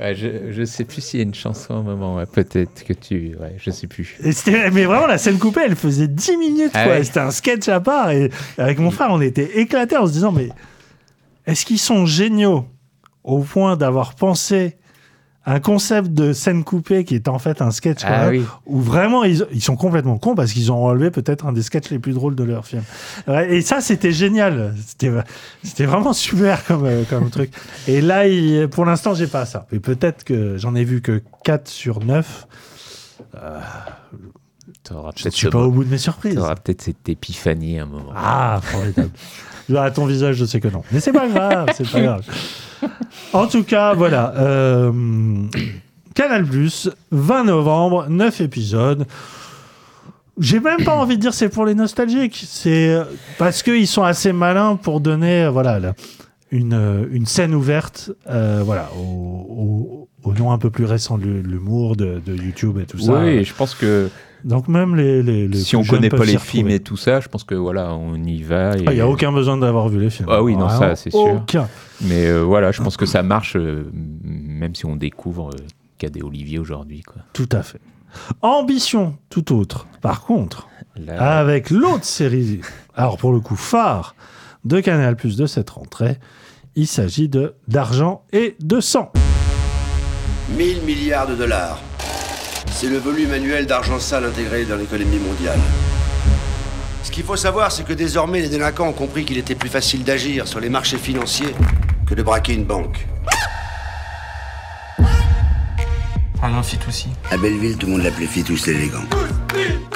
Ouais, 0.00 0.14
je, 0.14 0.50
je 0.52 0.64
sais 0.64 0.84
plus 0.84 1.02
s'il 1.02 1.20
y 1.20 1.22
a 1.22 1.26
une 1.26 1.34
chanson 1.34 1.74
à 1.74 1.76
un 1.76 1.82
moment. 1.82 2.16
ouais, 2.16 2.24
Peut-être 2.24 2.82
que 2.84 2.94
tu. 2.94 3.36
Ouais, 3.38 3.56
je 3.58 3.70
sais 3.70 3.86
plus. 3.86 4.16
Mais 4.72 4.86
vraiment, 4.86 5.06
la 5.06 5.18
scène 5.18 5.38
coupée, 5.38 5.60
elle 5.66 5.76
faisait 5.76 6.08
10 6.08 6.38
minutes. 6.38 6.70
Ah 6.72 6.88
ouais. 6.88 7.04
C'était 7.04 7.20
un 7.20 7.30
sketch 7.30 7.68
à 7.68 7.80
part. 7.80 8.10
Et 8.12 8.30
avec 8.56 8.78
mon 8.78 8.90
frère, 8.90 9.08
on 9.10 9.20
était 9.20 9.58
éclatés 9.60 9.98
en 9.98 10.06
se 10.06 10.12
disant, 10.12 10.32
mais 10.32 10.48
est-ce 11.46 11.64
qu'ils 11.66 11.78
sont 11.78 12.06
géniaux 12.06 12.66
au 13.24 13.40
point 13.40 13.76
d'avoir 13.76 14.14
pensé 14.14 14.76
un 15.46 15.58
concept 15.58 16.12
de 16.12 16.34
scène 16.34 16.64
coupée 16.64 17.02
qui 17.04 17.14
est 17.14 17.26
en 17.26 17.38
fait 17.38 17.62
un 17.62 17.70
sketch 17.70 18.00
Ah 18.04 18.28
oui. 18.28 18.42
où 18.66 18.78
vraiment 18.78 19.24
ils, 19.24 19.46
ils 19.52 19.62
sont 19.62 19.74
complètement 19.74 20.18
cons 20.18 20.34
parce 20.34 20.52
qu'ils 20.52 20.70
ont 20.70 20.82
relevé 20.82 21.10
peut-être 21.10 21.46
un 21.46 21.52
des 21.52 21.62
sketchs 21.62 21.88
les 21.90 21.98
plus 21.98 22.12
drôles 22.12 22.36
de 22.36 22.44
leur 22.44 22.66
film. 22.66 22.82
Et 23.48 23.62
ça, 23.62 23.80
c'était 23.80 24.12
génial. 24.12 24.74
C'était, 24.86 25.86
vraiment 25.86 26.12
super 26.12 26.62
comme, 26.66 26.84
euh, 26.84 27.04
comme 27.08 27.30
truc. 27.30 27.52
Et 27.88 28.02
là, 28.02 28.26
il- 28.28 28.68
pour 28.68 28.84
l'instant, 28.84 29.14
j'ai 29.14 29.26
pas 29.26 29.46
ça. 29.46 29.66
Mais 29.72 29.80
peut-être 29.80 30.24
que 30.24 30.58
j'en 30.58 30.74
ai 30.74 30.84
vu 30.84 31.00
que 31.00 31.22
4 31.42 31.68
sur 31.68 32.04
9. 32.04 32.46
T'auras 34.84 35.10
Je 35.16 35.28
suis 35.30 35.48
pas 35.48 35.58
au 35.62 35.70
bout 35.70 35.84
de 35.84 35.90
mes 35.90 35.98
surprises. 35.98 36.34
t'auras 36.34 36.54
peut-être 36.54 36.82
cette 36.82 37.08
épiphanie 37.08 37.78
à 37.78 37.84
un 37.84 37.86
moment. 37.86 38.12
Ah, 38.14 38.60
formidable. 38.62 39.10
à 39.76 39.90
ton 39.90 40.06
visage, 40.06 40.36
je 40.36 40.44
sais 40.44 40.60
que 40.60 40.68
non. 40.68 40.82
Mais 40.92 41.00
c'est 41.00 41.12
pas 41.12 41.28
grave, 41.28 41.68
c'est 41.76 41.88
pas 41.90 42.00
grave. 42.00 42.22
En 43.32 43.46
tout 43.46 43.62
cas, 43.64 43.94
voilà. 43.94 44.32
euh, 44.38 44.92
Canal 46.14 46.44
20 47.12 47.44
novembre, 47.44 48.06
9 48.08 48.40
épisodes. 48.40 49.06
J'ai 50.38 50.60
même 50.60 50.82
pas 50.84 50.94
envie 50.94 51.16
de 51.16 51.20
dire 51.20 51.34
c'est 51.34 51.48
pour 51.50 51.66
les 51.66 51.74
nostalgiques. 51.74 52.42
C'est 52.46 52.96
parce 53.38 53.62
qu'ils 53.62 53.86
sont 53.86 54.02
assez 54.02 54.32
malins 54.32 54.76
pour 54.76 55.00
donner 55.00 55.44
euh, 55.44 55.50
voilà, 55.50 55.78
là, 55.78 55.94
une, 56.50 56.72
euh, 56.72 57.04
une 57.12 57.26
scène 57.26 57.54
ouverte 57.54 58.10
voilà, 58.26 58.88
au, 58.96 60.08
au- 60.24 60.34
nom 60.34 60.52
un 60.52 60.58
peu 60.58 60.70
plus 60.70 60.84
récent 60.84 61.18
de 61.18 61.26
l'humour, 61.28 61.96
de 61.96 62.34
YouTube 62.34 62.78
et 62.80 62.86
tout 62.86 62.98
ça. 62.98 63.12
Oui, 63.20 63.44
je 63.44 63.52
pense 63.52 63.74
que 63.74 64.08
Donc 64.44 64.68
même 64.68 64.96
les, 64.96 65.22
les, 65.22 65.48
les 65.48 65.58
si 65.58 65.76
on 65.76 65.84
connaît 65.84 66.08
pas 66.08 66.24
les 66.24 66.38
films 66.38 66.68
et 66.70 66.80
tout 66.80 66.96
ça, 66.96 67.20
je 67.20 67.28
pense 67.28 67.44
que 67.44 67.54
voilà, 67.54 67.94
on 67.94 68.14
y 68.22 68.42
va. 68.42 68.76
et- 68.76 68.82
Il 68.86 68.92
n'y 68.94 69.00
a 69.00 69.08
aucun 69.08 69.32
besoin 69.32 69.56
d'avoir 69.56 69.88
vu 69.88 70.00
les 70.00 70.10
films. 70.10 70.28
Ah 70.30 70.42
oui, 70.42 70.56
non, 70.56 70.68
ça, 70.68 70.76
Vraiment 70.76 70.96
c'est 70.96 71.10
sûr. 71.10 71.20
Aucun. 71.20 71.68
Mais 72.02 72.26
euh, 72.26 72.40
voilà, 72.42 72.72
je 72.72 72.82
pense 72.82 72.96
que 72.96 73.06
ça 73.06 73.22
marche, 73.22 73.56
euh, 73.56 73.90
même 74.24 74.74
si 74.74 74.86
on 74.86 74.96
découvre 74.96 75.50
euh, 75.50 75.58
Cadet 75.98 76.22
Olivier 76.22 76.58
aujourd'hui. 76.58 77.02
Quoi. 77.02 77.22
Tout 77.32 77.48
à 77.52 77.62
fait. 77.62 77.80
Ambition, 78.42 79.16
tout 79.28 79.54
autre. 79.54 79.86
Par 80.00 80.22
contre, 80.22 80.68
Là, 80.96 81.38
avec 81.38 81.70
l'autre 81.70 82.04
série, 82.04 82.60
alors 82.94 83.16
pour 83.16 83.32
le 83.32 83.40
coup 83.40 83.56
phare 83.56 84.14
de 84.64 84.80
Canal 84.80 85.16
Plus 85.16 85.36
de 85.36 85.46
cette 85.46 85.70
rentrée, 85.70 86.18
il 86.74 86.86
s'agit 86.86 87.28
de 87.28 87.54
d'argent 87.68 88.24
et 88.32 88.56
de 88.60 88.80
sang. 88.80 89.12
1000 90.58 90.82
milliards 90.82 91.28
de 91.28 91.34
dollars. 91.36 91.80
C'est 92.80 92.88
le 92.88 92.96
volume 92.96 93.30
annuel 93.32 93.66
d'argent 93.66 94.00
sale 94.00 94.24
intégré 94.24 94.64
dans 94.64 94.76
l'économie 94.76 95.18
mondiale. 95.18 95.58
Ce 97.02 97.10
qu'il 97.10 97.24
faut 97.24 97.36
savoir, 97.36 97.70
c'est 97.70 97.84
que 97.84 97.92
désormais, 97.92 98.40
les 98.40 98.48
délinquants 98.48 98.88
ont 98.88 98.94
compris 98.94 99.26
qu'il 99.26 99.36
était 99.36 99.54
plus 99.54 99.68
facile 99.68 100.02
d'agir 100.02 100.48
sur 100.48 100.60
les 100.60 100.70
marchés 100.70 100.96
financiers 100.96 101.54
que 102.06 102.14
de 102.14 102.22
braquer 102.22 102.54
une 102.54 102.64
banque. 102.64 103.06
Un 106.42 106.54
un 106.54 106.62
fit 106.62 106.78
aussi. 106.88 107.08
À 107.30 107.36
Belleville, 107.36 107.76
tout 107.76 107.84
le 107.84 107.92
monde 107.92 108.02
l'appelait 108.02 108.26
Fitous 108.26 108.64
l'élégant. 108.66 109.04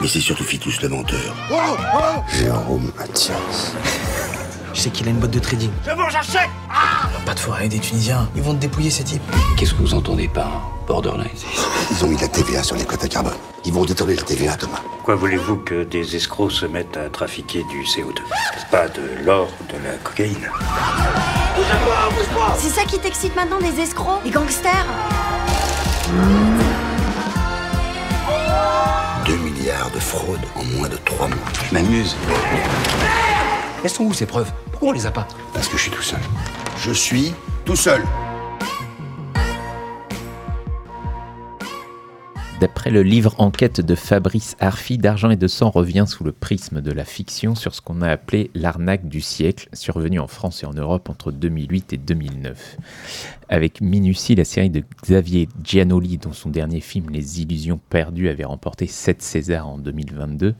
Mais 0.03 0.07
c'est 0.07 0.21
surtout 0.21 0.45
Fitous 0.45 0.83
le 0.83 0.91
menteur. 0.91 1.35
Jérôme 2.39 2.93
Mathias. 2.99 3.73
Je 4.75 4.81
sais 4.81 4.91
qu'il 4.91 5.07
a 5.07 5.11
une 5.11 5.19
boîte 5.19 5.31
de 5.31 5.39
trading. 5.39 5.71
C'est 5.85 5.95
bon, 5.95 6.09
j'achète 6.11 6.51
Pas 7.25 7.35
de 7.35 7.39
forêt 7.41 7.69
des 7.69 7.79
Tunisiens. 7.79 8.29
Ils 8.35 8.43
vont 8.43 8.55
te 8.55 8.59
dépouiller, 8.61 8.91
ces 8.91 9.05
types. 9.05 9.23
Qu'est-ce 9.57 9.73
que 9.73 9.81
vous 9.83 9.95
entendez 9.95 10.27
par 10.29 10.69
borderline? 10.87 11.29
Ils 11.93 12.05
ont 12.05 12.09
mis 12.09 12.17
de 12.17 12.23
la 12.23 12.29
TVA 12.29 12.63
sur 12.63 12.77
les 12.77 12.85
quotas 12.85 13.09
carbone. 13.09 13.35
Ils 13.65 13.73
vont 13.73 13.85
détourner 13.85 14.17
la 14.17 14.23
TVA, 14.23 14.57
Thomas. 14.57 14.81
Pourquoi 14.97 15.15
voulez-vous 15.15 15.57
que 15.59 15.85
des 15.85 16.17
escrocs 16.17 16.51
se 16.53 16.67
mettent 16.67 16.97
à 16.97 17.09
trafiquer 17.09 17.63
du 17.71 17.83
CO2 17.85 18.19
Pas 18.71 18.89
de 18.89 19.03
l'or 19.25 19.49
ou 19.61 19.73
de 19.73 19.79
la 19.85 19.95
cocaïne? 20.03 20.51
C'est 22.59 22.69
ça 22.71 22.83
qui 22.85 22.99
t'excite 22.99 23.35
maintenant, 23.37 23.59
des 23.61 23.81
escrocs 23.81 24.21
Les 24.25 24.31
gangsters? 24.31 24.87
2 29.25 29.37
milliards 29.37 29.91
de 29.95 30.01
fraude 30.01 30.41
en 30.57 30.65
moins 30.77 30.89
de 30.89 30.97
3 30.97 31.29
mois. 31.29 31.37
Je 31.71 31.75
m'amuse. 31.75 32.17
Elles 33.85 33.91
sont 33.91 34.05
où 34.05 34.15
ces 34.15 34.25
preuves? 34.25 34.51
Pourquoi 34.71 34.89
on 34.89 34.93
les 34.93 35.05
a 35.05 35.11
pas? 35.11 35.29
Parce 35.53 35.69
que 35.69 35.77
je 35.77 35.83
suis 35.83 35.91
tout 35.91 36.03
seul. 36.03 36.21
Je 36.79 36.91
suis 36.91 37.35
tout 37.67 37.77
seul. 37.77 38.01
D'après 42.61 42.91
le 42.91 43.03
livre 43.03 43.35
Enquête 43.37 43.83
de 43.83 43.95
Fabrice 43.95 44.57
Arfi, 44.59 44.97
D'argent 44.97 45.29
et 45.29 45.37
de 45.37 45.47
sang 45.47 45.69
revient 45.69 46.07
sous 46.09 46.25
le 46.25 46.33
prisme 46.33 46.81
de 46.81 46.93
la 46.93 47.05
fiction 47.05 47.55
sur 47.55 47.75
ce 47.75 47.83
qu'on 47.83 48.01
a 48.01 48.09
appelé 48.09 48.51
l'arnaque 48.55 49.07
du 49.07 49.21
siècle, 49.21 49.69
survenue 49.75 50.19
en 50.19 50.29
France 50.29 50.63
et 50.63 50.67
en 50.67 50.73
Europe 50.73 51.11
entre 51.11 51.31
2008 51.31 51.93
et 51.93 51.99
2009. 51.99 52.79
Avec 53.51 53.83
minutie, 53.83 54.35
la 54.35 54.47
série 54.47 54.71
de 54.71 54.83
Xavier 55.03 55.47
Giannoli, 55.63 56.17
dont 56.17 56.33
son 56.33 56.49
dernier 56.49 56.81
film 56.81 57.11
Les 57.11 57.43
Illusions 57.43 57.81
perdues 57.91 58.31
avait 58.31 58.45
remporté 58.45 58.87
7 58.87 59.21
Césars 59.21 59.69
en 59.69 59.77
2022. 59.77 60.55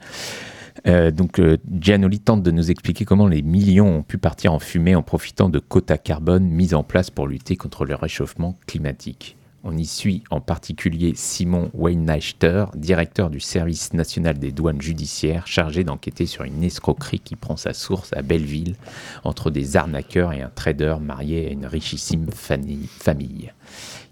Euh, 0.87 1.11
donc 1.11 1.39
euh, 1.39 1.57
Giannoli 1.81 2.21
tente 2.21 2.43
de 2.43 2.51
nous 2.51 2.71
expliquer 2.71 3.05
comment 3.05 3.29
les 3.29 3.43
millions 3.43 3.99
ont 3.99 4.03
pu 4.03 4.19
partir 4.19 4.53
en 4.53 4.59
fumée 4.59 4.95
en 4.95 5.03
profitant 5.03 5.49
de 5.49 5.59
quotas 5.59 5.99
carbone 5.99 6.45
mis 6.45 6.75
en 6.75 6.83
place 6.83 7.11
pour 7.11 7.27
lutter 7.27 7.57
contre 7.57 7.85
le 7.85 7.95
réchauffement 7.95 8.59
climatique. 8.67 9.37
On 9.67 9.79
y 9.79 9.87
suit 9.87 10.23
en 10.29 10.43
particulier 10.43 11.15
Simon 11.17 11.71
Weineichter, 11.73 12.67
directeur 12.75 13.31
du 13.31 13.41
service 13.41 13.95
national 13.95 14.39
des 14.39 14.53
douanes 14.53 14.83
judiciaires, 14.83 15.47
chargé 15.47 15.85
d'enquêter 15.85 16.27
sur 16.27 16.45
une 16.45 16.63
escroquerie 16.63 17.21
qui 17.21 17.35
prend 17.35 17.57
sa 17.57 17.73
source 17.73 18.13
à 18.13 18.21
Belleville 18.21 18.77
entre 19.25 19.51
des 19.51 19.79
arnaqueurs 19.79 20.35
et 20.35 20.43
un 20.43 20.51
trader 20.51 20.97
marié 21.01 21.47
à 21.47 21.51
une 21.51 21.65
richissime 21.65 22.27
famille. 22.31 23.53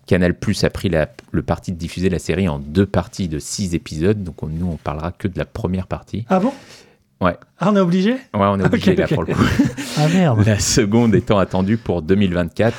Canal 0.07 0.35
Plus 0.39 0.65
a 0.65 0.71
pris 0.71 0.89
la- 0.89 1.09
le 1.31 1.43
parti 1.43 1.73
de 1.73 1.77
diffuser 1.79 2.09
la 2.11 2.19
série 2.19 2.49
en 2.49 2.59
deux 2.59 2.87
parties 2.87 3.29
de 3.29 3.39
six 3.39 3.75
épisodes, 3.75 4.23
donc 4.25 4.43
on- 4.43 4.49
nous 4.49 4.67
on 4.67 4.77
parlera 4.77 5.13
que 5.13 5.29
de 5.29 5.39
la 5.39 5.45
première 5.45 5.87
partie. 5.87 6.25
Ah 6.29 6.41
bon? 6.41 6.53
Ouais, 7.21 7.37
Ah, 7.61 7.69
on 7.71 7.77
est 7.77 7.81
obligé? 7.81 8.13
Ouais 8.13 8.19
on 8.35 8.59
est 8.59 8.65
obligé 8.67 8.93
Ok, 8.93 8.99
là 8.99 9.05
ok. 9.05 9.15
pour 9.15 9.23
le 9.25 9.35
coup. 9.35 9.43
Ah 9.99 10.09
merde. 10.09 10.43
La 10.45 10.59
seconde 10.59 11.15
étant 11.15 11.39
attendue 11.39 11.77
pour 11.77 12.03
2024, 12.03 12.75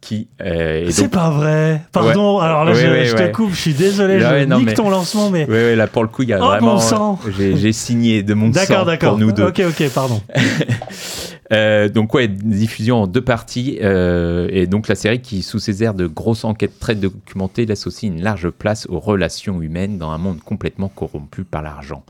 qui 0.00 0.28
euh, 0.40 0.86
est 0.86 0.90
C'est 0.92 1.02
donc 1.04 1.12
pas 1.12 1.30
vrai. 1.30 1.80
Pardon. 1.90 2.38
Ouais. 2.38 2.44
Alors 2.44 2.64
là, 2.64 2.72
Ouais, 2.72 2.80
je, 2.80 2.86
ouais, 2.86 3.04
je 3.06 3.16
ouais. 3.16 3.30
te 3.32 3.34
coupe. 3.36 3.50
Je 3.52 3.60
suis 3.60 3.74
désolé. 3.74 4.22
Ouais, 4.22 4.46
je 4.48 4.54
nique 4.54 4.66
mais- 4.66 4.74
ton 4.74 4.88
lancement, 4.88 5.30
mais. 5.30 5.46
Oui, 5.48 5.56
oui, 5.70 5.74
là 5.76 5.88
pour 5.88 6.02
le 6.02 6.08
coup, 6.08 6.22
il 6.22 6.28
y 6.28 6.32
a 6.32 6.38
Oh, 6.40 6.46
vraiment. 6.46 6.74
bon 6.74 6.78
sang 6.80 7.18
J'ai 7.36 7.72
signé 7.72 8.22
de 8.22 8.34
mon 8.34 8.52
sang 8.52 8.84
d'accord. 8.84 9.10
pour 9.14 9.18
nous 9.18 9.32
deux. 9.32 9.44
Ok, 9.46 9.60
ok, 9.66 9.88
pardon. 9.92 10.20
Euh, 11.52 11.88
donc 11.88 12.12
ouais, 12.14 12.26
diffusion 12.26 13.02
en 13.02 13.06
deux 13.06 13.20
parties 13.22 13.78
euh, 13.80 14.48
et 14.50 14.66
donc 14.66 14.88
la 14.88 14.96
série 14.96 15.20
qui, 15.20 15.42
sous 15.42 15.60
ses 15.60 15.84
airs 15.84 15.94
de 15.94 16.06
grosse 16.08 16.44
enquête 16.44 16.78
très 16.80 16.96
documentée, 16.96 17.66
laisse 17.66 17.86
aussi 17.86 18.08
une 18.08 18.20
large 18.20 18.50
place 18.50 18.86
aux 18.88 18.98
relations 18.98 19.62
humaines 19.62 19.96
dans 19.98 20.10
un 20.10 20.18
monde 20.18 20.40
complètement 20.44 20.88
corrompu 20.88 21.44
par 21.44 21.62
l'argent. 21.62 22.04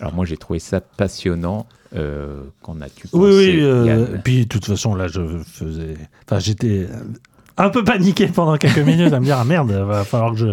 Alors 0.00 0.12
moi 0.12 0.26
j'ai 0.26 0.36
trouvé 0.36 0.58
ça 0.58 0.80
passionnant. 0.80 1.66
Euh, 1.94 2.42
Qu'en 2.62 2.80
as-tu 2.82 3.08
pensé 3.08 3.16
Oui, 3.24 3.30
oui. 3.34 3.60
euh, 3.62 3.84
Yann 3.86 4.14
et 4.16 4.18
puis, 4.18 4.40
de 4.40 4.48
toute 4.48 4.66
façon, 4.66 4.94
là, 4.96 5.06
je 5.06 5.20
faisais. 5.50 5.94
Enfin, 6.26 6.40
j'étais 6.40 6.86
un 7.56 7.70
peu 7.70 7.84
paniqué 7.84 8.26
pendant 8.26 8.56
quelques 8.58 8.78
minutes 8.86 9.12
à 9.12 9.20
me 9.20 9.24
dire 9.24 9.38
ah 9.38 9.44
merde, 9.44 9.70
va 9.70 10.04
falloir 10.04 10.32
que 10.32 10.38
je 10.38 10.46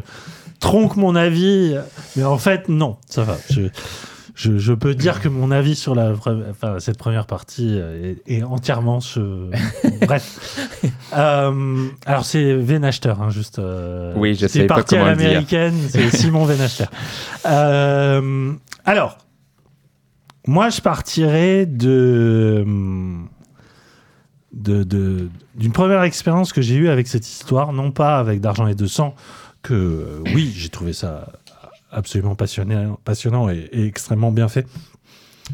tronque 0.61 0.95
mon 0.95 1.15
avis. 1.15 1.75
Mais 2.15 2.23
en 2.23 2.37
fait, 2.37 2.69
non, 2.69 2.97
ça 3.09 3.23
va. 3.23 3.35
Je, 3.49 3.63
je, 4.35 4.57
je 4.57 4.73
peux 4.73 4.95
dire 4.95 5.21
que 5.21 5.27
mon 5.29 5.51
avis 5.51 5.75
sur 5.75 5.93
la, 5.95 6.13
pre- 6.13 6.43
enfin, 6.49 6.79
cette 6.79 6.97
première 6.97 7.27
partie 7.27 7.75
est, 7.77 8.21
est 8.25 8.43
entièrement 8.43 8.99
ce. 8.99 9.49
Bref. 10.05 10.79
Euh, 11.15 11.87
alors, 12.05 12.25
c'est 12.25 12.55
Venachter, 12.55 13.13
hein, 13.21 13.29
juste. 13.29 13.59
euh, 13.59 14.13
Oui, 14.15 14.33
je 14.33 14.41
c'est 14.41 14.47
savais 14.49 14.67
pas 14.67 14.75
parti 14.75 14.95
à 14.95 14.99
comment 14.99 15.11
le 15.11 15.17
dire. 15.17 15.27
l'américaine, 15.27 15.75
c'est 15.89 16.09
Simon 16.15 16.45
Venachter. 16.45 16.85
Euh, 17.45 18.53
alors. 18.85 19.17
Moi, 20.45 20.69
je 20.69 20.81
partirais 20.81 21.65
de 21.65 22.65
de- 24.51 24.83
de- 24.83 25.29
d'une 25.55 25.71
première 25.71 26.03
expérience 26.03 26.51
que 26.53 26.61
j'ai 26.61 26.75
eue 26.75 26.89
avec 26.89 27.07
cette 27.07 27.25
histoire, 27.27 27.71
non 27.73 27.91
pas 27.91 28.19
avec 28.19 28.41
d'argent 28.41 28.67
et 28.67 28.75
de 28.75 28.85
sang, 28.85 29.15
que 29.61 29.73
euh, 29.73 30.19
oui, 30.35 30.53
j'ai 30.55 30.67
trouvé 30.69 30.91
ça 30.93 31.29
absolument 31.93 32.35
passionnant, 32.35 32.99
passionnant 33.05 33.49
et, 33.49 33.69
et 33.71 33.85
extrêmement 33.85 34.31
bien 34.31 34.47
fait 34.47 34.65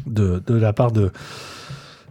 de, 0.06 0.42
de 0.46 0.54
la 0.54 0.72
part 0.72 0.92
de 0.92 1.10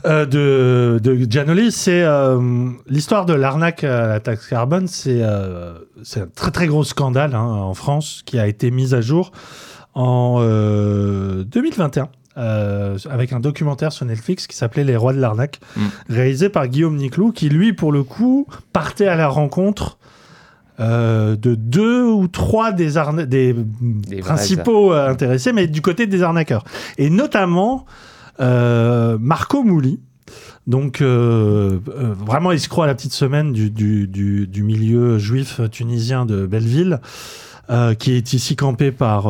euh, 0.06 0.26
de, 0.26 1.00
de 1.04 1.30
Giannoli, 1.30 1.74
c'est 1.74 2.04
euh, 2.04 2.70
l'histoire 2.88 3.26
de 3.26 3.34
l'arnaque 3.34 3.84
à 3.84 4.08
la 4.08 4.20
taxe 4.22 4.48
carbone. 4.48 4.88
C'est 4.88 5.22
euh, 5.22 5.74
c'est 6.04 6.22
un 6.22 6.28
très 6.34 6.52
très 6.52 6.68
gros 6.68 6.86
scandale 6.86 7.36
hein, 7.36 7.44
en 7.44 7.74
France 7.74 8.22
qui 8.26 8.40
a 8.40 8.48
été 8.48 8.72
mis 8.72 8.94
à 8.96 9.02
jour 9.02 9.32
en 9.96 10.38
euh, 10.40 11.44
2021 11.44 12.08
euh, 12.38 12.98
avec 13.10 13.34
un 13.34 13.42
documentaire 13.42 13.92
sur 13.92 14.06
Netflix 14.06 14.48
qui 14.48 14.56
s'appelait 14.56 14.86
Les 14.86 14.96
Rois 14.96 15.12
de 15.12 15.20
l'arnaque, 15.20 15.60
Mm. 15.76 15.82
réalisé 16.10 16.48
par 16.48 16.68
Guillaume 16.70 16.96
Niclou, 16.96 17.34
qui 17.34 17.50
lui, 17.50 17.74
pour 17.74 17.92
le 17.92 18.04
coup, 18.04 18.48
partait 18.72 19.08
à 19.08 19.16
la 19.18 19.28
rencontre 19.28 19.99
euh, 20.80 21.36
de 21.36 21.56
deux 21.56 22.06
ou 22.06 22.28
trois 22.28 22.72
des, 22.72 22.98
arna- 22.98 23.26
des, 23.26 23.54
vrais 23.54 24.20
principaux 24.22 24.94
euh, 24.94 25.10
intéressés, 25.10 25.52
mais 25.54 25.68
du 25.68 25.82
côté 25.82 26.08
des 26.08 26.24
arnaqueurs. 26.24 26.64
Et 26.98 27.10
notamment 27.10 27.86
euh, 28.40 29.18
Marco 29.20 29.64
Mouli. 29.64 30.00
Donc, 30.68 31.02
euh, 31.02 31.80
euh, 31.88 32.14
vraiment 32.26 32.52
escroc 32.52 32.84
à 32.84 32.88
la 32.88 32.94
petite 32.94 33.14
semaine 33.14 33.54
du, 33.54 33.72
du, 33.72 34.08
du, 34.08 34.46
du 34.46 34.62
milieu 34.64 35.18
juif 35.18 35.60
tunisien 35.72 36.28
de 36.28 36.46
Belleville, 36.46 37.00
euh, 37.72 37.96
qui 37.96 38.12
est 38.12 38.34
ici 38.34 38.56
campé 38.56 38.92
par 38.92 39.24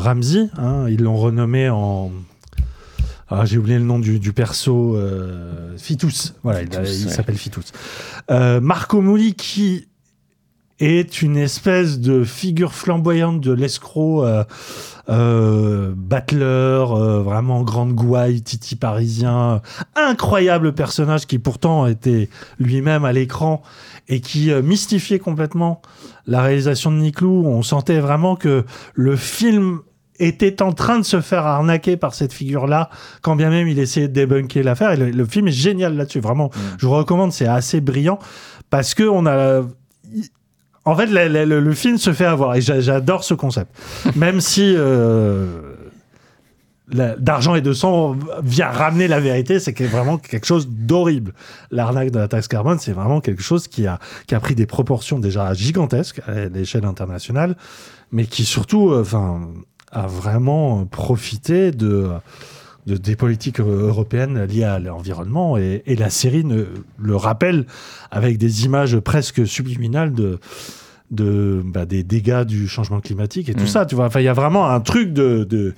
Ramzi. 0.00 0.48
hein. 0.56 0.86
ils 0.88 1.02
l'ont 1.02 1.16
renommé 1.16 1.68
en. 1.68 2.12
Ah, 3.28 3.44
j'ai 3.44 3.58
oublié 3.58 3.78
le 3.78 3.84
nom 3.84 3.98
du, 3.98 4.32
perso. 4.32 4.96
Fitous. 5.76 6.34
Voilà, 6.44 6.60
Fitous, 6.60 7.02
il 7.02 7.10
s'appelle 7.10 7.36
Fitous. 7.36 7.64
Marco 8.30 9.00
Mouli, 9.00 9.34
qui 9.34 9.88
est 10.78 11.22
une 11.22 11.36
espèce 11.36 12.00
de 12.00 12.22
figure 12.22 12.74
flamboyante 12.74 13.40
de 13.40 13.52
l'escroc 13.52 14.24
euh, 14.24 14.44
euh, 15.08 15.94
battleur, 15.96 16.94
euh, 16.94 17.22
vraiment 17.22 17.62
grande 17.62 17.92
gouaille, 17.92 18.42
titi 18.42 18.76
parisien, 18.76 19.62
incroyable 19.94 20.74
personnage 20.74 21.26
qui 21.26 21.38
pourtant 21.38 21.86
était 21.86 22.28
lui-même 22.58 23.04
à 23.04 23.12
l'écran 23.12 23.62
et 24.08 24.20
qui 24.20 24.50
euh, 24.50 24.62
mystifiait 24.62 25.18
complètement 25.18 25.80
la 26.26 26.42
réalisation 26.42 26.90
de 26.90 26.96
Niclou. 26.96 27.44
On 27.46 27.62
sentait 27.62 28.00
vraiment 28.00 28.36
que 28.36 28.64
le 28.94 29.16
film 29.16 29.80
était 30.18 30.60
en 30.62 30.72
train 30.72 30.98
de 30.98 31.04
se 31.04 31.20
faire 31.20 31.46
arnaquer 31.46 31.96
par 31.96 32.14
cette 32.14 32.32
figure-là, 32.32 32.90
quand 33.22 33.36
bien 33.36 33.50
même 33.50 33.68
il 33.68 33.78
essayait 33.78 34.08
de 34.08 34.12
débunker 34.12 34.62
l'affaire. 34.62 34.92
Et 34.92 34.96
le, 34.96 35.10
le 35.10 35.24
film 35.24 35.48
est 35.48 35.52
génial 35.52 35.96
là-dessus, 35.96 36.20
vraiment. 36.20 36.50
Je 36.78 36.86
vous 36.86 36.94
recommande, 36.94 37.32
c'est 37.32 37.46
assez 37.46 37.80
brillant 37.80 38.18
parce 38.70 38.94
que 38.94 39.04
on 39.04 39.24
a. 39.26 39.62
En 40.86 40.96
fait, 40.96 41.06
la- 41.06 41.28
la- 41.28 41.44
le, 41.44 41.60
le 41.60 41.72
film 41.74 41.98
se 41.98 42.12
fait 42.14 42.24
avoir 42.24 42.54
et 42.54 42.60
j'a- 42.62 42.80
j'adore 42.80 43.24
ce 43.24 43.34
concept. 43.34 43.70
Même 44.16 44.40
si 44.40 44.74
euh, 44.76 45.74
d'argent 46.88 47.56
et 47.56 47.60
de 47.60 47.72
sang 47.72 48.16
vient 48.44 48.68
ramener 48.70 49.08
la 49.08 49.18
vérité, 49.18 49.58
c'est 49.58 49.78
vraiment 49.82 50.18
quelque 50.18 50.46
chose 50.46 50.68
d'horrible. 50.68 51.32
L'arnaque 51.72 52.12
de 52.12 52.18
la 52.20 52.28
taxe 52.28 52.46
carbone, 52.46 52.78
c'est 52.78 52.92
vraiment 52.92 53.20
quelque 53.20 53.42
chose 53.42 53.66
qui 53.66 53.86
a, 53.88 53.98
qui 54.28 54.34
a 54.36 54.40
pris 54.40 54.54
des 54.54 54.66
proportions 54.66 55.18
déjà 55.18 55.52
gigantesques 55.52 56.20
à 56.28 56.44
l'échelle 56.46 56.84
internationale, 56.84 57.56
mais 58.12 58.24
qui 58.26 58.44
surtout, 58.44 58.90
euh, 58.90 59.04
a 59.90 60.06
vraiment 60.06 60.84
profité 60.86 61.72
de, 61.72 62.08
de 62.86 62.96
des 62.96 63.16
politiques 63.16 63.60
euh, 63.60 63.88
européennes 63.88 64.44
liées 64.44 64.64
à 64.64 64.78
l'environnement 64.78 65.56
et, 65.58 65.82
et 65.86 65.96
la 65.96 66.10
série 66.10 66.44
ne, 66.44 66.64
le 66.98 67.16
rappelle 67.16 67.66
avec 68.10 68.38
des 68.38 68.64
images 68.64 68.98
presque 68.98 69.46
subliminales 69.46 70.12
de 70.12 70.38
de 71.10 71.62
bah, 71.64 71.86
des 71.86 72.02
dégâts 72.02 72.42
du 72.44 72.66
changement 72.68 73.00
climatique 73.00 73.48
et 73.48 73.54
tout 73.54 73.64
Mm. 73.64 73.68
ça 73.68 73.86
tu 73.86 73.94
vois 73.94 74.06
enfin 74.06 74.20
il 74.20 74.24
y 74.24 74.28
a 74.28 74.32
vraiment 74.32 74.68
un 74.68 74.80
truc 74.80 75.12
de, 75.12 75.44
de 75.44 75.74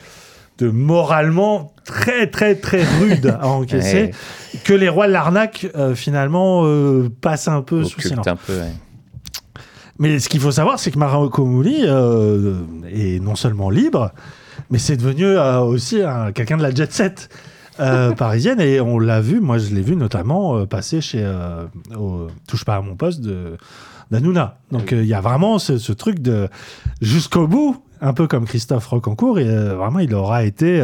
de 0.58 0.70
moralement 0.70 1.72
très 1.84 2.26
très 2.26 2.54
très 2.56 2.84
rude 2.98 3.36
à 3.40 3.46
encaisser 3.48 4.10
que 4.64 4.74
les 4.74 4.88
rois 4.88 5.06
de 5.06 5.12
l'arnaque 5.12 5.66
euh, 5.76 5.94
finalement 5.94 6.62
euh, 6.64 7.08
passent 7.20 7.48
un 7.48 7.62
peu 7.62 7.84
sous 7.84 8.00
silence 8.00 8.26
un 8.26 8.36
peu, 8.36 8.54
ouais. 8.54 8.72
mais 9.98 10.18
ce 10.18 10.28
qu'il 10.28 10.40
faut 10.40 10.50
savoir, 10.50 10.78
c'est 10.78 10.90
que 10.90 10.98
euh, 10.98 12.54
est 12.92 13.22
non 13.22 13.36
seulement 13.36 13.70
libre, 13.70 14.12
mais 14.70 14.78
c'est 14.78 14.96
devenu 14.96 15.24
euh, 15.24 15.60
aussi 15.60 16.02
un- 16.02 16.32
quelqu'un 16.32 16.56
de 16.56 16.62
la 16.62 16.74
jet 16.74 16.92
set 16.92 17.28
euh, 17.80 18.12
parisienne. 18.16 18.60
Et 18.60 18.80
on 18.80 18.98
l'a 18.98 19.20
vu, 19.20 19.40
moi 19.40 19.58
je 19.58 19.74
l'ai 19.74 19.82
vu 19.82 19.96
notamment 19.96 20.56
euh, 20.58 20.66
passer 20.66 21.00
chez 21.00 21.22
euh, 21.22 21.64
au 21.96 22.26
Touche 22.46 22.64
pas 22.64 22.76
à 22.76 22.80
mon 22.80 22.96
poste 22.96 23.20
de 23.20 23.56
d'Anouna. 24.10 24.56
Donc 24.72 24.92
il 24.92 25.04
y 25.04 25.14
a 25.14 25.20
vraiment 25.20 25.58
ce, 25.58 25.76
ce 25.78 25.92
truc 25.92 26.20
de 26.20 26.48
jusqu'au 27.02 27.46
bout, 27.46 27.82
un 28.00 28.12
peu 28.14 28.26
comme 28.26 28.46
Christophe 28.46 28.86
Rocancourt, 28.86 29.38
et 29.38 29.44
vraiment 29.44 29.98
il 29.98 30.14
aura 30.14 30.44
été 30.44 30.82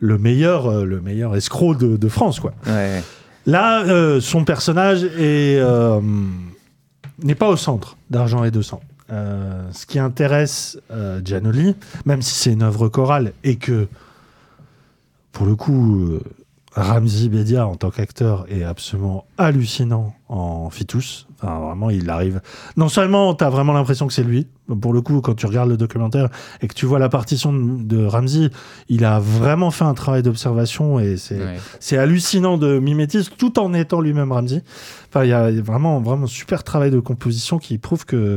le 0.00 0.18
meilleur, 0.18 0.84
le 0.84 1.00
meilleur 1.00 1.34
escroc 1.34 1.76
de, 1.76 1.96
de 1.96 2.08
France, 2.08 2.38
quoi. 2.40 2.52
Ouais. 2.66 3.02
Là, 3.46 4.20
son 4.20 4.44
personnage 4.44 5.04
est, 5.18 5.58
n'est 7.22 7.34
pas 7.34 7.48
au 7.48 7.56
centre 7.56 7.96
d'Argent 8.10 8.44
et 8.44 8.50
de 8.50 8.60
sang. 8.60 8.80
Euh, 9.12 9.68
ce 9.72 9.86
qui 9.86 10.00
intéresse 10.00 10.78
euh, 10.90 11.20
Giannoli, 11.24 11.76
même 12.06 12.22
si 12.22 12.34
c'est 12.34 12.52
une 12.52 12.62
œuvre 12.64 12.88
chorale 12.88 13.32
et 13.44 13.54
que, 13.54 13.86
pour 15.30 15.46
le 15.46 15.54
coup, 15.54 16.00
euh, 16.00 16.20
Ramzi 16.74 17.28
Bedia 17.28 17.66
en 17.68 17.76
tant 17.76 17.90
qu'acteur 17.90 18.46
est 18.50 18.64
absolument 18.64 19.24
hallucinant 19.38 20.12
en 20.28 20.70
Fitous. 20.70 21.26
Enfin, 21.40 21.60
vraiment, 21.60 21.88
il 21.90 22.10
arrive. 22.10 22.40
Non 22.76 22.88
seulement 22.88 23.34
tu 23.34 23.44
as 23.44 23.50
vraiment 23.50 23.72
l'impression 23.74 24.06
que 24.08 24.12
c'est 24.12 24.24
lui, 24.24 24.48
pour 24.80 24.92
le 24.92 25.00
coup, 25.02 25.20
quand 25.20 25.34
tu 25.34 25.46
regardes 25.46 25.68
le 25.70 25.76
documentaire 25.76 26.28
et 26.60 26.66
que 26.66 26.74
tu 26.74 26.84
vois 26.84 26.98
la 26.98 27.08
partition 27.08 27.52
de, 27.52 27.82
de 27.84 28.04
Ramzi, 28.04 28.50
il 28.88 29.04
a 29.04 29.20
vraiment 29.20 29.70
fait 29.70 29.84
un 29.84 29.94
travail 29.94 30.22
d'observation 30.22 30.98
et 30.98 31.16
c'est 31.16 31.38
Ouais. 31.40 31.96
hallucinant 31.98 32.58
de 32.58 32.78
mimétisme 32.80 33.34
tout 33.38 33.58
en 33.60 33.72
étant 33.72 34.00
lui-même 34.00 34.32
Ramsey. 34.32 34.62
Enfin, 35.10 35.24
il 35.24 35.30
y 35.30 35.32
a 35.32 35.50
vraiment, 35.62 36.00
vraiment 36.00 36.24
un 36.24 36.26
super 36.28 36.64
travail 36.64 36.90
de 36.90 36.98
composition 36.98 37.58
qui 37.58 37.78
prouve 37.78 38.04
que, 38.04 38.36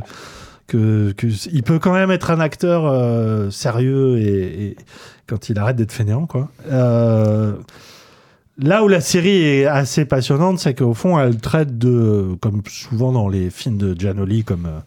que, 0.69 1.11
que 1.11 1.27
il 1.51 1.63
peut 1.63 1.79
quand 1.79 1.93
même 1.93 2.11
être 2.11 2.31
un 2.31 2.39
acteur 2.39 2.85
euh, 2.85 3.49
sérieux 3.49 4.17
et, 4.19 4.67
et 4.67 4.75
quand 5.27 5.49
il 5.49 5.59
arrête 5.59 5.75
d'être 5.75 5.91
fainéant, 5.91 6.25
quoi. 6.25 6.49
Euh, 6.71 7.53
Là 8.61 8.83
où 8.83 8.89
la 8.89 8.99
série 8.99 9.41
est 9.41 9.65
assez 9.65 10.03
passionnante, 10.03 10.59
c'est 10.59 10.73
qu'au 10.73 10.93
fond, 10.93 11.17
elle 11.17 11.37
traite 11.37 11.77
de, 11.77 12.35
comme 12.41 12.61
souvent 12.67 13.13
dans 13.13 13.29
les 13.29 13.49
films 13.49 13.77
de 13.77 13.97
Giannoli, 13.97 14.43
comme, 14.43 14.65
euh, 14.65 14.79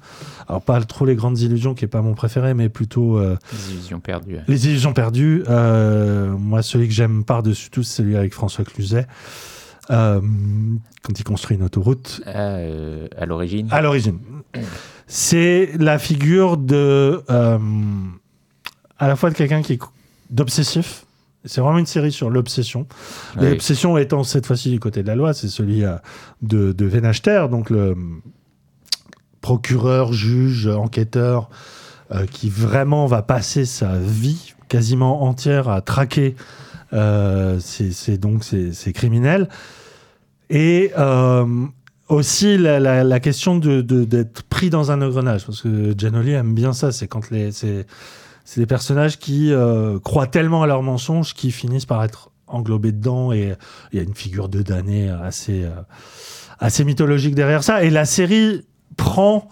alors 0.47 0.61
pas 0.61 0.79
trop 0.83 1.07
les 1.07 1.15
grandes 1.17 1.41
illusions, 1.41 1.73
qui 1.73 1.87
est 1.87 1.89
pas 1.89 2.03
mon 2.03 2.13
préféré, 2.13 2.53
mais 2.53 2.69
plutôt 2.69 3.19
Les 3.19 3.73
illusions 3.73 4.01
perdues. 4.01 4.35
ouais. 4.35 4.43
les 4.47 4.69
illusions 4.69 4.93
perdues. 4.93 5.43
Moi, 5.49 6.61
celui 6.63 6.87
que 6.87 6.93
j'aime 6.93 7.25
par-dessus 7.25 7.71
tout, 7.71 7.83
c'est 7.83 8.03
celui 8.03 8.15
avec 8.17 8.35
François 8.35 8.65
Cluzet. 8.65 9.07
Euh, 9.91 10.21
quand 11.03 11.19
il 11.19 11.25
construit 11.25 11.57
une 11.57 11.65
autoroute. 11.65 12.21
Euh, 12.27 13.09
à 13.17 13.27
l'origine. 13.27 13.69
À 13.71 13.81
l'origine. 13.83 14.19
C'est 15.15 15.73
la 15.79 15.99
figure 15.99 16.57
de. 16.57 17.23
euh, 17.29 17.59
à 18.99 19.09
la 19.09 19.15
fois 19.15 19.29
de 19.29 19.35
quelqu'un 19.35 19.61
qui 19.61 19.75
est 19.75 19.79
d'obsessif. 20.31 21.05
C'est 21.45 21.61
vraiment 21.61 21.79
une 21.79 21.87
série 21.87 22.13
sur 22.13 22.31
l'obsession. 22.31 22.87
L'obsession 23.37 23.99
étant 23.99 24.25
cette 24.25 24.47
fois-ci 24.47 24.71
du 24.71 24.81
côté 24.81 25.03
de 25.03 25.09
la 25.09 25.15
loi, 25.15 25.35
c'est 25.35 25.49
celui 25.49 25.85
euh, 25.85 25.97
de, 26.41 26.73
de 26.73 26.87
Venachter, 26.87 27.47
donc 27.51 27.69
le 27.69 27.95
procureur, 29.43 30.15
juge, 30.15 30.67
enquêteur, 30.69 31.51
euh, 32.13 32.25
qui 32.25 32.49
vraiment 32.49 33.07
va 33.07 33.21
passer 33.21 33.67
sa 33.67 33.99
vie 33.99 34.55
quasiment 34.69 35.25
entière 35.25 35.69
à 35.69 35.83
traquer 35.83 36.37
euh, 36.95 37.61
donc 38.19 38.45
ces, 38.45 38.93
criminels. 38.95 39.51
Et 40.49 40.91
euh, 40.97 41.67
aussi 42.13 42.57
la, 42.59 42.79
la- 42.81 43.05
la 43.05 43.21
question 43.21 43.57
de, 43.57 43.81
de- 43.81 44.05
d'être 44.05 44.43
pris 44.45 44.71
dans 44.71 44.91
un 44.91 45.01
engrenage, 45.03 45.45
parce 45.47 45.63
que 45.63 45.95
Giannoli 45.97 46.33
aime 46.33 46.55
bien 46.55 46.73
ça, 46.73 46.93
c'est 46.93 47.09
quand 47.09 47.31
les, 47.31 47.53
c'est, 47.53 47.87
des 48.57 48.67
personnages 48.67 49.19
qui 49.19 49.53
euh, 49.53 49.99
croient 49.99 50.27
tellement 50.27 50.63
à 50.63 50.67
leurs 50.67 50.83
mensonges 50.83 51.35
qu'ils 51.35 51.53
finissent 51.53 51.87
par 51.87 52.03
être 52.05 52.31
englobés 52.47 52.93
dedans, 52.93 53.33
et 53.33 53.55
il 53.93 53.97
y 53.97 54.01
a 54.01 54.03
une 54.05 54.15
figure 54.15 54.49
de 54.49 54.63
damné 54.63 55.09
assez, 55.09 55.65
euh, 55.65 55.71
assez 56.59 56.85
mythologique 56.85 57.35
derrière 57.35 57.65
ça. 57.65 57.83
Et 57.83 57.91
la 57.91 58.05
série 58.05 58.63
prend 58.97 59.49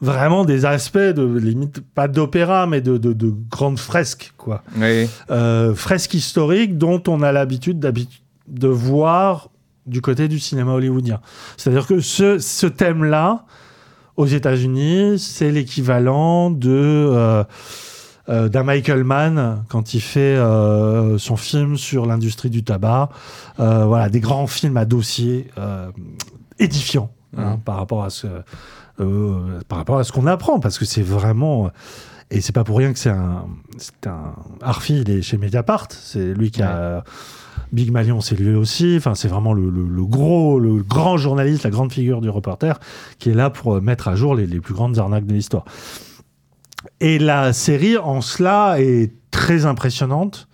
vraiment 0.00 0.44
des 0.44 0.64
aspects 0.66 0.98
de 0.98 1.24
limite 1.38 1.80
pas 1.80 2.08
d'opéra 2.08 2.66
mais 2.66 2.80
de, 2.80 2.98
de, 2.98 3.12
de 3.14 3.32
grandes 3.50 3.78
fresques 3.78 4.34
quoi 4.36 4.62
Oui. 4.76 5.08
euh, 5.30 5.74
fresques 5.74 6.14
historiques 6.14 6.76
dont 6.76 7.02
on 7.08 7.22
a 7.22 7.32
l'habitude 7.32 7.78
d'habi- 7.78 8.20
de 8.48 8.68
voir 8.68 9.48
du 9.86 10.00
côté 10.00 10.28
du 10.28 10.38
cinéma 10.38 10.72
hollywoodien. 10.72 11.20
C'est-à-dire 11.56 11.86
que 11.86 12.00
ce, 12.00 12.38
ce 12.38 12.66
thème-là, 12.66 13.44
aux 14.16 14.26
États-Unis, 14.26 15.18
c'est 15.18 15.50
l'équivalent 15.50 16.50
de 16.50 16.70
euh, 16.70 17.44
euh, 18.28 18.48
d'un 18.48 18.62
Michael 18.62 19.04
Mann 19.04 19.64
quand 19.68 19.94
il 19.94 20.00
fait 20.00 20.20
euh, 20.20 21.18
son 21.18 21.36
film 21.36 21.76
sur 21.76 22.06
l'industrie 22.06 22.50
du 22.50 22.62
tabac. 22.62 23.10
Voilà, 23.58 24.08
des 24.08 24.20
grands 24.20 24.46
films 24.46 24.76
à 24.76 24.84
dossier 24.84 25.50
édifiants 26.58 27.10
hein, 27.36 27.58
par 27.64 27.76
rapport 27.76 28.04
à 28.04 28.10
ce 28.10 28.26
par 29.68 29.78
rapport 29.78 29.98
à 29.98 30.04
ce 30.04 30.12
qu'on 30.12 30.28
apprend, 30.28 30.60
parce 30.60 30.78
que 30.78 30.84
c'est 30.84 31.02
vraiment 31.02 31.70
et 32.30 32.40
c'est 32.40 32.52
pas 32.52 32.62
pour 32.62 32.78
rien 32.78 32.92
que 32.92 32.98
c'est 32.98 33.10
un, 33.10 33.46
c'est 33.76 34.06
un 34.06 34.34
Arfi, 34.62 35.00
il 35.00 35.10
est 35.10 35.20
chez 35.20 35.36
Mediapart, 35.36 35.88
c'est 35.90 36.32
lui 36.32 36.52
qui 36.52 36.62
a 36.62 37.02
Big 37.72 37.90
Malion, 37.90 38.20
c'est 38.20 38.36
lui 38.38 38.54
aussi. 38.54 38.94
Enfin, 38.96 39.14
c'est 39.14 39.28
vraiment 39.28 39.52
le, 39.52 39.68
le- 39.70 39.88
le 39.88 40.04
gros, 40.04 40.58
le 40.58 40.82
grand 40.82 41.16
journaliste, 41.16 41.64
la 41.64 41.70
grande 41.70 41.92
figure 41.92 42.20
du 42.20 42.28
reporter, 42.30 42.78
qui 43.18 43.30
est 43.30 43.34
là 43.34 43.50
pour 43.50 43.74
euh, 43.76 43.80
mettre 43.80 44.08
à 44.08 44.14
jour 44.16 44.34
les, 44.34 44.46
les 44.46 44.60
plus 44.60 44.74
grandes 44.74 44.98
arnaques 44.98 45.26
de 45.26 45.34
l'histoire. 45.34 45.64
Et 47.00 47.18
la 47.18 47.52
série, 47.52 47.96
en 47.96 48.20
cela, 48.20 48.76
est 48.78 49.12
très 49.30 49.64
impressionnante. 49.66 50.48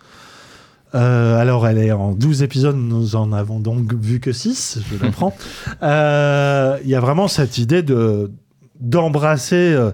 Euh, 0.93 1.37
alors, 1.39 1.67
elle 1.67 1.77
est 1.77 1.91
en 1.91 2.11
12 2.11 2.43
épisodes, 2.43 2.75
nous 2.75 3.15
en 3.15 3.31
avons 3.31 3.59
donc 3.59 3.93
vu 3.93 4.19
que 4.19 4.31
6, 4.31 4.79
je 4.91 5.03
l'apprends. 5.03 5.35
Euh, 5.83 6.77
Il 6.83 6.89
y 6.89 6.95
a 6.95 6.99
vraiment 6.99 7.27
cette 7.27 7.57
idée 7.57 7.81
de 7.83 8.31
d'embrasser 8.79 9.55
euh, 9.73 9.91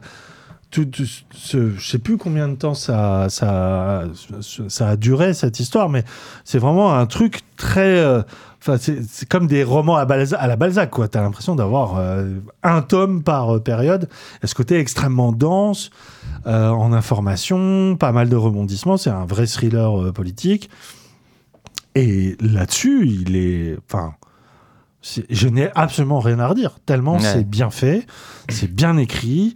tout, 0.70 0.86
tout 0.86 1.06
ce, 1.32 1.72
je 1.76 1.90
sais 1.90 1.98
plus 1.98 2.18
combien 2.18 2.50
de 2.50 2.56
temps 2.56 2.74
ça, 2.74 3.28
ça, 3.30 4.04
ça 4.68 4.90
a 4.90 4.96
duré 4.96 5.34
cette 5.34 5.60
histoire, 5.60 5.90
mais 5.90 6.04
c'est 6.44 6.60
vraiment 6.60 6.94
un 6.94 7.06
truc 7.06 7.42
très, 7.56 8.00
euh, 8.00 8.22
enfin 8.60 8.78
c'est 8.78 9.02
c'est 9.08 9.28
comme 9.28 9.48
des 9.48 9.64
romans 9.64 9.96
à, 9.96 10.06
la 10.06 10.56
Balzac 10.56 10.90
quoi. 10.90 11.08
T'as 11.08 11.22
l'impression 11.22 11.56
d'avoir 11.56 11.98
euh, 11.98 12.36
un 12.64 12.82
tome 12.82 13.24
par 13.24 13.56
euh, 13.56 13.60
période. 13.60 14.10
Et 14.44 14.48
ce 14.48 14.56
côté 14.56 14.78
extrêmement 14.80 15.32
dense 15.32 15.90
euh, 16.46 16.70
en 16.70 16.92
information, 16.94 17.96
pas 17.98 18.12
mal 18.12 18.30
de 18.30 18.36
rebondissements. 18.36 18.98
C'est 18.98 19.10
un 19.10 19.26
vrai 19.26 19.48
thriller 19.48 20.12
politique. 20.14 20.70
Et 21.96 22.36
là-dessus, 22.42 23.08
il 23.08 23.36
est, 23.36 23.78
enfin. 23.90 24.14
Je 25.30 25.48
n'ai 25.48 25.70
absolument 25.74 26.20
rien 26.20 26.40
à 26.40 26.48
redire, 26.48 26.80
tellement 26.86 27.14
Ouais. 27.14 27.22
c'est 27.22 27.48
bien 27.48 27.70
fait, 27.70 28.06
c'est 28.50 28.70
bien 28.70 28.98
écrit. 28.98 29.56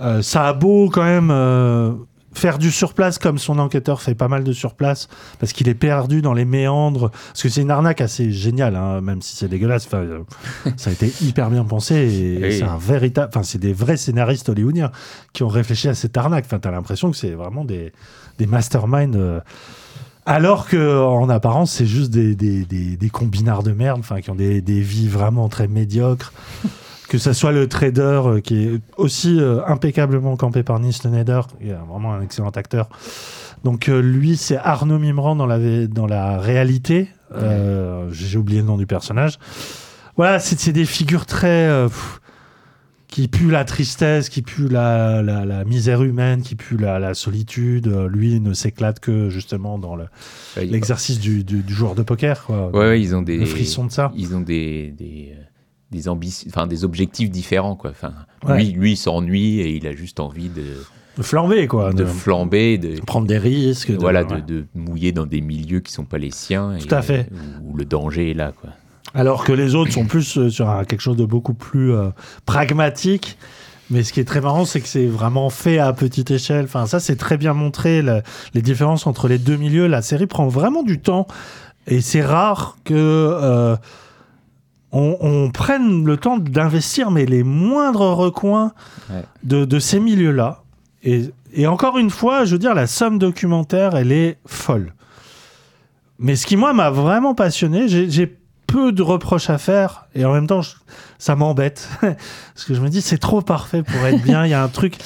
Euh, 0.00 0.22
ça 0.22 0.48
a 0.48 0.52
beau 0.52 0.90
quand 0.90 1.04
même 1.04 1.30
euh, 1.30 1.92
faire 2.32 2.58
du 2.58 2.70
surplace 2.72 3.18
comme 3.18 3.38
son 3.38 3.58
enquêteur 3.60 4.02
fait 4.02 4.16
pas 4.16 4.26
mal 4.26 4.42
de 4.42 4.52
surplace 4.52 5.08
parce 5.38 5.52
qu'il 5.52 5.68
est 5.68 5.74
perdu 5.74 6.20
dans 6.20 6.34
les 6.34 6.44
méandres. 6.44 7.10
Parce 7.10 7.42
que 7.42 7.48
c'est 7.48 7.62
une 7.62 7.70
arnaque 7.70 8.00
assez 8.00 8.30
géniale, 8.32 8.74
hein, 8.76 9.00
même 9.00 9.22
si 9.22 9.36
c'est 9.36 9.48
dégueulasse. 9.48 9.86
Enfin, 9.86 9.98
euh, 9.98 10.20
ça 10.76 10.90
a 10.90 10.92
été 10.92 11.12
hyper 11.22 11.50
bien 11.50 11.64
pensé 11.64 11.94
et 11.94 12.38
Oui. 12.42 12.58
c'est 12.58 12.64
un 12.64 12.78
véritable. 12.78 13.28
Enfin, 13.32 13.42
c'est 13.44 13.58
des 13.60 13.72
vrais 13.72 13.96
scénaristes 13.96 14.48
hollywoodiens 14.48 14.90
qui 15.32 15.42
ont 15.42 15.48
réfléchi 15.48 15.88
à 15.88 15.94
cette 15.94 16.16
arnaque. 16.16 16.44
Enfin, 16.46 16.58
t'as 16.58 16.70
l'impression 16.72 17.10
que 17.10 17.16
c'est 17.16 17.32
vraiment 17.32 17.64
des, 17.64 17.92
des 18.38 18.46
masterminds. 18.46 19.42
alors 20.26 20.66
que 20.66 21.02
en 21.04 21.28
apparence, 21.28 21.70
c'est 21.70 21.86
juste 21.86 22.10
des, 22.10 22.34
des, 22.34 23.10
combinards 23.10 23.62
de 23.62 23.72
merde, 23.72 24.00
enfin, 24.00 24.20
qui 24.20 24.30
ont 24.30 24.34
des, 24.34 24.60
des 24.60 24.80
vies 24.80 25.06
vraiment 25.08 25.48
très 25.48 25.68
médiocres. 25.68 26.32
que 27.08 27.18
ce 27.18 27.32
soit 27.32 27.52
le 27.52 27.68
trader 27.68 28.20
euh, 28.24 28.40
qui 28.40 28.64
est 28.64 28.80
aussi 28.96 29.38
euh, 29.40 29.64
impeccablement 29.66 30.36
campé 30.36 30.62
par 30.62 30.78
Nis 30.80 30.92
Schneider, 30.94 31.46
qui 31.60 31.68
est 31.68 31.74
vraiment 31.88 32.14
un 32.14 32.22
excellent 32.22 32.50
acteur. 32.50 32.88
Donc 33.64 33.88
euh, 33.88 34.00
lui, 34.00 34.36
c'est 34.36 34.56
Arnaud 34.56 34.98
Mimran 34.98 35.36
dans 35.36 35.46
la, 35.46 35.86
dans 35.86 36.06
la 36.06 36.38
réalité. 36.38 37.08
J'ai 38.12 38.38
oublié 38.38 38.60
le 38.60 38.66
nom 38.66 38.76
du 38.76 38.86
personnage. 38.86 39.38
Voilà, 40.16 40.38
c'est 40.38 40.72
des 40.72 40.84
figures 40.84 41.26
très... 41.26 41.68
pff, 41.86 42.20
qui 43.08 43.28
puent 43.28 43.50
la 43.50 43.64
tristesse, 43.64 44.28
qui 44.28 44.42
puent 44.42 44.68
la, 44.68 45.22
la, 45.22 45.44
la 45.44 45.64
misère 45.64 46.02
humaine, 46.02 46.42
qui 46.42 46.56
puent 46.56 46.76
la, 46.80 46.98
la 46.98 47.14
solitude. 47.14 47.86
Lui 48.10 48.40
ne 48.40 48.52
s'éclate 48.54 48.98
que 48.98 49.30
justement 49.30 49.78
dans 49.78 49.94
le- 49.94 50.06
Ouais, 50.56 50.66
il- 50.66 50.72
l'exercice 50.72 51.20
du, 51.20 51.44
du, 51.44 51.62
du 51.62 51.72
joueur 51.74 51.94
de 51.94 52.02
poker. 52.02 52.44
Quoi. 52.44 52.70
Ouais, 52.70 52.78
ouais, 52.88 53.00
ils 53.00 53.14
ont 53.14 53.22
des 53.22 53.38
Le 53.38 53.46
frisson 53.46 53.84
de 53.84 53.92
ça. 53.92 54.10
Ils 54.16 54.34
ont 54.34 54.40
des 54.40 54.92
des, 54.98 55.32
des 55.94 56.08
ambitions, 56.10 56.48
enfin 56.52 56.66
des 56.66 56.84
objectifs 56.84 57.30
différents 57.30 57.74
quoi. 57.76 57.90
Enfin, 57.90 58.12
Ouais. 58.46 58.58
lui, 58.58 58.72
lui 58.72 58.92
il 58.92 58.96
s'ennuie 58.96 59.60
et 59.60 59.70
il 59.76 59.86
a 59.86 59.92
juste 59.92 60.20
envie 60.20 60.50
de 60.50 60.62
De 61.16 61.22
flamber, 61.22 61.66
quoi. 61.66 61.92
de 61.94 62.04
flamber, 62.04 62.76
de 62.76 63.00
prendre 63.00 63.26
des 63.26 63.38
risques. 63.38 63.90
de- 63.92 63.96
voilà, 63.96 64.24
ouais. 64.24 64.42
de, 64.42 64.60
de 64.60 64.66
mouiller 64.74 65.12
dans 65.12 65.24
des 65.26 65.40
milieux 65.40 65.80
qui 65.80 65.92
sont 65.92 66.04
pas 66.04 66.18
les 66.18 66.30
siens. 66.30 66.76
Tout 66.86 66.94
à 66.94 67.00
fait. 67.00 67.28
Où, 67.62 67.72
où 67.72 67.76
le 67.76 67.84
danger 67.86 68.30
est 68.32 68.34
là 68.34 68.52
quoi. 68.60 68.70
Alors 69.14 69.44
que 69.44 69.52
les 69.52 69.74
autres 69.76 69.92
sont 69.92 70.06
plus 70.06 70.36
euh, 70.38 70.50
sur 70.50 70.68
un- 70.68 70.84
quelque 70.84 71.00
chose 71.00 71.16
de 71.16 71.24
beaucoup 71.24 71.54
plus 71.54 71.92
euh, 71.94 72.10
pragmatique. 72.44 73.38
Mais 73.90 74.02
ce 74.02 74.12
qui 74.14 74.20
est 74.20 74.24
très 74.24 74.40
marrant, 74.40 74.64
c'est 74.64 74.80
que 74.80 74.88
c'est 74.88 75.06
vraiment 75.06 75.50
fait 75.50 75.78
à 75.78 75.92
petite 75.92 76.30
échelle. 76.30 76.64
Enfin, 76.64 76.86
ça, 76.86 77.00
c'est 77.00 77.16
très 77.16 77.36
bien 77.36 77.52
montré, 77.52 78.00
le- 78.02 78.22
les 78.54 78.62
différences 78.62 79.06
entre 79.06 79.28
les 79.28 79.38
deux 79.38 79.56
milieux. 79.56 79.86
La 79.86 80.00
série 80.02 80.26
prend 80.26 80.48
vraiment 80.48 80.82
du 80.82 80.98
temps. 81.00 81.26
Et 81.86 82.00
c'est 82.00 82.22
rare 82.22 82.78
que 82.84 82.94
euh, 82.94 83.76
on, 84.94 85.18
on 85.20 85.50
prenne 85.50 86.04
le 86.06 86.16
temps 86.16 86.38
d'investir, 86.38 87.10
mais 87.10 87.26
les 87.26 87.42
moindres 87.42 88.14
recoins 88.16 88.72
Ouais. 89.10 89.22
de, 89.42 89.64
de 89.66 89.78
ces 89.78 90.00
milieux-là. 90.00 90.62
Et, 91.02 91.30
et 91.52 91.66
encore 91.66 91.98
une 91.98 92.08
fois, 92.10 92.44
je 92.46 92.52
veux 92.52 92.58
dire, 92.58 92.74
la 92.74 92.86
somme 92.86 93.18
documentaire, 93.18 93.94
elle 93.96 94.12
est 94.12 94.38
folle. 94.46 94.94
Mais 96.18 96.36
ce 96.36 96.46
qui, 96.46 96.56
moi, 96.56 96.72
m'a 96.72 96.90
vraiment 96.90 97.34
passionné, 97.34 97.88
j'ai 97.88 98.38
peu 98.66 98.92
de 98.92 99.02
reproches 99.02 99.50
à 99.50 99.58
faire, 99.58 100.06
et 100.14 100.24
en 100.24 100.32
même 100.32 100.46
temps, 100.46 100.62
je- 100.62 100.76
ça 101.18 101.36
m'embête. 101.36 101.88
Parce 102.00 102.64
que 102.66 102.72
je 102.74 102.80
me 102.80 102.88
dis, 102.88 103.02
c'est 103.02 103.18
trop 103.18 103.42
parfait 103.42 103.82
pour 103.82 104.00
être 104.06 104.22
bien. 104.22 104.44
Il 104.46 104.50
y 104.50 104.54
a 104.54 104.62
un 104.62 104.68
truc. 104.68 104.96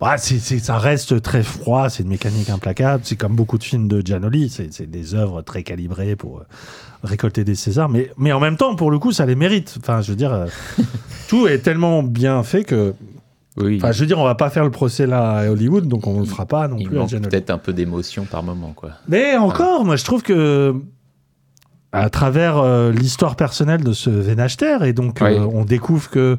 Bah, 0.00 0.16
c'est- 0.18 0.58
ça 0.58 0.78
reste 0.78 1.22
très 1.22 1.42
froid, 1.42 1.88
c'est 1.88 2.02
une 2.02 2.08
mécanique 2.08 2.50
implacable. 2.50 3.02
C'est 3.04 3.16
comme 3.16 3.34
beaucoup 3.36 3.58
de 3.58 3.64
films 3.64 3.88
de 3.88 4.00
Giannoli, 4.04 4.48
c'est 4.50 4.90
des 4.90 5.14
œuvres 5.14 5.42
très 5.42 5.62
calibrées 5.62 6.16
pour 6.16 6.38
euh, 6.40 6.42
récolter 7.02 7.44
des 7.44 7.54
Césars. 7.54 7.88
Mais, 7.88 8.10
mais 8.18 8.32
en 8.32 8.40
même 8.40 8.56
temps, 8.56 8.74
pour 8.74 8.90
le 8.90 8.98
coup, 8.98 9.12
ça 9.12 9.24
les 9.26 9.34
mérite. 9.36 9.76
Enfin, 9.80 10.00
je 10.00 10.10
veux 10.10 10.16
dire, 10.16 10.32
euh, 10.32 10.46
tout 11.28 11.46
est 11.46 11.58
tellement 11.60 12.02
bien 12.02 12.42
fait 12.42 12.64
que. 12.64 12.94
Oui. 13.56 13.76
Enfin, 13.76 13.92
je 13.92 14.00
veux 14.00 14.06
dire, 14.06 14.18
on 14.18 14.24
va 14.24 14.34
pas 14.34 14.50
faire 14.50 14.64
le 14.64 14.70
procès 14.72 15.06
là 15.06 15.30
à 15.30 15.48
Hollywood, 15.48 15.86
donc 15.86 16.08
on 16.08 16.14
ne 16.14 16.18
le 16.20 16.24
fera 16.24 16.44
pas 16.44 16.66
non 16.66 16.76
il 16.78 16.88
plus 16.88 16.96
Giannoli. 17.08 17.28
peut-être 17.30 17.50
un 17.50 17.58
peu 17.58 17.72
d'émotion 17.72 18.24
par 18.24 18.42
moment 18.42 18.72
quoi. 18.74 18.90
Mais 19.08 19.36
encore, 19.36 19.84
moi 19.84 19.94
je 19.94 20.02
trouve 20.04 20.22
que 20.22 20.74
à 21.92 22.10
travers 22.10 22.58
euh, 22.58 22.90
l'histoire 22.90 23.36
personnelle 23.36 23.84
de 23.84 23.92
ce 23.92 24.10
Vénachter, 24.10 24.78
et 24.82 24.92
donc 24.92 25.18
Oui. 25.20 25.36
on 25.38 25.64
découvre 25.64 26.10
que 26.10 26.36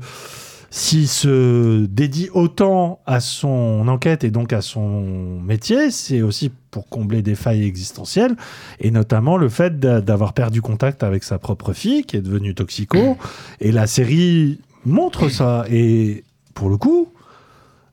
s'il 0.77 1.07
se 1.07 1.85
dédie 1.85 2.27
autant 2.33 2.99
à 3.05 3.21
son 3.21 3.87
enquête 3.87 4.25
et 4.25 4.29
donc 4.29 4.51
à 4.51 4.59
son 4.59 5.39
métier, 5.39 5.89
c'est 5.89 6.21
aussi 6.21 6.51
pour 6.69 6.89
combler 6.89 7.21
des 7.21 7.35
failles 7.35 7.63
existentielles, 7.63 8.35
et 8.81 8.91
notamment 8.91 9.37
le 9.37 9.47
fait 9.47 9.79
d'a- 9.79 10.01
d'avoir 10.01 10.33
perdu 10.33 10.61
contact 10.61 11.01
avec 11.01 11.23
sa 11.23 11.39
propre 11.39 11.71
fille, 11.71 12.03
qui 12.03 12.17
est 12.17 12.21
devenue 12.21 12.53
toxico, 12.53 13.17
et 13.61 13.71
la 13.71 13.87
série 13.87 14.59
montre 14.85 15.29
ça, 15.29 15.63
et 15.71 16.25
pour 16.53 16.67
le 16.67 16.75
coup, 16.75 17.07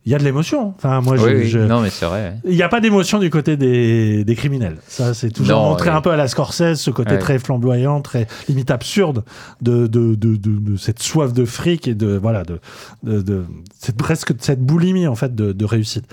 il 0.04 0.10
y 0.12 0.14
a 0.14 0.18
de 0.18 0.24
l'émotion. 0.24 0.74
Enfin, 0.76 1.00
moi, 1.00 1.16
je- 1.16 1.24
oui, 1.24 1.32
oui. 1.36 1.48
je, 1.48 1.58
Non 1.60 1.80
mais 1.80 1.90
c'est 1.90 2.06
vrai. 2.06 2.22
ouais. 2.22 2.50
il 2.50 2.56
n'y 2.56 2.62
a 2.62 2.68
pas 2.68 2.80
d'émotion 2.80 3.18
du 3.20 3.30
côté 3.30 3.56
des, 3.56 4.24
des 4.24 4.34
criminels. 4.34 4.78
Ça, 4.88 5.14
c'est 5.14 5.30
toujours 5.30 5.58
Non, 5.60 5.68
montré 5.70 5.90
ouais. 5.90 5.96
un 5.96 6.00
peu 6.00 6.10
à 6.10 6.16
la 6.16 6.26
Scorsese, 6.28 6.74
ce 6.80 6.90
côté 6.90 7.12
Ouais. 7.12 7.18
très 7.18 7.38
flamboyant, 7.38 8.00
très 8.00 8.26
limite 8.48 8.70
absurde 8.72 9.24
de, 9.60 9.86
de, 9.86 10.14
de, 10.16 10.36
de- 10.36 10.58
de 10.58 10.76
cette 10.76 11.00
soif 11.00 11.32
de 11.32 11.44
fric 11.44 11.86
et 11.86 11.94
de 11.94 12.16
voilà 12.16 12.42
de, 12.42 12.58
de, 13.04 13.22
de- 13.22 13.44
cette 13.78 13.96
presque 13.96 14.32
cette 14.40 14.60
boulimie 14.60 15.06
en 15.06 15.14
fait 15.14 15.34
de, 15.34 15.52
de 15.52 15.64
réussite. 15.64 16.04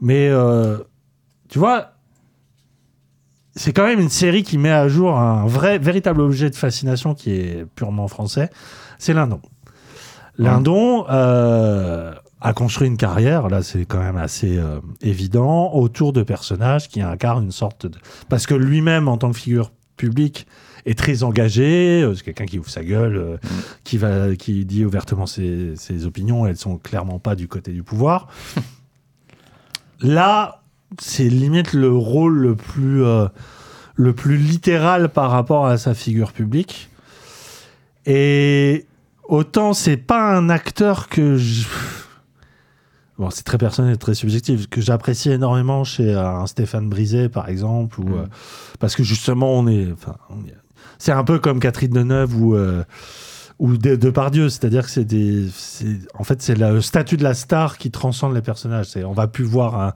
Mais 0.00 0.28
euh, 0.28 0.76
tu 1.48 1.58
vois, 1.58 1.92
c'est 3.56 3.72
quand 3.72 3.86
même 3.86 4.00
une 4.00 4.10
série 4.10 4.42
qui 4.42 4.58
met 4.58 4.70
à 4.72 4.88
jour 4.88 5.16
un 5.18 5.46
vrai 5.46 5.78
véritable 5.78 6.20
objet 6.20 6.50
de 6.50 6.56
fascination 6.56 7.14
qui 7.14 7.30
est 7.30 7.64
purement 7.76 8.08
français. 8.08 8.50
C'est 8.98 9.14
Lindon. 9.14 9.40
Lindon 10.36 11.06
euh, 11.10 12.12
a 12.44 12.52
construit 12.52 12.88
une 12.88 12.98
carrière, 12.98 13.48
là 13.48 13.62
c'est 13.62 13.86
quand 13.86 14.00
même 14.00 14.18
assez 14.18 14.58
euh, 14.58 14.78
évident, 15.00 15.72
autour 15.72 16.12
de 16.12 16.22
personnages 16.22 16.88
qui 16.88 17.00
incarnent 17.00 17.44
une 17.44 17.52
sorte 17.52 17.86
de... 17.86 17.98
Parce 18.28 18.46
que 18.46 18.52
lui-même, 18.54 19.08
en 19.08 19.16
tant 19.16 19.32
que 19.32 19.38
figure 19.38 19.72
public 19.96 20.46
est 20.84 20.98
très 20.98 21.22
engagé. 21.22 22.02
euh, 22.02 22.14
C'est 22.14 22.22
quelqu'un 22.22 22.44
qui 22.44 22.58
ouvre 22.58 22.68
sa 22.68 22.84
gueule, 22.84 23.16
euh, 23.16 23.36
qui, 23.82 23.96
va, 23.96 24.36
qui 24.36 24.66
dit 24.66 24.84
ouvertement 24.84 25.24
ses, 25.24 25.74
ses 25.76 26.04
opinions. 26.04 26.46
Elles 26.46 26.58
sont 26.58 26.76
clairement 26.76 27.18
pas 27.18 27.34
du 27.34 27.48
côté 27.48 27.72
du 27.72 27.82
pouvoir. 27.82 28.28
Là, 30.00 30.60
c'est 30.98 31.30
limite 31.30 31.72
le 31.72 31.90
rôle 31.90 32.36
le 32.36 32.54
plus, 32.56 33.02
le 33.94 34.12
plus 34.12 34.36
littéral 34.36 35.08
par 35.08 35.30
rapport 35.30 35.66
à 35.66 35.78
sa 35.78 35.94
figure 35.94 36.32
publique. 36.32 36.90
Et 38.04 38.84
autant 39.26 39.72
c'est 39.72 39.96
pas 39.96 40.36
un 40.36 40.50
acteur 40.50 41.08
que 41.08 41.38
je... 41.38 41.66
Bon, 43.18 43.30
c'est 43.30 43.44
très 43.44 43.58
personnel, 43.58 43.96
très 43.98 44.14
subjectif, 44.14 44.68
que 44.68 44.80
j'apprécie 44.80 45.30
énormément 45.30 45.84
chez 45.84 46.14
euh, 46.14 46.28
un 46.28 46.46
Stéphane 46.46 46.88
Brisé, 46.88 47.28
par 47.28 47.48
exemple, 47.48 48.00
ou, 48.00 48.16
euh, 48.16 48.26
parce 48.80 48.96
que 48.96 49.04
justement, 49.04 49.52
on 49.56 49.68
est, 49.68 49.92
enfin, 49.92 50.16
c'est 50.98 51.12
un 51.12 51.22
peu 51.22 51.38
comme 51.38 51.60
Catherine 51.60 51.92
Deneuve 51.92 52.34
ou 52.36 52.54
euh, 52.56 52.82
ou 53.60 53.76
de, 53.76 53.94
Depardieu, 53.94 54.48
c'est-à-dire 54.48 54.82
que 54.82 54.90
c'est 54.90 55.04
des, 55.04 55.46
en 56.18 56.24
fait, 56.24 56.42
c'est 56.42 56.56
le 56.56 56.80
statut 56.80 57.16
de 57.16 57.22
la 57.22 57.34
star 57.34 57.78
qui 57.78 57.92
transcende 57.92 58.34
les 58.34 58.42
personnages. 58.42 58.86
C'est, 58.86 59.04
on 59.04 59.12
va 59.12 59.28
plus 59.28 59.44
voir 59.44 59.80
un, 59.80 59.92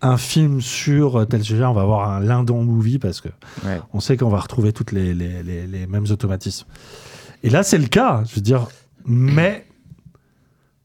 un 0.00 0.16
film 0.16 0.60
sur 0.60 1.26
tel 1.26 1.42
sujet, 1.42 1.64
on 1.64 1.72
va 1.72 1.84
voir 1.84 2.08
un 2.08 2.20
Lindon 2.20 2.62
movie 2.62 3.00
parce 3.00 3.20
que 3.20 3.28
Ouais. 3.66 3.80
on 3.92 3.98
sait 3.98 4.16
qu'on 4.16 4.28
va 4.28 4.38
retrouver 4.38 4.72
toutes 4.72 4.92
les, 4.92 5.12
les, 5.12 5.42
les- 5.42 5.66
les 5.66 5.86
mêmes 5.88 6.06
automatismes. 6.08 6.68
Et 7.42 7.50
là, 7.50 7.64
c'est 7.64 7.78
le 7.78 7.88
cas, 7.88 8.22
je 8.28 8.36
veux 8.36 8.40
dire, 8.42 8.68
mais 9.04 9.66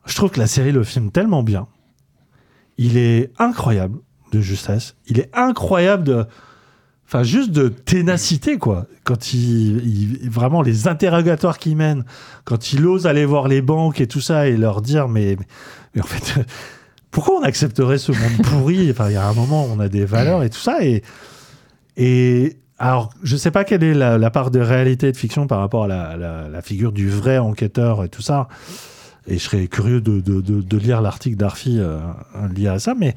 je 0.07 0.16
trouve 0.16 0.32
que 0.32 0.40
la 0.40 0.48
série 0.48 0.72
le 0.72 0.84
filme 0.84 1.12
tellement 1.12 1.44
bien. 1.44 1.68
Il 2.78 2.98
est 2.98 3.32
incroyable 3.38 4.00
de 4.32 4.42
justesse. 4.42 4.96
Il 5.08 5.20
est 5.20 5.30
incroyable 5.34 6.04
de. 6.04 6.26
Enfin, 7.08 7.22
juste 7.22 7.52
de 7.52 7.68
ténacité, 7.68 8.58
quoi. 8.58 8.88
Quand 9.04 9.34
il, 9.34 10.28
Vraiment, 10.30 10.62
les 10.62 10.88
interrogatoires 10.88 11.60
qu'il 11.60 11.78
mène, 11.78 12.04
quand 12.46 12.74
il 12.74 12.86
ose 12.88 13.06
aller 13.06 13.26
voir 13.26 13.48
les 13.48 13.62
banques 13.62 14.02
et 14.02 14.08
tout 14.08 14.22
ça 14.22 14.48
et 14.48 14.58
leur 14.58 14.82
dire, 14.82 15.08
mais, 15.08 15.38
en 16.00 16.04
fait, 16.04 16.44
pourquoi 17.12 17.40
on 17.40 17.44
accepterait 17.44 18.00
ce 18.00 18.12
monde 18.12 18.42
pourri? 18.44 18.78
Il 18.78 19.12
y 19.12 19.16
a 19.16 19.28
un 19.28 19.34
moment, 19.34 19.68
on 19.72 19.80
a 19.80 19.88
des 19.88 20.06
valeurs 20.06 20.44
et 20.44 20.50
tout 20.50 20.60
ça. 20.60 20.84
Et, 20.84 21.04
et 21.96 22.58
alors, 22.80 23.14
je 23.22 23.38
sais 23.38 23.52
pas 23.52 23.64
quelle 23.64 23.84
est 23.84 23.94
la, 23.94 24.30
part 24.32 24.50
de 24.50 24.60
réalité 24.60 25.10
et 25.10 25.12
de 25.12 25.18
fiction 25.18 25.46
par 25.46 25.60
rapport 25.60 25.84
à 25.84 26.18
la 26.18 26.62
figure 26.64 26.92
du 26.92 27.08
vrai 27.08 27.38
enquêteur 27.38 28.04
et 28.04 28.10
tout 28.10 28.24
ça. 28.24 28.48
Et 29.28 29.38
je 29.38 29.44
serais 29.44 29.68
curieux 29.68 30.02
de, 30.02 30.20
de- 30.22 30.42
de- 30.42 30.62
de 30.62 30.78
lire 30.78 31.02
l'article 31.02 31.36
d'Arfi 31.38 31.78
euh, 31.80 32.00
lié 32.56 32.68
à 32.68 32.80
ça, 32.80 32.94
mais 32.94 33.16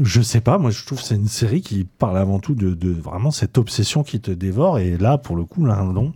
je 0.00 0.20
sais 0.20 0.40
pas. 0.40 0.58
Moi, 0.58 0.70
je 0.70 0.84
trouve 0.84 0.98
que 1.00 1.04
c'est 1.06 1.14
une 1.14 1.28
série 1.28 1.62
qui 1.62 1.84
parle 1.84 2.18
avant 2.18 2.40
tout 2.40 2.54
de, 2.54 2.74
de 2.74 2.90
vraiment 2.92 3.30
cette 3.30 3.56
obsession 3.58 4.02
qui 4.02 4.20
te 4.20 4.30
dévore. 4.30 4.78
Et 4.78 4.98
là, 4.98 5.16
pour 5.18 5.36
le 5.36 5.44
coup, 5.44 5.64
Lindon, 5.64 6.12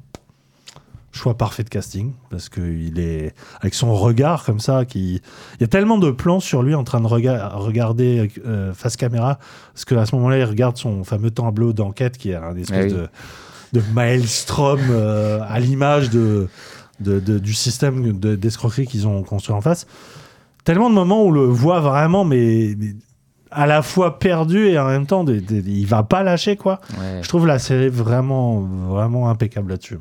choix 1.13 1.37
parfait 1.37 1.65
de 1.65 1.69
casting 1.71 2.13
parce 2.31 2.49
que 2.49 2.61
il 2.61 3.01
est 3.01 3.35
avec 3.61 3.75
son 3.75 3.93
regard 3.95 4.45
comme 4.45 4.61
ça 4.61 4.85
qui 4.85 5.15
il 5.55 5.61
y 5.61 5.65
a 5.65 5.67
tellement 5.67 5.99
de 5.99 6.11
plans 6.13 6.39
sur 6.39 6.63
lui 6.63 6.75
en 6.75 6.85
train 6.85 7.01
de 7.01 7.07
rega- 7.07 7.49
regarder 7.55 8.31
euh, 8.47 8.73
face 8.75 8.97
caméra 8.97 9.39
parce 9.73 9.85
que 9.85 9.95
à 9.97 10.07
ce 10.07 10.15
moment-là 10.15 10.39
il 10.39 10.45
regarde 10.45 10.77
son 10.77 11.03
fameux 11.05 11.31
tableau 11.33 11.73
d'enquête 11.73 12.19
qui 12.19 12.31
est 12.31 12.37
un 12.37 12.55
espèce 12.57 12.93
Ah 12.93 12.97
oui. 12.97 13.09
de, 13.73 13.81
de 13.81 13.85
maelstrom 13.95 14.79
euh, 14.91 15.41
à 15.49 15.59
l'image 15.59 16.11
de, 16.11 16.49
de- 17.01 17.20
de- 17.20 17.39
du 17.39 17.53
système 17.55 18.19
de- 18.19 18.37
d'escroquerie 18.37 18.87
qu'ils 18.87 19.07
ont 19.07 19.23
construit 19.23 19.55
en 19.55 19.61
face 19.61 19.87
tellement 20.65 20.91
de 20.91 20.95
moments 20.95 21.23
où 21.25 21.29
on 21.29 21.31
le 21.31 21.43
voit 21.45 21.81
vraiment 21.81 22.25
mais, 22.25 22.75
mais 22.79 22.95
à 23.51 23.66
la 23.66 23.83
fois 23.83 24.19
perdu 24.19 24.66
et 24.69 24.79
en 24.79 24.87
même 24.87 25.07
temps 25.07 25.25
des- 25.25 25.41
des- 25.41 25.62
il 25.70 25.87
va 25.87 26.03
pas 26.03 26.23
lâcher 26.23 26.57
quoi 26.57 26.81
Ouais. 26.99 27.20
je 27.23 27.29
trouve 27.29 27.47
la 27.47 27.59
série 27.59 27.89
vraiment 27.89 28.61
vraiment 28.89 29.31
impeccable 29.31 29.70
là-dessus 29.70 29.97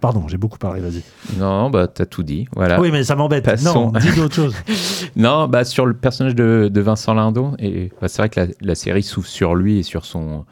pardon 0.00 0.28
j'ai 0.28 0.36
beaucoup 0.38 0.58
parlé 0.58 0.80
vas-y 0.80 1.02
Non, 1.38 1.68
bah 1.70 1.88
t'as 1.88 2.06
tout 2.06 2.22
dit. 2.22 2.46
Voilà. 2.54 2.80
oui 2.80 2.90
mais 2.92 3.02
ça 3.04 3.16
m'embête 3.16 3.46
non 3.64 3.90
dis 3.90 4.12
d'autres 4.14 4.34
choses 4.34 4.54
Non, 5.16 5.48
bah 5.48 5.64
sur 5.64 5.84
le 5.86 5.94
personnage 5.94 6.34
de, 6.34 6.70
de 6.72 6.80
Vincent 6.80 7.14
Lindon, 7.14 7.54
et 7.58 7.90
bah, 8.00 8.08
c'est 8.08 8.20
vrai 8.22 8.28
que 8.28 8.40
la, 8.40 8.46
la 8.60 8.74
série 8.74 9.02
s'ouvre 9.02 9.26
sur 9.26 9.54
lui 9.54 9.78
et 9.78 9.82
sur 9.82 10.04
son, 10.04 10.44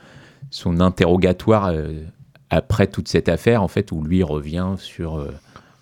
son 0.51 0.81
interrogatoire 0.81 1.67
euh, 1.67 2.03
après 2.51 2.87
toute 2.87 3.09
cette 3.09 3.29
affaire, 3.29 3.63
en 3.63 3.69
fait, 3.69 3.93
où 3.93 4.03
lui 4.03 4.23
revient 4.23 4.69
sur. 4.79 5.17
euh, 5.19 5.31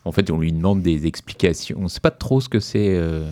en 0.05 0.13
fait, 0.13 0.31
on 0.31 0.39
lui 0.39 0.53
demande 0.53 0.83
des 0.83 1.07
explications. 1.07 1.79
On 1.81 1.89
sait 1.89 2.01
pas 2.01 2.11
trop 2.11 2.41
ce 2.41 2.49
que 2.49 2.59
c'est. 2.61 2.89
euh, 2.97 3.25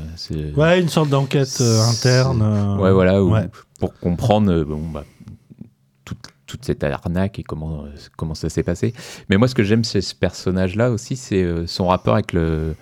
Ouais, 0.57 0.81
une 0.81 0.89
sorte 0.89 1.09
d'enquête 1.11 1.59
euh, 1.61 1.83
interne. 1.83 2.43
euh, 2.43 2.77
Ouais, 2.79 2.93
voilà, 2.93 3.23
où- 3.23 3.31
ouais. 3.33 3.49
pour 3.79 3.93
comprendre 3.99 4.63
bon, 4.65 4.81
bah, 4.93 5.05
toute, 6.05 6.19
toute 6.47 6.65
cette 6.65 6.85
arnaque 6.85 7.39
et 7.39 7.43
comment, 7.43 7.85
comment 8.17 8.35
ça 8.35 8.49
s'est 8.49 8.63
passé. 8.63 8.95
Mais 9.29 9.37
moi, 9.37 9.49
ce 9.49 9.55
que 9.55 9.63
j'aime 9.65 9.85
chez 9.85 10.01
ce 10.01 10.15
personnage-là 10.15 10.91
aussi, 10.91 11.17
c'est 11.17 11.67
son 11.67 11.89
rapport 11.89 12.15
avec 12.15 12.33
le, 12.33 12.75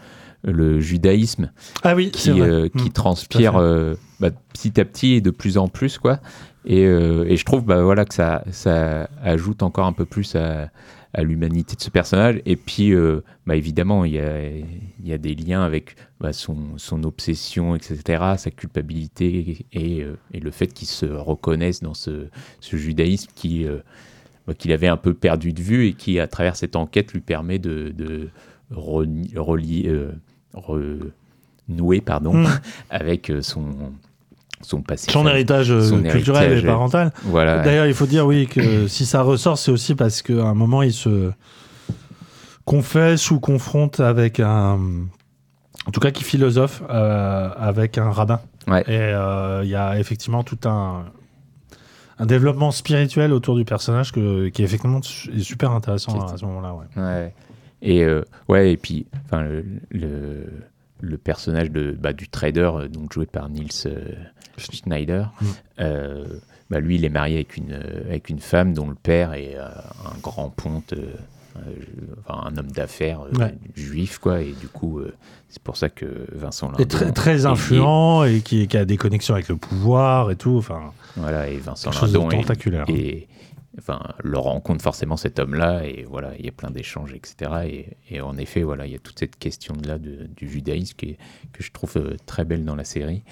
le 0.44 0.81
judaïsme 0.81 1.51
Ah 1.82 1.94
oui, 1.94 2.10
qui, 2.10 2.31
vrai. 2.31 2.70
qui 2.77 2.89
Mm, 2.90 2.93
transpire 2.93 3.56
à 3.56 3.93
bah, 4.20 4.31
petit 4.52 4.81
à 4.81 4.85
petit 4.85 5.15
et 5.15 5.20
de 5.20 5.31
plus 5.31 5.56
en 5.59 5.69
plus. 5.69 5.98
quoi. 5.98 6.19
Et, 6.66 6.82
et 6.82 7.36
je 7.36 7.44
trouve 7.47 7.65
bah, 7.65 7.82
voilà, 7.82 8.05
que 8.05 8.12
ça, 8.15 8.44
ça 8.51 9.09
ajoute 9.23 9.62
encore 9.62 9.86
un 9.86 9.93
peu 9.94 10.05
plus 10.05 10.35
à, 10.36 10.69
à 11.15 11.23
l'humanité 11.23 11.77
de 11.77 11.81
ce 11.81 11.91
personnage. 11.91 12.41
Et 12.45 12.57
puis, 12.57 12.93
euh, 12.93 13.23
bah, 13.47 13.57
évidemment, 13.57 14.05
il 14.05 14.13
y 14.15 14.19
a, 14.19 14.49
il 14.49 15.07
y 15.07 15.13
a 15.13 15.19
des 15.19 15.35
liens 15.35 15.63
avec 15.63 15.97
bah, 16.21 16.33
son, 16.33 16.57
son 16.77 17.05
obsession, 17.05 17.75
etc., 17.75 18.23
sa 18.37 18.51
culpabilité 18.51 19.67
et, 19.73 20.03
euh, 20.03 20.17
et 20.33 20.41
le 20.41 20.51
fait 20.51 20.69
qu'il 20.69 20.89
se 20.89 21.07
reconnaisse 21.07 21.83
dans 21.83 21.95
ce, 21.95 22.29
ce 22.61 22.77
judaïsme 22.77 23.31
qui, 23.35 23.67
euh, 23.67 23.79
bah, 24.47 24.55
qu'il 24.55 24.73
avait 24.73 24.89
un 24.89 24.97
peu 24.97 25.15
perdu 25.15 25.53
de 25.53 25.63
vue 25.63 25.87
et 25.87 25.95
qui, 25.95 26.21
à 26.21 26.27
travers 26.27 26.57
cette 26.57 26.77
enquête, 26.77 27.13
lui 27.13 27.21
permet 27.21 27.59
de, 27.59 28.29
relier, 28.71 29.91
renouer 30.53 32.01
pardon, 32.03 32.35
Mm. 32.35 32.47
avec 32.91 33.33
son, 33.41 33.93
son 34.63 34.83
passé. 34.83 35.11
Son 35.11 35.27
héritage 35.27 35.71
euh, 35.71 35.83
son 35.83 36.03
culturel 36.03 36.45
héritage, 36.45 36.65
et 36.65 36.67
parental. 36.67 37.13
Voilà. 37.25 37.63
D'ailleurs, 37.63 37.87
il 37.87 37.95
faut 37.95 38.07
dire, 38.07 38.27
oui, 38.27 38.47
que 38.47 38.87
si 38.89 39.07
ça 39.07 39.23
ressort, 39.23 39.59
c'est 39.59 39.71
aussi 39.71 39.95
parce 39.95 40.23
qu'à 40.23 40.45
un 40.45 40.55
moment, 40.55 40.83
il 40.83 40.93
se 40.93 41.31
confesse 42.65 43.31
ou 43.31 43.41
confronte 43.41 44.01
avec 44.01 44.41
un. 44.41 44.79
En 45.87 45.91
tout 45.91 46.01
cas, 46.01 46.11
qui 46.11 46.25
philosophe 46.25 46.83
euh, 46.91 47.51
avec 47.57 47.97
un 47.97 48.11
rabbin. 48.11 48.41
Ouais. 48.67 48.83
Et 48.83 48.99
euh, 48.99 49.63
il 49.65 49.71
y 49.71 49.77
a 49.77 49.99
effectivement 49.99 50.43
tout 50.43 50.69
un. 50.69 51.07
Un 52.21 52.27
développement 52.27 52.73
spirituel 52.73 53.33
autour 53.33 53.55
du 53.55 53.65
personnage 53.65 54.11
que, 54.11 54.49
qui 54.49 54.63
est 54.63 54.65
effectivement 54.65 54.99
est 54.99 55.39
super 55.39 55.71
intéressant 55.71 56.21
à, 56.21 56.37
ce 56.37 56.45
moment-là. 56.47 56.75
Ouais. 56.75 57.01
Ouais. 57.01 57.35
Et 57.81 58.03
euh, 58.03 58.25
ouais, 58.49 58.73
et 58.73 58.77
puis 58.77 59.07
enfin 59.25 59.43
le, 59.43 59.65
le, 59.91 60.45
le 61.01 61.17
personnage 61.17 61.71
de 61.71 61.93
bah, 61.93 62.13
du 62.13 62.29
trader 62.29 62.71
donc 62.91 63.13
joué 63.13 63.27
par 63.27 63.49
Niels 63.49 63.69
euh, 63.87 64.15
Schneider, 64.59 65.33
Mm. 65.41 65.47
euh, 65.81 66.27
bah, 66.71 66.81
lui 66.81 66.97
il 66.97 67.05
est 67.05 67.09
marié 67.11 67.37
avec 67.37 67.57
une 67.57 67.73
euh, 67.73 68.05
avec 68.09 68.29
une 68.29 68.41
femme 68.41 68.75
dont 68.75 68.89
le 68.89 68.95
père 68.95 69.33
est 69.33 69.57
euh, 69.57 69.69
un 70.05 70.19
grand 70.21 70.51
ponte, 70.51 70.93
euh, 70.93 71.13
enfin 72.27 72.47
un 72.49 72.57
homme 72.57 72.71
d'affaires 72.71 73.23
Ouais. 73.33 73.55
juif 73.75 74.19
quoi, 74.19 74.41
et 74.43 74.53
du 74.53 74.69
coup 74.69 75.01
c'est 75.49 75.63
pour 75.63 75.77
ça 75.77 75.89
que 75.89 76.27
Vincent 76.33 76.67
Lindon 76.69 76.83
Et 76.83 76.87
très, 76.87 77.11
très 77.13 77.31
est 77.33 77.39
lié. 77.39 77.47
influent 77.47 78.25
et 78.25 78.41
qui, 78.43 78.69
qui 78.69 78.77
a 78.77 78.85
des 78.85 78.97
connexions 78.99 79.35
avec 79.35 79.49
le 79.49 79.57
pouvoir 79.57 80.31
et 80.31 80.37
tout. 80.37 80.57
Enfin, 80.59 80.93
Voilà, 81.17 81.49
et 81.49 81.57
Vincent 81.57 81.91
Quelque 81.91 82.01
chose 82.01 82.13
de 82.13 82.19
Lindon 82.19 82.31
est- 82.31 82.41
tentaculaire. 82.43 82.85
Et, 82.89 83.29
enfin, 83.79 84.01
le 84.23 84.37
rencontre 84.39 84.83
forcément 84.83 85.17
cet 85.17 85.39
homme-là, 85.39 85.85
et 85.87 86.05
voilà, 86.09 86.33
il 86.39 86.45
y 86.45 86.49
a 86.49 86.53
plein 86.53 86.71
d'échanges, 86.71 87.15
etc. 87.15 87.51
Et, 87.65 88.15
et 88.15 88.21
en 88.21 88.37
effet, 88.37 88.63
voilà, 88.63 88.85
il 88.87 88.93
y 88.93 88.97
a 88.97 88.99
toute 88.99 89.19
cette 89.19 89.37
question-là 89.37 89.99
du 89.99 90.49
judaïsme 90.49 90.95
qui 90.97 91.17
que 91.55 91.63
je 91.63 91.73
trouve 91.73 91.95
très 92.27 92.45
belle 92.45 92.65
dans 92.67 92.77
la 92.77 92.85
série. 92.85 93.23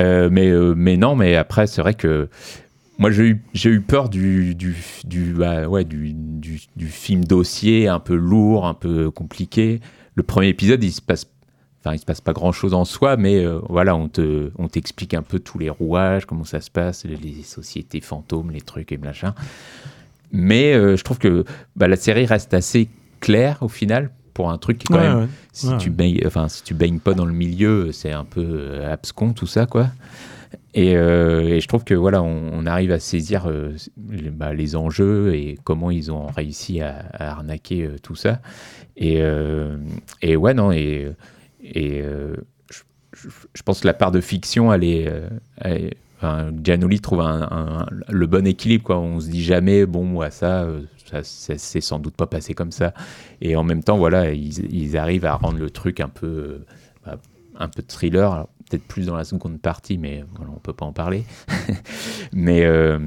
Euh, 0.00 0.28
mais, 0.30 0.48
euh, 0.48 0.74
mais 0.76 0.96
non, 0.96 1.16
mais 1.16 1.36
après, 1.36 1.66
c'est 1.66 1.80
vrai 1.80 1.94
que 1.94 2.28
moi, 2.98 3.10
j'ai 3.10 3.24
eu, 3.70 3.80
peur 3.80 4.04
bah, 4.04 5.84
du, 5.84 6.16
film 6.88 7.24
dossier 7.24 7.88
un 7.88 8.00
peu 8.00 8.14
lourd, 8.14 8.66
un 8.66 8.74
peu 8.74 9.10
compliqué. 9.10 9.80
Le 10.14 10.22
premier 10.22 10.48
épisode, 10.48 10.82
il 10.84 10.92
se 10.92 11.00
passe 11.00 11.26
se 11.82 12.04
passe 12.04 12.20
pas 12.20 12.34
grand 12.34 12.52
chose 12.52 12.74
en 12.74 12.84
soi, 12.84 13.16
mais 13.16 13.42
euh, 13.42 13.58
voilà, 13.70 13.96
on 13.96 14.10
te, 14.10 14.50
on 14.58 14.68
t'explique 14.68 15.14
un 15.14 15.22
peu 15.22 15.38
tous 15.38 15.58
les 15.58 15.70
rouages, 15.70 16.26
comment 16.26 16.44
ça 16.44 16.60
se 16.60 16.70
passe, 16.70 17.06
les, 17.06 17.42
sociétés 17.42 18.02
fantômes, 18.02 18.50
les 18.50 18.60
trucs 18.60 18.92
et 18.92 18.98
machin. 18.98 19.34
Mais 20.30 20.74
je 20.74 21.02
trouve 21.02 21.18
que 21.18 21.44
bah, 21.76 21.88
la 21.88 21.96
série 21.96 22.26
reste 22.26 22.52
assez 22.52 22.90
claire 23.20 23.58
au 23.62 23.68
final 23.68 24.10
pour 24.40 24.50
un 24.50 24.58
truc 24.58 24.78
qui 24.78 24.86
quand 24.88 24.94
Ouais, 24.94 25.08
même, 25.08 25.18
ouais. 25.20 25.26
si 25.52 25.68
Ouais, 25.68 25.76
tu 25.78 25.90
baignes, 25.90 26.20
enfin 26.26 26.48
si 26.48 26.62
tu 26.62 26.72
baignes 26.74 26.98
pas 26.98 27.12
dans 27.14 27.26
le 27.26 27.32
milieu, 27.34 27.92
c'est 27.92 28.12
un 28.12 28.24
peu 28.24 28.42
euh, 28.46 28.90
abscon 28.92 29.32
tout 29.34 29.46
ça 29.46 29.66
quoi. 29.66 29.88
Et, 30.72 30.96
euh, 30.96 31.42
et 31.42 31.60
je 31.60 31.68
trouve 31.68 31.84
que 31.84 31.94
voilà, 31.94 32.22
on, 32.22 32.50
on 32.54 32.64
arrive 32.64 32.90
à 32.92 32.98
saisir 33.00 33.46
euh, 33.48 33.72
les, 34.08 34.30
bah, 34.30 34.54
les 34.54 34.76
enjeux 34.76 35.34
et 35.34 35.58
comment 35.64 35.90
ils 35.90 36.10
ont 36.10 36.26
réussi 36.28 36.80
à, 36.80 37.04
à 37.12 37.30
arnaquer 37.32 37.84
euh, 37.86 37.96
tout 38.02 38.14
ça. 38.14 38.40
Et, 38.96 39.20
et 40.22 40.36
ouais 40.36 40.54
non 40.54 40.72
et 40.72 41.12
et 41.62 42.02
je, 42.02 42.78
je- 43.14 43.28
je 43.54 43.62
pense 43.62 43.80
que 43.80 43.86
la 43.86 43.94
part 43.94 44.10
de 44.12 44.20
fiction, 44.20 44.72
elle 44.72 44.84
est. 44.84 45.12
elle 45.58 45.72
est- 45.84 45.96
enfin, 46.18 46.50
Giannoli 46.62 47.00
trouve 47.00 47.20
un- 47.22 47.48
un- 47.50 47.86
le 48.08 48.26
bon 48.26 48.46
équilibre. 48.46 48.84
Quoi. 48.84 48.98
On 48.98 49.20
se 49.20 49.28
dit 49.28 49.42
jamais, 49.42 49.86
bon, 49.86 50.04
moi, 50.04 50.30
ça, 50.30 50.66
ça, 51.10 51.22
ça 51.24 51.58
s'est 51.58 51.80
sans 51.80 51.98
doute 51.98 52.14
pas 52.16 52.26
passé 52.26 52.54
comme 52.54 52.72
ça. 52.72 52.94
Et 53.40 53.56
en 53.56 53.62
même 53.64 53.82
temps, 53.82 53.98
voilà, 53.98 54.32
ils, 54.32 54.72
ils 54.74 54.96
arrivent 54.96 55.24
à 55.26 55.34
rendre 55.34 55.58
le 55.58 55.70
truc 55.70 56.00
un 56.00 56.08
peu, 56.08 56.26
euh, 56.26 56.66
bah, 57.04 57.18
un 57.58 57.68
peu 57.68 57.82
thriller. 57.82 58.46
Peut-être 58.70 58.84
plus 58.84 59.06
dans 59.06 59.16
la 59.16 59.24
seconde 59.24 59.60
partie, 59.60 59.98
mais 59.98 60.24
voilà, 60.36 60.52
on 60.54 60.60
peut 60.60 60.72
pas 60.72 60.86
en 60.86 60.92
parler. 60.92 61.24
mais, 62.32 62.64
euh, 62.64 62.98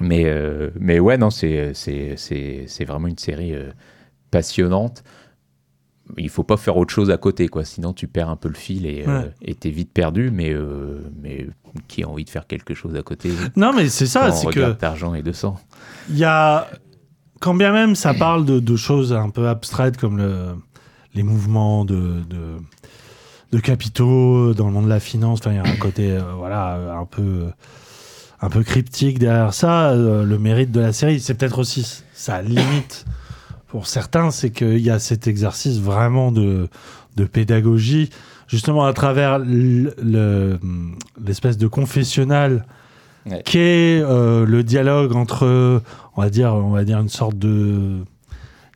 mais, 0.00 0.24
euh, 0.26 0.70
mais 0.78 0.98
ouais, 0.98 1.16
non, 1.18 1.30
c'est 1.30 1.74
c'est- 1.74 2.14
c'est- 2.16 2.64
c'est 2.66 2.84
vraiment 2.84 3.06
une 3.06 3.18
série 3.18 3.54
euh, 3.54 3.70
passionnante. 4.30 5.04
Il 6.18 6.28
faut 6.28 6.42
pas 6.42 6.56
faire 6.56 6.76
autre 6.76 6.92
chose 6.92 7.08
à 7.12 7.18
côté, 7.18 7.46
quoi. 7.46 7.64
Sinon, 7.64 7.92
tu 7.92 8.08
perds 8.08 8.30
un 8.30 8.36
peu 8.36 8.48
le 8.48 8.54
fil 8.56 8.84
et 8.84 9.06
Ouais. 9.06 9.30
et 9.42 9.54
t'es 9.54 9.70
vite 9.70 9.92
perdu. 9.92 10.30
Mais, 10.32 10.52
mais 11.22 11.46
qui 11.86 12.02
a 12.02 12.08
envie 12.08 12.24
de 12.24 12.30
faire 12.30 12.48
quelque 12.48 12.74
chose 12.74 12.96
à 12.96 13.02
côté 13.02 13.30
Non, 13.54 13.72
mais 13.72 13.88
c'est 13.88 14.06
ça, 14.06 14.32
c'est 14.32 14.48
que 14.48 14.72
d'argent 14.72 15.14
et 15.14 15.22
de 15.22 15.30
sang. 15.30 15.56
il 16.08 16.18
y 16.18 16.24
a, 16.24 16.68
quand 17.40 17.54
bien 17.54 17.72
même 17.72 17.96
ça 17.96 18.14
parle 18.14 18.44
de, 18.44 18.76
choses 18.76 19.12
un 19.12 19.30
peu 19.30 19.48
abstraites 19.48 19.96
comme 19.96 20.18
le, 20.18 20.54
les 21.14 21.22
mouvements 21.22 21.84
de, 21.84 22.22
capitaux 23.62 24.54
dans 24.54 24.66
le 24.66 24.72
monde 24.72 24.84
de 24.84 24.90
la 24.90 25.00
finance, 25.00 25.40
il 25.46 25.54
y 25.54 25.58
a 25.58 25.62
un 25.62 25.76
côté, 25.76 26.12
euh, 26.12 26.20
voilà, 26.36 26.96
un 26.96 27.06
peu, 27.06 27.50
un 28.40 28.48
peu 28.48 28.62
cryptique 28.62 29.18
derrière 29.18 29.54
ça. 29.54 29.90
euh, 29.90 30.24
le 30.24 30.38
mérite 30.38 30.70
de 30.70 30.80
la 30.80 30.92
série, 30.92 31.18
c'est 31.18 31.34
peut-être 31.34 31.58
aussi 31.58 32.04
sa 32.14 32.42
limite 32.42 33.06
pour 33.70 33.86
certains, 33.86 34.30
c'est 34.30 34.50
qu'il 34.50 34.78
y 34.78 34.90
a 34.90 34.98
cet 34.98 35.28
exercice 35.28 35.78
vraiment 35.78 36.32
de, 36.32 36.68
pédagogie, 37.32 38.10
justement 38.48 38.84
à 38.84 38.92
travers 38.92 39.38
l'espèce 39.38 40.58
de 41.58 41.66
confessionnal 41.66 42.66
Ouais. 43.26 43.42
qui 43.44 43.58
est 43.58 44.00
euh, 44.02 44.46
le 44.46 44.62
dialogue 44.62 45.14
entre, 45.14 45.82
on 46.16 46.22
va 46.22 46.30
dire, 46.30 46.54
on 46.54 46.70
va 46.70 46.84
dire 46.84 46.98
une 47.00 47.08
sorte 47.10 47.36
de 47.36 47.98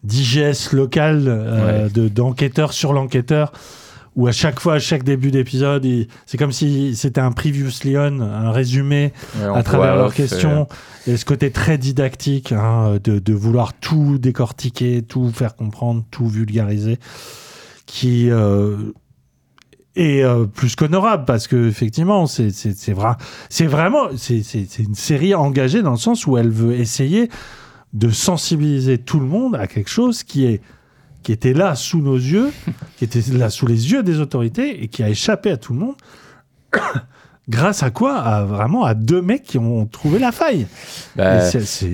d'IGS 0.02 0.72
local, 0.72 1.24
euh, 1.26 1.84
Ouais. 1.84 1.90
de 1.90 2.08
d'enquêteur 2.08 2.72
sur 2.74 2.92
l'enquêteur, 2.92 3.52
où 4.16 4.26
à 4.28 4.32
chaque 4.32 4.60
fois, 4.60 4.74
à 4.74 4.78
chaque 4.78 5.02
début 5.02 5.30
d'épisode, 5.30 5.86
c'est 6.26 6.36
comme 6.36 6.52
si 6.52 6.94
c'était 6.94 7.20
un 7.22 7.32
previously 7.32 7.96
on, 7.96 8.20
un 8.20 8.50
résumé 8.52 9.12
Ouais, 9.38 9.44
à 9.58 9.62
travers 9.62 9.96
leurs 9.96 10.06
off, 10.08 10.14
questions. 10.14 10.68
Et 11.06 11.16
ce 11.16 11.24
côté 11.24 11.50
très 11.50 11.78
didactique 11.78 12.52
hein, 12.52 12.98
de, 13.02 13.18
de 13.18 13.32
vouloir 13.32 13.72
tout 13.74 14.18
décortiquer, 14.18 15.02
tout 15.02 15.30
faire 15.30 15.56
comprendre, 15.56 16.04
tout 16.10 16.28
vulgariser, 16.28 16.98
qui 17.86 18.30
euh, 18.30 18.76
est 19.96 20.22
euh, 20.24 20.44
plus 20.46 20.74
qu'honorable 20.76 21.24
parce 21.24 21.46
que 21.46 21.68
effectivement, 21.68 22.26
c'est 22.26 22.50
c'est 22.50 22.92
vrai, 22.92 23.12
c'est 23.48 23.66
vraiment 23.66 24.08
c'est 24.16 24.42
une 24.78 24.94
série 24.94 25.34
engagée 25.34 25.82
dans 25.82 25.92
le 25.92 25.96
sens 25.98 26.26
où 26.26 26.36
elle 26.36 26.50
veut 26.50 26.74
essayer 26.74 27.28
de 27.92 28.10
sensibiliser 28.10 28.98
tout 28.98 29.20
le 29.20 29.26
monde 29.26 29.54
à 29.54 29.66
quelque 29.66 29.90
chose 29.90 30.22
qui 30.24 30.46
est 30.46 30.60
qui 31.22 31.32
était 31.32 31.54
là 31.54 31.74
sous 31.74 32.00
nos 32.02 32.16
yeux, 32.16 32.50
qui 32.96 33.04
était 33.04 33.22
là 33.32 33.48
sous 33.50 33.66
les 33.66 33.92
yeux 33.92 34.02
des 34.02 34.20
autorités 34.20 34.82
et 34.82 34.88
qui 34.88 35.02
a 35.02 35.08
échappé 35.08 35.50
à 35.50 35.56
tout 35.56 35.72
le 35.72 35.78
monde. 35.78 35.94
Grâce 37.48 37.82
à 37.82 37.90
quoi? 37.90 38.16
À, 38.18 38.44
Vraiment 38.44 38.84
à 38.84 38.94
deux 38.94 39.20
mecs 39.20 39.42
qui 39.42 39.58
ont 39.58 39.84
trouvé 39.86 40.18
la 40.18 40.32
faille. 40.32 40.66
Bah, 41.14 41.46
Et 41.46 41.50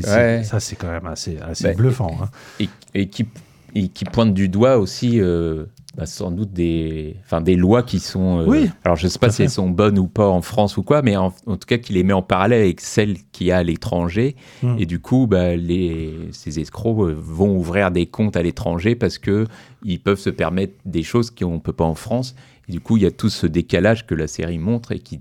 ouais. 0.07 0.45
Ça, 0.45 0.61
c'est 0.61 0.77
quand 0.77 0.91
même 0.91 1.07
assez, 1.07 1.39
assez 1.39 1.65
Bah, 1.65 1.75
bluffant. 1.75 2.17
hein. 2.23 2.29
et, 2.61 2.69
et 2.95 3.09
qui, 3.09 3.27
et 3.75 3.89
qui 3.89 4.05
pointe 4.05 4.35
du 4.35 4.49
doigt 4.49 4.79
aussi 4.79 5.21
euh, 5.21 5.65
bah, 5.97 6.07
sans 6.07 6.31
doute 6.31 6.53
des, 6.53 7.17
enfin, 7.25 7.41
des 7.41 7.57
lois 7.57 7.83
qui 7.83 7.99
sont. 8.01 8.41
euh, 8.41 8.45
Oui, 8.47 8.71
alors 8.85 8.97
je 8.97 9.09
sais 9.09 9.19
pas 9.19 9.31
si 9.31 9.39
fait. 9.39 9.43
elles 9.45 9.51
sont 9.51 9.69
bonnes 9.71 9.99
ou 9.99 10.07
pas 10.07 10.29
en 10.29 10.41
France 10.43 10.77
ou 10.77 10.83
quoi, 10.83 11.03
mais 11.03 11.17
en, 11.17 11.33
en 11.47 11.57
tout 11.57 11.67
cas 11.67 11.79
qui 11.79 11.93
les 11.93 12.03
met 12.03 12.13
en 12.13 12.23
parallèle 12.23 12.63
avec 12.63 12.81
celles 12.81 13.17
qu'il 13.33 13.49
y 13.49 13.53
a 13.53 13.59
à 13.59 13.63
l'étranger. 13.63 14.37
Mm. 14.63 14.77
Et 14.79 14.87
du 14.87 15.01
coup, 15.01 15.27
bah, 15.27 15.57
les, 15.57 16.15
ces 16.33 16.59
escrocs 16.61 17.09
euh, 17.09 17.15
vont 17.19 17.57
ouvrir 17.57 17.91
des 17.91 18.07
comptes 18.07 18.37
à 18.37 18.43
l'étranger 18.43 18.95
parce 18.95 19.19
que 19.19 19.47
ils 19.85 20.01
peuvent 20.01 20.19
se 20.21 20.31
permettre 20.31 20.75
des 20.85 21.03
choses 21.03 21.31
qu'on 21.31 21.59
peut 21.61 21.73
pas 21.73 21.85
en 21.85 21.95
France. 21.95 22.35
Et 22.69 22.73
du 22.73 22.81
coup, 22.81 22.97
il 22.97 23.03
y 23.03 23.07
a 23.07 23.11
tout 23.11 23.29
ce 23.31 23.47
décalage 23.47 24.07
que 24.07 24.15
la 24.15 24.27
série 24.29 24.59
montre 24.59 24.93
et 24.93 24.99
qui, 25.01 25.21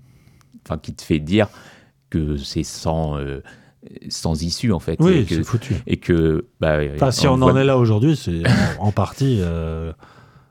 enfin, 0.66 0.78
qui 0.78 0.94
te 0.94 1.02
fait 1.02 1.20
dire 1.20 1.50
que 2.12 2.38
c'est 2.38 2.64
sans. 2.64 3.18
euh, 3.18 3.42
sans 4.10 4.42
issue 4.44 4.72
en 4.72 4.80
fait 4.80 4.98
Oui, 5.00 5.26
c'est 5.28 5.44
foutu. 5.44 5.76
et 5.88 5.98
que 5.98 6.46
bah, 6.60 6.80
Enfin, 6.96 7.12
si 7.12 7.28
on, 7.28 7.34
en 7.34 7.56
est 7.58 7.64
là 7.64 7.78
aujourd'hui, 7.78 8.16
c'est 8.16 8.44
en, 8.80 8.92
partie 8.92 9.40
euh, 9.42 9.94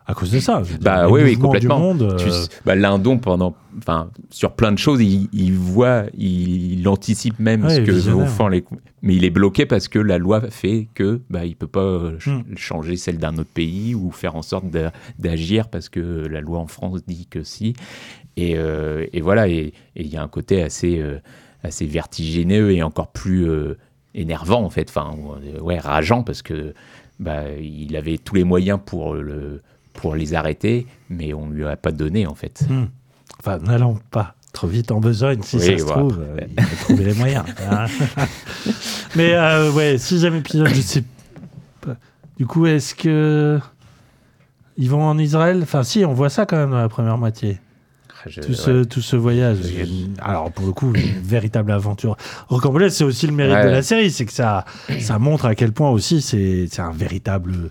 à 0.07 0.15
cause 0.15 0.31
de 0.31 0.41
ça. 0.41 0.63
Dire, 0.63 0.79
Bah 0.81 1.09
oui, 1.11 1.37
complètement. 1.37 1.79
Monde, 1.79 2.17
Tu- 2.19 2.29
euh, 2.31 2.45
bah, 2.65 2.75
Lindon, 2.75 3.19
pendant, 3.19 3.55
enfin, 3.77 4.11
sur 4.31 4.53
plein 4.53 4.73
de 4.73 4.79
choses, 4.79 5.03
il, 5.03 5.29
il 5.35 5.53
voit, 5.53 6.05
il, 6.17 6.79
il 6.81 6.89
anticipe 6.89 7.39
même 7.39 7.65
Ouais, 7.65 7.77
ce 7.77 7.81
que 7.83 7.91
vont 8.11 8.27
faire 8.27 8.49
les. 8.49 8.65
Mais 9.03 9.15
il 9.15 9.25
est 9.25 9.31
bloqué 9.31 9.65
parce 9.67 9.87
que 9.89 9.99
la 10.01 10.19
loi 10.19 10.41
fait 10.51 10.89
que 10.95 11.21
bah, 11.31 11.45
il 11.45 11.55
peut 11.55 11.67
pas 11.69 11.81
euh, 11.81 12.19
Hmm. 12.27 12.57
changer 12.57 12.97
celle 12.97 13.19
d'un 13.19 13.35
autre 13.37 13.51
pays 13.53 13.95
ou 13.95 14.11
faire 14.11 14.35
en 14.35 14.43
sorte 14.43 14.69
d'a- 14.71 14.93
d'agir 15.19 15.69
parce 15.69 15.89
que 15.89 16.01
la 16.27 16.41
loi 16.41 16.59
en 16.59 16.67
France 16.67 17.03
dit 17.07 17.27
que 17.31 17.43
si. 17.45 17.75
Et, 18.39 18.55
euh, 18.57 19.05
et 19.13 19.21
voilà, 19.21 19.49
et 19.49 19.73
il 19.95 20.07
y 20.07 20.17
a 20.17 20.23
un 20.23 20.29
côté 20.29 20.63
assez, 20.63 20.99
assez 21.62 21.86
vertigineux 21.86 22.72
et 22.72 22.82
encore 22.82 23.09
plus 23.09 23.48
euh, 23.48 23.76
énervant 24.14 24.62
en 24.62 24.70
fait, 24.70 24.89
enfin, 24.90 25.14
ouais, 25.60 25.78
rageant 25.78 26.22
parce 26.22 26.43
que 26.43 26.74
bah, 27.20 27.51
il 27.60 27.97
avait 27.97 28.18
tous 28.18 28.35
les 28.36 28.44
moyens 28.44 28.78
pour 28.85 29.14
le 29.14 29.60
pour 29.93 30.14
les 30.14 30.35
arrêter, 30.35 30.86
mais 31.10 31.35
on 31.35 31.48
lui 31.51 31.66
a 31.66 31.76
pas 31.76 31.90
donné 31.90 32.26
en 32.26 32.35
fait. 32.36 32.62
hmm. 32.68 32.85
Enfin, 33.40 33.59
n'allons 33.59 33.98
pas 34.10 34.35
trop 34.52 34.66
vite 34.68 34.90
en 34.93 35.01
besogne, 35.01 35.43
si 35.43 35.56
Oui, 35.56 35.62
ça 35.62 35.78
se 35.78 35.82
voilà. 35.85 36.01
trouve. 36.02 36.20
euh, 36.20 36.40
il 36.56 36.62
faut 36.64 36.85
trouver 36.85 37.05
les 37.05 37.14
moyens. 37.14 37.44
hein. 37.70 37.86
Mais 39.16 39.35
euh, 39.35 39.72
ouais, 39.72 39.98
sixième 39.98 40.36
épisode, 40.36 40.68
je 40.68 40.80
sais 40.80 41.05
pas. 41.80 41.97
Du 42.36 42.47
coup, 42.47 42.66
est-ce 42.66 42.94
que. 42.94 43.59
Ils 44.76 44.89
vont 44.89 45.02
en 45.02 45.18
Israël? 45.18 45.59
Enfin, 45.62 45.82
si, 45.82 46.05
on 46.05 46.12
voit 46.14 46.28
ça 46.30 46.47
quand 46.47 46.56
même 46.56 46.70
dans 46.70 46.78
la 46.78 46.89
première 46.89 47.18
moitié. 47.18 47.59
Je- 48.29 48.41
tout, 48.41 48.55
ce, 48.55 48.71
ouais. 48.71 48.85
tout 48.87 49.01
ce 49.01 49.17
voyage. 49.17 49.59
Alors, 50.21 50.51
pour 50.53 50.67
le 50.67 50.73
coup, 50.73 50.93
une 50.95 51.21
véritable 51.23 51.73
aventure. 51.73 52.17
Rocambole, 52.49 52.91
c'est 52.91 53.05
aussi 53.05 53.27
le 53.27 53.33
mérite 53.33 53.55
Ouais. 53.57 53.65
de 53.65 53.71
la 53.71 53.83
série, 53.83 54.11
c'est 54.11 54.25
que 54.27 54.33
ça, 54.33 54.65
ça 55.01 55.19
montre 55.19 55.45
à 55.47 55.55
quel 55.55 55.73
point 55.73 55.91
aussi 55.91 56.21
c'est 56.23 56.69
un 56.81 56.93
véritable 56.93 57.71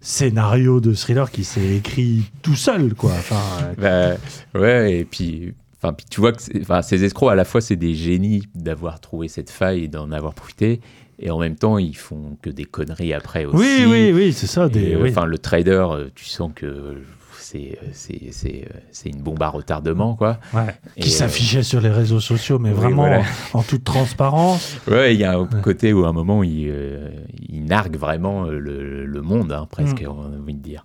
scénario 0.00 0.80
de 0.80 0.92
thriller 0.94 1.30
qui 1.30 1.44
s'est 1.44 1.76
écrit 1.76 2.24
tout 2.42 2.54
seul, 2.56 2.94
quoi. 2.94 3.12
Enfin, 3.12 3.40
euh, 3.82 4.16
Bah, 4.52 4.60
ouais, 4.60 4.98
et 4.98 5.04
puis, 5.04 5.54
enfin, 5.82 5.92
puis 5.94 6.06
tu 6.10 6.20
vois 6.20 6.32
que 6.32 6.42
enfin, 6.60 6.82
ces 6.82 7.04
escrocs, 7.04 7.32
à 7.32 7.34
la 7.34 7.44
fois, 7.44 7.60
c'est 7.60 7.76
des 7.76 7.94
génies 7.94 8.46
d'avoir 8.54 9.00
trouvé 9.00 9.28
cette 9.28 9.50
faille 9.50 9.84
et 9.84 9.88
d'en 9.88 10.12
avoir 10.12 10.34
profité, 10.34 10.80
et 11.18 11.30
en 11.30 11.38
même 11.38 11.54
temps, 11.56 11.78
ils 11.78 11.96
font 11.96 12.36
que 12.42 12.50
des 12.50 12.64
conneries 12.64 13.14
après 13.14 13.44
aussi. 13.46 13.56
oui, 13.56 13.84
oui, 13.88 14.12
oui, 14.14 14.32
c'est 14.34 14.46
ça. 14.46 14.68
Des, 14.68 14.94
oui. 14.96 15.08
Enfin, 15.10 15.24
le 15.24 15.38
trader, 15.38 15.86
euh, 15.90 16.08
tu 16.14 16.26
sens 16.26 16.50
que 16.54 16.96
c'est 17.44 17.78
c'est- 17.92 18.28
c'est 18.32 18.64
euh, 18.68 18.78
c'est 18.90 19.08
une 19.10 19.20
bombe 19.22 19.42
à 19.42 19.48
retardement, 19.48 20.14
quoi. 20.14 20.38
Ouais, 20.52 20.74
qui 20.98 21.08
euh, 21.08 21.12
s'affichait 21.12 21.62
sur 21.62 21.80
les 21.80 21.90
réseaux 21.90 22.20
sociaux, 22.20 22.58
mais 22.58 22.70
oui, 22.70 22.74
vraiment 22.76 23.02
voilà. 23.02 23.22
en, 23.52 23.58
en 23.60 23.62
toute 23.62 23.84
transparence. 23.84 24.78
Ouais, 24.88 25.14
il 25.14 25.20
y 25.20 25.24
a 25.24 25.38
un 25.38 25.44
côté 25.46 25.92
où 25.92 26.04
à 26.04 26.08
un 26.08 26.12
moment, 26.12 26.42
il, 26.42 26.66
euh, 26.68 27.10
il 27.48 27.64
nargue 27.66 27.96
vraiment 27.96 28.46
euh, 28.46 28.58
le, 28.58 29.04
le 29.06 29.20
monde, 29.22 29.52
hein, 29.52 29.66
presque, 29.70 30.02
Mm. 30.02 30.08
on 30.08 30.22
a 30.32 30.38
envie 30.38 30.54
de 30.54 30.62
dire. 30.62 30.84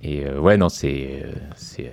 Et 0.00 0.24
euh, 0.24 0.38
ouais, 0.38 0.56
non, 0.56 0.68
c'est 0.68 1.24
euh, 1.24 1.32
assez, 1.52 1.90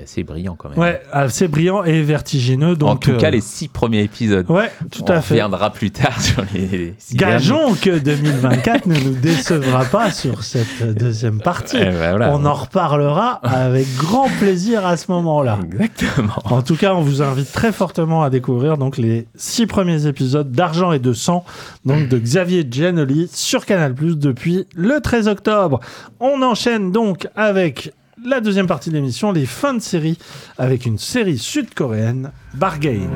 assez 0.00 0.22
brillant 0.22 0.54
quand 0.56 0.68
même. 0.68 0.78
Ouais, 0.78 1.02
assez 1.10 1.48
brillant 1.48 1.82
et 1.82 2.02
vertigineux. 2.02 2.76
Donc, 2.76 2.88
en 2.88 2.96
tout 2.96 3.16
cas, 3.16 3.26
euh, 3.26 3.30
les 3.30 3.40
six 3.40 3.66
premiers 3.66 4.02
épisodes. 4.02 4.48
Ouais, 4.48 4.70
tout 4.92 5.02
on 5.02 5.10
à 5.10 5.20
fait. 5.20 5.34
reviendra 5.34 5.72
plus 5.72 5.90
tard 5.90 6.20
sur 6.20 6.44
les 6.54 6.94
six 6.98 7.16
Gageons 7.16 7.74
que 7.74 7.98
2024 7.98 8.86
ne 8.86 8.94
nous 9.00 9.14
décevra 9.14 9.86
pas 9.86 10.12
sur 10.12 10.44
cette 10.44 10.82
deuxième 10.96 11.40
partie. 11.40 11.78
Ben 11.78 12.10
voilà. 12.10 12.30
On 12.32 12.44
en 12.44 12.54
reparlera 12.54 13.40
avec 13.42 13.86
grand 13.96 14.28
plaisir 14.38 14.86
à 14.86 14.96
ce 14.96 15.10
moment-là. 15.10 15.58
Exactement. 15.64 16.36
En 16.44 16.62
tout 16.62 16.76
cas, 16.76 16.94
on 16.94 17.00
vous 17.00 17.22
invite 17.22 17.50
très 17.50 17.72
fortement 17.72 18.22
à 18.22 18.30
découvrir 18.30 18.78
donc 18.78 18.98
les 18.98 19.26
six 19.34 19.66
premiers 19.66 20.06
épisodes 20.06 20.52
d'Argent 20.52 20.92
et 20.92 21.00
de 21.00 21.12
Sang, 21.12 21.44
donc 21.84 22.06
de 22.06 22.18
Xavier 22.18 22.64
Giannoli 22.70 23.28
sur 23.32 23.66
Canal+ 23.66 23.96
depuis 23.96 24.66
le 24.76 25.00
13 25.00 25.26
octobre. 25.26 25.80
On 26.20 26.42
enchaîne 26.42 26.92
donc 26.92 26.99
avec 27.36 27.92
la 28.24 28.40
deuxième 28.40 28.66
partie 28.66 28.90
de 28.90 28.94
l'émission, 28.96 29.32
les 29.32 29.46
fins 29.46 29.72
de 29.74 29.78
série, 29.80 30.18
avec 30.58 30.84
une 30.86 30.98
série 30.98 31.38
sud-coréenne, 31.38 32.32
Bargain. 32.54 33.08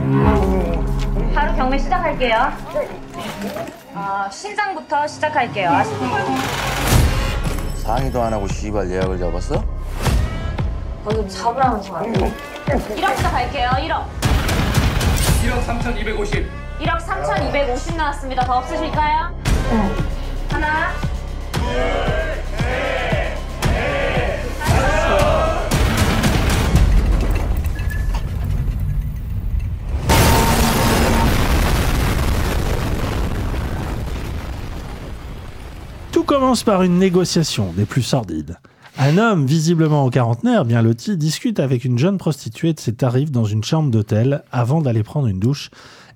바로 1.34 1.54
경매 1.56 1.78
시작할게요. 1.78 2.34
아, 3.94 4.28
신장부터 4.30 5.06
시작할게요. 5.06 5.70
상의도 7.76 8.22
안 8.22 8.32
하고 8.32 8.48
씨발 8.48 8.90
예약을 8.90 9.18
잡았어? 9.18 9.62
방금 11.04 11.28
잡으라는 11.28 11.80
거 11.82 11.96
아니에요? 11.96 12.32
1억부터 12.66 13.30
갈게요. 13.30 13.68
1억. 13.68 14.04
1억 15.44 15.62
3,250. 15.66 16.46
1억 16.80 17.00
3,250 17.00 17.96
나왔습니다. 17.96 18.44
더 18.46 18.54
없으실까요? 18.54 19.36
네. 19.70 19.90
하나. 20.50 20.92
Tout 36.14 36.22
commence 36.22 36.62
par 36.62 36.84
une 36.84 37.00
négociation 37.00 37.72
des 37.72 37.86
plus 37.86 38.04
sordides. 38.04 38.56
Un 38.98 39.18
homme, 39.18 39.46
visiblement 39.46 40.04
au 40.04 40.10
quarantenaire, 40.10 40.64
bien 40.64 40.80
loti, 40.80 41.16
discute 41.16 41.58
avec 41.58 41.84
une 41.84 41.98
jeune 41.98 42.18
prostituée 42.18 42.72
de 42.72 42.78
ses 42.78 42.94
tarifs 42.94 43.32
dans 43.32 43.44
une 43.44 43.64
chambre 43.64 43.90
d'hôtel 43.90 44.44
avant 44.52 44.80
d'aller 44.80 45.02
prendre 45.02 45.26
une 45.26 45.40
douche 45.40 45.70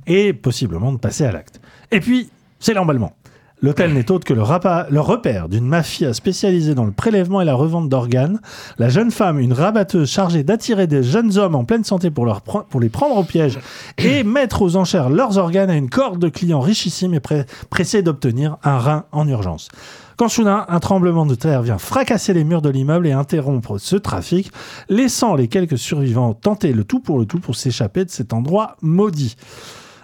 et 0.06 0.32
possiblement 0.32 0.92
de 0.92 0.98
passer 0.98 1.24
à 1.24 1.32
l'acte. 1.32 1.60
Et 1.90 1.98
puis, 1.98 2.30
c'est 2.60 2.74
l'emballement. 2.74 3.12
L'hôtel 3.60 3.92
n'est 3.92 4.10
autre 4.12 4.24
que 4.24 4.34
le, 4.34 4.42
rapa- 4.42 4.86
le 4.88 5.00
repère 5.00 5.48
d'une 5.48 5.66
mafia 5.66 6.12
spécialisée 6.14 6.76
dans 6.76 6.84
le 6.84 6.92
prélèvement 6.92 7.40
et 7.40 7.44
la 7.44 7.54
revente 7.56 7.88
d'organes. 7.88 8.40
La 8.78 8.88
jeune 8.88 9.10
femme, 9.10 9.40
une 9.40 9.52
rabatteuse 9.52 10.08
chargée 10.08 10.44
d'attirer 10.44 10.86
des 10.86 11.02
jeunes 11.02 11.36
hommes 11.38 11.56
en 11.56 11.64
pleine 11.64 11.82
santé 11.82 12.10
pour, 12.12 12.24
leur 12.24 12.40
pre- 12.42 12.64
pour 12.68 12.78
les 12.80 12.88
prendre 12.88 13.16
au 13.16 13.24
piège 13.24 13.58
et 13.98 14.22
mettre 14.24 14.62
aux 14.62 14.76
enchères 14.76 15.10
leurs 15.10 15.38
organes 15.38 15.70
à 15.70 15.76
une 15.76 15.90
corde 15.90 16.20
de 16.20 16.28
clients 16.28 16.60
richissimes 16.60 17.14
et 17.14 17.20
pré- 17.20 17.46
pressés 17.68 18.02
d'obtenir 18.02 18.58
un 18.62 18.78
rein 18.78 19.04
en 19.10 19.26
urgence. 19.26 19.68
Quand 20.16 20.28
soudain, 20.28 20.64
un 20.68 20.78
tremblement 20.80 21.26
de 21.26 21.34
terre 21.34 21.62
vient 21.62 21.78
fracasser 21.78 22.32
les 22.34 22.44
murs 22.44 22.62
de 22.62 22.68
l'immeuble 22.70 23.06
et 23.08 23.12
interrompre 23.12 23.78
ce 23.78 23.96
trafic, 23.96 24.52
laissant 24.88 25.34
les 25.34 25.48
quelques 25.48 25.78
survivants 25.78 26.32
tenter 26.34 26.72
le 26.72 26.84
tout 26.84 27.00
pour 27.00 27.18
le 27.18 27.24
tout 27.26 27.38
pour 27.40 27.56
s'échapper 27.56 28.04
de 28.04 28.10
cet 28.10 28.32
endroit 28.32 28.76
maudit. 28.82 29.36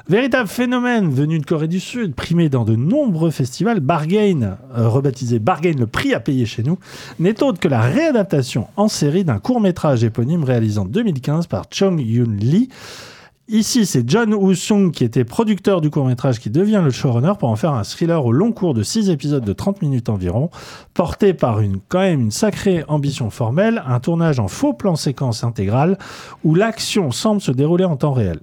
Véritable 0.06 0.51
phénomène 0.51 1.09
venu 1.09 1.39
de 1.39 1.47
Corée 1.47 1.66
du 1.66 1.81
Sud, 1.81 2.14
primé 2.14 2.51
dans 2.51 2.66
de 2.66 2.76
nombreux 2.76 3.31
festivals, 3.31 3.81
Bargain, 3.81 4.59
euh, 4.76 4.86
rebaptisé 4.86 5.39
Bargain, 5.39 5.72
le 5.78 5.86
prix 5.86 6.12
à 6.12 6.20
payer 6.20 6.44
chez 6.44 6.62
nous, 6.62 6.78
n'est 7.18 7.43
autre 7.43 7.59
que 7.59 7.68
la 7.68 7.81
réadaptation 7.81 8.66
en 8.76 8.89
série 8.89 9.24
d'un 9.24 9.39
court-métrage 9.39 10.05
éponyme 10.05 10.44
réalisé 10.44 10.78
en 10.78 10.85
2015 10.85 11.47
par 11.47 11.64
Chung 11.70 11.98
Yoon 11.98 12.36
Lee. 12.39 12.68
Ici, 13.48 13.86
c'est 13.86 14.06
John 14.06 14.35
Woo-sung 14.35 14.90
qui 14.90 15.05
était 15.05 15.24
producteur 15.24 15.81
du 15.81 15.89
court-métrage 15.89 16.39
qui 16.39 16.51
devient 16.51 16.82
le 16.85 16.90
showrunner 16.90 17.32
pour 17.39 17.48
en 17.48 17.56
faire 17.56 17.72
un 17.72 17.82
thriller 17.82 18.26
au 18.26 18.32
long 18.32 18.52
cours 18.52 18.74
de 18.74 18.82
6 18.82 19.09
épisodes 19.09 19.44
de 19.44 19.52
30 19.55 19.81
minutes 19.81 20.10
environ, 20.10 20.51
porté 20.93 21.32
par 21.32 21.60
une, 21.60 21.78
quand 21.89 22.01
même 22.01 22.20
une 22.20 22.31
sacrée 22.31 22.85
ambition 22.89 23.31
formelle, 23.31 23.82
un 23.86 24.01
tournage 24.01 24.39
en 24.39 24.48
faux 24.48 24.74
plan 24.74 24.97
séquence 24.97 25.44
intégral 25.44 25.98
où 26.43 26.55
l'action 26.55 27.10
semble 27.10 27.40
se 27.40 27.52
dérouler 27.52 27.85
en 27.86 27.97
temps 27.97 28.12
réel. 28.12 28.40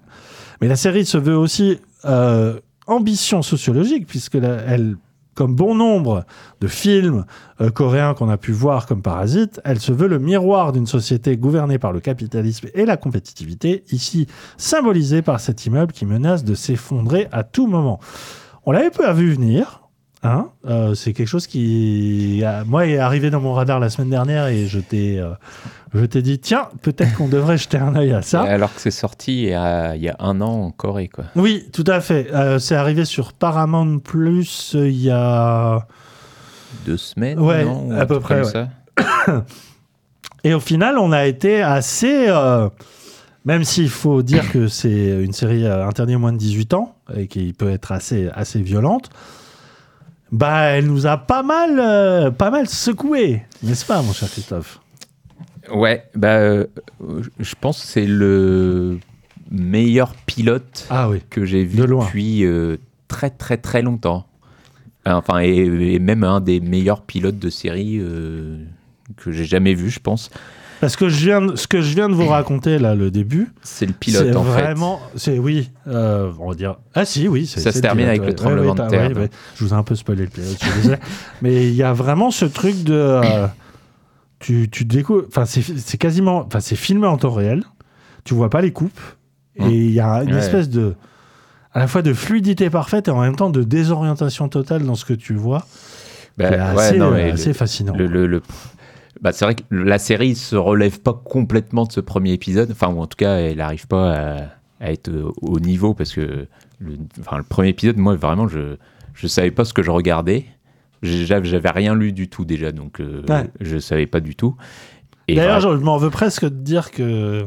Mais 0.62 0.68
la 0.68 0.76
série 0.76 1.06
se 1.06 1.18
veut 1.18 1.36
aussi 1.36 1.80
euh, 2.06 2.60
ambition 2.88 3.42
sociologique, 3.42 4.06
puisque 4.06 4.36
elle, 4.36 4.96
comme 5.34 5.56
bon 5.56 5.74
nombre 5.74 6.24
de 6.60 6.68
films 6.68 7.26
euh, 7.62 7.72
coréens 7.72 8.14
qu'on 8.14 8.30
a 8.30 8.38
pu 8.38 8.52
voir 8.52 8.86
comme 8.86 9.02
Parasite, 9.02 9.60
elle 9.66 9.80
se 9.80 9.92
veut 9.92 10.08
le 10.08 10.20
miroir 10.20 10.72
d'une 10.72 10.88
société 10.88 11.36
gouvernée 11.36 11.80
par 11.80 11.94
le 11.94 12.00
capitalisme 12.00 12.68
et 12.76 12.86
la 12.86 12.96
compétitivité, 12.98 13.84
ici 13.92 14.28
symbolisée 14.58 15.22
par 15.22 15.40
cet 15.40 15.66
immeuble 15.66 15.94
qui 15.94 16.06
menace 16.06 16.44
de 16.44 16.54
s'effondrer 16.54 17.28
à 17.32 17.44
tout 17.44 17.68
moment. 17.68 18.00
On 18.66 18.72
l'avait 18.72 18.92
peu 18.92 19.10
vu 19.14 19.34
venir. 19.34 19.81
Hein 20.24 20.50
Euh, 20.68 20.94
c'est 20.94 21.14
quelque 21.14 21.28
chose 21.28 21.48
qui, 21.48 22.42
euh, 22.44 22.64
moi, 22.66 22.86
est 22.86 23.00
arrivé 23.00 23.32
dans 23.32 23.42
mon 23.42 23.54
radar 23.54 23.80
la 23.80 23.90
semaine 23.90 24.12
dernière 24.12 24.48
et 24.48 24.68
je 24.68 24.80
t'ai, 24.80 25.20
euh, 25.20 25.32
je 25.96 26.06
t'ai 26.06 26.22
dit, 26.22 26.38
tiens, 26.38 26.70
peut-être 26.84 27.16
qu'on 27.16 27.28
devrait 27.28 27.58
jeter 27.58 27.78
un 27.78 27.96
œil 27.96 28.14
à 28.14 28.22
ça. 28.22 28.46
Et 28.46 28.50
alors 28.50 28.74
que 28.74 28.80
c'est 28.80 28.92
sorti 28.92 29.44
il 29.44 29.50
y, 29.50 29.54
a, 29.54 29.96
il 29.96 30.02
y 30.04 30.10
a 30.10 30.16
un 30.20 30.40
an 30.42 30.66
en 30.66 30.72
Corée, 30.72 31.08
quoi. 31.08 31.26
Oui, 31.36 31.68
tout 31.74 31.84
à 31.88 32.02
fait. 32.02 32.32
Euh, 32.34 32.60
c'est 32.60 32.76
arrivé 32.76 33.04
sur 33.04 33.34
Paramount 33.34 33.98
Plus 33.98 34.74
il 34.76 35.02
y 35.02 35.10
a. 35.10 35.88
Deux 36.86 36.98
semaines 36.98 37.40
Ouais, 37.40 37.66
non 37.66 37.88
Ou 37.88 37.94
à 37.94 38.06
peu 38.06 38.20
près, 38.20 38.44
ouais. 38.44 38.46
ça 38.46 38.70
Et 40.44 40.54
au 40.54 40.60
final, 40.60 40.98
on 41.00 41.12
a 41.12 41.26
été 41.26 41.62
assez. 41.64 42.28
même 43.44 43.64
s'il 43.64 43.90
faut 43.90 44.22
dire 44.22 44.52
que 44.52 44.68
c'est 44.68 45.24
une 45.24 45.34
série 45.34 45.66
interdite 45.68 46.16
aux 46.16 46.20
moins 46.20 46.32
de 46.34 46.38
18 46.38 46.74
ans 46.76 46.96
et 47.16 47.28
qui 47.28 47.54
peut 47.54 47.70
être 47.72 47.92
assez, 47.92 48.30
assez 48.34 48.62
violente, 48.62 49.10
bah, 50.32 50.62
elle 50.64 50.86
nous 50.88 51.08
a 51.08 51.18
pas 51.18 51.44
mal, 51.44 51.80
euh, 51.80 52.32
pas 52.32 52.50
mal 52.52 52.68
secoué, 52.68 53.44
n'est-ce 53.64 53.86
pas, 53.86 54.02
mon 54.02 54.14
cher 54.14 54.30
Christophe? 54.30 54.80
Ouais, 55.72 56.06
bah, 56.16 56.36
euh, 56.38 56.66
je 57.40 57.56
pense 57.60 57.82
que 57.82 57.88
c'est 57.88 58.06
le 58.08 59.00
meilleur 59.50 60.16
pilote 60.26 60.88
Ah 60.90 61.10
oui. 61.10 61.22
que 61.30 61.46
j'ai 61.46 61.64
vu 61.64 61.78
De 61.78 61.84
loin. 61.84 62.06
depuis 62.06 62.46
euh, 62.46 62.78
très 63.08 63.30
très 63.30 63.58
très 63.58 63.82
longtemps. 63.82 64.26
Enfin, 65.06 65.40
et, 65.40 65.56
et 65.94 66.00
même 66.00 66.24
un 66.24 66.42
des 66.42 66.60
meilleurs 66.60 67.02
pilotes 67.02 67.40
de 67.40 67.50
série 67.50 67.98
euh, 68.00 68.64
que 69.18 69.32
j'ai 69.32 69.46
jamais 69.46 69.74
vu, 69.74 69.90
je 69.90 70.00
pense. 70.00 70.30
Parce 70.82 70.96
que 70.98 71.08
je 71.10 71.26
viens, 71.26 71.42
de- 71.42 71.56
ce 71.56 71.68
que 71.68 71.80
je 71.80 71.94
viens 71.96 72.10
de 72.10 72.14
vous 72.16 72.28
raconter 72.28 72.80
là, 72.80 72.96
le 72.96 73.12
début, 73.12 73.50
C'est 73.62 73.86
le 73.86 73.94
pilote 73.94 74.26
c'est 74.32 74.36
en 74.36 74.42
vraiment, 74.42 75.00
c'est 75.16 75.38
oui, 75.40 75.70
euh, 75.88 76.32
on 76.40 76.50
va 76.50 76.56
dire. 76.56 76.76
Ah 76.96 77.06
si, 77.06 77.28
oui, 77.28 77.46
c'est- 77.46 77.60
Ça 77.62 77.72
c'est 77.72 77.78
se 77.78 77.82
termine 77.84 78.08
pilote, 78.08 78.18
avec 78.20 78.30
le 78.32 78.36
tremblement 78.36 78.72
Ouais, 78.74 78.76
de 78.76 78.82
ouais, 78.82 79.14
terre. 79.14 79.28
Je 79.56 79.64
vous 79.64 79.70
ai 79.72 79.78
un 79.78 79.84
peu 79.84 79.96
spoilé 79.96 80.24
le 80.24 80.30
pilote, 80.30 80.58
je 80.60 80.76
désolé. 80.82 80.98
Mais 81.44 81.68
il 81.68 81.76
y 81.76 81.84
a 81.84 81.94
vraiment 81.94 82.32
ce 82.32 82.46
truc 82.46 82.84
de, 82.84 82.94
euh, 82.96 83.48
tu, 84.40 84.70
tu 84.72 84.84
découvres, 84.86 85.26
enfin 85.28 85.46
c'est 85.46 85.62
c'est 85.62 85.98
quasiment, 85.98 86.40
enfin 86.48 86.60
c'est 86.60 86.76
filmé 86.76 87.06
en 87.08 87.18
temps 87.18 87.32
réel. 87.32 87.64
Tu 88.24 88.34
vois 88.34 88.50
pas 88.50 88.62
les 88.62 88.72
coupes 88.72 89.00
et 89.58 89.66
il 89.70 89.92
y 89.92 90.00
a 90.00 90.24
une 90.24 90.36
espèce 90.36 90.68
de, 90.70 90.96
à 91.74 91.80
la 91.80 91.88
fois 91.88 92.02
de 92.02 92.14
fluidité 92.14 92.70
parfaite 92.72 93.08
et 93.08 93.12
en 93.12 93.22
même 93.22 93.36
temps 93.36 93.50
de 93.52 93.64
désorientation 93.64 94.50
totale 94.50 94.84
dans 94.84 94.96
ce 94.96 95.06
que 95.06 95.14
tu 95.14 95.34
vois. 95.36 95.66
Bah, 96.38 96.48
qui 96.48 96.54
est 96.54 96.58
ouais, 96.58 96.64
assez, 96.64 96.98
non, 96.98 97.08
euh, 97.12 97.16
mais 97.16 97.32
assez 97.32 97.48
le- 97.50 97.54
fascinant. 97.54 97.94
le- 97.96 98.42
bah, 99.20 99.32
c'est 99.34 99.46
vrai 99.46 99.56
que 99.56 99.64
la 99.72 99.98
série 100.00 100.36
se 100.36 100.56
relève 100.56 101.00
pas 101.02 101.14
complètement 101.14 101.86
de 101.86 101.92
ce 101.92 102.00
premier 102.00 102.32
épisode, 102.32 102.70
enfin, 102.72 102.88
ou 102.88 103.00
en 103.02 103.08
tout 103.08 103.18
cas, 103.18 103.36
elle 103.38 103.58
n'arrive 103.58 103.88
pas 103.88 104.14
à, 104.14 104.38
à 104.80 104.92
être 104.92 105.10
au 105.42 105.60
niveau 105.60 105.94
parce 105.94 106.14
que 106.14 106.48
le, 106.80 106.94
enfin, 107.20 107.38
le 107.38 107.44
premier 107.44 107.70
épisode, 107.70 107.98
moi, 107.98 108.16
vraiment, 108.16 108.48
je 108.48 108.78
je 109.14 109.28
savais 109.28 109.52
pas 109.52 109.66
ce 109.66 109.74
que 109.74 109.84
je 109.84 109.92
regardais. 109.92 110.46
J'avais 111.04 111.70
rien 111.72 111.96
lu 111.96 112.14
du 112.14 112.30
tout 112.30 112.46
déjà, 112.46 112.72
donc 112.72 113.02
euh, 113.02 113.24
Ouais. 113.28 113.50
je 113.60 113.78
savais 113.80 114.08
pas 114.08 114.20
du 114.20 114.36
tout. 114.36 114.56
D'ailleurs, 115.28 115.60
je, 115.60 115.68
m'en 115.70 115.98
veux 115.98 116.10
presque 116.10 116.44
de 116.46 116.50
dire 116.50 116.92
que 116.92 117.46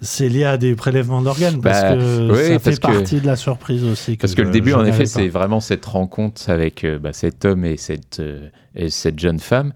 c'est 0.00 0.28
lié 0.28 0.44
à 0.44 0.56
des 0.58 0.74
prélèvements 0.76 1.22
d'organes 1.22 1.60
parce 1.60 1.80
Bah, 1.82 1.96
que 1.96 2.30
oui, 2.30 2.36
ça 2.46 2.52
parce 2.52 2.64
fait 2.64 2.76
que- 2.76 2.80
partie 2.80 3.20
de 3.20 3.26
la 3.26 3.36
surprise 3.36 3.84
aussi. 3.84 4.16
Parce 4.16 4.34
que 4.34 4.42
le 4.42 4.50
début, 4.50 4.72
en 4.74 4.84
effet, 4.84 5.06
c'est 5.06 5.28
vraiment 5.28 5.60
cette 5.60 5.84
rencontre 5.84 6.48
avec 6.50 6.84
euh, 6.84 6.98
bah, 6.98 7.12
cet 7.12 7.44
homme 7.44 7.64
et 7.64 7.76
cette, 7.76 8.20
euh, 8.20 8.48
et 8.76 8.90
cette 8.90 9.18
jeune 9.18 9.40
femme. 9.40 9.72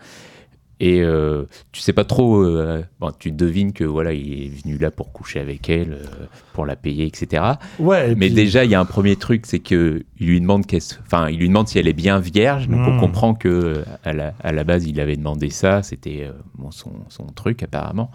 Et 0.84 1.00
euh, 1.00 1.44
tu 1.70 1.80
sais 1.80 1.92
pas 1.92 2.04
trop. 2.04 2.42
euh, 2.42 2.82
bon, 2.98 3.12
tu 3.16 3.30
devines 3.30 3.72
que 3.72 3.84
voilà, 3.84 4.12
il 4.12 4.46
est 4.46 4.48
venu 4.48 4.78
là 4.78 4.90
pour 4.90 5.12
coucher 5.12 5.38
avec 5.38 5.70
elle, 5.70 5.92
euh, 5.92 6.26
pour 6.54 6.66
la 6.66 6.74
payer, 6.74 7.06
etc. 7.06 7.40
Ouais, 7.78 8.10
et 8.10 8.14
Mais 8.16 8.26
puis- 8.26 8.34
déjà, 8.34 8.64
il 8.64 8.70
y 8.72 8.74
a 8.74 8.80
un 8.80 8.84
premier 8.84 9.14
truc, 9.14 9.46
c'est 9.46 9.60
que 9.60 10.02
il 10.18 10.26
lui 10.26 10.40
demande 10.40 10.64
enfin, 11.06 11.28
il 11.30 11.38
lui 11.38 11.46
demande 11.46 11.68
si 11.68 11.78
elle 11.78 11.86
est 11.86 11.92
bien 11.92 12.18
vierge. 12.18 12.66
Donc 12.68 12.80
on 12.88 12.94
Mm. 12.96 13.00
comprend 13.00 13.34
que 13.34 13.84
à 14.02 14.12
la, 14.12 14.34
à 14.42 14.50
la 14.50 14.64
base, 14.64 14.84
il 14.86 14.98
avait 14.98 15.14
demandé 15.16 15.50
ça. 15.50 15.84
C'était 15.84 16.28
bon, 16.58 16.72
son, 16.72 16.90
son 17.10 17.26
truc 17.26 17.62
apparemment. 17.62 18.10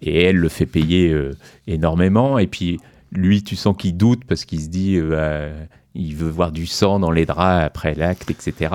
Et 0.00 0.22
elle 0.22 0.36
le 0.36 0.48
fait 0.48 0.64
payer 0.64 1.14
énormément. 1.66 2.38
Et 2.38 2.46
puis 2.46 2.80
lui, 3.12 3.42
tu 3.42 3.56
sens 3.56 3.76
qu'il 3.76 3.96
doute 3.96 4.24
parce 4.26 4.44
qu'il 4.46 4.60
se 4.62 4.68
dit, 4.68 4.96
euh, 4.96 5.10
bah, 5.10 5.66
il 5.94 6.14
veut 6.14 6.30
voir 6.30 6.52
du 6.52 6.66
sang 6.66 7.00
dans 7.00 7.10
les 7.10 7.26
draps 7.26 7.64
après 7.64 7.94
l'acte, 7.94 8.30
etc. 8.30 8.74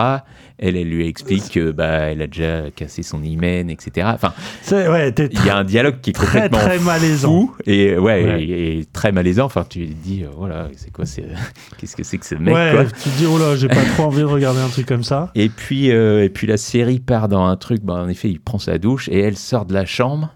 Elle, 0.58 0.76
elle 0.76 0.90
lui 0.90 1.08
explique 1.08 1.50
que 1.52 1.72
bah, 1.72 1.88
elle 1.88 2.22
a 2.22 2.28
déjà 2.28 2.72
cassé 2.72 3.04
son 3.04 3.24
hymen, 3.24 3.70
etc. 3.70 4.08
Enfin, 4.14 4.34
ouais, 4.72 5.14
il 5.18 5.46
y 5.46 5.50
a 5.50 5.58
un 5.58 5.64
dialogue 5.64 6.02
qui 6.02 6.10
est 6.10 6.14
très, 6.14 6.26
complètement 6.50 6.58
très 6.60 6.80
malaisant. 6.80 7.30
fou 7.30 7.56
et 7.66 7.98
ouais, 7.98 8.26
Ouais. 8.26 8.44
Et, 8.44 8.80
et 8.80 8.86
très 8.86 9.12
malaisant. 9.12 9.46
Enfin, 9.46 9.66
tu 9.68 9.88
te 9.88 9.94
dis, 9.94 10.24
euh, 10.24 10.30
voilà, 10.36 10.68
c'est 10.76 10.92
quoi, 10.92 11.06
c'est 11.06 11.26
qu'est-ce 11.78 11.96
que 11.96 12.04
c'est 12.04 12.18
que 12.18 12.26
ce 12.26 12.36
mec, 12.36 12.54
ouais, 12.54 12.72
quoi? 12.74 12.86
tu 12.86 13.10
te 13.10 13.18
dis, 13.18 13.26
oh 13.26 13.38
là, 13.38 13.56
j'ai 13.56 13.68
pas 13.68 13.84
trop 13.96 14.04
envie 14.04 14.20
de 14.20 14.26
regarder 14.26 14.60
un 14.60 14.70
truc 14.70 14.86
comme 14.86 15.04
ça. 15.04 15.32
Et 15.36 15.50
puis, 15.50 15.92
euh, 15.92 16.24
et 16.24 16.30
puis 16.30 16.48
la 16.48 16.58
série 16.58 17.00
part 17.00 17.28
dans 17.28 17.46
un 17.46 17.56
truc, 17.56 17.82
bah, 17.82 17.94
en 17.96 18.10
effet, 18.10 18.30
il 18.30 18.40
prend 18.40 18.60
sa 18.60 18.78
douche 18.78 19.10
et 19.10 19.20
elle 19.20 19.38
sort 19.38 19.66
de 19.66 19.74
la 19.74 19.86
chambre. 19.86 20.34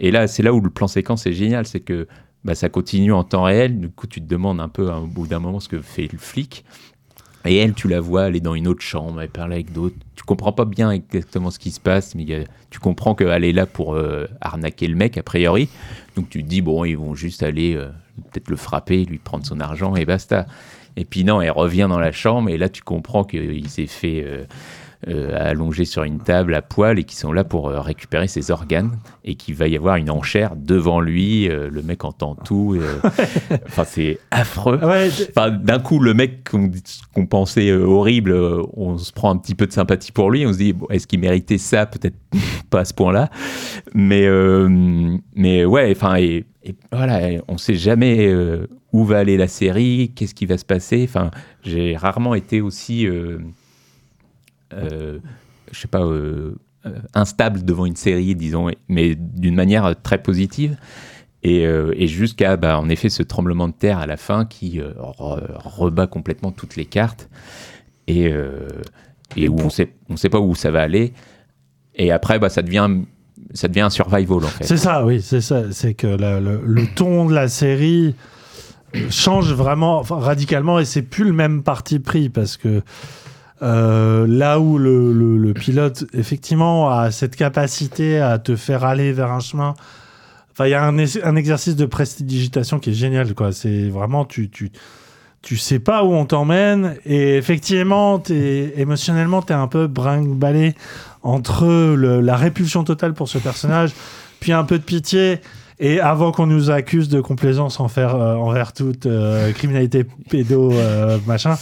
Et 0.00 0.10
là, 0.10 0.26
c'est 0.26 0.42
là 0.42 0.52
où 0.52 0.60
le 0.60 0.70
plan 0.70 0.86
séquence 0.88 1.26
est 1.26 1.32
génial, 1.32 1.66
c'est 1.66 1.80
que 1.80 2.06
bah, 2.44 2.54
ça 2.54 2.68
continue 2.68 3.12
en 3.12 3.24
temps 3.24 3.44
réel. 3.44 3.78
Du 3.78 3.88
coup, 3.88 4.06
tu 4.06 4.20
te 4.20 4.26
demandes 4.26 4.60
un 4.60 4.68
peu, 4.68 4.90
hein, 4.90 4.98
au 4.98 5.06
bout 5.06 5.26
d'un 5.26 5.38
moment, 5.38 5.60
ce 5.60 5.68
que 5.68 5.80
fait 5.80 6.08
le 6.10 6.18
flic. 6.18 6.64
Et 7.44 7.56
elle, 7.56 7.74
tu 7.74 7.88
la 7.88 8.00
vois, 8.00 8.28
elle 8.28 8.36
est 8.36 8.40
dans 8.40 8.54
une 8.54 8.68
autre 8.68 8.82
chambre, 8.82 9.20
elle 9.20 9.28
parle 9.28 9.52
avec 9.52 9.72
d'autres. 9.72 9.96
Tu 10.14 10.22
comprends 10.22 10.52
pas 10.52 10.64
bien 10.64 10.92
exactement 10.92 11.50
ce 11.50 11.58
qui 11.58 11.72
se 11.72 11.80
passe, 11.80 12.14
mais 12.14 12.24
tu 12.70 12.78
comprends 12.78 13.16
qu'elle 13.16 13.44
est 13.44 13.52
là 13.52 13.66
pour 13.66 13.94
euh, 13.94 14.28
arnaquer 14.40 14.86
le 14.86 14.94
mec, 14.94 15.18
a 15.18 15.24
priori. 15.24 15.68
Donc 16.14 16.30
tu 16.30 16.44
te 16.44 16.48
dis, 16.48 16.60
bon, 16.60 16.84
ils 16.84 16.96
vont 16.96 17.14
juste 17.14 17.42
aller 17.42 17.74
euh, 17.74 17.88
peut-être 18.30 18.48
le 18.48 18.54
frapper, 18.54 19.04
lui 19.04 19.18
prendre 19.18 19.44
son 19.44 19.58
argent 19.58 19.96
et 19.96 20.04
basta. 20.04 20.46
Et 20.94 21.04
puis 21.04 21.24
non, 21.24 21.40
elle 21.40 21.50
revient 21.50 21.88
dans 21.88 21.98
la 21.98 22.12
chambre 22.12 22.48
et 22.48 22.58
là, 22.58 22.68
tu 22.68 22.82
comprends 22.82 23.24
qu'il 23.24 23.68
s'est 23.68 23.86
fait 23.88 24.24
euh, 25.08 25.30
allonger 25.50 25.84
sur 25.84 26.04
une 26.04 26.18
table 26.20 26.54
à 26.54 26.62
poil 26.62 26.98
et 26.98 27.04
qu'ils 27.04 27.18
sont 27.18 27.32
là 27.32 27.42
pour 27.44 27.68
euh, 27.68 27.80
récupérer 27.80 28.28
ses 28.28 28.50
organes 28.50 28.92
et 29.24 29.34
qu'il 29.34 29.54
va 29.54 29.66
y 29.68 29.76
avoir 29.76 29.96
une 29.96 30.10
enchère 30.10 30.54
devant 30.56 31.00
lui. 31.00 31.48
euh, 31.48 31.68
le 31.70 31.82
mec 31.82 32.04
entend 32.04 32.34
tout. 32.34 32.78
Enfin, 33.66 33.84
c'est 33.84 34.18
affreux. 34.30 34.78
Ouais, 34.82 35.08
t- 35.10 35.26
Enfin, 35.34 35.50
d'un 35.50 35.78
coup, 35.78 35.98
le 35.98 36.14
mec 36.14 36.48
qu'on 37.14 37.26
pensait 37.26 37.72
horrible, 37.72 38.32
on 38.74 38.96
se 38.98 39.12
prend 39.12 39.30
un 39.30 39.36
petit 39.36 39.54
peu 39.54 39.66
de 39.66 39.72
sympathie 39.72 40.12
pour 40.12 40.30
lui. 40.30 40.46
On 40.46 40.52
se 40.52 40.58
dit, 40.58 40.72
bon, 40.72 40.86
est-ce 40.90 41.06
qu'il 41.06 41.20
méritait 41.20 41.58
ça? 41.58 41.86
Peut-être 41.86 42.16
pas 42.70 42.80
à 42.80 42.84
ce 42.84 42.94
point-là. 42.94 43.30
Mais, 43.94 44.26
euh, 44.26 44.68
mais 45.34 45.64
ouais, 45.64 45.92
enfin, 45.94 46.16
et, 46.16 46.44
et 46.64 46.74
voilà, 46.92 47.40
on 47.48 47.58
sait 47.58 47.74
jamais 47.74 48.28
euh, 48.28 48.66
où 48.92 49.04
va 49.04 49.18
aller 49.18 49.36
la 49.36 49.48
série, 49.48 50.12
qu'est-ce 50.14 50.34
qui 50.34 50.46
va 50.46 50.58
se 50.58 50.64
passer. 50.64 51.04
Enfin, 51.08 51.30
j'ai 51.64 51.96
rarement 51.96 52.34
été 52.34 52.60
aussi. 52.60 53.06
euh, 53.06 53.38
je 55.70 55.78
sais 55.78 55.88
pas, 55.88 56.02
euh, 56.04 56.54
euh, 56.86 56.90
instable 57.14 57.64
devant 57.64 57.86
une 57.86 57.96
série, 57.96 58.34
disons, 58.34 58.70
mais 58.88 59.14
d'une 59.14 59.54
manière 59.54 59.94
très 60.02 60.22
positive. 60.22 60.76
Et, 61.44 61.66
euh, 61.66 61.92
et 61.96 62.06
jusqu'à, 62.06 62.56
bah, 62.56 62.78
en 62.78 62.88
effet, 62.88 63.08
ce 63.08 63.22
tremblement 63.22 63.66
de 63.68 63.72
terre 63.72 63.98
à 63.98 64.06
la 64.06 64.16
fin 64.16 64.44
qui 64.44 64.80
euh, 64.80 64.92
re- 64.98 65.42
rebat 65.64 66.06
complètement 66.06 66.52
toutes 66.52 66.76
les 66.76 66.84
cartes 66.84 67.28
et, 68.06 68.28
euh, 68.32 68.68
et 69.36 69.48
où 69.48 69.58
on 69.58 69.68
sait, 69.70 69.92
on 70.08 70.16
sait 70.16 70.28
pas 70.28 70.38
où 70.38 70.54
ça 70.54 70.70
va 70.70 70.82
aller. 70.82 71.12
Et 71.96 72.12
après, 72.12 72.38
bah, 72.38 72.48
ça 72.48 72.62
devient, 72.62 72.88
ça 73.54 73.66
devient 73.66 73.80
un 73.80 73.90
survival 73.90 74.36
en 74.44 74.48
fait. 74.48 74.64
C'est 74.64 74.76
ça, 74.76 75.04
oui, 75.04 75.20
c'est 75.20 75.40
ça. 75.40 75.72
C'est 75.72 75.94
que 75.94 76.06
la- 76.06 76.38
le, 76.38 76.60
le 76.64 76.86
ton 76.94 77.26
de 77.26 77.34
la 77.34 77.48
série 77.48 78.14
change 79.10 79.52
vraiment 79.52 79.98
enfin, 79.98 80.16
radicalement 80.16 80.78
et 80.78 80.84
c'est 80.84 81.02
plus 81.02 81.24
le 81.24 81.32
même 81.32 81.62
parti 81.64 81.98
pris 81.98 82.28
parce 82.28 82.56
que 82.56 82.82
euh, 83.62 84.26
là 84.26 84.58
où 84.58 84.76
le, 84.76 85.52
pilote 85.54 86.04
effectivement 86.14 86.90
a 86.90 87.10
cette 87.10 87.36
capacité 87.36 88.18
à 88.18 88.38
te 88.38 88.56
faire 88.56 88.84
aller 88.84 89.12
vers 89.12 89.30
un 89.30 89.40
chemin. 89.40 89.74
Enfin, 90.50 90.66
il 90.66 90.70
y 90.70 90.74
a 90.74 90.82
un, 90.82 90.98
es- 90.98 91.18
exercice 91.36 91.76
de 91.76 91.86
prestidigitation 91.86 92.80
qui 92.80 92.90
est 92.90 92.94
génial, 92.94 93.34
quoi. 93.34 93.52
C'est 93.52 93.88
vraiment 93.88 94.24
tu 94.24 94.50
tu 94.50 94.72
tu 95.42 95.56
sais 95.56 95.78
pas 95.78 96.04
où 96.04 96.12
on 96.12 96.24
t'emmène 96.24 96.96
et 97.04 97.36
effectivement 97.36 98.20
t'es 98.20 98.74
émotionnellement 98.76 99.42
t'es 99.42 99.54
un 99.54 99.66
peu 99.66 99.88
brinque-ballé 99.88 100.76
entre 101.24 101.66
la 101.96 102.36
répulsion 102.36 102.84
totale 102.84 103.12
pour 103.12 103.28
ce 103.28 103.38
personnage 103.38 103.90
puis 104.38 104.52
un 104.52 104.62
peu 104.62 104.78
de 104.78 104.84
pitié 104.84 105.40
et 105.80 105.98
avant 105.98 106.30
qu'on 106.30 106.46
nous 106.46 106.70
accuse 106.70 107.08
de 107.08 107.20
complaisance 107.20 107.80
envers, 107.80 108.14
euh, 108.14 108.36
envers 108.36 108.72
toute 108.72 109.06
euh, 109.06 109.50
criminalité 109.50 110.06
pédo 110.30 110.72
machin 111.26 111.56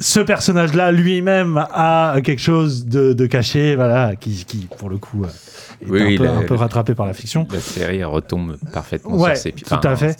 ce 0.00 0.20
personnage-là 0.20 0.92
lui-même 0.92 1.56
a 1.72 2.16
quelque 2.22 2.40
chose 2.40 2.86
de, 2.86 3.12
de 3.12 3.26
caché 3.26 3.74
voilà 3.76 4.14
qui, 4.16 4.44
qui 4.46 4.68
pour 4.78 4.88
le 4.90 4.98
coup 4.98 5.24
euh, 5.24 5.28
est 5.86 5.90
Oui, 5.90 6.14
un, 6.14 6.16
peu, 6.18 6.24
la- 6.24 6.36
un 6.36 6.42
peu 6.44 6.54
rattrapé 6.54 6.94
par 6.94 7.06
la 7.06 7.14
fiction 7.14 7.46
La 7.52 7.60
série 7.60 8.04
retombe 8.04 8.56
parfaitement 8.72 9.16
Ouais, 9.16 9.34
sur 9.34 9.42
ses 9.42 9.52
pieds. 9.52 9.66
tout 9.68 9.74
Enfin, 9.74 9.90
à 9.92 9.96
fait. 9.96 10.16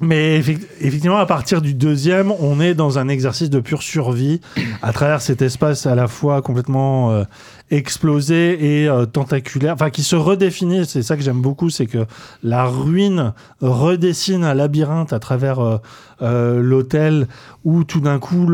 Mais 0.00 0.38
effect- 0.38 0.64
effectivement, 0.80 1.18
à 1.18 1.26
partir 1.26 1.60
du 1.60 1.74
deuxième, 1.74 2.30
on 2.38 2.60
est 2.60 2.74
dans 2.74 3.00
un 3.00 3.08
exercice 3.08 3.50
de 3.50 3.58
pure 3.58 3.82
survie 3.82 4.40
à 4.80 4.92
travers 4.92 5.20
cet 5.20 5.42
espace 5.42 5.86
à 5.86 5.96
la 5.96 6.06
fois 6.06 6.40
complètement 6.40 7.10
euh, 7.10 7.24
explosé 7.70 8.82
et 8.82 8.88
euh, 8.88 9.06
tentaculaire, 9.06 9.74
enfin 9.74 9.90
qui 9.90 10.02
se 10.02 10.16
redéfinit. 10.16 10.86
C'est 10.86 11.02
ça 11.02 11.16
que 11.16 11.22
j'aime 11.22 11.40
beaucoup, 11.40 11.70
c'est 11.70 11.86
que 11.86 12.06
la 12.42 12.64
ruine 12.64 13.32
redessine 13.60 14.44
un 14.44 14.54
labyrinthe 14.54 15.12
à 15.12 15.18
travers 15.18 15.60
euh, 15.60 15.76
euh, 16.22 16.62
l'hôtel 16.62 17.28
où 17.64 17.84
tout 17.84 18.00
d'un 18.00 18.18
coup 18.18 18.46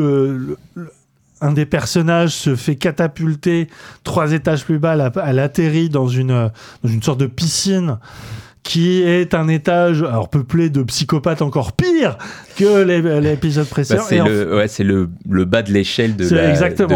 un 1.40 1.52
des 1.52 1.66
personnages 1.66 2.34
se 2.34 2.56
fait 2.56 2.76
catapulter 2.76 3.68
trois 4.02 4.32
étages 4.32 4.64
plus 4.64 4.78
bas, 4.78 4.96
elle, 5.24 5.38
atterrit 5.38 5.88
dans 5.88 6.08
une 6.08 6.50
sorte 7.02 7.20
de 7.20 7.26
piscine 7.26 7.98
qui 8.64 9.02
est 9.02 9.34
un 9.34 9.46
étage 9.46 10.02
alors 10.02 10.28
peuplé 10.30 10.70
de 10.70 10.82
psychopathes 10.82 11.42
encore 11.42 11.72
pire 11.72 12.16
que 12.56 12.82
l'épisode 13.20 13.64
bah, 13.66 13.70
précédent. 13.70 14.02
c'est 14.08 14.18
le, 14.18 14.56
ouais, 14.56 14.68
c'est 14.68 14.84
le, 14.84 15.10
le 15.28 15.44
bas 15.44 15.62
de 15.62 15.70
l'échelle 15.70 16.16
de 16.16 16.24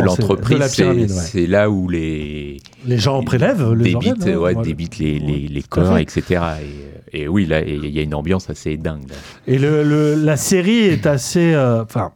l'entreprise. 0.00 0.62
C'est 0.66 1.40
ouais. 1.42 1.46
là 1.46 1.68
où 1.70 1.88
les, 1.88 2.56
les 2.86 2.98
gens 2.98 3.22
prélèvent 3.22 3.72
les 3.74 3.92
débitent, 3.92 4.08
organes, 4.12 4.34
hein, 4.34 4.38
ouais, 4.38 4.54
débitent 4.56 4.98
les, 4.98 5.18
les, 5.20 5.62
corps, 5.62 5.98
etc. 5.98 6.42
Et, 7.12 7.20
et 7.22 7.28
oui, 7.28 7.44
là, 7.46 7.60
il 7.62 7.86
y 7.90 7.98
a 7.98 8.02
une 8.02 8.14
ambiance 8.14 8.48
assez 8.50 8.76
dingue. 8.78 9.08
là. 9.08 9.14
Et 9.46 9.58
le, 9.58 9.82
le- 9.84 10.14
la 10.14 10.36
série 10.38 10.78
est 10.80 11.06
assez. 11.06 11.52
euh, 11.54 11.82
Enfin, 11.82 12.12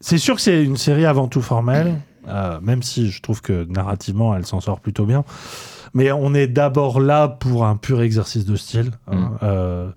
c'est 0.00 0.18
sûr 0.18 0.34
que 0.36 0.42
c'est 0.42 0.62
une 0.62 0.76
série 0.76 1.06
avant 1.06 1.28
tout 1.28 1.40
formelle, 1.40 1.94
euh, 2.28 2.58
même 2.60 2.82
si 2.82 3.10
je 3.10 3.22
trouve 3.22 3.40
que 3.40 3.64
narrativement 3.70 4.36
elle 4.36 4.44
s'en 4.44 4.60
sort 4.60 4.80
plutôt 4.80 5.06
bien. 5.06 5.24
Mais 5.94 6.12
on 6.12 6.34
est 6.34 6.46
d'abord 6.48 7.00
là 7.00 7.28
pour 7.28 7.64
un 7.64 7.76
pur 7.76 8.02
exercice 8.02 8.44
de 8.44 8.56
style. 8.56 8.90
hein, 9.06 9.14
Mm. 9.16 9.38
euh, 9.42 9.90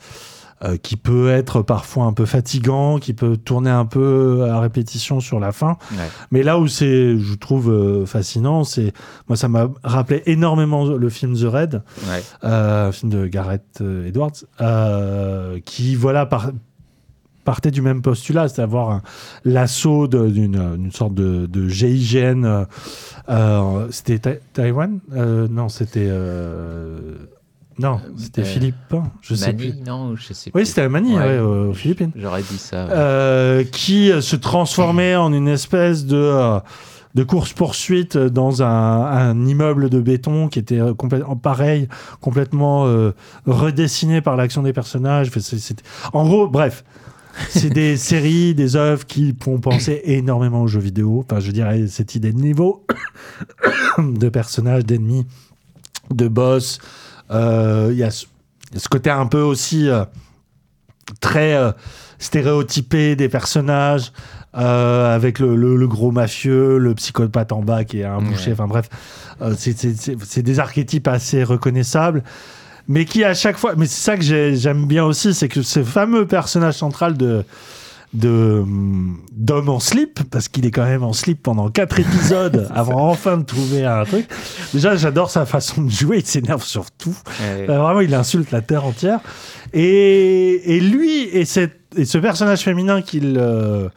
euh, 0.64 0.76
qui 0.76 0.95
peut 0.98 1.30
être 1.30 1.61
parfois 1.61 2.06
un 2.06 2.14
peu 2.14 2.26
fatigant, 2.26 2.98
qui 2.98 3.14
peut 3.14 3.38
tourner 3.38 3.69
un 3.69 3.86
peu 3.86 4.48
à 4.49 4.60
répétition 4.60 5.19
sur 5.19 5.40
la 5.40 5.52
fin. 5.52 5.78
Ouais. 5.91 6.10
Mais 6.32 6.41
là 6.41 6.57
où 6.57 6.68
c'est, 6.68 7.15
je 7.19 7.36
trouve 7.36 7.69
euh, 7.72 8.07
fascinant, 8.07 8.64
c'est 8.64 8.91
moi 9.28 9.38
ça 9.38 9.49
m'a 9.49 9.68
rappelé 9.84 10.24
énormément 10.26 10.86
le 10.86 11.10
film 11.10 11.36
The 11.36 11.44
Raid, 11.44 11.84
Ouais. 12.10 12.24
euh, 12.44 12.88
un 12.88 12.91
film 12.91 13.11
de 13.11 13.28
Gareth 13.28 13.84
Edwards, 14.07 14.32
qui 15.65 15.95
voilà 15.95 16.26
par- 16.26 16.52
partait 17.48 17.72
du 17.72 17.82
même 17.82 18.02
postulat, 18.02 18.49
c'est 18.49 18.60
à 18.60 18.65
avoir 18.65 18.91
un- 18.91 19.02
l'assaut 19.45 20.06
d'une 20.10 20.91
sorte 20.91 21.14
de, 21.14 21.45
de 21.45 21.69
GIGN. 21.69 22.44
euh, 22.44 22.65
euh, 23.30 23.88
c'était 23.90 24.19
Tai- 24.19 24.40
Taïwan 24.52 24.99
Euh, 25.15 25.48
Non, 25.49 25.69
c'était 25.69 26.07
euh, 26.10 27.15
non, 27.80 28.02
c'était 28.18 28.44
Philippin. 28.44 29.03
Je 29.22 29.34
sais 29.36 29.53
Mani, 29.53 29.72
plus. 29.72 29.82
non, 29.86 30.15
je 30.18 30.34
sais 30.34 30.52
Oui, 30.53 30.61
plus. 30.61 30.65
c'était 30.65 30.82
à 30.82 30.90
Manille, 30.90 31.15
Ouais. 31.18 31.40
ouais, 31.40 31.69
aux 31.69 31.74
Philippines. 31.74 32.11
J'aurais 32.18 32.41
dit 32.41 32.57
ça. 32.57 32.86
ouais. 32.88 33.65
Qui 33.72 34.11
se 34.22 34.36
transformait 34.36 35.15
en 35.15 35.32
une 35.32 35.48
espèce 35.48 36.06
de, 36.06 36.60
de 37.15 37.24
course-poursuite 37.24 38.18
dans 38.18 38.61
un, 38.61 38.68
un 39.06 39.45
immeuble 39.45 39.90
de 39.90 40.02
béton 40.02 40.49
qui 40.49 40.60
était 40.60 40.82
complètement 40.98 41.38
pareil, 41.38 41.88
complètement 42.19 42.88
euh, 42.88 43.11
redessiné 43.45 44.19
par 44.22 44.36
l'action 44.36 44.64
des 44.64 44.74
personnages. 44.74 45.30
Enfin, 45.30 45.40
En 46.11 46.26
gros, 46.28 46.49
bref. 46.49 46.84
C'est 47.49 47.69
des 47.69 47.97
séries, 47.97 48.53
des 48.55 48.76
œuvres 48.76 49.05
qui 49.05 49.35
font 49.41 49.59
penser 49.59 50.01
énormément 50.05 50.61
aux 50.61 50.68
jeux 50.68 50.80
vidéo. 50.80 51.23
Enfin, 51.30 51.39
je 51.39 51.51
dirais 51.51 51.88
cette 51.88 52.15
idée 52.15 52.31
de 52.31 52.39
niveau, 52.39 52.85
de 53.97 54.30
personnages, 54.30 54.85
d'ennemis, 54.85 55.26
de 56.14 56.27
boss. 56.27 56.80
Euh, 57.31 57.89
Il 57.91 57.97
y, 57.97 58.03
a 58.03 58.11
ce- 58.11 58.26
il 58.72 58.76
y 58.76 58.77
a 58.77 58.80
ce 58.80 58.89
côté 58.89 59.09
un 59.09 59.26
peu 59.27 59.41
aussi 59.41 59.89
euh, 59.89 60.03
très 61.22 61.53
euh, 61.55 61.72
stéréotypé 62.19 63.15
des 63.15 63.30
personnages, 63.30 64.11
euh, 64.55 65.14
avec 65.15 65.39
le, 65.39 65.55
le- 65.55 65.76
le 65.77 65.88
gros 65.88 66.11
mafieux, 66.11 66.77
le 66.77 66.95
psychopathe 66.95 67.51
en 67.51 67.61
bas 67.61 67.84
qui 67.84 67.99
est 67.99 68.05
un 68.05 68.22
boucher, 68.22 68.47
Ouais. 68.47 68.53
enfin 68.53 68.68
bref, 68.68 68.89
euh, 69.41 69.53
c'est 69.57 70.41
des 70.41 70.59
archétypes 70.59 71.07
assez 71.07 71.43
reconnaissables, 71.43 72.23
mais 72.88 73.05
qui 73.05 73.23
à 73.23 73.34
chaque 73.34 73.57
fois, 73.57 73.73
mais 73.77 73.85
c'est 73.85 74.01
ça 74.01 74.18
que 74.18 74.23
j'ai- 74.23 74.55
j'aime 74.55 74.85
bien 74.85 75.03
aussi, 75.05 75.34
c'est 75.34 75.47
que 75.49 75.61
ce 75.61 75.84
fameux 75.84 76.26
personnage 76.26 76.76
central 76.76 77.18
de 77.18 77.43
de 78.14 78.61
hum, 78.64 79.19
d'homme 79.34 79.68
en 79.68 79.81
slip 79.81 80.22
parce 80.31 80.47
qu'il 80.47 80.65
est 80.65 80.72
quand 80.72 80.85
même 80.85 81.03
en 81.03 81.11
slip 81.11 81.43
pendant 81.43 81.69
quatre 81.69 81.99
épisodes 81.99 82.69
avant 82.73 83.09
enfin 83.09 83.38
de 83.38 83.43
trouver 83.43 83.84
un 83.84 84.05
truc. 84.05 84.27
Déjà, 84.73 84.95
j'adore 84.95 85.30
sa 85.30 85.45
façon 85.45 85.81
de 85.81 85.91
jouer. 85.91 86.19
Il 86.19 86.26
s'énerve 86.26 86.64
sur 86.64 86.89
tout. 86.89 87.15
Ouais. 87.41 87.65
Euh, 87.69 87.77
vraiment, 87.77 87.99
il 87.99 88.14
insulte 88.15 88.51
la 88.51 88.61
terre 88.61 88.85
entière. 88.85 89.19
Et, 89.73 90.77
et 90.77 90.80
lui 90.80 91.23
et, 91.34 91.43
cette, 91.43 91.80
et 91.97 92.05
ce 92.05 92.18
personnage 92.18 92.61
féminin 92.61 93.01
qu'il 93.01 93.35
euh, 93.38 93.89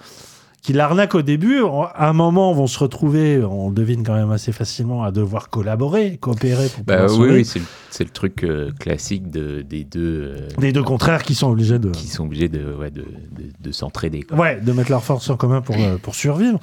qu'il 0.70 0.78
arnaque 0.78 1.16
au 1.16 1.22
début, 1.22 1.62
à 1.94 2.08
un 2.08 2.12
moment, 2.12 2.52
vont 2.52 2.68
se 2.68 2.78
retrouver, 2.78 3.42
on 3.42 3.70
devine 3.70 4.04
quand 4.04 4.14
même 4.14 4.30
assez 4.30 4.52
facilement, 4.52 5.02
à 5.02 5.10
devoir 5.10 5.48
collaborer, 5.50 6.16
coopérer 6.16 6.68
pour 6.68 6.84
Bah, 6.84 7.06
oui, 7.10 7.28
oui, 7.30 7.44
c'est 7.90 8.04
le, 8.04 8.10
truc 8.10 8.44
euh, 8.44 8.70
classique 8.78 9.30
de, 9.32 9.62
des 9.62 9.82
deux. 9.82 10.36
euh, 10.38 10.48
Les 10.60 10.72
deux 10.72 10.84
contraires 10.84 11.24
qui 11.24 11.34
sont 11.34 11.50
obligés 11.50 11.80
de. 11.80 11.90
Qui 11.90 12.06
sont 12.06 12.24
obligés 12.24 12.48
de, 12.48 12.72
ouais, 12.72 12.90
de, 12.92 13.00
de, 13.00 13.50
de 13.60 13.72
s'entraider. 13.72 14.24
Ouais, 14.32 14.60
de 14.60 14.70
mettre 14.70 14.92
leurs 14.92 15.02
forces 15.02 15.28
en 15.28 15.36
commun 15.36 15.60
pour, 15.60 15.74
euh, 15.76 15.96
pour 16.00 16.14
survivre. 16.14 16.60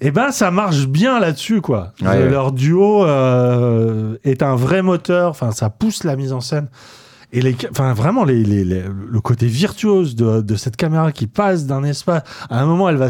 Et 0.00 0.12
ben, 0.12 0.30
ça 0.30 0.52
marche 0.52 0.86
bien 0.86 1.18
là-dessus, 1.18 1.60
quoi. 1.60 1.92
Ouais, 2.00 2.06
ouais. 2.08 2.28
Leur 2.28 2.52
duo 2.52 3.04
est 3.04 4.42
un 4.44 4.54
vrai 4.54 4.82
moteur. 4.82 5.30
Enfin, 5.30 5.50
ça 5.50 5.70
pousse 5.70 6.04
la 6.04 6.14
mise 6.14 6.32
en 6.32 6.40
scène. 6.40 6.68
Et 7.32 7.42
les, 7.42 7.54
enfin, 7.70 7.92
vraiment, 7.92 8.24
les, 8.24 8.42
les- 8.42 8.64
les- 8.64 8.84
le 9.10 9.20
côté 9.20 9.46
virtuose 9.46 10.16
de, 10.16 10.40
de 10.40 10.54
cette 10.56 10.76
caméra 10.76 11.12
qui 11.12 11.26
passe 11.26 11.66
d'un 11.66 11.84
espace. 11.84 12.22
À 12.48 12.60
un 12.62 12.66
moment, 12.66 12.88
elle 12.88 12.96
va, 12.96 13.08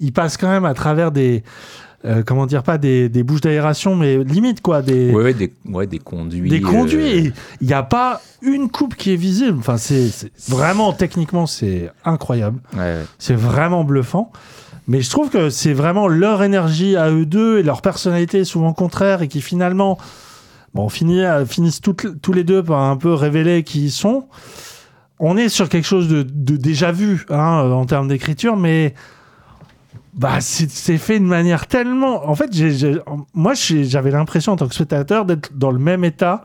il 0.00 0.12
passe 0.12 0.36
quand 0.36 0.48
même 0.48 0.64
à 0.64 0.72
travers 0.74 1.10
des, 1.10 1.42
euh, 2.04 2.22
comment 2.24 2.46
dire, 2.46 2.62
pas 2.62 2.78
des, 2.78 3.08
des 3.08 3.24
bouches 3.24 3.40
d'aération, 3.40 3.96
mais 3.96 4.22
limite, 4.22 4.60
quoi, 4.60 4.82
des, 4.82 5.10
Ouais, 5.12 5.24
ouais, 5.24 5.34
des, 5.34 5.52
ouais, 5.68 5.86
des 5.88 5.98
conduits. 5.98 6.48
des 6.48 6.60
conduits. 6.60 7.26
euh, 7.28 7.30
Il 7.60 7.66
n'y 7.66 7.72
a 7.72 7.82
pas 7.82 8.20
une 8.42 8.68
coupe 8.70 8.94
qui 8.94 9.12
est 9.12 9.16
visible. 9.16 9.58
Enfin, 9.58 9.78
c'est 9.78 10.10
vraiment 10.48 10.92
techniquement, 10.92 11.46
c'est 11.46 11.90
incroyable. 12.04 12.60
C'est 13.18 13.34
vraiment 13.34 13.82
bluffant. 13.82 14.30
Mais 14.88 15.00
je 15.00 15.10
trouve 15.10 15.30
que 15.30 15.50
c'est 15.50 15.72
vraiment 15.72 16.06
leur 16.06 16.44
énergie 16.44 16.94
à 16.94 17.10
eux 17.10 17.26
deux 17.26 17.58
et 17.58 17.64
leur 17.64 17.82
personnalité 17.82 18.44
souvent 18.44 18.72
contraire 18.72 19.20
et 19.22 19.26
qui 19.26 19.40
finalement 19.40 19.98
bon, 20.76 20.88
finit, 20.88 21.22
finissent 21.48 21.80
toutes- 21.80 22.20
tous 22.22 22.32
les 22.32 22.44
deux 22.44 22.62
par 22.62 22.80
un 22.80 22.96
peu 22.96 23.12
révéler 23.14 23.64
qui 23.64 23.84
ils 23.86 23.90
sont. 23.90 24.26
On 25.18 25.36
est 25.36 25.48
sur 25.48 25.68
quelque 25.68 25.86
chose 25.86 26.08
de, 26.08 26.22
de 26.22 26.56
déjà 26.56 26.92
vu 26.92 27.24
hein, 27.30 27.70
en 27.72 27.86
termes 27.86 28.06
d'écriture, 28.08 28.56
mais 28.56 28.94
bah, 30.14 30.40
c'est 30.40 30.98
fait 30.98 31.18
de 31.18 31.24
manière 31.24 31.66
tellement. 31.66 32.28
En 32.28 32.34
fait, 32.34 32.50
moi 33.34 33.54
j'avais 33.54 34.10
l'impression 34.10 34.52
en 34.52 34.56
tant 34.56 34.68
que 34.68 34.74
spectateur 34.74 35.24
d'être 35.24 35.50
dans 35.56 35.70
le 35.70 35.78
même 35.78 36.04
état 36.04 36.44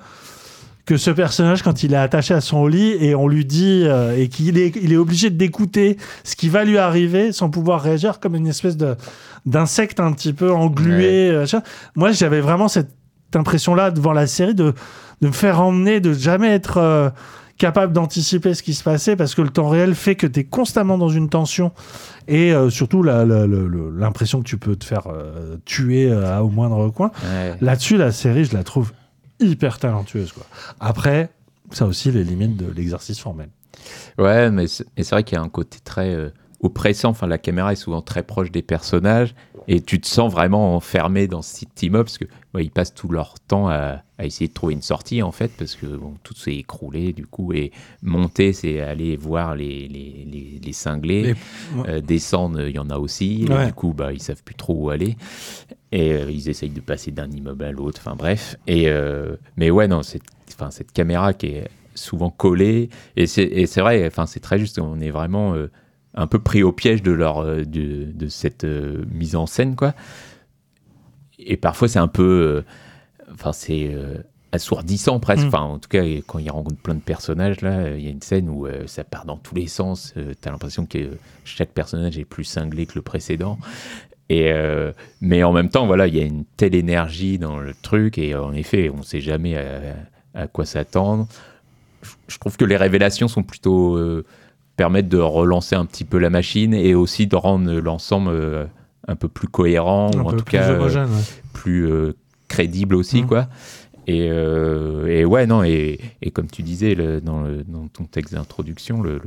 que 0.86 0.98
ce 0.98 1.12
personnage, 1.12 1.62
quand 1.62 1.84
il 1.84 1.94
est 1.94 1.98
attaché 1.98 2.34
à 2.34 2.42
son 2.42 2.66
lit 2.66 2.96
et 3.00 3.14
on 3.14 3.28
lui 3.28 3.46
dit 3.46 3.84
euh, 3.86 4.18
et 4.18 4.30
qu'il 4.30 4.58
est, 4.58 4.76
il 4.82 4.92
est 4.92 4.98
obligé 4.98 5.30
d'écouter 5.30 5.96
ce 6.24 6.36
qui 6.36 6.50
va 6.50 6.64
lui 6.66 6.78
arriver 6.80 7.32
sans 7.32 7.50
pouvoir 7.50 7.82
réagir 7.82 8.20
comme 8.20 8.36
une 8.36 8.48
espèce 8.48 8.78
de 8.78 8.96
d'insecte 9.46 10.00
un 10.00 10.12
petit 10.12 10.34
peu 10.34 10.52
englué. 10.52 11.30
euh. 11.30 11.46
Moi, 11.96 12.12
j'avais 12.14 12.42
vraiment 12.42 12.68
cette 12.68 12.90
impression-là 13.38 13.92
devant 13.92 14.14
la 14.14 14.28
série 14.28 14.56
de, 14.56 14.74
de 15.22 15.28
me 15.28 15.34
faire 15.34 15.62
emmener, 15.62 16.00
de 16.00 16.14
jamais 16.14 16.50
être 16.50 16.78
euh, 16.78 17.10
capable 17.62 17.94
d'anticiper 17.94 18.56
ce 18.56 18.64
qui 18.64 18.74
se 18.74 18.84
passait 18.84 19.16
parce 19.16 19.36
que 19.36 19.42
le 19.44 19.50
temps 19.50 19.70
réel 19.70 19.94
fait 19.94 20.16
que 20.16 20.26
tu 20.26 20.40
es 20.40 20.44
constamment 20.44 20.98
dans 20.98 21.10
une 21.10 21.30
tension 21.30 21.72
et 22.28 22.54
euh, 22.54 22.72
surtout 22.72 23.04
l'impression 23.04 24.40
que 24.40 24.48
tu 24.48 24.58
peux 24.58 24.76
te 24.76 24.84
faire 24.84 25.06
euh, 25.06 25.58
tuer 25.64 26.12
euh, 26.12 26.40
au 26.40 26.50
moindre 26.50 26.90
coin. 26.90 27.12
Ouais. 27.24 27.56
Là-dessus, 27.62 27.98
la 27.98 28.12
série, 28.12 28.46
je 28.46 28.56
la 28.56 28.64
trouve 28.64 28.94
hyper 29.40 29.78
talentueuse. 29.78 30.32
Quoi. 30.32 30.44
Après, 30.80 31.30
ça 31.70 31.86
aussi 31.86 32.12
les 32.12 32.24
limites 32.24 32.58
de 32.58 32.72
l'exercice 32.72 33.20
formel. 33.20 33.50
Ouais, 34.18 34.50
mais 34.50 34.66
c'est 34.68 35.10
vrai 35.12 35.24
qu'il 35.24 35.38
y 35.38 35.40
a 35.40 35.44
un 35.44 35.50
côté 35.50 35.78
très 35.84 36.32
oppressant. 36.62 37.10
Enfin, 37.10 37.28
la 37.28 37.38
caméra 37.38 37.74
est 37.74 37.76
souvent 37.76 38.02
très 38.02 38.24
proche 38.24 38.52
des 38.52 38.64
personnages 38.64 39.36
et 39.68 39.82
tu 39.82 40.00
te 40.02 40.08
sens 40.08 40.32
vraiment 40.32 40.76
enfermé 40.76 41.28
dans 41.28 41.42
ce 41.42 41.66
petit 41.66 41.86
immeuble 41.88 42.06
parce 42.06 42.18
que 42.18 42.26
ouais, 42.54 42.64
ils 42.66 42.72
passent 42.72 42.94
tout 42.94 43.08
leur 43.10 43.36
temps 43.48 43.70
à, 43.70 44.02
à 44.18 44.26
essayer 44.26 44.48
de 44.48 44.54
trouver 44.54 44.74
une 44.74 44.82
sortie 44.82 45.22
en 45.22 45.32
fait 45.32 45.52
parce 45.58 45.76
que 45.76 45.86
bon, 45.86 46.16
tout 46.24 46.34
s'est 46.36 46.56
écroulé 46.56 47.14
du 47.14 47.26
coup 47.28 47.54
et 47.54 47.72
monter 48.02 48.54
c'est 48.54 48.82
aller 48.82 49.16
voir 49.16 49.56
les, 49.56 49.88
les, 49.88 50.26
les, 50.32 50.60
les 50.64 50.74
cinglés, 50.74 51.36
Mais- 51.76 51.90
Euh, 51.90 52.02
descendre 52.02 52.62
il 52.68 52.76
y 52.76 52.80
en 52.80 52.90
a 52.90 52.98
aussi 52.98 53.44
et 53.44 53.66
du 53.68 53.74
coup 53.74 53.94
bah, 53.94 54.12
ils 54.14 54.22
savent 54.22 54.44
plus 54.44 54.56
trop 54.56 54.74
où 54.76 54.90
aller 54.90 55.16
et 55.92 56.14
euh, 56.14 56.32
ils 56.32 56.50
essayent 56.50 56.70
de 56.70 56.82
passer 56.82 57.12
d'un 57.12 57.30
immeuble 57.30 57.64
à 57.66 57.72
l'autre. 57.72 58.02
Enfin 58.06 58.16
bref. 58.16 58.56
Et 58.68 58.88
euh, 58.90 59.36
mais 59.58 59.70
ouais 59.70 59.88
non, 59.88 60.04
c'est 60.04 60.22
enfin 60.54 60.72
cette 60.72 60.92
caméra 60.92 61.34
qui 61.34 61.48
est 61.48 61.70
souvent 61.94 62.30
collée 62.30 62.90
et 63.16 63.28
c'est 63.28 63.44
et 63.44 63.68
c'est 63.68 63.82
vrai. 63.82 64.06
Enfin 64.08 64.26
c'est 64.26 64.40
très 64.40 64.58
juste. 64.58 64.80
On 64.80 65.00
est 65.00 65.12
vraiment 65.12 65.54
un 66.14 66.28
peu 66.28 66.40
pris 66.40 66.64
au 66.64 66.72
piège 66.72 67.02
de 67.02 67.12
leur 67.12 67.40
euh, 67.40 67.64
de, 67.64 68.12
de 68.12 68.28
cette 68.28 68.64
euh, 68.64 69.06
mise 69.12 69.36
en 69.36 69.46
scène 69.46 69.76
quoi. 69.76 69.94
Et 71.40 71.58
parfois 71.58 71.88
c'est 71.88 72.00
un 72.00 72.08
peu 72.08 72.24
euh, 72.24 72.66
enfin 73.34 73.54
c'est 73.54 73.90
euh, 73.94 74.18
assourdissant 74.52 75.20
presque. 75.20 75.46
Mm. 75.46 75.48
Enfin 75.48 75.62
en 75.62 75.80
tout 75.80 75.90
cas 75.90 76.04
quand 76.28 76.40
ils 76.40 76.52
rencontrent 76.52 76.82
plein 76.82 76.96
de 76.96 77.00
personnages 77.00 77.62
là, 77.62 77.96
il 77.96 78.04
y 78.04 78.08
a 78.08 78.12
une 78.12 78.22
scène 78.22 78.50
où 78.50 78.68
ça 78.86 79.04
part 79.04 79.26
dans 79.26 79.38
tous 79.38 79.56
les 79.56 79.68
sens. 79.68 80.14
Euh, 80.18 80.34
T'as 80.40 80.52
l'impression 80.52 80.86
que 80.86 81.18
chaque 81.46 81.72
personnage 81.72 82.18
est 82.18 82.26
plus 82.26 82.44
cinglé 82.44 82.86
que 82.86 82.94
le 82.96 83.02
précédent. 83.02 83.58
Et 84.30 84.54
mais 85.20 85.44
en 85.44 85.52
même 85.52 85.68
temps, 85.68 85.86
voilà, 85.86 86.08
il 86.08 86.16
y 86.16 86.22
a 86.22 86.24
une 86.24 86.46
telle 86.56 86.74
énergie 86.74 87.38
dans 87.38 87.60
le 87.60 87.74
truc, 87.74 88.18
et 88.18 88.34
en 88.34 88.54
effet, 88.54 88.90
on 88.90 89.00
ne 89.00 89.04
sait 89.04 89.20
jamais 89.20 89.58
à, 89.58 89.98
à 90.34 90.48
quoi 90.48 90.64
s'attendre. 90.64 91.28
Je 92.30 92.38
trouve 92.38 92.56
que 92.56 92.64
les 92.64 92.78
révélations 92.78 93.28
sont 93.28 93.44
plutôt 93.44 94.00
permettent 94.78 95.10
de 95.10 95.18
relancer 95.20 95.76
un 95.76 95.86
petit 95.86 96.06
peu 96.06 96.18
la 96.18 96.30
machine 96.30 96.74
et 96.74 96.96
aussi 96.96 97.28
de 97.28 97.36
rendre 97.36 97.72
l'ensemble 97.74 98.30
euh, 98.32 98.66
un 99.08 99.16
peu 99.16 99.28
plus 99.28 99.48
cohérent 99.48 100.12
Un 100.16 100.20
ou 100.22 100.28
en 100.28 100.32
tout 100.32 100.38
plus 100.44 100.52
cas 100.58 100.70
euh, 100.72 101.06
ouais. 101.06 101.08
plus 101.54 101.90
euh, 101.92 102.14
crédible 102.48 102.96
aussi, 102.96 103.24
Mm. 103.24 103.28
quoi. 103.28 103.48
Et, 104.08 104.28
euh, 104.32 105.06
et 105.08 105.26
ouais, 105.26 105.46
non, 105.46 105.64
et, 105.64 106.00
et 106.22 106.32
comme 106.32 106.48
tu 106.48 106.64
disais 106.64 106.96
le- 106.96 107.22
dans, 107.22 107.42
le- 107.44 107.64
dans 107.64 107.88
ton 107.88 108.06
texte 108.06 108.34
d'introduction, 108.34 109.02
le, 109.02 109.22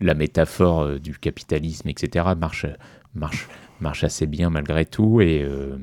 la 0.00 0.14
métaphore 0.14 0.98
du 0.98 1.16
capitalisme, 1.16 1.88
etc., 1.88 2.26
marche, 2.36 2.66
marche, 3.14 3.48
marche 3.80 4.02
assez 4.02 4.26
bien 4.26 4.50
malgré 4.50 4.84
tout. 4.84 5.20
Et, 5.20 5.42
euh, 5.42 5.76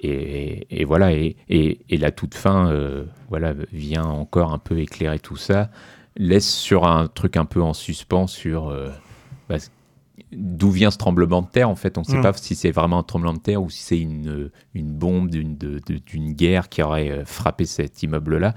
et, 0.00 0.66
et 0.80 0.84
voilà, 0.84 1.12
et, 1.12 1.36
la 1.90 2.10
toute 2.10 2.34
fin 2.34 2.70
euh, 2.70 3.04
voilà, 3.28 3.52
vient 3.72 4.04
encore 4.04 4.52
un 4.52 4.58
peu 4.58 4.78
éclairer 4.78 5.18
tout 5.18 5.36
ça, 5.36 5.70
laisse 6.18 6.48
sur 6.52 6.86
un 6.86 7.06
truc 7.06 7.36
un 7.36 7.44
peu 7.46 7.62
en 7.62 7.72
suspens 7.72 8.26
sur 8.26 8.68
euh, 8.68 8.90
bah, 9.48 9.56
d'où 10.32 10.70
vient 10.70 10.90
ce 10.90 10.98
tremblement 10.98 11.40
de 11.42 11.46
terre. 11.46 11.70
En 11.70 11.76
fait, 11.76 11.96
on 11.96 12.02
ne 12.02 12.06
sait 12.06 12.18
Mm. 12.18 12.22
pas 12.22 12.32
si 12.34 12.54
c'est 12.54 12.70
vraiment 12.72 12.98
un 12.98 13.02
tremblement 13.02 13.32
de 13.34 13.38
terre 13.38 13.62
ou 13.62 13.70
si 13.70 13.82
c'est 13.82 13.98
une, 13.98 14.50
une 14.74 14.90
bombe 14.92 15.30
d'une 15.30 16.32
guerre 16.32 16.68
qui 16.68 16.82
aurait 16.82 17.10
euh, 17.10 17.24
frappé 17.24 17.64
cet 17.64 18.02
immeuble-là. 18.02 18.54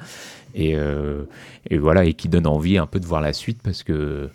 Et, 0.55 0.75
euh, 0.75 1.23
et 1.69 1.77
voilà, 1.77 2.03
et 2.03 2.13
qui 2.13 2.27
donne 2.27 2.47
envie 2.47 2.77
un 2.77 2.87
peu 2.87 2.99
de 2.99 3.05
voir 3.05 3.21
la 3.21 3.31
suite 3.31 3.61
parce 3.63 3.83
que 3.83 4.29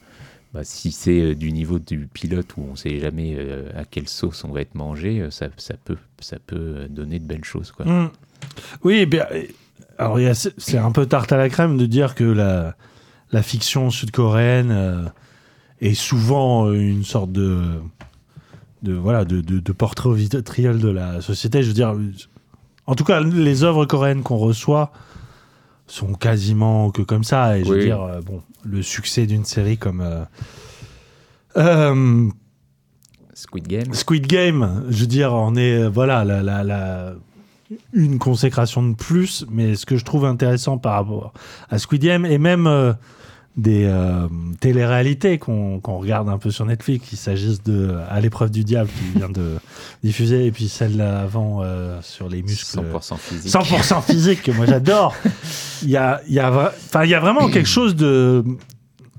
bah, 0.55 0.61
si 0.62 0.93
c'est 0.93 1.20
euh, 1.20 1.35
du 1.35 1.53
niveau 1.53 1.78
du 1.78 2.07
pilote 2.07 2.57
où 2.57 2.65
on 2.69 2.70
ne 2.73 2.77
sait 2.77 2.98
jamais 3.01 3.35
euh, 3.36 3.69
à 3.77 3.85
quelle 3.85 4.09
sauce 4.09 4.44
on 4.44 4.53
va 4.53 4.62
être 4.62 4.74
mangé, 4.77 5.20
euh, 5.20 5.31
ça, 5.31 5.48
ça 5.59 5.74
peut, 5.85 5.98
ça 6.20 6.39
peut 6.47 6.57
euh, 6.57 6.89
donner 6.89 7.19
de 7.19 7.27
belles 7.27 7.44
choses. 7.44 7.70
Quoi. 7.73 7.85
Mm. 7.85 8.11
Oui, 8.85 9.05
bien, 9.05 9.27
euh, 9.32 9.43
alors 9.98 10.19
c'est 10.57 10.78
un 10.78 10.93
peu 10.93 11.05
tarte 11.07 11.32
à 11.32 11.36
la 11.36 11.48
crème 11.51 11.77
de 11.77 11.85
dire 11.86 12.15
que 12.15 12.24
la, 12.24 12.77
la 13.32 13.43
fiction 13.43 13.90
sud-coréenne 13.90 14.70
euh, 14.70 15.05
est 15.81 15.94
souvent 15.94 16.66
euh, 16.69 16.74
une 16.74 17.05
sorte 17.05 17.32
de, 17.32 17.61
de 18.82 18.93
voilà 18.94 19.24
de, 19.24 19.40
de, 19.40 19.59
de 19.61 19.73
portrait 19.73 20.09
au 20.09 20.15
vitriol 20.15 20.78
de 20.78 20.89
la 20.89 21.20
société. 21.20 21.62
Je 21.62 21.69
veux 21.69 21.74
dire, 21.74 21.94
en 22.86 22.94
tout 22.94 23.05
cas, 23.05 23.20
les 23.20 23.65
œuvres 23.65 23.85
coréennes 23.86 24.23
qu'on 24.23 24.36
reçoit 24.39 24.93
sont 25.89 26.15
quasiment 26.15 26.90
que 26.90 27.03
comme 27.03 27.24
ça. 27.24 27.59
Et 27.59 27.65
je 27.65 27.69
veux 27.73 27.82
dire, 27.85 28.03
euh, 28.03 28.20
bon, 28.20 28.43
le 28.65 28.82
succès 28.82 29.27
d'une 29.27 29.44
série 29.44 29.78
comme 29.78 30.01
euh, 30.01 30.24
euh, 31.57 32.28
Squid 33.35 33.66
Game. 33.69 33.93
Squid 33.94 34.27
Game, 34.27 34.85
je 34.89 35.01
veux 35.01 35.07
dire, 35.07 35.32
on 35.35 35.55
est 35.57 35.89
voilà 35.89 36.24
la, 36.24 36.43
la, 36.43 36.65
la- 36.65 37.15
une 37.93 38.18
consécration 38.18 38.82
de 38.82 38.94
plus, 38.94 39.44
mais 39.51 39.74
ce 39.74 39.86
que 39.86 39.97
je 39.97 40.05
trouve 40.05 40.24
intéressant 40.24 40.78
par 40.78 40.94
rapport 40.94 41.32
à 41.68 41.78
Squid 41.78 42.02
Game 42.02 42.24
et 42.24 42.38
même 42.38 42.66
euh, 42.66 42.93
des 43.56 43.84
euh, 43.86 44.28
téléréalités 44.60 45.38
qu'on 45.38 45.80
qu'on 45.80 45.98
regarde 45.98 46.28
un 46.28 46.38
peu 46.38 46.51
sur 46.51 46.66
Netflix, 46.66 47.09
qu'il 47.09 47.18
s'agisse 47.18 47.62
de 47.62 47.97
À 48.09 48.20
l'épreuve 48.20 48.51
du 48.51 48.64
diable 48.64 48.90
qui 48.90 49.18
vient 49.18 49.30
de 49.30 49.56
diffuser 50.05 50.47
et 50.47 50.52
puis 50.52 50.68
celle 50.68 51.01
avant 51.01 51.62
euh, 51.62 51.98
sur 52.02 52.28
les 52.28 52.43
muscles 52.43 52.78
100% 52.78 53.16
physique. 53.16 53.52
100% 53.52 54.02
physique 54.02 54.43
que 54.43 54.52
moi 54.52 54.66
j'adore. 54.66 55.14
Il 55.82 55.90
y 55.90 55.97
a, 55.97 56.20
y, 56.28 56.38
a, 56.38 56.72
y 57.05 57.14
a 57.14 57.20
vraiment 57.20 57.48
quelque 57.48 57.68
chose 57.68 57.97
de. 57.97 58.44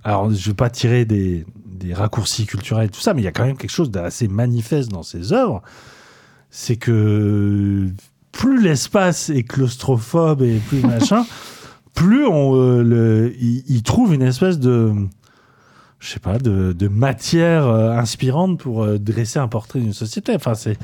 Alors, 0.03 0.29
je 0.31 0.35
ne 0.35 0.51
veux 0.51 0.53
pas 0.53 0.69
tirer 0.69 1.03
des, 1.03 1.45
des 1.65 1.93
raccourcis 1.93 2.45
culturels 2.45 2.87
et 2.87 2.89
tout 2.89 3.01
ça, 3.01 3.13
mais 3.13 3.21
il 3.21 3.25
y 3.25 3.27
a 3.27 3.31
quand 3.31 3.45
même 3.45 3.57
quelque 3.57 3.71
chose 3.71 3.91
d'assez 3.91 4.27
manifeste 4.27 4.89
dans 4.89 5.03
ces 5.03 5.33
œuvres. 5.33 5.61
C'est 6.49 6.77
que 6.77 7.89
plus 8.31 8.61
l'espace 8.61 9.29
est 9.29 9.43
claustrophobe 9.43 10.41
et 10.41 10.59
plus 10.67 10.81
machin, 10.81 11.25
plus 11.93 12.25
on 12.25 12.55
euh, 12.55 12.83
le, 12.83 13.33
il, 13.39 13.63
il 13.67 13.83
trouve 13.83 14.13
une 14.13 14.21
espèce 14.21 14.59
de. 14.59 14.93
Je 15.99 16.09
sais 16.09 16.19
pas, 16.19 16.37
de, 16.37 16.73
de 16.73 16.87
matière 16.87 17.65
euh, 17.65 17.89
inspirante 17.89 18.59
pour 18.59 18.83
euh, 18.83 18.99
dresser 18.99 19.39
un 19.39 19.47
portrait 19.47 19.79
d'une 19.79 19.93
société. 19.93 20.35
Enfin, 20.35 20.53
c'est. 20.53 20.77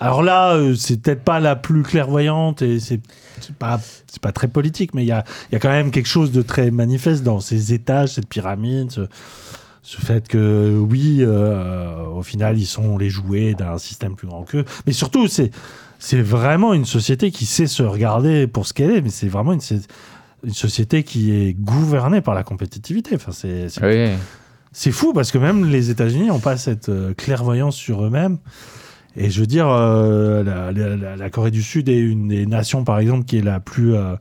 Alors 0.00 0.22
là, 0.22 0.54
euh, 0.54 0.74
c'est 0.74 1.02
peut-être 1.02 1.22
pas 1.22 1.38
la 1.38 1.54
plus 1.54 1.82
clairvoyante 1.82 2.62
et 2.62 2.80
c'est 2.80 3.00
c'est 3.40 3.54
pas, 3.54 3.78
c'est 4.06 4.22
pas 4.22 4.32
très 4.32 4.48
politique, 4.48 4.94
mais 4.94 5.02
il 5.04 5.08
y 5.08 5.12
a, 5.12 5.24
il 5.50 5.54
y 5.54 5.56
a 5.56 5.58
quand 5.58 5.68
même 5.68 5.90
quelque 5.90 6.08
chose 6.08 6.32
de 6.32 6.42
très 6.42 6.70
manifeste 6.70 7.22
dans 7.22 7.40
ces 7.40 7.74
étages, 7.74 8.14
cette 8.14 8.28
pyramide, 8.28 8.90
ce, 8.90 9.02
ce 9.82 10.00
fait 10.00 10.26
que 10.28 10.78
oui, 10.78 11.18
euh, 11.20 12.06
au 12.06 12.22
final, 12.22 12.58
ils 12.58 12.66
sont 12.66 12.96
les 12.96 13.10
jouets 13.10 13.54
d'un 13.54 13.76
système 13.78 14.16
plus 14.16 14.26
grand 14.26 14.42
qu'eux. 14.44 14.64
Mais 14.86 14.92
surtout, 14.92 15.28
c'est, 15.28 15.50
c'est 16.04 16.20
vraiment 16.20 16.74
une 16.74 16.84
société 16.84 17.30
qui 17.30 17.46
sait 17.46 17.66
se 17.66 17.82
regarder 17.82 18.46
pour 18.46 18.66
ce 18.66 18.74
qu'elle 18.74 18.90
est, 18.90 19.00
mais 19.00 19.08
c'est 19.08 19.28
vraiment 19.28 19.54
une, 19.54 19.60
société 20.52 21.02
qui 21.02 21.32
est 21.34 21.54
gouvernée 21.54 22.20
par 22.20 22.34
la 22.34 22.42
compétitivité. 22.42 23.14
Enfin, 23.14 23.32
c'est, 23.32 23.68
Oui. 23.82 24.92
fou 24.92 25.14
parce 25.14 25.30
que 25.32 25.38
même 25.38 25.64
les 25.64 25.88
États-Unis 25.88 26.26
n'ont 26.26 26.40
pas 26.40 26.58
cette 26.58 26.90
euh, 26.90 27.14
clairvoyance 27.14 27.74
sur 27.76 28.04
eux-mêmes. 28.04 28.36
Et 29.16 29.30
je 29.30 29.40
veux 29.40 29.46
dire, 29.46 29.68
euh, 29.70 30.42
la, 30.44 30.72
la- 30.72 30.96
la- 30.96 31.16
la 31.16 31.30
Corée 31.30 31.50
du 31.50 31.62
Sud 31.62 31.88
est 31.88 31.98
une 31.98 32.28
des 32.28 32.44
nations, 32.44 32.84
par 32.84 32.98
exemple, 32.98 33.24
qui 33.24 33.38
est 33.38 33.42
la 33.42 33.58
plus, 33.60 33.94
euh, 33.94 34.16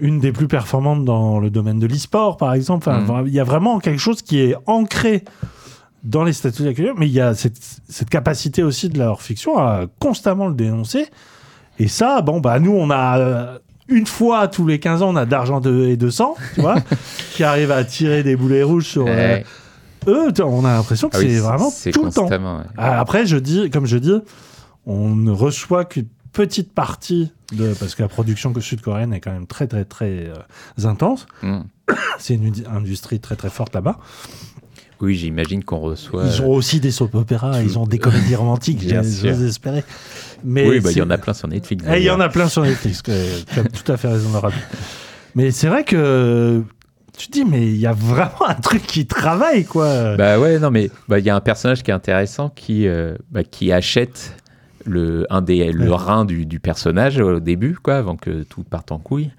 une 0.00 0.20
des 0.20 0.32
plus 0.32 0.48
performantes 0.48 1.04
dans 1.06 1.40
le 1.40 1.48
domaine 1.48 1.78
de 1.78 1.86
l'e-sport, 1.86 2.36
par 2.36 2.52
exemple. 2.52 2.90
Enfin, 2.90 3.22
Mm. 3.22 3.28
Il 3.28 3.32
y 3.32 3.40
a 3.40 3.44
vraiment 3.44 3.78
quelque 3.78 4.00
chose 4.00 4.20
qui 4.20 4.40
est 4.40 4.56
ancré 4.66 5.24
dans 6.04 6.24
les 6.24 6.32
statuts 6.32 6.62
de 6.62 6.68
la 6.68 6.74
culture, 6.74 6.94
mais 6.98 7.06
il 7.06 7.12
y 7.12 7.20
a 7.20 7.34
cette, 7.34 7.58
cette 7.88 8.10
capacité 8.10 8.62
aussi 8.62 8.88
de 8.88 8.98
leur 8.98 9.22
fiction 9.22 9.58
à 9.58 9.86
constamment 10.00 10.48
le 10.48 10.54
dénoncer. 10.54 11.06
Et 11.78 11.88
ça, 11.88 12.20
bon, 12.22 12.40
bah, 12.40 12.58
nous, 12.60 12.72
on 12.72 12.90
a. 12.90 13.18
euh, 13.18 13.58
une 13.88 14.06
fois 14.06 14.48
tous 14.48 14.66
les 14.66 14.78
15 14.78 15.02
ans, 15.02 15.10
on 15.10 15.16
a 15.16 15.26
d'argent 15.26 15.60
de, 15.60 15.86
et 15.86 15.96
de 15.96 16.08
sang, 16.10 16.34
tu 16.54 16.60
vois, 16.60 16.76
qui 17.34 17.44
arrive 17.44 17.70
à 17.70 17.84
tirer 17.84 18.22
des 18.22 18.36
boulets 18.36 18.62
rouges 18.62 18.86
sur. 18.86 19.06
euh, 19.06 19.40
eux, 20.06 20.32
on 20.44 20.64
a 20.64 20.74
l'impression 20.74 21.08
que 21.08 21.16
Ah 21.16 21.20
c'est 21.20 21.38
vraiment 21.38 21.70
tout 21.92 22.04
le 22.04 22.10
temps. 22.10 22.28
ouais. 22.28 22.64
Ah, 22.76 22.98
Après, 23.00 23.26
je 23.26 23.36
dis, 23.36 23.70
comme 23.70 23.86
je 23.86 23.98
dis, 23.98 24.14
on 24.86 25.14
ne 25.14 25.30
reçoit 25.30 25.84
qu'une 25.84 26.06
petite 26.32 26.72
partie 26.72 27.32
de 27.52 27.74
parce 27.74 27.94
que 27.94 28.02
la 28.02 28.08
production 28.08 28.50
sud-coréenne 28.58 29.12
est 29.12 29.20
quand 29.20 29.32
même 29.32 29.46
très 29.46 29.66
très 29.66 29.84
très 29.84 30.28
euh, 30.28 30.86
intense. 30.88 31.26
Mm. 31.42 31.60
C'est 32.18 32.34
une 32.34 32.52
industrie 32.74 33.20
très 33.20 33.36
très 33.36 33.50
forte 33.50 33.74
là-bas. 33.74 33.98
Oui, 35.02 35.16
j'imagine 35.16 35.62
qu'on 35.64 35.80
reçoit. 35.80 36.24
Ils 36.24 36.40
ont 36.42 36.48
aussi 36.50 36.78
des 36.80 36.90
soap 36.92 37.14
opéras, 37.16 37.58
tout- 37.58 37.66
ils 37.68 37.78
ont 37.78 37.86
des 37.86 37.98
comédies 37.98 38.36
romantiques, 38.36 38.80
j'ose 38.88 39.42
espérer. 39.42 39.84
Mais 40.44 40.66
oui, 40.68 40.80
bah, 40.80 40.90
il 40.92 40.96
y 40.98 41.02
en 41.02 41.10
a 41.10 41.18
plein 41.18 41.34
sur 41.34 41.48
Netflix. 41.48 41.84
Eh, 41.92 41.98
Il 41.98 42.04
y 42.04 42.10
en 42.10 42.20
a 42.20 42.28
plein 42.28 42.48
sur 42.48 42.62
Netflix. 42.62 43.02
Tu 43.02 43.10
as 43.10 43.64
tout 43.64 43.92
à 43.92 43.96
fait 43.96 44.08
raison 44.08 44.30
de 44.30 44.36
rappeler. 44.36 44.62
Mais 45.34 45.50
c'est 45.50 45.66
vrai 45.68 45.82
que 45.84 46.62
tu 47.18 47.26
te 47.26 47.32
dis, 47.32 47.44
mais 47.44 47.66
il 47.66 47.76
y 47.78 47.86
a 47.86 47.92
vraiment 47.92 48.48
un 48.48 48.54
truc 48.54 48.82
qui 48.86 49.06
travaille, 49.06 49.64
quoi. 49.64 50.16
Bah 50.16 50.38
ouais, 50.38 50.58
non, 50.58 50.70
mais 50.70 50.90
bah, 51.08 51.18
il 51.18 51.24
y 51.24 51.30
a 51.30 51.36
un 51.36 51.40
personnage 51.40 51.82
qui 51.82 51.90
est 51.90 51.94
intéressant 51.94 52.48
qui, 52.48 52.86
euh, 52.86 53.14
bah, 53.30 53.42
qui 53.44 53.70
achète 53.72 54.34
le, 54.84 55.26
un 55.30 55.42
des, 55.42 55.72
le 55.72 55.90
Ouais. 55.90 55.96
rein 55.96 56.24
du, 56.24 56.46
du 56.46 56.58
personnage 56.60 57.18
au 57.18 57.38
début, 57.40 57.76
quoi, 57.80 57.96
avant 57.96 58.16
que 58.16 58.42
tout 58.44 58.62
parte 58.64 58.92
en 58.92 58.98
couille. 58.98 59.30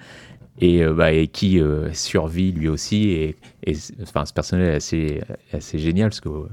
Et, 0.60 0.84
euh, 0.84 0.94
bah, 0.94 1.12
et 1.12 1.28
qui 1.28 1.60
euh, 1.60 1.92
survit 1.94 2.52
lui 2.52 2.68
aussi. 2.68 3.10
Et, 3.10 3.36
enfin, 4.04 4.26
ce 4.26 4.34
personnage 4.34 4.68
est 4.68 4.76
assez, 4.76 5.22
assez 5.52 5.80
génial 5.80 6.10
parce 6.10 6.22
qu'on 6.22 6.48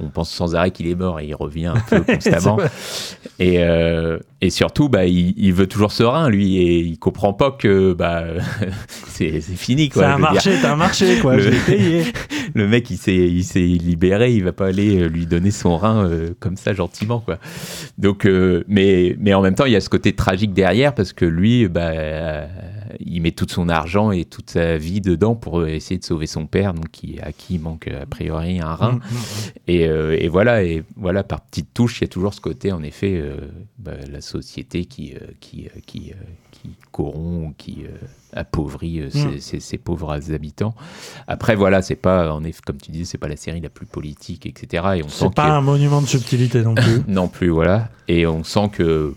on 0.00 0.08
pense 0.08 0.30
sans 0.30 0.54
arrêt 0.54 0.70
qu'il 0.70 0.86
est 0.86 0.94
mort 0.94 1.18
et 1.18 1.26
il 1.26 1.34
revient 1.34 1.66
un 1.66 1.80
peu 1.90 2.00
constamment. 2.14 2.58
Et, 3.40 3.56
euh, 3.64 4.18
et 4.40 4.50
surtout, 4.50 4.88
bah, 4.88 5.04
il, 5.06 5.34
il 5.36 5.52
veut 5.52 5.66
toujours 5.66 5.90
ce 5.90 6.04
rein, 6.04 6.28
lui, 6.30 6.58
et 6.58 6.78
il 6.78 6.96
comprend 6.98 7.32
pas 7.32 7.50
que 7.50 7.92
bah, 7.92 8.24
c'est 9.08 9.40
fini. 9.40 9.88
Quoi, 9.88 10.02
C'est 10.04 10.08
un 10.08 10.18
marché, 10.18 10.56
c'est 10.56 10.66
un 10.66 10.76
marché, 10.76 11.18
quoi. 11.18 11.34
Le- 11.34 11.42
Je 11.42 11.48
l'ai 11.50 11.58
payé. 11.58 12.04
le 12.54 12.68
mec, 12.68 12.88
il 12.90 12.98
s'est, 12.98 13.16
il 13.16 13.42
s'est 13.42 13.58
libéré, 13.58 14.32
il 14.32 14.44
va 14.44 14.52
pas 14.52 14.66
aller 14.66 15.00
euh, 15.00 15.08
lui 15.08 15.26
donner 15.26 15.50
son 15.50 15.76
rein 15.76 16.04
euh, 16.08 16.28
comme 16.38 16.56
ça 16.56 16.72
gentiment, 16.72 17.18
quoi. 17.18 17.38
Donc, 17.98 18.26
euh, 18.26 18.62
mais, 18.68 19.16
mais 19.18 19.34
en 19.34 19.42
même 19.42 19.56
temps, 19.56 19.64
il 19.66 19.72
y 19.72 19.76
a 19.76 19.80
ce 19.80 19.88
côté 19.90 20.12
tragique 20.14 20.52
derrière 20.52 20.94
parce 20.94 21.12
que 21.12 21.24
lui, 21.24 21.66
bah, 21.66 21.90
euh, 21.90 22.46
il 23.00 23.20
met 23.22 23.32
tout 23.32 23.46
son 23.48 23.68
argent 23.68 24.10
et 24.12 24.24
toute 24.24 24.50
sa 24.50 24.76
vie 24.78 25.00
dedans 25.00 25.34
pour 25.34 25.66
essayer 25.66 25.98
de 25.98 26.04
sauver 26.04 26.26
son 26.26 26.46
père, 26.46 26.74
donc 26.74 26.90
qui, 26.90 27.18
à 27.20 27.32
qui 27.32 27.54
il 27.54 27.60
manque 27.60 27.88
a 27.88 28.06
priori 28.06 28.60
un 28.60 28.74
rein. 28.74 28.92
Mm, 28.92 28.96
mm, 28.96 29.50
Et, 29.68 29.88
euh, 29.88 30.16
et 30.18 30.28
voilà, 30.28 30.62
et 30.62 30.82
voilà, 30.96 31.22
par 31.24 31.40
petites 31.40 31.72
touches, 31.74 32.00
il 32.00 32.04
y 32.04 32.06
a 32.06 32.08
toujours 32.08 32.34
ce 32.34 32.40
côté, 32.40 32.72
en 32.72 32.82
effet, 32.82 33.14
euh, 33.16 33.36
bah, 33.78 33.92
la 34.10 34.20
société 34.20 34.84
qui, 34.86 35.14
euh, 35.14 35.18
qui, 35.40 35.66
euh, 35.66 35.80
qui, 35.86 36.10
euh, 36.12 36.14
qui 36.50 36.70
corrompt, 36.92 37.54
qui 37.56 37.84
euh, 37.84 37.88
appauvrit 38.32 39.00
euh, 39.00 39.10
ces, 39.10 39.26
Mm. 39.26 39.40
ces- 39.40 39.60
ces 39.60 39.78
pauvres 39.78 40.12
habitants. 40.32 40.74
Après, 41.26 41.54
voilà, 41.54 41.82
c'est 41.82 41.94
pas, 41.96 42.32
en 42.34 42.42
effet, 42.44 42.60
comme 42.66 42.78
tu 42.78 42.90
dis, 42.90 43.06
c'est 43.06 43.18
pas 43.18 43.28
la 43.28 43.36
série 43.36 43.60
la 43.60 43.68
plus 43.68 43.86
politique, 43.86 44.44
etc. 44.46 44.84
Et 44.96 45.02
on 45.02 45.08
sent 45.08 45.30
pas 45.34 45.50
un 45.56 45.60
monument 45.60 46.02
de 46.02 46.06
subtilité 46.06 46.62
non 46.62 46.74
plus. 46.74 47.02
non 47.08 47.28
plus, 47.28 47.48
voilà. 47.48 47.90
Et 48.08 48.26
on 48.26 48.42
sent 48.44 48.70
que 48.72 49.14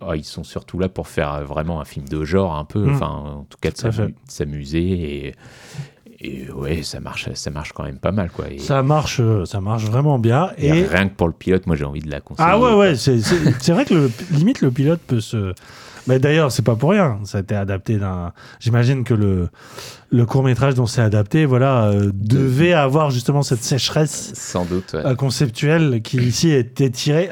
ah, 0.00 0.16
ils 0.16 0.24
sont 0.24 0.44
surtout 0.44 0.78
là 0.78 0.88
pour 0.88 1.08
faire 1.08 1.32
euh, 1.34 1.44
vraiment 1.44 1.80
un 1.80 1.84
film 1.84 2.08
de 2.08 2.24
genre, 2.24 2.56
un 2.56 2.64
peu, 2.64 2.80
Mm. 2.86 2.94
enfin, 2.94 3.06
en 3.08 3.46
tout 3.48 3.58
cas 3.60 3.70
de 3.70 4.12
s'amuser. 4.28 5.26
Et, 5.26 5.34
et 6.20 6.50
ouais, 6.50 6.82
ça 6.82 6.98
marche, 7.00 7.28
ça 7.34 7.50
marche 7.50 7.72
quand 7.72 7.84
même 7.84 7.98
pas 7.98 8.10
mal, 8.12 8.30
quoi. 8.30 8.50
Et, 8.50 8.58
Ça 8.58 8.82
marche, 8.82 9.20
euh, 9.20 9.44
ça 9.44 9.60
marche 9.60 9.84
vraiment 9.84 10.18
bien. 10.18 10.50
et 10.58 10.68
Et 10.68 10.82
rien 10.86 11.08
que 11.08 11.14
pour 11.14 11.28
le 11.28 11.32
pilote, 11.32 11.66
moi 11.66 11.76
j'ai 11.76 11.84
envie 11.84 12.00
de 12.00 12.10
la 12.10 12.20
conseiller. 12.20 12.48
ah 12.50 12.58
ouais, 12.58 12.74
ouais, 12.74 12.96
c'est 12.96 13.72
vrai 13.72 13.84
que 13.84 13.94
le, 13.94 14.10
limite 14.32 14.60
le 14.60 14.70
pilote 14.70 15.00
peut 15.06 15.20
se. 15.20 15.54
Mais 16.08 16.18
d'ailleurs, 16.18 16.50
c'est 16.50 16.62
pas 16.64 16.74
pour 16.74 16.90
rien. 16.90 17.18
Ça 17.24 17.36
a 17.38 17.40
été 17.42 17.54
adapté 17.54 17.98
d'un. 17.98 18.32
J'imagine 18.60 19.04
que 19.04 19.12
le 19.14 19.48
le 20.10 20.24
court 20.24 20.42
métrage 20.42 20.74
dont 20.74 20.86
c'est 20.86 21.02
adapté, 21.02 21.44
voilà, 21.44 21.84
euh, 21.88 22.10
devait 22.14 22.72
avoir 22.72 23.10
justement 23.10 23.42
cette 23.42 23.62
sécheresse 23.62 24.32
Sans 24.34 24.64
doute. 24.64 24.94
ouais. 24.94 25.14
conceptuelle 25.16 26.00
qui 26.02 26.16
ici 26.16 26.50
était 26.50 26.88
tirée. 26.88 27.28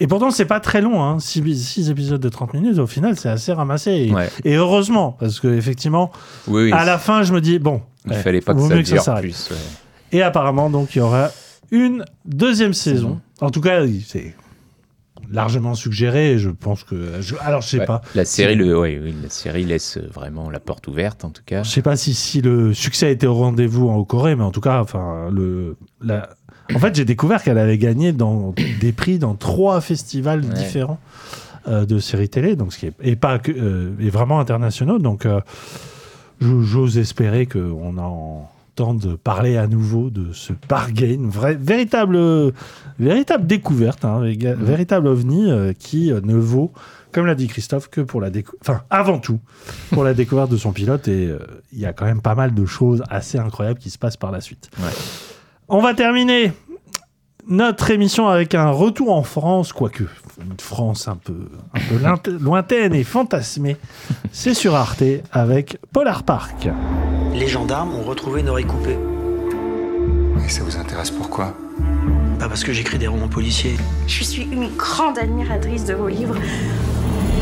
Et 0.00 0.06
pourtant, 0.06 0.30
c'est 0.30 0.44
pas 0.44 0.60
très 0.60 0.80
long, 0.80 1.02
hein. 1.02 1.18
Six, 1.18 1.56
six 1.64 1.90
épisodes 1.90 2.20
de 2.20 2.28
30 2.28 2.54
minutes. 2.54 2.78
Au 2.78 2.86
final, 2.86 3.16
c'est 3.18 3.28
assez 3.28 3.52
ramassé. 3.52 3.90
Et, 3.92 4.12
Ouais. 4.12 4.28
et 4.44 4.54
heureusement, 4.54 5.16
parce 5.18 5.40
que 5.40 5.48
effectivement, 5.48 6.12
Oui, 6.46 6.64
oui, 6.64 6.72
à 6.72 6.84
la 6.84 6.98
fin, 6.98 7.22
je 7.24 7.32
me 7.32 7.40
dis 7.40 7.58
bon, 7.58 7.82
il 8.04 8.12
ouais, 8.12 8.18
fallait 8.18 8.40
pas 8.40 8.54
que 8.54 8.60
ça 8.60 8.68
que 8.76 8.82
dure 8.82 9.02
s'arrête. 9.02 9.22
plus. 9.22 9.48
ouais. 9.50 9.56
Et 10.12 10.22
apparemment, 10.22 10.70
donc, 10.70 10.94
il 10.94 10.98
y 10.98 11.00
aura 11.02 11.30
une 11.70 12.04
deuxième 12.24 12.72
saison. 12.74 13.20
En 13.40 13.50
tout 13.50 13.60
cas, 13.60 13.82
c'est 14.06 14.34
largement 15.30 15.74
suggéré. 15.74 16.32
et 16.32 16.38
Je 16.38 16.50
pense 16.50 16.84
que. 16.84 17.20
je- 17.20 17.34
alors, 17.40 17.60
je 17.60 17.68
sais 17.68 17.80
Ouais, 17.80 17.84
pas. 17.86 18.00
La 18.14 18.24
série, 18.24 18.52
Si- 18.52 18.58
le, 18.58 18.78
ouais, 18.78 19.00
oui, 19.02 19.14
la 19.22 19.28
série 19.28 19.64
laisse 19.64 19.98
vraiment 19.98 20.48
la 20.48 20.60
porte 20.60 20.86
ouverte, 20.88 21.24
en 21.24 21.30
tout 21.30 21.42
cas. 21.44 21.62
Je 21.64 21.70
sais 21.70 21.82
pas 21.82 21.96
si, 21.96 22.14
si 22.14 22.40
le 22.40 22.72
succès 22.72 23.06
a 23.06 23.10
été 23.10 23.26
au 23.26 23.34
rendez-vous 23.34 23.88
en 23.88 24.02
Corée, 24.04 24.36
mais 24.36 24.44
en 24.44 24.52
tout 24.52 24.60
cas, 24.62 24.80
enfin, 24.80 25.28
le. 25.32 25.76
La... 26.00 26.30
En 26.74 26.78
fait, 26.78 26.94
j'ai 26.94 27.04
découvert 27.04 27.42
qu'elle 27.42 27.58
avait 27.58 27.78
gagné 27.78 28.12
dans 28.12 28.54
des 28.80 28.92
prix 28.92 29.18
dans 29.18 29.34
trois 29.34 29.80
festivals 29.80 30.44
Ouais. 30.44 30.54
différents 30.54 30.98
euh, 31.66 31.84
de 31.86 31.98
séries 31.98 32.28
télé, 32.28 32.56
donc 32.56 32.72
ce 32.72 32.78
qui 32.78 32.86
est 32.86 32.92
et 33.02 33.16
pas 33.16 33.38
que 33.38 33.52
euh, 33.52 33.90
et 34.00 34.10
vraiment 34.10 34.38
internationaux. 34.40 34.98
Donc, 34.98 35.26
euh, 35.26 35.40
j'ose 36.40 36.98
espérer 36.98 37.46
qu'on 37.46 37.96
entende 37.98 39.16
parler 39.22 39.56
à 39.56 39.66
nouveau 39.66 40.10
de 40.10 40.32
ce 40.32 40.52
bargain, 40.68 41.28
véritable, 41.58 42.52
véritable 42.98 43.46
découverte, 43.46 44.04
hein, 44.04 44.20
véga- 44.22 44.54
véritable 44.54 45.08
ovni 45.08 45.50
euh, 45.50 45.72
qui 45.76 46.12
euh, 46.12 46.20
ne 46.22 46.36
vaut, 46.36 46.72
comme 47.12 47.26
l'a 47.26 47.34
dit 47.34 47.48
Christophe, 47.48 47.88
que 47.88 48.00
pour 48.02 48.20
la 48.20 48.30
découverte, 48.30 48.62
enfin 48.68 48.82
avant 48.90 49.18
tout, 49.18 49.40
pour 49.90 50.04
la 50.04 50.14
découverte 50.14 50.50
de 50.50 50.56
son 50.56 50.72
pilote. 50.72 51.08
Et 51.08 51.30
il 51.72 51.78
y 51.80 51.86
a 51.86 51.92
quand 51.92 52.04
même 52.04 52.20
pas 52.22 52.34
mal 52.34 52.54
de 52.54 52.66
choses 52.66 53.02
assez 53.10 53.38
incroyables 53.38 53.78
qui 53.80 53.90
se 53.90 53.98
passent 53.98 54.16
par 54.18 54.30
la 54.30 54.40
suite. 54.40 54.70
Ouais. 54.78 54.84
On 55.70 55.82
va 55.82 55.92
terminer 55.92 56.54
notre 57.46 57.90
émission 57.90 58.26
avec 58.26 58.54
un 58.54 58.70
retour 58.70 59.12
en 59.12 59.22
France, 59.22 59.74
quoique 59.74 60.04
une 60.40 60.58
France 60.58 61.08
un 61.08 61.16
peu, 61.16 61.50
un 62.02 62.16
peu 62.16 62.38
lointaine 62.40 62.94
et 62.94 63.04
fantasmée. 63.04 63.76
C'est 64.32 64.54
sur 64.54 64.74
Arte 64.74 65.02
avec 65.30 65.78
Polar 65.92 66.22
Park. 66.22 66.70
Les 67.34 67.48
gendarmes 67.48 67.94
ont 67.94 68.02
retrouvé 68.02 68.40
une 68.40 68.48
oreille 68.48 68.64
coupée. 68.64 68.98
Et 70.42 70.48
ça 70.48 70.62
vous 70.62 70.78
intéresse 70.78 71.10
pourquoi? 71.10 71.54
Pas 72.38 72.48
parce 72.48 72.64
que 72.64 72.72
j'écris 72.72 72.96
des 72.96 73.06
romans 73.06 73.28
policiers. 73.28 73.76
Je 74.06 74.24
suis 74.24 74.44
une 74.44 74.74
grande 74.74 75.18
admiratrice 75.18 75.84
de 75.84 75.92
vos 75.92 76.08
livres. 76.08 76.36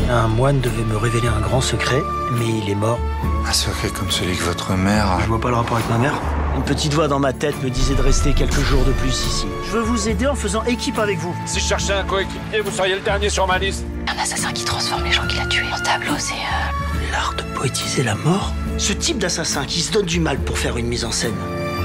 Un 0.09 0.27
moine 0.27 0.59
devait 0.61 0.83
me 0.85 0.95
révéler 0.97 1.27
un 1.27 1.41
grand 1.41 1.61
secret, 1.61 2.01
mais 2.31 2.45
il 2.47 2.69
est 2.69 2.75
mort. 2.75 2.99
Un 3.45 3.51
secret 3.51 3.89
comme 3.89 4.09
celui 4.09 4.35
que 4.37 4.43
votre 4.43 4.73
mère 4.73 5.11
a. 5.11 5.19
Je 5.21 5.27
vois 5.27 5.39
pas 5.41 5.49
le 5.49 5.55
rapport 5.55 5.77
avec 5.77 5.89
ma 5.89 5.97
mère. 5.97 6.13
Une 6.55 6.63
petite 6.63 6.93
voix 6.93 7.07
dans 7.07 7.19
ma 7.19 7.33
tête 7.33 7.61
me 7.61 7.69
disait 7.69 7.93
de 7.95 8.01
rester 8.01 8.33
quelques 8.33 8.59
jours 8.61 8.83
de 8.85 8.91
plus 8.93 9.09
ici. 9.09 9.45
Je 9.65 9.71
veux 9.71 9.81
vous 9.83 10.07
aider 10.09 10.25
en 10.27 10.35
faisant 10.35 10.63
équipe 10.63 10.97
avec 10.97 11.19
vous. 11.19 11.35
Si 11.45 11.59
je 11.59 11.65
cherchais 11.65 11.93
un 11.93 12.03
coéquipier, 12.03 12.61
vous 12.61 12.71
seriez 12.71 12.95
le 12.95 13.01
dernier 13.01 13.29
sur 13.29 13.45
ma 13.47 13.57
liste. 13.59 13.85
Un 14.07 14.17
assassin 14.21 14.51
qui 14.53 14.63
transforme 14.63 15.03
les 15.03 15.11
gens 15.11 15.27
qu'il 15.27 15.39
a 15.39 15.45
tués. 15.45 15.63
Mon 15.69 15.83
tableau, 15.83 16.13
c'est. 16.17 16.33
euh, 16.33 17.11
L'art 17.11 17.33
de 17.37 17.43
poétiser 17.57 18.03
la 18.03 18.15
mort 18.15 18.53
Ce 18.77 18.91
type 18.93 19.17
d'assassin 19.19 19.65
qui 19.65 19.81
se 19.81 19.91
donne 19.91 20.05
du 20.05 20.19
mal 20.19 20.37
pour 20.39 20.57
faire 20.57 20.77
une 20.77 20.87
mise 20.87 21.05
en 21.05 21.11
scène 21.11 21.35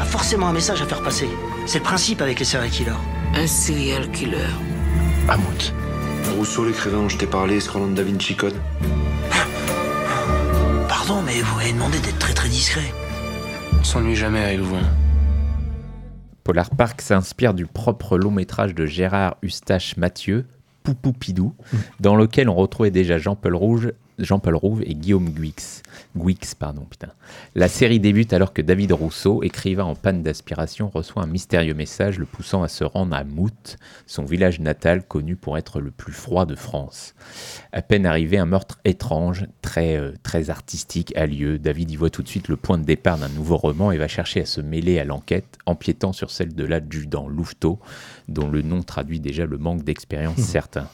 a 0.01 0.05
forcément 0.05 0.49
un 0.49 0.53
message 0.53 0.81
à 0.83 0.87
faire 0.87 1.03
passer. 1.03 1.29
C'est 1.67 1.79
le 1.79 1.85
principe 1.85 2.23
avec 2.23 2.39
les 2.39 2.45
serial 2.45 2.71
killers. 2.71 2.93
Un 3.37 3.47
serial 3.47 4.11
killer. 4.11 4.39
Hamout. 5.29 5.73
Rousseau, 6.31 6.65
l'écrivain 6.65 6.99
dont 6.99 7.09
je 7.09 7.19
t'ai 7.19 7.27
parlé, 7.27 7.59
qu'Orlando 7.61 7.95
Da 7.95 8.03
Vinci 8.03 8.35
Code. 8.35 8.55
Pardon, 10.89 11.23
mais 11.23 11.41
vous 11.41 11.57
m'avez 11.57 11.73
demandé 11.73 11.99
d'être 12.01 12.19
très 12.19 12.35
très 12.35 12.49
discret. 12.49 12.93
On 13.79 13.85
s'ennuie 13.85 14.17
jamais 14.17 14.41
avec 14.45 14.61
vous. 14.61 14.77
hein. 14.77 14.91
Polar 16.45 16.71
Park 16.71 17.01
s'inspire 17.01 17.55
du 17.55 17.67
propre 17.67 18.19
long 18.19 18.31
métrage 18.31 18.75
de 18.75 18.87
Gérard 18.87 19.37
Eustache 19.45 19.97
Mathieu, 19.97 20.47
Poupou 20.83 21.13
Pidou, 21.13 21.55
dans 22.01 22.17
lequel 22.17 22.49
on 22.49 22.55
retrouvait 22.55 22.91
déjà 22.91 23.19
Jean-Paul 23.19 23.55
Rouge, 23.55 23.93
Jean-Paul 24.19 24.57
Rouve 24.57 24.83
et 24.83 24.95
Guillaume 24.95 25.31
Guix. 25.31 25.83
Guix 26.17 26.55
pardon, 26.59 26.83
putain. 26.89 27.13
La 27.55 27.69
série 27.69 28.01
débute 28.01 28.33
alors 28.33 28.53
que 28.53 28.63
David 28.63 28.93
Rousseau, 28.93 29.43
écrivain 29.43 29.85
en 29.85 29.95
panne 29.95 30.23
d'aspiration, 30.23 30.91
reçoit 30.91 31.23
un 31.23 31.27
mystérieux 31.27 31.75
message 31.75 32.19
le 32.19 32.27
poussant 32.27 32.63
à 32.63 32.69
se 32.69 32.85
rendre 32.85 33.17
à 33.17 33.25
Mout, 33.25 33.79
son 34.07 34.25
village 34.25 34.61
natal 34.61 35.03
connu 35.03 35.37
pour 35.37 35.59
être 35.59 35.81
le 35.81 35.91
plus 35.91 36.13
froid 36.13 36.47
de 36.47 36.55
France. 36.55 37.15
À 37.73 37.83
peine 37.83 38.07
arrivé, 38.07 38.39
un 38.39 38.47
meurtre 38.47 38.79
étrange, 38.85 39.47
très, 39.63 39.97
euh, 39.97 40.13
très 40.23 40.51
artistique 40.51 41.13
a 41.17 41.27
lieu. 41.27 41.59
David 41.59 41.91
y 41.91 41.97
voit 41.97 42.11
tout 42.11 42.23
de 42.23 42.29
suite 42.29 42.49
le 42.49 42.57
point 42.57 42.79
de 42.79 42.85
départ 42.85 43.19
d'un 43.19 43.29
nouveau 43.29 43.57
roman 43.57 43.93
et 43.93 43.99
va 43.99 44.09
chercher 44.09 44.43
à 44.43 44.47
se 44.47 44.61
mêler 44.61 44.99
à 44.99 45.05
l'enquête, 45.05 45.59
empiétant 45.67 46.13
sur 46.13 46.31
celle 46.31 46.55
de 46.55 46.65
l'adjudant 46.65 47.29
Louveteau, 47.29 47.79
dont 48.29 48.49
le 48.49 48.63
nom 48.63 48.83
traduit 48.83 49.21
déjà 49.21 49.47
le 49.47 49.59
manque 49.59 49.85
d'expérience 49.85 50.37
certain. 50.39 50.89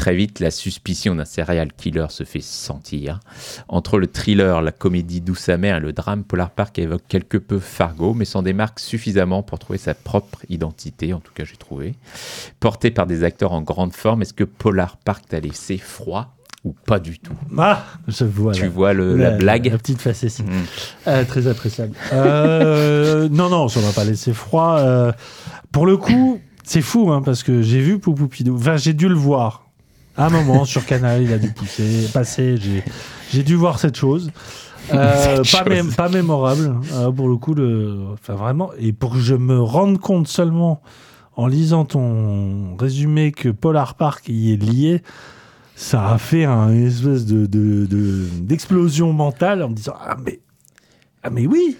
Très 0.00 0.14
vite, 0.14 0.40
la 0.40 0.50
suspicion 0.50 1.14
d'un 1.14 1.26
serial 1.26 1.72
killer 1.74 2.06
se 2.08 2.24
fait 2.24 2.40
sentir. 2.40 3.20
Entre 3.68 3.98
le 3.98 4.06
thriller, 4.06 4.62
la 4.62 4.72
comédie 4.72 5.20
douce 5.20 5.50
amère 5.50 5.76
et 5.76 5.80
le 5.80 5.92
drame, 5.92 6.24
Polar 6.24 6.48
Park 6.50 6.78
évoque 6.78 7.02
quelque 7.06 7.36
peu 7.36 7.58
Fargo, 7.58 8.14
mais 8.14 8.24
s'en 8.24 8.42
démarque 8.42 8.80
suffisamment 8.80 9.42
pour 9.42 9.58
trouver 9.58 9.78
sa 9.78 9.92
propre 9.92 10.38
identité, 10.48 11.12
en 11.12 11.20
tout 11.20 11.32
cas 11.34 11.44
j'ai 11.44 11.56
trouvé. 11.58 11.94
Porté 12.60 12.90
par 12.90 13.06
des 13.06 13.24
acteurs 13.24 13.52
en 13.52 13.60
grande 13.60 13.92
forme, 13.92 14.22
est-ce 14.22 14.32
que 14.32 14.44
Polar 14.44 14.96
Park 14.96 15.24
t'a 15.28 15.38
laissé 15.38 15.76
froid 15.76 16.34
ou 16.64 16.72
pas 16.86 16.98
du 16.98 17.18
tout? 17.18 17.34
Ah, 17.58 17.84
je 18.08 18.24
vois. 18.24 18.52
Tu 18.54 18.62
la- 18.62 18.68
vois 18.70 18.94
le- 18.94 19.18
la 19.18 19.32
blague? 19.32 19.66
La 19.70 19.76
petite 19.76 20.00
facétie. 20.00 20.44
Mm. 20.44 20.48
Euh, 21.08 21.24
très 21.26 21.46
appréciable. 21.46 21.92
Euh, 22.14 23.28
non, 23.32 23.50
non, 23.50 23.68
ça 23.68 23.80
m'a 23.80 23.92
pas 23.92 24.04
laissé 24.04 24.32
froid. 24.32 24.78
Euh, 24.78 25.12
pour 25.72 25.84
le 25.84 25.98
coup, 25.98 26.40
c'est 26.64 26.80
fou, 26.82 27.12
hein, 27.12 27.20
parce 27.22 27.42
que 27.42 27.60
j'ai 27.60 27.80
vu 27.80 27.98
Poupou 27.98 28.28
Pidou. 28.28 28.56
Enfin, 28.56 28.78
j'ai 28.78 28.94
dû 28.94 29.06
le 29.06 29.14
voir. 29.14 29.66
À 30.16 30.26
un 30.26 30.30
moment, 30.30 30.64
sur 30.64 30.84
Canal, 30.84 31.22
il 31.22 31.32
a 31.32 31.38
dû 31.38 31.50
pousser, 31.50 32.08
passer. 32.12 32.56
J'ai, 33.32 33.42
dû 33.42 33.54
voir 33.54 33.78
cette 33.78 33.96
chose. 33.96 34.30
Euh, 34.92 35.42
pas, 35.96 36.08
mémorable, 36.08 36.74
euh, 36.92 37.10
pour 37.10 37.28
le 37.28 37.36
coup. 37.36 37.54
Le, 37.54 37.98
enfin, 38.12 38.34
vraiment. 38.34 38.70
Et 38.78 38.92
pour 38.92 39.12
que 39.12 39.18
je 39.20 39.34
me 39.34 39.58
rende 39.60 39.98
compte 39.98 40.28
seulement 40.28 40.82
en 41.36 41.46
lisant 41.46 41.84
ton 41.84 42.76
résumé 42.76 43.32
que 43.32 43.48
Polar 43.48 43.94
Park 43.94 44.24
y 44.28 44.52
est 44.52 44.56
lié, 44.62 45.02
ça 45.76 46.08
a 46.10 46.18
fait 46.18 46.44
un 46.44 46.72
espèce 46.72 47.24
de, 47.24 47.46
de- 47.46 47.86
de- 47.86 48.26
d'explosion 48.40 49.12
mentale 49.12 49.62
en 49.62 49.70
me 49.70 49.74
disant 49.74 49.94
Ah, 50.04 50.16
mais, 50.22 50.40
ah, 51.22 51.30
mais 51.30 51.46
oui! 51.46 51.76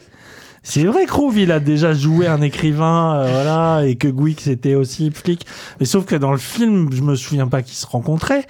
C'est 0.63 0.85
vrai 0.85 1.07
que 1.07 1.13
Rouve, 1.13 1.39
il 1.39 1.53
a 1.53 1.61
déjà 1.61 1.95
joué 1.95 2.27
un 2.27 2.43
écrivain, 2.43 3.17
euh, 3.17 3.31
voilà, 3.31 3.87
et 3.87 3.97
que 3.97 4.09
Gouix 4.09 4.37
était 4.47 4.75
aussi 4.75 5.11
flic. 5.11 5.47
Mais 5.79 5.87
sauf 5.87 6.05
que 6.05 6.17
dans 6.17 6.33
le 6.33 6.39
film, 6.39 6.91
je 6.93 7.01
me 7.03 7.15
souviens 7.15 7.49
pas 7.49 7.63
qu'ils 7.63 7.77
se 7.77 7.87
rencontraient. 7.87 8.47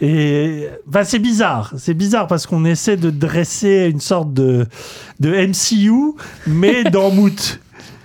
Et 0.00 0.68
bah, 0.86 1.04
c'est 1.04 1.20
bizarre. 1.20 1.72
C'est 1.78 1.94
bizarre 1.94 2.26
parce 2.26 2.46
qu'on 2.46 2.64
essaie 2.64 2.96
de 2.96 3.10
dresser 3.10 3.88
une 3.88 4.00
sorte 4.00 4.34
de, 4.34 4.66
de 5.20 5.30
MCU, 5.30 6.14
mais 6.48 6.82
dans 6.82 7.10
Mout. 7.12 7.60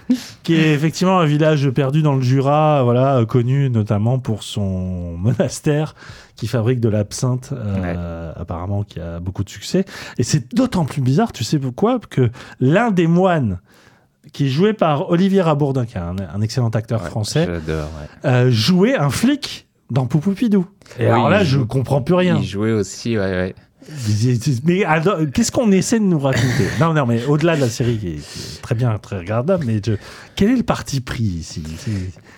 Qui 0.43 0.55
est 0.55 0.73
effectivement 0.73 1.19
un 1.19 1.25
village 1.25 1.69
perdu 1.71 2.01
dans 2.01 2.15
le 2.15 2.21
Jura, 2.21 2.81
voilà, 2.83 3.23
connu 3.27 3.69
notamment 3.69 4.19
pour 4.19 4.43
son 4.43 5.17
monastère 5.17 5.95
qui 6.35 6.47
fabrique 6.47 6.79
de 6.79 6.89
l'absinthe, 6.89 7.49
euh, 7.51 8.31
apparemment 8.35 8.83
qui 8.83 8.99
a 8.99 9.19
beaucoup 9.19 9.43
de 9.43 9.49
succès. 9.49 9.85
Et 10.17 10.23
c'est 10.23 10.53
d'autant 10.55 10.85
plus 10.85 11.01
bizarre, 11.01 11.31
tu 11.33 11.43
sais 11.43 11.57
pourquoi 11.59 11.99
Que 11.99 12.29
l'un 12.59 12.91
des 12.91 13.07
moines 13.07 13.59
qui 14.33 14.45
est 14.45 14.49
joué 14.49 14.73
par 14.73 15.09
Olivier 15.09 15.41
Rabourdin, 15.41 15.85
qui 15.85 15.95
est 15.97 16.01
un, 16.01 16.15
un 16.33 16.41
excellent 16.41 16.69
acteur 16.69 17.01
français, 17.07 17.47
ouais. 17.47 17.59
euh, 18.25 18.51
jouait 18.51 18.95
un 18.95 19.09
flic 19.09 19.67
dans 19.89 20.05
Poupoupidou. 20.05 20.67
Et 20.99 21.03
Oui, 21.05 21.11
alors 21.11 21.29
là, 21.29 21.43
je 21.43 21.59
joue- 21.59 21.65
comprends 21.65 22.01
plus 22.01 22.13
rien. 22.15 22.37
Il 22.39 22.45
jouait 22.45 22.71
aussi, 22.73 23.17
ouais, 23.17 23.23
ouais. 23.23 23.55
Mais 24.65 24.85
qu'est-ce 25.33 25.51
qu'on 25.51 25.71
essaie 25.71 25.99
de 25.99 26.05
nous 26.05 26.19
raconter 26.19 26.67
Non, 26.79 26.93
non, 26.93 27.05
mais 27.05 27.23
au-delà 27.25 27.55
de 27.55 27.61
la 27.61 27.69
série 27.69 27.97
qui 27.97 28.07
est, 28.07 28.11
qui 28.15 28.17
est 28.17 28.61
très 28.61 28.75
bien, 28.75 28.97
très 28.97 29.17
regardable, 29.17 29.63
mais 29.65 29.79
je- 29.85 29.93
quel 30.35 30.51
est 30.51 30.55
le 30.57 30.63
parti 30.63 30.99
pris 31.01 31.23
ici 31.23 31.63
C'est- 31.77 31.91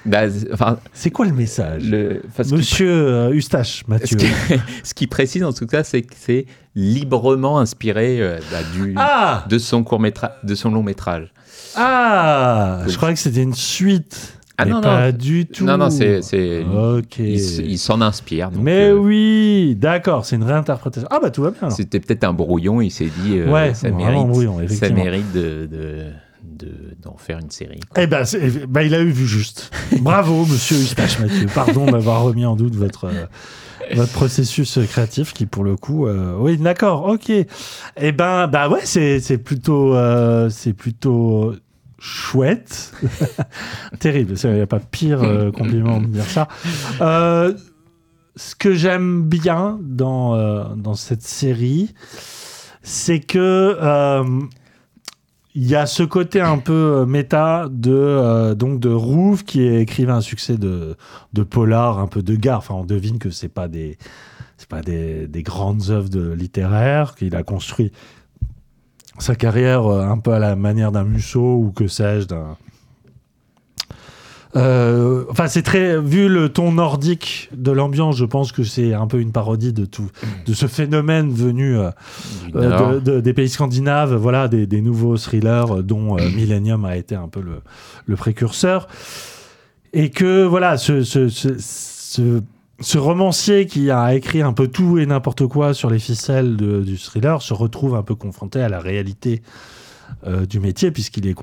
Bah, 0.05 0.30
c'est- 0.30 0.51
enfin, 0.53 0.80
C'est 0.93 1.09
quoi 1.11 1.26
le 1.26 1.34
message 1.34 1.84
le, 1.84 2.21
enfin, 2.27 2.43
Monsieur 2.55 2.89
euh, 2.91 3.34
Eustache, 3.34 3.84
Ce 3.85 3.89
Mathieu. 3.89 4.17
qui, 4.17 4.27
ce 4.84 4.93
qui 4.93 5.07
précise 5.07 5.43
en 5.43 5.53
tout 5.53 5.65
cas, 5.67 5.84
c'est 5.84 6.01
que 6.03 6.13
c'est 6.17 6.45
librement 6.76 7.59
inspiré 7.59 8.21
euh, 8.21 8.39
bah, 8.51 8.59
du, 8.73 8.93
Ah 8.97 9.45
de 9.49 9.57
son 9.57 9.84
court 9.84 9.99
de 10.43 10.55
son 10.55 10.71
long 10.71 10.84
métrage. 10.84 11.31
Ah 11.76 12.84
Je 12.88 12.95
croyais 12.95 13.13
que 13.15 13.19
c'était 13.19 13.43
une 13.43 13.53
suite. 13.53 14.39
Ah 14.61 14.65
mais 14.65 14.72
non, 14.72 14.81
pas 14.81 15.11
non. 15.11 15.18
du 15.18 15.45
tout. 15.45 15.64
Non, 15.65 15.77
non, 15.77 15.90
c'est, 15.90 16.22
c'est, 16.22 16.64
Ok. 16.64 17.18
il, 17.19 17.36
il 17.72 17.77
s'en 17.80 18.02
inspire. 18.02 18.52
donc, 18.52 18.61
Mais 18.61 18.90
euh, 18.90 18.94
oui, 18.95 19.76
d'accord, 19.77 20.26
c'est 20.26 20.36
une 20.36 20.44
réinterprétation. 20.44 21.07
Ah 21.11 21.19
bah 21.22 21.31
tout 21.31 21.41
va 21.44 21.52
bien. 21.52 21.69
C'était 21.69 21.99
peut-être 21.99 22.26
un 22.26 22.34
brouillon. 22.34 22.81
Il 22.81 22.91
s'est 22.91 23.10
dit, 23.23 23.38
euh, 23.38 23.49
Ouais, 23.52 23.73
ça 23.73 23.90
vraiment 23.90 24.06
mérite, 24.11 24.27
brouillon, 24.27 24.68
ça 24.68 24.90
mérite 24.90 25.31
de, 25.34 25.65
de, 25.72 26.06
de- 26.44 26.95
d'en 27.02 27.15
faire 27.18 27.40
une 27.40 27.49
série. 27.52 27.80
Eh 27.98 28.06
ben, 28.07 28.23
ben, 28.68 28.81
il 28.81 28.94
a 28.94 28.99
eu 29.02 29.10
vu 29.11 29.26
juste. 29.26 29.72
Bravo, 30.02 30.45
monsieur 30.45 30.76
Eustache 30.77 31.19
Mathieu. 31.19 31.48
Pardon 31.56 31.86
d'avoir 31.86 32.23
remis 32.23 32.45
en 32.45 32.56
doute 32.57 32.76
votre, 32.76 33.06
euh, 33.06 33.26
votre 33.95 34.11
processus 34.11 34.77
créatif 34.90 35.34
qui, 35.34 35.45
pour 35.45 35.64
le 35.64 35.77
coup, 35.77 36.06
euh, 36.06 36.36
oui, 36.38 36.57
d'accord, 36.57 37.06
ok. 37.06 37.30
Eh 37.30 38.11
ben, 38.11 38.48
bah 38.48 38.68
ouais, 38.68 38.81
c'est, 38.84 39.19
c'est 39.22 39.38
plutôt, 39.38 39.95
euh, 39.95 40.49
c'est 40.49 40.73
plutôt 40.73 41.53
chouette. 41.99 42.93
Terrible. 43.99 44.35
Il 44.43 44.49
n'y 44.51 44.61
a 44.61 44.67
pas 44.67 44.80
pire 44.80 45.23
euh, 45.23 45.51
compliment 45.51 46.01
de 46.01 46.07
dire 46.07 46.26
ça. 46.26 46.47
Euh, 47.01 47.53
ce 48.35 48.55
que 48.55 48.73
j'aime 48.73 49.23
bien 49.23 49.80
dans, 49.81 50.35
euh, 50.35 50.63
dans 50.76 50.95
cette 50.95 51.23
série, 51.23 51.93
c'est 52.81 53.19
que 53.19 53.77
il 55.55 55.67
y 55.67 55.76
a 55.76 55.88
ce 55.88 56.03
côté 56.03 56.39
un 56.39 56.59
peu 56.59 57.05
méta 57.05 57.67
de 57.69 58.53
donc 58.53 58.80
de 58.80 58.89
Rouve 58.89 59.43
qui 59.43 59.63
est 59.63 59.81
écrivain 59.81 60.17
un 60.17 60.21
succès 60.21 60.57
de 60.57 60.95
de 61.34 61.43
polar 61.43 61.99
un 61.99 62.07
peu 62.07 62.21
de 62.21 62.35
gare 62.35 62.59
enfin 62.59 62.76
on 62.76 62.85
devine 62.85 63.17
que 63.17 63.31
c'est 63.31 63.49
pas 63.49 63.67
des 63.67 63.97
c'est 64.57 64.69
pas 64.69 64.81
des, 64.81 65.27
des 65.27 65.41
grandes 65.41 65.89
œuvres 65.89 66.35
littéraires 66.35 67.15
qu'il 67.15 67.35
a 67.35 67.43
construit 67.43 67.91
sa 69.19 69.35
carrière 69.35 69.85
euh, 69.85 70.01
un 70.03 70.17
peu 70.17 70.31
à 70.33 70.39
la 70.39 70.55
manière 70.55 70.91
d'un 70.91 71.03
Musso 71.03 71.39
ou 71.39 71.71
que 71.75 71.87
sais-je 71.87 72.25
d'un 72.27 72.57
euh, 74.55 75.25
enfin, 75.29 75.47
c'est 75.47 75.61
très 75.61 76.01
vu 76.01 76.27
le 76.27 76.49
ton 76.49 76.71
nordique 76.71 77.49
de 77.55 77.71
l'ambiance. 77.71 78.15
Je 78.17 78.25
pense 78.25 78.51
que 78.51 78.63
c'est 78.63 78.95
un 78.95 79.05
peu 79.05 79.19
une 79.19 79.31
parodie 79.31 79.73
de 79.73 79.85
tout, 79.85 80.09
de 80.47 80.53
ce 80.53 80.65
phénomène 80.65 81.31
venu 81.31 81.77
euh, 81.77 81.91
de, 82.95 82.99
de- 82.99 83.19
des 83.19 83.33
pays 83.35 83.47
scandinaves. 83.49 84.15
Voilà, 84.15 84.47
des, 84.47 84.65
des 84.65 84.81
nouveaux 84.81 85.17
thrillers 85.17 85.83
dont 85.83 86.17
euh, 86.17 86.27
Millennium 86.35 86.83
a 86.83 86.97
été 86.97 87.13
un 87.13 87.27
peu 87.27 87.41
le, 87.41 87.61
le 88.07 88.15
précurseur. 88.15 88.87
Et 89.93 90.09
que 90.09 90.43
voilà, 90.45 90.77
ce, 90.77 91.03
ce, 91.03 91.29
ce, 91.29 91.49
ce- 91.59 92.41
ce 92.81 92.97
romancier 92.97 93.65
qui 93.65 93.91
a 93.91 94.14
écrit 94.15 94.41
un 94.41 94.53
peu 94.53 94.68
tout 94.68 94.99
et 94.99 95.06
n'importe 95.06 95.47
quoi 95.47 95.73
sur 95.73 95.89
les 95.89 95.99
ficelles 95.99 96.56
du 96.57 96.97
thriller 96.97 97.41
se 97.41 97.53
retrouve 97.53 97.95
un 97.95 98.03
peu 98.03 98.15
confronté 98.15 98.61
à 98.61 98.69
la 98.69 98.80
réalité 98.80 99.41
euh, 100.26 100.45
du 100.45 100.60
métier 100.60 100.91
puisqu'il 100.91 101.27
est, 101.27 101.35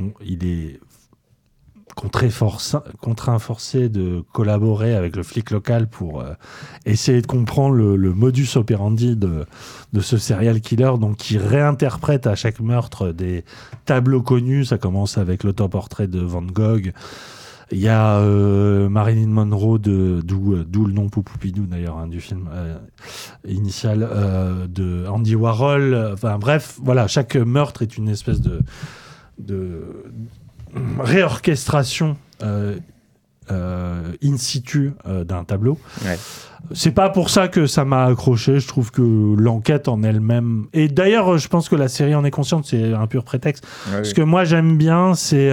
contraint, 1.94 3.38
forcé 3.38 3.88
de 3.88 4.22
collaborer 4.32 4.94
avec 4.94 5.16
le 5.16 5.22
flic 5.22 5.50
local 5.50 5.88
pour 5.88 6.20
euh, 6.20 6.32
essayer 6.84 7.20
de 7.20 7.26
comprendre 7.26 7.74
le, 7.74 7.96
le 7.96 8.12
modus 8.12 8.56
operandi 8.56 9.16
de, 9.16 9.46
de 9.92 10.00
ce 10.00 10.16
serial 10.18 10.60
killer, 10.60 10.92
donc 10.98 11.16
qui 11.16 11.38
réinterprète 11.38 12.26
à 12.26 12.34
chaque 12.34 12.60
meurtre 12.60 13.12
des 13.12 13.44
tableaux 13.84 14.22
connus. 14.22 14.66
Ça 14.66 14.78
commence 14.78 15.16
avec 15.16 15.44
l'autoportrait 15.44 16.06
de 16.06 16.20
Van 16.20 16.42
Gogh. 16.42 16.92
Il 17.72 17.78
y 17.78 17.88
a 17.88 18.18
euh, 18.18 18.88
Marilyn 18.88 19.26
Monroe, 19.26 19.78
d'où 19.78 20.52
euh, 20.54 20.64
d'où 20.64 20.84
le 20.86 20.92
nom 20.92 21.08
Poupoupidou 21.08 21.66
d'ailleurs 21.66 21.98
hein, 21.98 22.06
du 22.06 22.20
film 22.20 22.48
euh, 22.52 22.78
initial 23.48 24.08
euh, 24.08 24.68
de 24.68 25.04
Andy 25.08 25.34
Warhol. 25.34 26.10
Enfin 26.12 26.38
bref, 26.38 26.78
voilà, 26.80 27.08
chaque 27.08 27.34
meurtre 27.34 27.82
est 27.82 27.96
une 27.96 28.08
espèce 28.08 28.40
de, 28.40 28.60
de 29.40 29.82
réorchestration 31.00 32.16
in 33.50 34.36
situ 34.36 34.92
d'un 35.24 35.44
tableau. 35.44 35.78
Ouais. 36.04 36.18
C'est 36.72 36.90
pas 36.90 37.10
pour 37.10 37.30
ça 37.30 37.48
que 37.48 37.66
ça 37.66 37.84
m'a 37.84 38.04
accroché. 38.06 38.58
Je 38.58 38.66
trouve 38.66 38.90
que 38.90 39.02
l'enquête 39.38 39.88
en 39.88 40.02
elle-même. 40.02 40.66
Et 40.72 40.88
d'ailleurs, 40.88 41.38
je 41.38 41.48
pense 41.48 41.68
que 41.68 41.76
la 41.76 41.86
série 41.88 42.14
en 42.14 42.24
est 42.24 42.30
consciente. 42.32 42.64
C'est 42.66 42.92
un 42.92 43.06
pur 43.06 43.24
prétexte. 43.24 43.66
Ouais, 43.92 44.02
Ce 44.04 44.08
oui. 44.10 44.14
que 44.14 44.22
moi 44.22 44.44
j'aime 44.44 44.76
bien, 44.76 45.14
c'est 45.14 45.52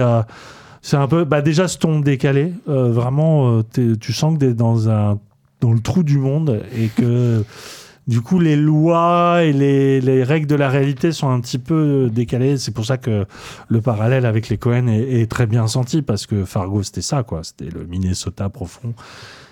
c'est 0.84 0.98
un 0.98 1.08
peu 1.08 1.24
bah, 1.24 1.40
déjà 1.40 1.66
ce 1.66 1.78
ton 1.78 2.00
décalé. 2.00 2.52
Euh, 2.68 2.92
vraiment, 2.92 3.62
euh, 3.78 3.96
tu 3.98 4.12
sens 4.12 4.34
que 4.34 4.40
t'es 4.40 4.52
dans 4.52 4.90
un 4.90 5.18
dans 5.62 5.72
le 5.72 5.80
trou 5.80 6.02
du 6.02 6.18
monde 6.18 6.60
et 6.76 6.88
que 6.88 7.42
du 8.06 8.20
coup 8.20 8.38
les 8.38 8.54
lois 8.54 9.44
et 9.44 9.54
les, 9.54 10.02
les 10.02 10.22
règles 10.22 10.46
de 10.46 10.54
la 10.54 10.68
réalité 10.68 11.10
sont 11.10 11.30
un 11.30 11.40
petit 11.40 11.56
peu 11.56 12.10
décalées. 12.12 12.58
C'est 12.58 12.70
pour 12.70 12.84
ça 12.84 12.98
que 12.98 13.24
le 13.68 13.80
parallèle 13.80 14.26
avec 14.26 14.50
les 14.50 14.58
Cohen 14.58 14.86
est, 14.88 15.22
est 15.22 15.30
très 15.30 15.46
bien 15.46 15.66
senti 15.68 16.02
parce 16.02 16.26
que 16.26 16.44
Fargo 16.44 16.82
c'était 16.82 17.00
ça 17.00 17.22
quoi. 17.22 17.40
C'était 17.44 17.70
le 17.70 17.86
Minnesota 17.86 18.50
profond. 18.50 18.92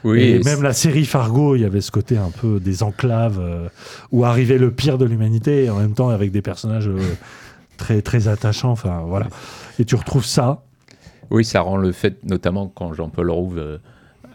Oui, 0.05 0.21
et 0.21 0.35
et 0.35 0.39
même 0.41 0.63
la 0.63 0.75
série 0.75 1.07
Fargo, 1.07 1.57
il 1.57 1.63
y 1.63 1.65
avait 1.65 1.81
ce 1.81 1.91
côté 1.91 2.19
un 2.19 2.31
peu 2.31 2.61
des 2.61 2.83
enclaves 2.83 3.41
euh, 3.41 3.69
où 4.11 4.27
arrivait 4.27 4.59
le 4.59 4.71
pire 4.71 4.99
de 4.99 5.07
l'humanité 5.07 5.65
et 5.65 5.71
en 5.71 5.79
même 5.79 5.95
temps 5.95 6.11
avec 6.11 6.31
des 6.31 6.43
personnages 6.43 6.89
euh, 6.89 7.01
très 7.79 8.03
très 8.03 8.29
attachants. 8.29 8.73
Enfin 8.73 9.03
voilà. 9.07 9.29
Et 9.79 9.87
tu 9.87 9.95
retrouves 9.95 10.27
ça. 10.27 10.63
Oui, 11.33 11.47
ça 11.47 11.63
rend 11.63 11.79
le 11.79 11.93
fait, 11.93 12.23
notamment 12.25 12.69
quand 12.69 12.93
Jean-Paul 12.93 13.31
Rouve 13.31 13.59
euh, 13.59 13.79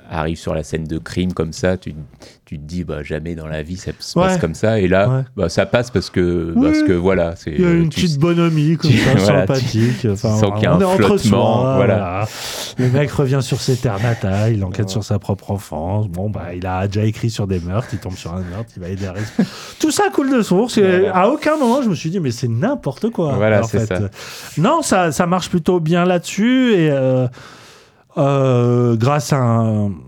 arrive 0.10 0.38
sur 0.38 0.54
la 0.54 0.64
scène 0.64 0.86
de 0.86 0.98
crime 0.98 1.34
comme 1.34 1.54
ça, 1.54 1.78
tu, 1.78 1.94
tu 2.46 2.58
te 2.58 2.64
dis 2.64 2.84
bah, 2.84 3.04
jamais 3.04 3.36
dans 3.36 3.48
la 3.48 3.62
vie 3.64 3.78
ça 3.78 3.92
se 4.00 4.14
passe 4.14 4.38
comme 4.38 4.54
ça. 4.56 4.80
Et 4.80 4.88
là, 4.88 5.10
Ouais. 5.10 5.22
bah, 5.36 5.50
ça 5.50 5.66
passe 5.66 5.92
parce 5.92 6.10
que, 6.10 6.54
Oui. 6.56 6.66
parce 6.66 6.84
que 6.84 6.94
voilà. 6.94 7.36
c'est- 7.36 7.52
Il 7.52 7.62
y 7.62 7.66
a 7.66 7.72
une 7.72 7.90
tu- 7.90 8.02
petite 8.02 8.20
bonhomie 8.20 8.78
comme 8.78 8.92
tu- 8.92 8.98
ça, 8.98 9.12
voilà, 9.16 9.40
sympathique. 9.42 10.00
tu- 10.02 10.10
Enfin, 10.10 10.36
sens 10.38 10.54
qu'il 10.56 10.64
y 10.64 10.66
a 10.68 10.76
on 10.78 10.82
un 10.82 10.96
flottement, 10.96 11.62
soi, 11.62 11.76
voilà. 11.76 12.26
Le 12.78 12.90
mec 12.90 13.12
revient 13.12 13.40
sur 13.42 13.60
ses 13.60 13.76
terres 13.76 14.02
natales, 14.02 14.54
il 14.54 14.64
enquête 14.64 14.90
sur 14.90 15.04
sa 15.04 15.20
propre 15.20 15.52
enfance. 15.52 16.08
Bon, 16.08 16.30
bah, 16.30 16.54
il 16.56 16.66
a 16.66 16.88
déjà 16.88 17.04
écrit 17.06 17.30
sur 17.30 17.48
des 17.48 17.60
meurtres, 17.60 17.90
il 17.94 18.00
tombe 18.00 18.16
sur 18.16 18.34
un 18.34 18.42
meurtre, 18.42 18.72
il 18.76 18.82
va 18.82 18.90
aider 18.90 19.08
à 19.08 19.14
résoudre. 19.14 19.50
Tout 19.80 19.92
ça 19.92 20.04
coule 20.14 20.32
de 20.32 20.42
source. 20.42 20.78
Et 20.78 21.08
à 21.08 21.30
aucun 21.30 21.58
moment, 21.58 21.82
je 21.82 21.90
me 21.90 21.96
suis 21.96 22.10
dit, 22.10 22.20
mais 22.20 22.32
c'est 22.32 22.48
n'importe 22.48 23.10
quoi. 23.10 23.34
Voilà, 23.34 23.62
en 23.64 23.68
fait. 23.68 23.86
ça. 23.88 24.00
Non, 24.58 24.82
ça, 24.82 25.12
ça 25.12 25.26
marche 25.26 25.50
plutôt 25.50 25.80
bien 25.80 26.06
là-dessus. 26.06 26.74
Et. 26.74 26.90
euh, 26.92 27.28
euh, 28.18 28.96
grâce 28.96 29.32
à 29.34 29.64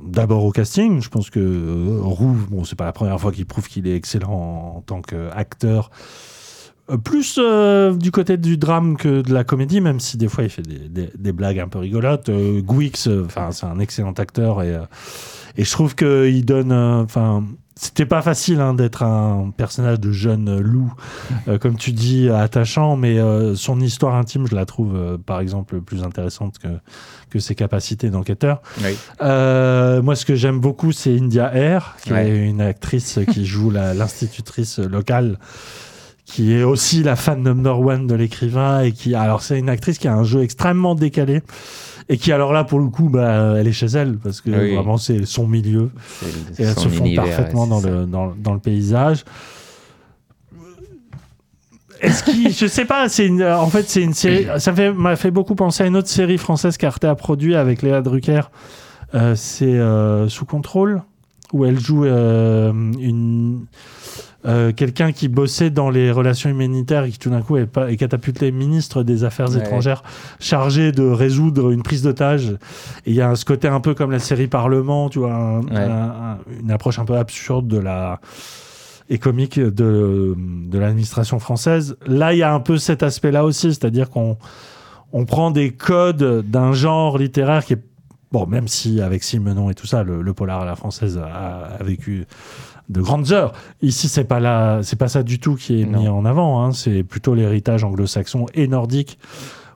d'abord 0.05 0.43
au 0.43 0.51
casting, 0.51 1.01
je 1.01 1.09
pense 1.09 1.29
que 1.29 1.39
euh, 1.39 1.99
Roux, 2.01 2.35
bon, 2.49 2.63
c'est 2.63 2.75
pas 2.75 2.85
la 2.85 2.91
première 2.91 3.19
fois 3.19 3.31
qu'il 3.31 3.45
prouve 3.45 3.67
qu'il 3.67 3.87
est 3.87 3.95
excellent 3.95 4.73
en, 4.77 4.81
tant 4.81 5.01
qu'acteur. 5.01 5.91
Euh, 6.89 6.97
plus 6.97 7.39
du 7.99 8.11
côté 8.11 8.37
du 8.37 8.57
drame 8.57 8.97
que 8.97 9.21
de 9.21 9.33
la 9.33 9.43
comédie, 9.43 9.79
même 9.81 9.99
si 9.99 10.17
des 10.17 10.27
fois 10.27 10.43
il 10.43 10.49
fait 10.49 10.63
des, 10.63 11.09
des- 11.15 11.31
blagues 11.31 11.59
un 11.59 11.67
peu 11.67 11.79
rigolotes. 11.79 12.29
Euh, 12.29 12.61
enfin 13.25 13.51
c'est 13.51 13.65
un 13.67 13.79
excellent 13.79 14.13
acteur 14.13 14.61
et, 14.63 14.75
Et 15.57 15.63
je 15.63 15.71
trouve 15.71 15.95
qu'il 15.95 16.45
donne. 16.45 16.71
Enfin. 16.73 17.43
C'était 17.81 18.05
pas 18.05 18.21
facile 18.21 18.59
hein, 18.59 18.73
d'être 18.73 19.03
un 19.03 19.51
personnage 19.55 20.01
de 20.01 20.11
jeune 20.11 20.59
loup, 20.59 20.93
euh, 21.47 21.57
comme 21.57 21.77
tu 21.77 21.93
dis, 21.93 22.29
attachant, 22.29 22.97
mais 22.97 23.17
euh, 23.19 23.55
son 23.55 23.79
histoire 23.79 24.15
intime, 24.15 24.45
je 24.47 24.53
la 24.55 24.65
trouve, 24.65 24.95
euh, 24.97 25.17
par 25.17 25.39
exemple, 25.39 25.79
plus 25.79 26.03
intéressante 26.03 26.59
que, 26.59 26.67
que 27.29 27.39
ses 27.39 27.55
capacités 27.55 28.09
d'enquêteur. 28.09 28.61
Oui. 28.83 28.97
Euh, 29.21 30.01
moi, 30.01 30.17
ce 30.17 30.25
que 30.25 30.35
j'aime 30.35 30.59
beaucoup, 30.59 30.91
c'est 30.91 31.17
India 31.17 31.55
Air, 31.55 31.95
qui 32.03 32.11
Ouais. 32.11 32.29
est 32.29 32.49
une 32.49 32.59
actrice 32.59 33.17
qui 33.31 33.45
joue 33.45 33.69
l'institutrice 33.71 34.79
locale, 34.79 35.39
qui 36.25 36.53
est 36.53 36.63
aussi 36.63 37.01
la 37.01 37.15
fan 37.15 37.41
number 37.41 37.79
one 37.79 38.07
de 38.07 38.13
l'écrivain 38.15 38.81
et 38.81 38.91
qui, 38.91 39.15
alors, 39.15 39.41
c'est 39.41 39.57
une 39.57 39.69
actrice 39.69 39.97
qui 39.99 40.09
a 40.09 40.13
un 40.13 40.25
jeu 40.25 40.43
extrêmement 40.43 40.95
décalé 40.95 41.43
et 42.11 42.17
qui, 42.17 42.31
alors 42.31 42.51
là, 42.51 42.63
pour 42.63 42.79
le 42.79 42.87
coup, 42.87 43.07
bah, 43.07 43.53
elle 43.57 43.67
est 43.67 43.71
chez 43.71 43.85
elle 43.85 44.17
parce 44.17 44.41
que 44.41 44.49
Oui. 44.49 44.73
vraiment, 44.73 44.97
c'est 44.97 45.25
son 45.25 45.47
milieu 45.47 45.91
et 46.57 46.63
elles 46.63 46.77
se 46.77 46.89
font 46.89 47.13
parfaitement 47.15 47.67
dans 47.67 47.79
le, 47.81 48.05
dans, 48.05 48.33
dans 48.35 48.53
le 48.53 48.59
paysage. 48.59 49.23
Est-ce 52.01 52.23
qu'il, 52.23 52.51
je 52.51 52.65
sais 52.65 52.85
pas, 52.85 53.09
c'est 53.09 53.27
une, 53.27 53.43
en 53.43 53.67
fait, 53.67 53.87
c'est 53.89 54.01
une 54.01 54.13
série, 54.13 54.47
ça 54.57 54.73
fait, 54.73 54.91
m'a 54.91 55.15
fait 55.15 55.31
beaucoup 55.31 55.55
penser 55.55 55.83
à 55.83 55.85
une 55.85 55.97
autre 55.97 56.07
série 56.07 56.37
française 56.37 56.77
qu'Arte 56.77 57.03
a 57.03 57.13
produit 57.15 57.55
avec 57.55 57.81
Léa 57.81 58.01
Drucker. 58.01 58.41
Euh, 59.13 59.35
c'est 59.35 59.65
euh, 59.65 60.29
Sous 60.29 60.45
contrôle, 60.45 61.01
où 61.51 61.65
elle 61.65 61.79
joue 61.79 62.05
euh, 62.05 62.71
une, 62.71 63.65
euh, 64.45 64.71
quelqu'un 64.71 65.11
qui 65.11 65.27
bossait 65.27 65.69
dans 65.69 65.89
les 65.89 66.11
relations 66.11 66.49
humanitaires 66.49 67.03
et 67.03 67.09
qui 67.11 67.19
tout 67.19 67.29
d'un 67.29 67.41
coup 67.41 67.57
est, 67.57 67.65
pas, 67.65 67.91
est 67.91 67.97
catapulté 67.97 68.51
ministre 68.51 69.03
des 69.03 69.23
Affaires 69.25 69.49
Ouais. 69.49 69.57
étrangères, 69.59 70.01
chargé 70.39 70.91
de 70.93 71.03
résoudre 71.03 71.71
une 71.71 71.83
prise 71.83 72.03
d'otage. 72.03 72.51
Et 73.05 73.11
il 73.11 73.15
y 73.15 73.21
a 73.21 73.35
ce 73.35 73.43
côté 73.43 73.67
un 73.67 73.81
peu 73.81 73.93
comme 73.93 74.11
la 74.11 74.19
série 74.19 74.47
Parlement, 74.47 75.09
tu 75.09 75.19
vois, 75.19 75.33
un- 75.33 75.61
Ouais. 75.63 75.75
un- 75.75 75.89
un- 76.33 76.37
une 76.61 76.71
approche 76.71 76.99
un 76.99 77.05
peu 77.05 77.17
absurde 77.17 77.67
de 77.67 77.77
la 77.79 78.19
et 79.11 79.17
comique 79.17 79.59
de, 79.59 80.35
de 80.37 80.77
l'administration 80.77 81.39
française. 81.39 81.97
Là, 82.05 82.33
il 82.33 82.37
y 82.37 82.43
a 82.43 82.53
un 82.53 82.59
peu 82.59 82.77
cet 82.77 83.01
aspect-là 83.01 83.43
aussi, 83.43 83.73
c'est-à-dire 83.73 84.09
qu'on 84.11 84.37
on 85.11 85.25
prend 85.25 85.49
des 85.49 85.71
codes 85.71 86.43
d'un 86.47 86.73
genre 86.73 87.17
littéraire 87.17 87.65
qui 87.65 87.73
est 87.73 87.81
bon, 88.31 88.45
même 88.45 88.67
si 88.67 89.01
avec 89.01 89.23
Simenon 89.23 89.71
et 89.71 89.73
tout 89.73 89.87
ça, 89.87 90.03
le, 90.03 90.21
le 90.21 90.33
polar 90.35 90.61
à 90.61 90.65
la 90.65 90.75
française 90.75 91.17
a, 91.17 91.75
a 91.79 91.83
vécu 91.83 92.25
de 92.89 93.01
grandes 93.01 93.31
heures. 93.31 93.53
Ici, 93.81 94.07
c'est 94.09 94.23
pas 94.23 94.39
là, 94.39 94.79
c'est 94.83 94.97
pas 94.97 95.07
ça 95.07 95.23
du 95.23 95.39
tout 95.39 95.55
qui 95.55 95.81
est 95.81 95.85
mis 95.85 96.07
en 96.07 96.25
avant. 96.25 96.63
hein. 96.63 96.71
C'est 96.73 97.03
plutôt 97.03 97.35
l'héritage 97.35 97.83
anglo-saxon 97.83 98.47
et 98.53 98.67
nordique 98.67 99.19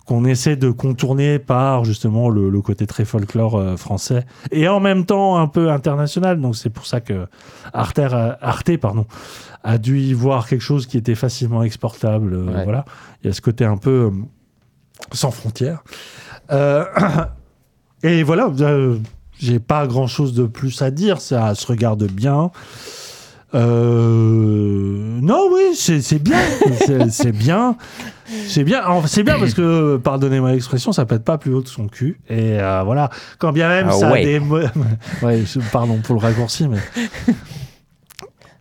qu'on 0.06 0.26
essaie 0.26 0.58
de 0.58 0.70
contourner 0.70 1.40
par 1.40 1.86
justement 1.86 2.28
le, 2.30 2.50
le 2.50 2.62
côté 2.62 2.86
très 2.88 3.06
folklore 3.06 3.56
euh, 3.56 3.78
français 3.78 4.26
et 4.52 4.68
en 4.68 4.82
même 4.82 5.06
temps 5.06 5.38
un 5.38 5.48
peu 5.48 5.72
international. 5.72 6.42
Donc 6.42 6.58
c'est 6.58 6.70
pour 6.70 6.86
ça 6.86 7.00
que 7.00 7.28
Arte, 7.74 8.78
pardon, 8.82 9.06
a 9.64 9.78
dû 9.78 10.00
y 10.02 10.12
voir 10.14 10.46
quelque 10.48 10.60
chose 10.62 10.88
qui 10.88 10.98
était 10.98 11.16
facilement 11.16 11.64
exportable. 11.64 12.34
euh, 12.34 12.46
Ouais. 12.54 12.64
Voilà, 12.66 12.84
il 13.24 13.28
y 13.28 13.30
a 13.30 13.34
ce 13.34 13.40
côté 13.40 13.64
un 13.64 13.78
peu 13.78 14.12
euh, 14.12 14.12
sans 15.14 15.32
frontières. 15.32 15.84
Et 18.04 18.24
voilà, 18.24 18.52
j'ai 19.40 19.60
pas 19.60 19.88
grand 19.88 20.08
chose 20.08 20.34
de 20.34 20.44
plus 20.46 20.82
à 20.82 20.92
dire. 20.92 21.22
Ça 21.22 21.56
se 21.56 21.66
regarde 21.66 22.04
bien. 22.04 22.52
Euh, 23.56 25.20
non, 25.22 25.50
oui, 25.52 25.76
c'est 25.76 26.20
bien. 26.22 26.38
C'est- 27.10 27.32
bien. 27.32 27.76
C'est 28.30 28.64
bien. 28.64 28.86
C'est 29.06 29.24
bien 29.24 29.38
parce 29.40 29.54
que, 29.54 29.98
pardonnez-moi 29.98 30.52
l'expression, 30.54 30.92
ça 30.92 31.06
pète 31.06 31.24
pas 31.24 31.38
plus 31.38 31.54
haut 31.54 31.62
que 31.62 31.70
son 31.70 31.88
cul. 31.88 32.20
Et 32.30 32.60
euh, 32.60 32.82
voilà. 32.84 33.10
Quand 33.40 33.52
bien 33.52 33.68
même 33.70 33.88
Ah 33.90 33.94
ça 33.94 34.12
ouais. 34.12 34.22
a 34.22 34.26
des. 34.26 34.40
mo- 34.40 34.58
ouais, 35.22 35.44
je- 35.46 35.60
pardon 35.72 35.98
pour 35.98 36.16
le 36.16 36.22
raccourci, 36.22 36.68
mais. 36.68 36.78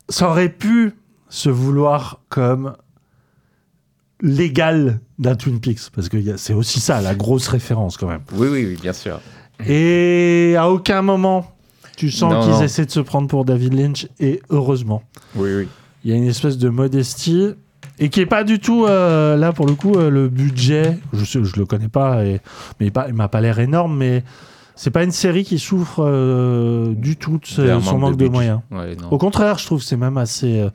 ça 0.09 0.29
aurait 0.29 0.49
pu 0.51 0.93
se 1.29 1.49
vouloir 1.49 2.21
comme 2.29 2.75
l'égal 4.21 5.01
d'un 5.19 5.35
Twin 5.37 5.61
Peaks. 5.61 5.91
Parce 5.95 6.09
que 6.09 6.19
c'est 6.37 6.55
aussi 6.55 6.81
ça, 6.81 7.01
la 7.01 7.15
grosse 7.15 7.49
référence 7.49 7.97
quand 7.97 8.09
même. 8.09 8.23
Oui, 8.35 8.49
oui, 8.51 8.67
oui, 8.67 8.79
bien 8.81 8.93
sûr. 8.93 9.21
Et 9.67 10.55
à 10.59 10.69
aucun 10.69 11.03
moment, 11.03 11.52
tu 12.03 12.11
sens 12.11 12.45
qu'ils 12.45 12.65
essaient 12.65 12.85
de 12.85 12.91
se 12.91 12.99
prendre 12.99 13.29
pour 13.29 13.45
David 13.45 13.75
Lynch, 13.75 14.09
et 14.19 14.43
heureusement. 14.51 15.05
Oui, 15.37 15.51
oui. 15.57 15.69
Il 16.05 16.11
y 16.11 16.15
a 16.15 16.17
une 16.17 16.27
espèce 16.27 16.59
de 16.59 16.69
modestie, 16.69 17.51
et 18.01 18.09
qui 18.09 18.21
est 18.21 18.27
pas 18.27 18.43
du 18.43 18.59
tout, 18.59 18.87
euh, 18.87 19.37
là 19.37 19.53
pour 19.53 19.67
le 19.67 19.75
coup, 19.75 19.95
euh, 19.95 20.11
le 20.11 20.29
budget, 20.29 20.99
je, 21.13 21.25
sais, 21.25 21.39
je 21.45 21.55
le 21.61 21.65
connais 21.65 21.87
pas, 21.87 22.25
et, 22.25 22.41
mais 22.81 22.89
il 22.89 22.93
il 23.07 23.15
m'a 23.15 23.29
pas 23.29 23.41
l'air 23.41 23.61
énorme, 23.61 23.97
mais 23.97 24.25
c'est 24.75 24.91
pas 24.91 25.05
une 25.05 25.13
série 25.13 25.45
qui 25.45 25.61
souffre 25.61 26.03
euh, 26.05 26.93
du 26.93 27.17
tout 27.17 27.39
de 27.39 27.47
ce- 27.47 27.81
son 27.81 27.99
manque 27.99 28.17
de, 28.17 28.27
moyens. 28.27 28.63
Ouais. 28.73 28.97
Au 29.13 29.19
contraire, 29.19 29.59
je 29.59 29.67
trouve 29.67 29.79
que 29.79 29.85
c'est 29.85 29.97
même 29.97 30.19
assez 30.19 30.67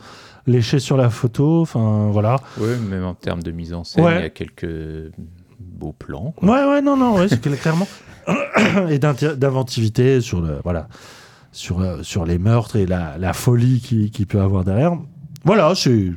léché 0.45 0.79
sur 0.79 0.95
la 0.95 1.09
photo, 1.09 1.59
enfin 1.61 2.07
voilà. 2.09 2.37
Oui, 2.57 2.69
même 2.89 3.03
en 3.03 3.15
termes 3.15 3.43
de 3.43 3.51
mise 3.51 3.73
en 3.73 3.83
scène, 3.83 4.05
Ouais. 4.05 4.19
il 4.19 4.21
y 4.21 4.25
a 4.25 4.29
quelques 4.29 5.11
beaux 5.59 5.93
plans. 5.97 6.33
quoi. 6.37 6.47
Ouais, 6.49 6.71
ouais, 6.71 6.81
non, 6.81 6.95
non, 6.95 7.17
ouais, 7.17 7.27
clairement. 7.61 7.87
et 8.89 8.99
d'inventivité 8.99 10.21
sur, 10.21 10.41
le, 10.41 10.59
voilà, 10.63 10.87
sur, 11.57 11.79
euh, 11.81 12.03
sur 12.03 12.25
les 12.25 12.37
meurtres 12.37 12.75
et 12.75 12.85
la, 12.85 13.17
la 13.17 13.33
folie 13.33 13.81
qu'il 13.81 14.11
qui 14.11 14.25
peut 14.25 14.39
avoir 14.41 14.63
derrière. 14.63 14.93
Voilà, 15.43 15.73
c'est. 15.75 16.11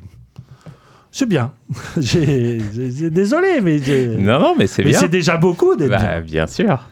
C'est 1.12 1.26
bien. 1.26 1.52
Désolé, 1.96 3.60
mais. 3.62 3.80
Non, 4.18 4.38
non, 4.38 4.54
mais 4.56 4.66
c'est 4.66 4.82
bien. 4.82 4.98
c'est 4.98 5.08
déjà 5.08 5.36
beaucoup 5.36 5.74
d'être 5.76 5.90
Bah, 5.90 6.20
bien. 6.20 6.46
sûr. 6.46 6.88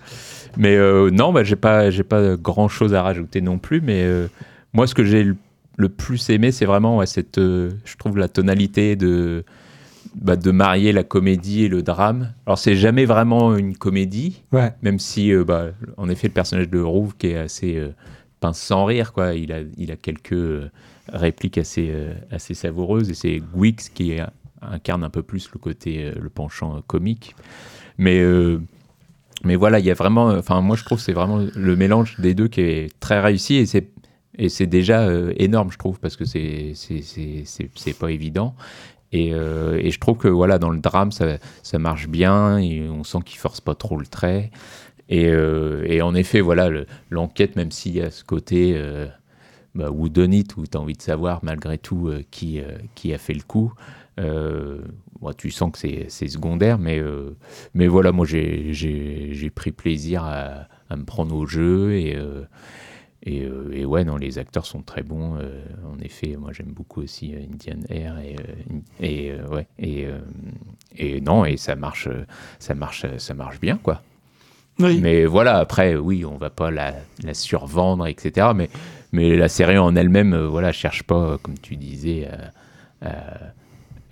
Mais 0.56 0.76
euh, 0.76 1.10
non, 1.10 1.32
bah, 1.32 1.44
j'ai 1.44 1.56
pas, 1.56 1.90
j'ai 1.90 2.02
pas 2.02 2.36
grand 2.36 2.68
chose 2.68 2.94
à 2.94 3.02
rajouter 3.02 3.40
non 3.40 3.58
plus. 3.58 3.80
Mais 3.80 4.02
euh, 4.02 4.26
moi, 4.72 4.86
ce 4.86 4.94
que 4.94 5.04
j'ai 5.04 5.22
le, 5.22 5.36
le 5.76 5.88
plus 5.88 6.30
aimé, 6.30 6.50
c'est 6.50 6.64
vraiment 6.64 6.96
ouais, 6.98 7.06
cette, 7.06 7.38
euh, 7.38 7.70
je 7.84 7.96
trouve 7.96 8.18
la 8.18 8.28
tonalité 8.28 8.96
de, 8.96 9.44
bah, 10.16 10.34
de 10.36 10.50
marier 10.50 10.92
la 10.92 11.04
comédie 11.04 11.64
et 11.64 11.68
le 11.68 11.82
drame. 11.82 12.32
Alors, 12.46 12.58
c'est 12.58 12.74
jamais 12.76 13.04
vraiment 13.04 13.56
une 13.56 13.76
comédie, 13.76 14.42
Ouais. 14.52 14.72
même 14.82 14.98
si, 14.98 15.32
bah, 15.46 15.66
en 15.96 16.08
effet, 16.08 16.26
le 16.28 16.34
personnage 16.34 16.68
de 16.70 16.80
Rouve 16.80 17.14
qui 17.16 17.28
est 17.28 17.36
assez 17.36 17.80
pince 18.38 18.60
sans 18.60 18.84
rire, 18.84 19.12
quoi. 19.12 19.34
Il 19.34 19.52
a, 19.52 19.60
il 19.76 19.90
a 19.90 19.96
quelques 19.96 20.32
euh, 20.32 20.70
répliques 21.12 21.58
assez, 21.58 21.88
euh, 21.90 22.14
assez 22.30 22.54
savoureuses 22.54 23.10
et 23.10 23.14
c'est 23.14 23.38
Gwix 23.38 23.88
qui 23.88 24.14
incarne 24.62 25.04
un 25.04 25.10
peu 25.10 25.22
plus 25.22 25.50
le 25.52 25.58
côté, 25.58 26.04
euh, 26.04 26.12
le 26.20 26.28
penchant 26.28 26.80
comique. 26.86 27.34
Mais 27.98 28.22
mais 29.44 29.56
voilà, 29.56 29.78
il 29.78 29.84
y 29.84 29.90
a 29.90 29.94
vraiment, 29.94 30.28
enfin 30.28 30.60
moi 30.60 30.76
je 30.76 30.84
trouve 30.84 31.00
c'est 31.00 31.12
vraiment 31.12 31.44
le 31.54 31.76
mélange 31.76 32.16
des 32.18 32.34
deux 32.34 32.48
qui 32.48 32.60
est 32.60 33.00
très 33.00 33.20
réussi 33.20 33.56
et 33.56 33.66
c'est 33.66 33.90
et 34.36 34.48
c'est 34.48 34.66
déjà 34.66 35.08
énorme 35.36 35.72
je 35.72 35.78
trouve 35.78 35.98
parce 35.98 36.16
que 36.16 36.24
c'est 36.24 36.72
c'est 36.74 37.98
pas 37.98 38.12
évident 38.12 38.54
et, 39.10 39.30
et 39.30 39.90
je 39.90 39.98
trouve 39.98 40.16
que 40.16 40.28
voilà 40.28 40.58
dans 40.58 40.70
le 40.70 40.78
drame 40.78 41.10
ça 41.10 41.38
ça 41.64 41.78
marche 41.80 42.06
bien 42.06 42.58
et 42.58 42.88
on 42.88 43.02
sent 43.02 43.18
qu'il 43.24 43.38
force 43.38 43.60
pas 43.60 43.74
trop 43.74 43.96
le 43.96 44.06
trait 44.06 44.52
et 45.08 45.26
euh, 45.28 45.84
et 45.86 46.02
en 46.02 46.14
effet 46.14 46.40
voilà 46.40 46.68
le- 46.68 46.86
l'enquête 47.10 47.56
même 47.56 47.70
s'il 47.70 47.94
y 47.96 48.00
a 48.02 48.10
ce 48.10 48.24
côté 48.24 48.74
euh, 48.76 49.06
bah, 49.74 49.90
it 50.32 50.56
où 50.56 50.66
tu 50.66 50.76
as 50.76 50.80
envie 50.80 50.94
de 50.94 51.02
savoir 51.02 51.40
malgré 51.42 51.78
tout 51.78 52.08
euh, 52.08 52.22
qui, 52.30 52.60
a 52.60 53.18
fait 53.18 53.34
le 53.34 53.42
coup. 53.42 53.72
Euh, 54.18 54.80
tu 55.36 55.50
sens 55.50 55.70
que 55.72 55.78
c'est 55.78 56.28
secondaire, 56.28 56.78
mais, 56.78 57.00
mais 57.74 57.86
voilà, 57.86 58.10
moi 58.12 58.26
j'ai- 58.26 59.50
pris 59.54 59.70
plaisir 59.72 60.24
à, 60.24 60.66
me 60.96 61.04
prendre 61.04 61.34
au 61.36 61.46
jeu 61.46 61.94
et, 61.94 62.16
et, 63.24 63.84
ouais, 63.84 64.04
non, 64.04 64.16
les 64.16 64.38
acteurs 64.38 64.66
sont 64.66 64.82
très 64.82 65.02
bons. 65.02 65.36
en 65.36 65.98
effet, 66.00 66.36
moi 66.36 66.52
j'aime 66.52 66.72
beaucoup 66.72 67.02
aussi 67.02 67.34
Indian 67.34 67.80
Air 67.88 68.18
et, 69.00 69.34
ouais 69.50 69.66
et, 69.78 71.20
non 71.20 71.44
et 71.44 71.56
ça 71.56 71.76
marche, 71.76 72.08
ça 72.58 72.74
marche, 72.74 73.06
ça 73.18 73.34
marche 73.34 73.60
bien 73.60 73.76
quoi. 73.76 74.02
Oui. 74.80 75.00
Mais 75.00 75.24
voilà, 75.26 75.56
après, 75.58 75.96
oui, 75.96 76.24
on 76.24 76.36
va 76.36 76.50
pas 76.50 76.70
la, 76.70 76.94
la 77.24 77.34
survendre, 77.34 78.06
etc. 78.06 78.48
Mais, 78.54 78.70
mais 79.12 79.36
la 79.36 79.48
série 79.48 79.78
en 79.78 79.96
elle-même, 79.96 80.32
euh, 80.34 80.46
voilà, 80.48 80.70
cherche 80.72 81.02
pas, 81.02 81.16
euh, 81.32 81.36
comme 81.42 81.58
tu 81.58 81.76
disais, 81.76 82.28
à, 83.02 83.08
à- 83.08 83.52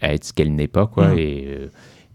à 0.03 0.13
être 0.13 0.25
ce 0.25 0.33
qu'elle 0.33 0.55
n'est 0.55 0.69
pas, 0.69 0.87
quoi. 0.87 1.09
Mm. 1.09 1.19
Et, 1.19 1.45
euh, 1.49 1.67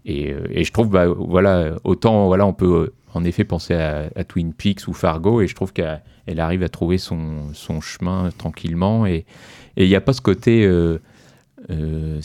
et, 0.04 0.32
euh, 0.32 0.46
et 0.50 0.64
je 0.64 0.72
trouve, 0.72 0.88
bah, 0.90 1.06
voilà, 1.08 1.72
autant, 1.84 2.26
voilà, 2.26 2.46
on 2.46 2.52
peut 2.52 2.66
euh, 2.88 2.92
en 3.14 3.24
effet 3.24 3.44
penser 3.44 3.74
à, 3.74 4.08
à 4.14 4.24
Twin 4.24 4.52
Peaks 4.52 4.86
ou 4.88 4.92
Fargo, 4.92 5.40
et 5.40 5.46
je 5.48 5.54
trouve 5.54 5.72
qu'elle 5.72 6.02
elle 6.26 6.38
arrive 6.38 6.62
à 6.62 6.68
trouver 6.68 6.98
son, 6.98 7.52
son 7.54 7.80
chemin 7.80 8.30
tranquillement. 8.38 9.06
Et 9.06 9.24
et 9.76 9.84
il 9.84 9.88
n'y 9.88 9.96
a 9.96 10.00
pas 10.02 10.12
ce 10.12 10.20
côté, 10.20 10.64
euh, 10.66 10.98
euh, 11.70 12.20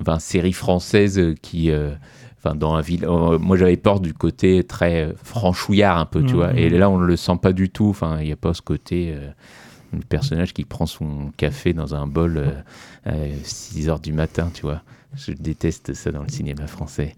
enfin, 0.00 0.18
série 0.18 0.52
française 0.52 1.34
qui. 1.42 1.70
Euh, 2.46 2.48
Enfin, 2.48 2.54
dans 2.56 2.74
un 2.74 2.80
ville, 2.80 3.04
euh, 3.04 3.38
moi 3.38 3.56
j'avais 3.56 3.76
peur 3.76 4.00
du 4.00 4.14
côté 4.14 4.62
très 4.64 5.02
euh, 5.06 5.12
franchouillard 5.24 5.98
un 5.98 6.06
peu, 6.06 6.20
tu 6.22 6.30
Mhm. 6.32 6.36
vois. 6.36 6.52
Et 6.54 6.68
là, 6.70 6.88
on 6.90 6.98
ne 6.98 7.06
le 7.06 7.16
sent 7.16 7.38
pas 7.40 7.52
du 7.52 7.70
tout. 7.70 7.88
Enfin, 7.90 8.18
il 8.20 8.26
n'y 8.26 8.32
a 8.32 8.36
pas 8.36 8.54
ce 8.54 8.62
côté 8.62 9.12
euh, 9.16 9.28
le 9.92 10.00
personnage 10.00 10.52
qui 10.52 10.64
prend 10.64 10.86
son 10.86 11.30
café 11.36 11.72
dans 11.72 11.94
un 11.94 12.06
bol 12.06 12.36
euh, 12.36 12.52
à 13.06 13.12
6 13.42 13.88
heures 13.88 14.00
du 14.00 14.12
matin, 14.12 14.50
tu 14.52 14.62
vois. 14.62 14.82
Je 15.16 15.32
déteste 15.32 15.94
ça 15.94 16.10
dans 16.10 16.20
le 16.22 16.28
cinéma 16.28 16.66
français. 16.66 17.14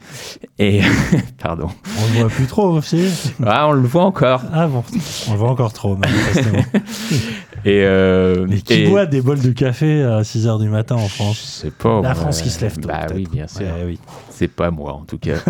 Et 0.60 0.82
pardon. 1.42 1.66
On 1.98 2.14
le 2.14 2.20
voit 2.20 2.28
plus 2.28 2.46
trop 2.46 2.68
aussi. 2.68 3.08
Ah, 3.44 3.66
on 3.66 3.72
le 3.72 3.88
voit 3.88 4.04
encore. 4.04 4.42
Ah 4.52 4.68
bon, 4.68 4.84
on 5.28 5.32
le 5.32 5.38
voit 5.38 5.50
encore 5.50 5.72
trop, 5.72 5.96
manifestement. 5.96 6.62
Et, 7.64 7.82
euh, 7.82 8.46
Mais 8.48 8.60
qui 8.60 8.74
et- 8.74 8.88
boit 8.88 9.04
des 9.06 9.20
bols 9.20 9.40
de 9.40 9.50
café 9.50 10.04
à 10.04 10.22
6h 10.22 10.60
du 10.60 10.68
matin 10.68 10.94
en 10.94 11.08
France? 11.08 11.58
C'est 11.60 11.74
pas 11.74 12.00
La. 12.02 12.14
France 12.14 12.40
qui 12.40 12.50
se 12.50 12.60
lève 12.60 12.78
tôt. 12.78 12.86
Bah 12.86 13.06
oui, 13.12 13.26
bien 13.32 13.48
sûr. 13.48 13.62
Ouais, 13.62 13.82
oui. 13.84 13.98
C'est 14.38 14.46
pas 14.48 14.70
moi 14.70 14.92
en 14.92 15.04
tout 15.04 15.18
cas. 15.18 15.38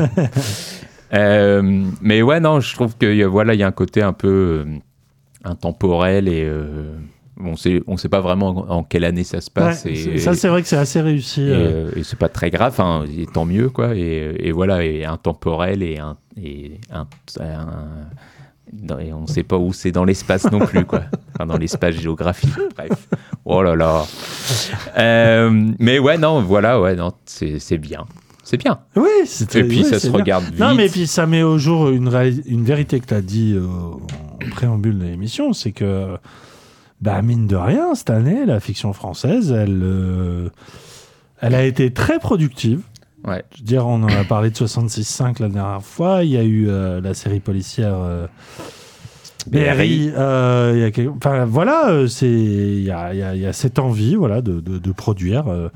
Euh, 1.15 1.63
mais 2.03 2.21
ouais, 2.21 2.39
non, 2.39 2.61
je 2.61 2.75
trouve 2.75 2.95
que 2.99 3.25
voilà, 3.25 3.55
il 3.55 3.61
y 3.61 3.63
a 3.63 3.67
un 3.67 3.73
côté 3.73 4.03
un 4.03 4.13
peu 4.13 4.29
euh, 4.67 4.79
intemporel 5.43 6.29
et 6.29 6.45
euh, 6.45 6.93
on 7.43 7.57
sait, 7.57 7.83
on 7.87 7.97
sait 7.97 8.11
pas 8.11 8.21
vraiment 8.21 8.49
en, 8.49 8.69
en 8.81 8.83
quelle 8.83 9.05
année 9.07 9.25
ça 9.25 9.41
se 9.41 9.51
passe. 9.51 9.87
Ouais, 9.87 9.93
et, 9.93 10.19
ça, 10.19 10.35
c'est 10.35 10.49
vrai 10.49 10.61
que 10.61 10.69
c'est 10.69 10.77
assez 10.77 11.01
réussi. 11.01 11.41
et, 11.41 11.51
euh. 11.51 11.91
et 11.97 12.03
c'est 12.03 12.19
pas 12.19 12.29
très 12.29 12.51
grave, 12.51 12.79
hein, 12.79 13.07
et 13.17 13.25
tant 13.25 13.47
mieux 13.47 13.71
quoi. 13.71 13.95
Et, 13.97 14.37
et 14.39 14.53
voilà, 14.53 14.85
et 14.85 15.07
intemporel 15.07 15.83
et 15.83 15.99
un, 15.99 16.19
et 16.37 16.73
un, 16.93 17.07
un- 17.41 18.99
et 19.01 19.15
on 19.15 19.27
sait 19.27 19.45
pas 19.45 19.57
où 19.57 19.73
c'est 19.73 19.93
dans 19.93 20.05
l'espace 20.05 20.45
non 20.53 20.59
plus 20.59 20.85
quoi. 20.85 21.01
Enfin, 21.35 21.47
dans 21.47 21.57
l'espace 21.57 21.95
géographique. 21.95 22.53
Bref. 22.77 23.09
Oh 23.47 23.63
là 23.63 23.75
là. 23.77 24.05
Euh, 24.99 25.71
mais 25.79 25.99
ouais, 26.01 26.19
non, 26.19 26.43
voilà, 26.43 26.79
ouais, 26.81 26.97
non, 26.97 27.13
c'est 27.25 27.79
bien. 27.79 28.05
C'est 28.51 28.57
bien. 28.57 28.79
Oui, 28.97 29.09
c'est 29.27 29.57
Et 29.57 29.65
puis 29.65 29.81
oui, 29.81 29.85
ça 29.85 29.99
se 30.01 30.09
bien. 30.09 30.17
regarde 30.17 30.45
vite. 30.45 30.59
Non, 30.59 30.75
mais 30.75 30.89
puis 30.89 31.07
ça 31.07 31.27
met 31.27 31.43
au 31.43 31.59
jour 31.59 31.91
une, 31.91 32.09
vérité 32.65 32.99
que 32.99 33.05
tu 33.05 33.13
as 33.13 33.21
dit 33.21 33.53
euh, 33.55 33.67
en 33.67 34.51
préambule 34.53 34.99
de 34.99 35.05
l'émission, 35.05 35.53
c'est 35.53 35.73
que, 35.73 36.17
bah, 37.03 37.21
mine 37.21 37.47
de 37.47 37.57
rien, 37.57 37.95
cette 37.95 38.09
année, 38.09 38.47
la 38.47 38.59
fiction 38.59 38.95
française, 38.95 39.53
elle, 39.53 39.83
euh, 39.83 40.49
elle 41.43 41.55
a 41.55 41.63
été 41.67 41.93
très 41.93 42.19
productive. 42.19 42.81
Ouais. 43.27 43.45
Je 43.55 43.59
veux 43.59 43.67
dire, 43.67 43.87
on 43.87 44.03
en 44.03 44.09
a 44.09 44.25
parlé 44.25 44.49
de 44.49 44.57
66.5 44.57 45.43
la 45.43 45.51
dernière 45.51 45.83
fois. 45.83 46.25
Il 46.25 46.31
y 46.31 46.39
a 46.39 46.43
eu 46.43 46.71
euh, 46.71 47.03
la 47.03 47.13
série 47.13 47.41
policière 47.41 47.99
BRI. 49.47 50.11
euh, 50.17 50.91
y 50.97 51.01
a 51.07 51.11
Enfin, 51.11 51.45
voilà, 51.45 52.09
c'est 52.09 52.27
il 52.31 52.83
y 52.83 52.91
a, 52.91 53.13
y 53.13 53.23
a- 53.23 53.35
y 53.37 53.45
a 53.45 53.53
cette 53.53 53.79
envie 53.79 54.15
voilà, 54.15 54.41
de, 54.41 54.61
de- 54.61 54.79
de 54.79 54.93
produire. 54.93 55.49
euh, 55.49 55.69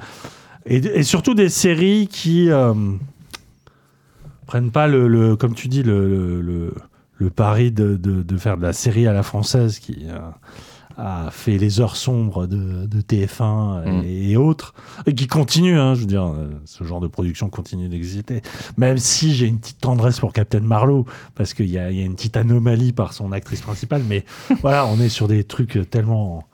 et, 0.66 0.76
et 0.76 1.02
surtout 1.02 1.34
des 1.34 1.48
séries 1.48 2.08
qui 2.10 2.50
euh, 2.50 2.72
prennent 4.46 4.70
pas 4.70 4.86
le, 4.86 5.08
le- 5.08 5.36
comme 5.36 5.54
tu 5.54 5.68
dis, 5.68 5.82
le, 5.82 6.40
le, 6.40 7.30
pari 7.30 7.70
de, 7.70 7.96
de- 7.96 8.22
de 8.22 8.36
faire 8.36 8.56
de 8.56 8.62
la 8.62 8.72
série 8.72 9.06
à 9.06 9.12
la 9.12 9.22
française 9.22 9.78
qui 9.78 10.06
euh, 10.08 10.18
a 10.98 11.30
fait 11.30 11.56
les 11.56 11.80
heures 11.80 11.96
sombres 11.96 12.46
de, 12.46 12.84
de 12.86 13.00
TF1 13.00 13.86
Mm. 13.86 14.02
et, 14.04 14.30
et 14.32 14.36
autres, 14.36 14.74
et 15.06 15.14
qui 15.14 15.26
continue, 15.28 15.78
hein, 15.78 15.94
je 15.94 16.00
veux 16.00 16.06
dire, 16.06 16.24
euh, 16.26 16.50
ce 16.64 16.84
genre 16.84 17.00
de 17.00 17.06
production 17.06 17.48
continue 17.48 17.88
d'exister. 17.88 18.42
Même 18.76 18.98
si 18.98 19.34
j'ai 19.34 19.46
une 19.46 19.58
petite 19.58 19.80
tendresse 19.80 20.20
pour 20.20 20.32
Captain 20.32 20.60
Marlowe, 20.60 21.06
parce 21.34 21.54
qu'il 21.54 21.66
y 21.66 21.72
y 21.74 21.78
a 21.78 21.88
une 21.90 22.14
petite 22.16 22.36
anomalie 22.36 22.92
par 22.92 23.12
son 23.14 23.32
actrice 23.32 23.60
principale, 23.62 24.02
mais 24.08 24.24
voilà, 24.62 24.84
on 24.86 24.98
est 25.00 25.08
sur 25.08 25.28
des 25.28 25.44
trucs 25.44 25.88
tellement 25.90 26.44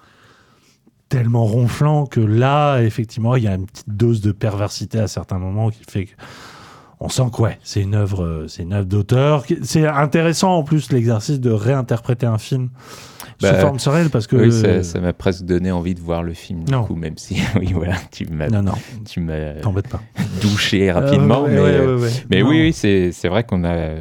tellement 1.09 1.45
ronflants 1.45 2.07
que 2.07 2.21
là, 2.21 2.81
effectivement, 2.81 3.37
il 3.37 3.45
y 3.45 3.49
a 3.49 3.55
une 3.55 3.67
petite 3.67 3.89
dose 3.89 4.21
de 4.21 4.33
perversité 4.33 4.99
à 4.99 5.09
certains 5.09 5.39
moments 5.39 5.71
qui 5.71 5.83
fait 5.89 6.07
que 6.07 6.13
on 7.01 7.09
sent 7.09 7.31
que 7.33 7.43
ouais, 7.43 7.59
c'est 7.63 7.81
une 7.81 7.95
œuvre, 7.95 8.25
euh, 8.25 8.49
c'est 8.49 8.65
une 8.65 8.73
œuvre 8.73 8.87
d'auteur. 8.87 9.45
C'est 9.63 9.87
intéressant 9.87 10.57
en 10.57 10.65
plus 10.65 10.91
l'exercice 10.91 11.39
de 11.39 11.51
réinterpréter 11.51 12.27
un 12.27 12.39
film 12.39 12.71
Bah, 13.41 13.55
sous 13.55 13.61
forme 13.61 13.79
sereine 13.79 14.11
parce 14.11 14.27
que 14.27 14.35
Oui, 14.37 14.51
ça 14.53 14.83
ça 14.83 15.01
m'a 15.01 15.13
presque 15.13 15.45
donné 15.45 15.71
envie 15.71 15.95
de 15.95 16.01
voir 16.01 16.23
le 16.25 16.35
film, 16.35 16.65
du 16.65 16.73
Non. 16.73 16.85
coup, 16.85 16.97
même 16.97 17.17
si, 17.17 17.41
oui, 17.57 17.73
voilà, 17.73 17.95
tu 18.11 18.27
m'as 18.27 18.49
Non, 18.49 18.63
non. 18.63 18.73
tu 19.09 19.21
m'as 19.21 19.53
pas. 19.63 20.01
douché 20.43 20.91
rapidement. 20.91 21.43
ouais, 21.45 21.51
mais 21.51 21.61
ouais, 21.61 21.71
euh, 21.71 21.99
ouais, 22.01 22.11
mais 22.31 22.43
oui, 22.43 22.61
oui 22.63 22.73
c'est 22.73 23.13
c'est 23.13 23.29
vrai 23.29 23.45
qu'on 23.45 23.65
a. 23.65 23.95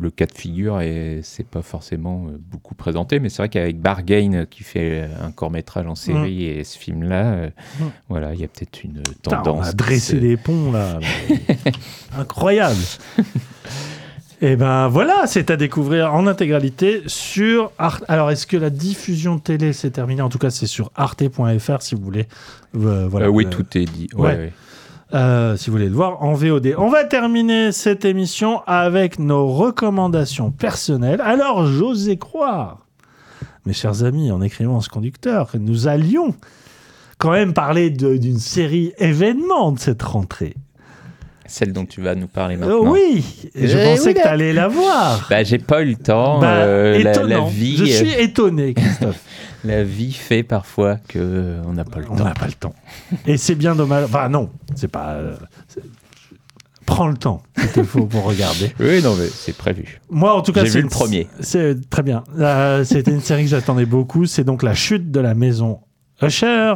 Le 0.00 0.10
cas 0.10 0.26
de 0.26 0.32
figure, 0.34 0.80
et 0.80 1.20
c'est 1.22 1.46
pas 1.46 1.62
forcément 1.62 2.26
euh, 2.28 2.38
beaucoup 2.38 2.74
présenté, 2.74 3.18
mais 3.18 3.28
c'est 3.30 3.38
vrai 3.38 3.48
qu'avec 3.48 3.80
Bargain, 3.80 4.32
euh, 4.34 4.44
qui 4.46 4.62
fait 4.62 5.08
un 5.22 5.30
court-métrage 5.32 5.86
en 5.86 5.94
série, 5.94 6.44
et 6.44 6.62
ce 6.64 6.78
film-là, 6.78 7.24
euh, 7.32 7.50
Mm. 7.80 7.84
voilà, 8.08 8.34
il 8.34 8.40
y 8.40 8.44
a 8.44 8.48
peut-être 8.48 8.84
une 8.84 9.02
tendance. 9.22 9.58
on 9.58 9.68
a 9.68 9.72
dressé 9.72 10.18
des 10.20 10.36
ponts 10.36 10.70
là. 10.72 10.98
Incroyable. 12.18 12.76
Et 14.42 14.56
ben 14.56 14.88
voilà, 14.88 15.26
c'est 15.26 15.50
à 15.50 15.56
découvrir 15.56 16.12
en 16.12 16.26
intégralité 16.26 17.02
sur 17.06 17.72
Arte. 17.78 18.04
Alors, 18.06 18.30
est-ce 18.30 18.46
que 18.46 18.58
la 18.58 18.68
diffusion 18.68 19.38
télé 19.38 19.72
s'est 19.72 19.90
terminée? 19.90 20.20
En 20.20 20.28
tout 20.28 20.38
cas, 20.38 20.50
c'est 20.50 20.66
sur 20.66 20.90
arte.fr 20.94 21.80
si 21.80 21.94
vous 21.94 22.02
voulez. 22.02 22.26
euh, 22.76 23.06
voilà, 23.10 23.26
Euh, 23.26 23.30
oui, 23.30 23.46
tout 23.48 23.64
est 23.78 23.86
dit. 23.86 24.08
Ouais, 24.14 24.20
ouais. 24.28 24.36
ouais. 24.36 24.52
euh, 25.14 25.56
si 25.56 25.70
vous 25.70 25.76
voulez 25.76 25.88
le 25.88 25.94
voir 25.94 26.22
en 26.22 26.34
VOD. 26.34 26.74
On 26.76 26.90
va 26.90 27.04
terminer 27.04 27.72
cette 27.72 28.04
émission 28.04 28.60
avec 28.66 29.18
nos 29.18 29.46
recommandations 29.48 30.50
personnelles. 30.50 31.22
Alors, 31.22 31.66
j'osais 31.66 32.18
croire, 32.18 32.80
mes 33.64 33.72
chers 33.72 34.04
amis, 34.04 34.30
en 34.32 34.42
écrivant 34.42 34.82
ce 34.82 34.90
conducteur, 34.90 35.50
que 35.50 35.56
nous 35.56 35.88
allions 35.88 36.34
quand 37.16 37.30
même 37.30 37.54
parler 37.54 37.88
d'une 37.88 38.38
série 38.38 38.92
événement 38.98 39.72
de 39.72 39.78
cette 39.78 40.02
rentrée. 40.02 40.54
Celle 41.48 41.72
dont 41.72 41.84
tu 41.86 42.00
vas 42.02 42.14
nous 42.14 42.26
parler 42.26 42.56
Euh, 42.56 42.58
maintenant. 42.58 42.90
oui, 42.92 43.24
et 43.54 43.68
je 43.68 43.76
Eh 43.78 43.84
pensais 43.84 44.08
oui, 44.08 44.14
que 44.14 44.20
tu 44.20 44.26
allais 44.26 44.52
la 44.52 44.68
voir. 44.68 45.26
Bah, 45.30 45.42
j'ai 45.44 45.58
pas 45.58 45.82
eu 45.82 45.86
le 45.90 45.96
temps. 45.96 46.40
Bah, 46.40 46.54
euh, 46.56 46.98
la, 47.02 47.40
vie, 47.48 47.76
Je 47.76 47.84
suis 47.84 48.14
euh, 48.14 48.20
étonné, 48.22 48.74
Christophe. 48.76 49.20
la 49.64 49.82
vie 49.84 50.12
fait 50.12 50.42
parfois 50.42 50.96
que 51.08 51.18
euh, 51.18 51.62
on 51.66 51.72
n'a 51.72 51.84
pas 51.84 52.00
le 52.00 52.06
On 52.10 52.16
temps. 52.16 52.24
n'a 52.24 52.34
pas 52.34 52.46
le 52.46 52.52
temps. 52.52 52.74
Et 53.26 53.36
c'est 53.36 53.54
bien 53.54 53.74
dommage. 53.74 54.04
Enfin, 54.04 54.28
non, 54.28 54.50
c'est 54.74 54.88
pas. 54.88 55.16
Prends 56.84 57.08
le 57.08 57.16
temps 57.16 57.42
qu'il 57.58 57.68
te 57.70 57.82
faut 57.82 58.06
pour 58.06 58.22
regarder. 58.24 58.72
Oui, 58.80 59.02
non, 59.02 59.16
mais 59.16 59.26
c'est 59.26 59.56
prévu. 59.56 60.00
Moi, 60.08 60.32
en 60.32 60.40
tout 60.40 60.52
cas, 60.52 60.62
J'ai 60.64 60.70
c'est 60.70 60.78
vu 60.78 60.84
le 60.84 60.88
premier. 60.88 61.26
C'est 61.40 61.90
très 61.90 62.04
bien. 62.04 62.22
Euh, 62.38 62.84
C'était 62.84 63.10
une 63.10 63.20
série 63.20 63.42
que 63.42 63.50
j'attendais 63.50 63.86
beaucoup. 63.86 64.24
C'est 64.26 64.44
donc 64.44 64.62
La 64.62 64.74
chute 64.74 65.10
de 65.10 65.18
la 65.18 65.34
maison 65.34 65.80
Usher. 66.22 66.74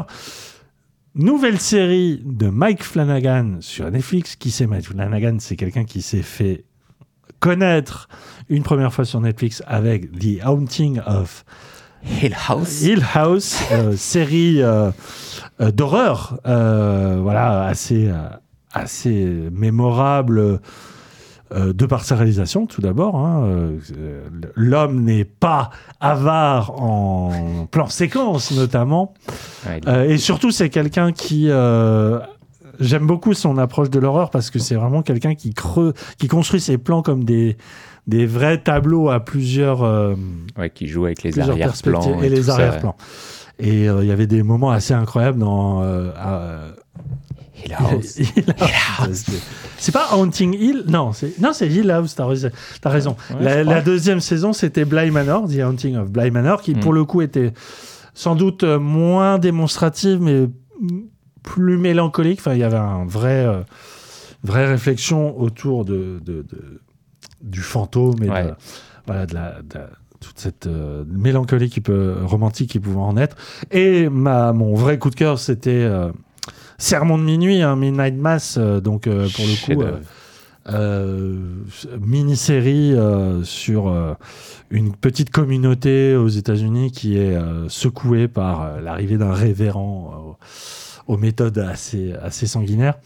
Nouvelle 1.16 1.58
série 1.58 2.22
de 2.24 2.48
Mike 2.50 2.84
Flanagan 2.84 3.56
sur 3.60 3.90
Netflix. 3.90 4.36
Qui 4.36 4.52
c'est 4.52 4.68
Mike 4.68 4.86
Flanagan? 4.86 5.38
C'est 5.40 5.56
quelqu'un 5.56 5.84
qui 5.84 6.02
s'est 6.02 6.22
fait 6.22 6.64
connaître 7.40 8.08
une 8.48 8.62
première 8.62 8.92
fois 8.92 9.04
sur 9.04 9.20
Netflix 9.20 9.60
avec 9.66 10.12
The 10.12 10.44
Haunting 10.44 11.00
of 11.04 11.44
Hill 12.04 12.36
House. 12.48 12.82
Hill 12.82 13.04
House, 13.14 13.60
euh, 13.72 13.92
série 13.96 14.62
euh, 14.62 14.92
euh, 15.60 15.72
d'horreur, 15.72 16.38
voilà, 16.44 17.64
assez, 17.64 18.08
assez 18.72 19.48
mémorable 19.50 20.60
euh, 21.52 21.72
de 21.72 21.86
par 21.86 22.04
sa 22.04 22.14
réalisation, 22.16 22.66
tout 22.66 22.80
d'abord. 22.80 23.16
hein, 23.16 23.42
euh, 23.44 23.78
L'homme 24.54 25.02
n'est 25.02 25.24
pas 25.24 25.70
avare 26.00 26.80
en 26.80 27.66
plan 27.70 27.88
séquence, 27.88 28.52
notamment. 28.52 29.14
Ouais, 29.66 29.80
Euh, 29.86 30.08
et 30.08 30.18
surtout, 30.18 30.50
c'est 30.50 30.70
quelqu'un 30.70 31.12
qui. 31.12 31.50
J'aime 32.78 33.06
beaucoup 33.06 33.34
son 33.34 33.58
approche 33.58 33.90
de 33.90 33.98
l'horreur 33.98 34.30
parce 34.30 34.48
que 34.48 34.58
c'est 34.58 34.74
vraiment 34.74 35.02
quelqu'un 35.02 35.34
qui 35.34 35.52
creuse, 35.52 35.92
qui 36.18 36.28
construit 36.28 36.60
ses 36.60 36.78
plans 36.78 37.02
comme 37.02 37.24
des, 37.24 37.58
des 38.06 38.24
vrais 38.24 38.56
tableaux 38.62 39.10
à 39.10 39.20
plusieurs. 39.20 39.82
ouais, 40.58 40.70
qui 40.70 40.86
joue 40.86 41.04
avec 41.04 41.22
les 41.22 41.38
arrière-plans. 41.38 42.22
et, 42.22 42.30
les 42.30 42.48
arrière-plans. 42.48 42.96
Et 43.60 43.88
euh, 43.88 44.02
il 44.02 44.08
y 44.08 44.12
avait 44.12 44.26
des 44.26 44.42
moments 44.42 44.70
assez 44.70 44.94
incroyables 44.94 45.38
dans. 45.38 45.82
euh, 45.82 46.70
Hill 47.64 47.74
House. 47.78 48.18
C'est 49.78 49.92
pas 49.92 50.08
Haunting 50.12 50.54
Hill 50.54 50.84
Non, 50.88 51.12
c'est 51.12 51.38
non, 51.40 51.52
c'est 51.52 51.68
Hill 51.68 51.90
House. 51.90 52.14
T'as 52.14 52.26
raison. 52.26 52.50
T'as 52.80 52.90
raison. 52.90 53.16
Ouais, 53.40 53.64
la, 53.64 53.80
deuxième 53.80 54.20
saison, 54.20 54.52
c'était 54.52 54.84
Bly 54.84 55.10
Manor, 55.10 55.46
The 55.48 55.58
Haunting 55.60 55.96
of 55.96 56.10
Bly 56.10 56.30
Manor, 56.30 56.60
qui 56.62 56.74
Mm. 56.74 56.80
pour 56.80 56.92
le 56.92 57.04
coup 57.04 57.22
était 57.22 57.52
sans 58.14 58.34
doute 58.34 58.62
euh, 58.64 58.78
moins 58.78 59.38
démonstrative, 59.38 60.20
mais 60.20 60.46
mm, 60.46 61.00
plus 61.42 61.78
mélancolique. 61.78 62.40
Enfin, 62.40 62.52
il 62.54 62.60
y 62.60 62.64
avait 62.64 62.76
un 62.76 63.04
vrai, 63.06 63.46
euh, 63.46 63.60
vraie 64.44 64.66
réflexion 64.66 65.38
autour 65.40 65.84
de, 65.84 66.18
de- 66.24 66.42
de- 66.42 66.80
du 67.42 67.60
fantôme 67.60 68.22
et 68.22 68.28
Ouais. 68.30 68.52
voilà, 69.06 69.26
de 69.26 69.34
la- 69.34 69.58
toute 70.20 70.38
cette 70.38 70.66
euh, 70.66 71.04
mélancolie 71.08 71.70
qui 71.70 71.80
peut, 71.80 72.16
romantique 72.22 72.70
qui 72.70 72.78
pouvait 72.78 72.98
en 72.98 73.16
être. 73.16 73.36
Et 73.70 74.08
ma, 74.08 74.52
mon 74.52 74.74
vrai 74.74 74.98
coup 74.98 75.10
de 75.10 75.14
cœur, 75.14 75.38
c'était 75.38 75.70
euh, 75.70 76.10
Sermon 76.78 77.18
de 77.18 77.24
minuit, 77.24 77.62
un 77.62 77.76
Midnight 77.76 78.16
Mass, 78.16 78.56
euh, 78.58 78.80
donc 78.80 79.04
pour 79.04 79.14
le 79.14 79.74
coup, 79.74 79.82
mini-série 82.00 82.94
sur 83.42 84.16
une 84.70 84.94
petite 84.94 85.30
communauté 85.30 86.14
aux 86.14 86.28
États-Unis 86.28 86.92
qui 86.92 87.16
est 87.16 87.36
secouée 87.68 88.28
par 88.28 88.80
l'arrivée 88.80 89.16
d'un 89.16 89.32
révérend 89.32 90.36
aux 91.08 91.16
méthodes 91.16 91.58
assez, 91.58 92.12
assez 92.22 92.46
sanguinaires, 92.46 92.98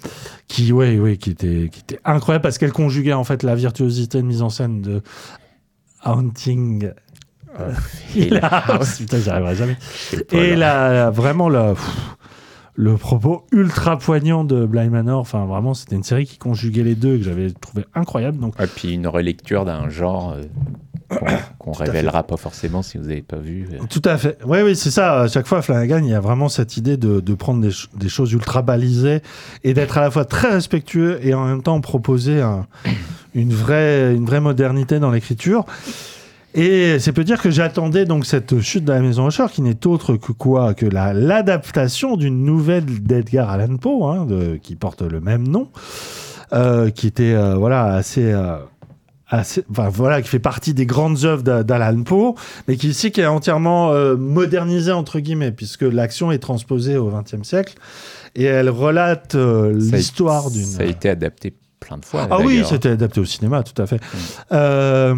qui, 0.46 0.72
ouais, 0.72 0.98
ouais, 0.98 1.16
qui, 1.16 1.30
était, 1.30 1.70
qui 1.72 1.80
était 1.80 2.00
incroyable 2.04 2.42
parce 2.42 2.58
qu'elle 2.58 2.72
conjuguait 2.72 3.14
en 3.14 3.24
fait 3.24 3.42
la 3.42 3.54
virtuosité 3.54 4.20
de 4.20 4.26
mise 4.26 4.42
en 4.42 4.50
scène 4.50 4.82
de 4.82 5.00
Haunting 6.04 6.90
House. 7.56 8.68
House. 8.68 8.98
Putain, 8.98 9.18
j'y 9.18 9.30
arriverai 9.30 9.54
jamais. 9.56 9.76
Et 10.32 10.54
là. 10.56 10.88
la, 10.88 10.94
la- 10.94 11.10
vraiment 11.10 11.48
la, 11.48 11.70
pff, 11.74 11.90
le 12.76 12.96
propos 12.96 13.44
ultra 13.52 13.98
poignant 13.98 14.44
de 14.44 14.66
Blind 14.66 14.90
Manor. 14.90 15.20
Enfin, 15.20 15.44
vraiment, 15.46 15.74
c'était 15.74 15.96
une 15.96 16.02
série 16.02 16.26
qui 16.26 16.38
conjuguait 16.38 16.82
les 16.82 16.94
deux 16.96 17.14
et 17.14 17.18
que 17.18 17.24
j'avais 17.24 17.50
trouvé 17.52 17.84
incroyable. 17.94 18.38
Donc, 18.38 18.54
Et 18.60 18.66
puis 18.66 18.92
une 18.92 19.06
relecture 19.06 19.64
d'un 19.64 19.88
genre 19.88 20.32
euh, 20.36 20.42
qu'on 21.10 21.26
qu'on 21.58 21.72
révélera 21.72 22.24
pas 22.24 22.36
forcément 22.36 22.82
si 22.82 22.98
vous 22.98 23.04
n'avez 23.04 23.22
pas 23.22 23.36
vu. 23.36 23.68
euh. 23.72 23.78
Tout 23.88 24.02
à 24.04 24.16
fait. 24.18 24.38
Oui, 24.44 24.58
oui, 24.64 24.74
c'est 24.74 24.90
ça. 24.90 25.20
À 25.22 25.28
chaque 25.28 25.46
fois, 25.46 25.62
Flanagan, 25.62 25.98
il 25.98 26.08
y 26.08 26.14
a 26.14 26.20
vraiment 26.20 26.48
cette 26.48 26.76
idée 26.76 26.96
de, 26.96 27.20
de 27.20 27.34
prendre 27.34 27.60
des, 27.60 27.70
ch- 27.70 27.88
des 27.96 28.08
choses 28.08 28.32
ultra 28.32 28.62
balisées 28.62 29.20
et 29.62 29.74
d'être 29.74 29.96
à 29.98 30.00
la 30.00 30.10
fois 30.10 30.24
très 30.24 30.50
respectueux 30.50 31.20
et 31.24 31.32
en 31.34 31.44
même 31.46 31.62
temps 31.62 31.80
proposer 31.80 32.40
un- 32.42 32.66
une, 33.36 33.52
vraie, 33.52 34.14
une 34.14 34.24
vraie 34.26 34.40
modernité 34.40 34.98
dans 34.98 35.10
l'écriture. 35.12 35.64
Et 36.56 36.98
c'est 37.00 37.12
peut 37.12 37.24
dire 37.24 37.42
que 37.42 37.50
j'attendais 37.50 38.04
donc 38.04 38.26
cette 38.26 38.60
chute 38.60 38.84
de 38.84 38.92
la 38.92 39.00
maison 39.00 39.26
Usher 39.28 39.46
qui 39.52 39.60
n'est 39.60 39.86
autre 39.86 40.14
que 40.16 40.30
quoi 40.32 40.72
que 40.74 40.86
la- 40.86 41.12
l'adaptation 41.12 42.16
d'une 42.16 42.44
nouvelle 42.44 42.84
d'Edgar 42.84 43.50
Allan 43.50 43.76
Poe 43.76 44.04
hein, 44.08 44.24
de- 44.24 44.56
qui 44.62 44.76
porte 44.76 45.02
le 45.02 45.20
même 45.20 45.48
nom, 45.48 45.68
euh, 46.52 46.90
qui 46.90 47.08
était 47.08 47.34
euh, 47.34 47.56
voilà 47.56 47.86
assez 47.86 48.32
euh, 48.32 48.56
assez- 49.28 49.64
enfin, 49.68 49.88
voilà, 49.88 50.22
qui 50.22 50.28
fait 50.28 50.38
partie 50.38 50.74
des 50.74 50.86
grandes 50.86 51.24
œuvres 51.24 51.42
d'A- 51.42 51.64
d'Alan 51.64 52.02
Poe, 52.04 52.34
mais 52.68 52.76
qui 52.76 52.88
ici 52.88 53.10
qui 53.10 53.20
est 53.20 53.26
entièrement 53.26 53.92
modernisée 54.16 54.92
entre 54.92 55.18
guillemets, 55.18 55.50
puisque 55.50 55.82
l'action 55.82 56.30
est 56.30 56.38
transposée 56.38 56.96
au 56.96 57.10
XXe 57.10 57.42
siècle 57.42 57.74
et 58.36 58.44
elle 58.44 58.70
relate 58.70 59.34
l'histoire 59.34 60.52
d'une. 60.52 60.62
Ça 60.64 60.82
a 60.82 60.86
été 60.86 61.08
adapté 61.08 61.52
plein 61.80 61.98
de 61.98 62.04
fois. 62.04 62.28
Ah 62.30 62.38
oui, 62.40 62.62
c'était 62.64 62.90
adapté 62.90 63.18
au 63.20 63.24
cinéma, 63.24 63.62
tout 63.64 63.80
à 63.82 63.86
fait. 63.86 64.00
Euh, 64.52 65.14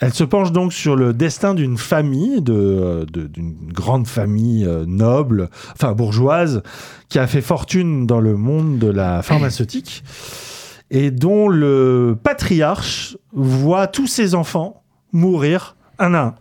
elle 0.00 0.14
se 0.14 0.22
penche 0.24 0.52
donc 0.52 0.72
sur 0.72 0.94
le 0.96 1.12
destin 1.12 1.54
d'une 1.54 1.76
famille, 1.76 2.40
de- 2.40 3.04
de- 3.12 3.26
d'une 3.26 3.56
grande 3.72 4.06
famille 4.06 4.64
euh, 4.64 4.84
noble, 4.86 5.50
enfin 5.72 5.92
bourgeoise, 5.92 6.62
qui 7.08 7.18
a 7.18 7.26
fait 7.26 7.40
fortune 7.40 8.06
dans 8.06 8.20
le 8.20 8.36
monde 8.36 8.78
de 8.78 8.86
la 8.88 9.22
pharmaceutique 9.22 10.04
et 10.90 11.10
dont 11.10 11.48
le 11.48 12.16
patriarche 12.22 13.16
voit 13.32 13.86
tous 13.88 14.06
ses 14.06 14.34
enfants 14.34 14.82
mourir 15.12 15.76
un 15.98 16.14
à 16.14 16.22
un, 16.22 16.34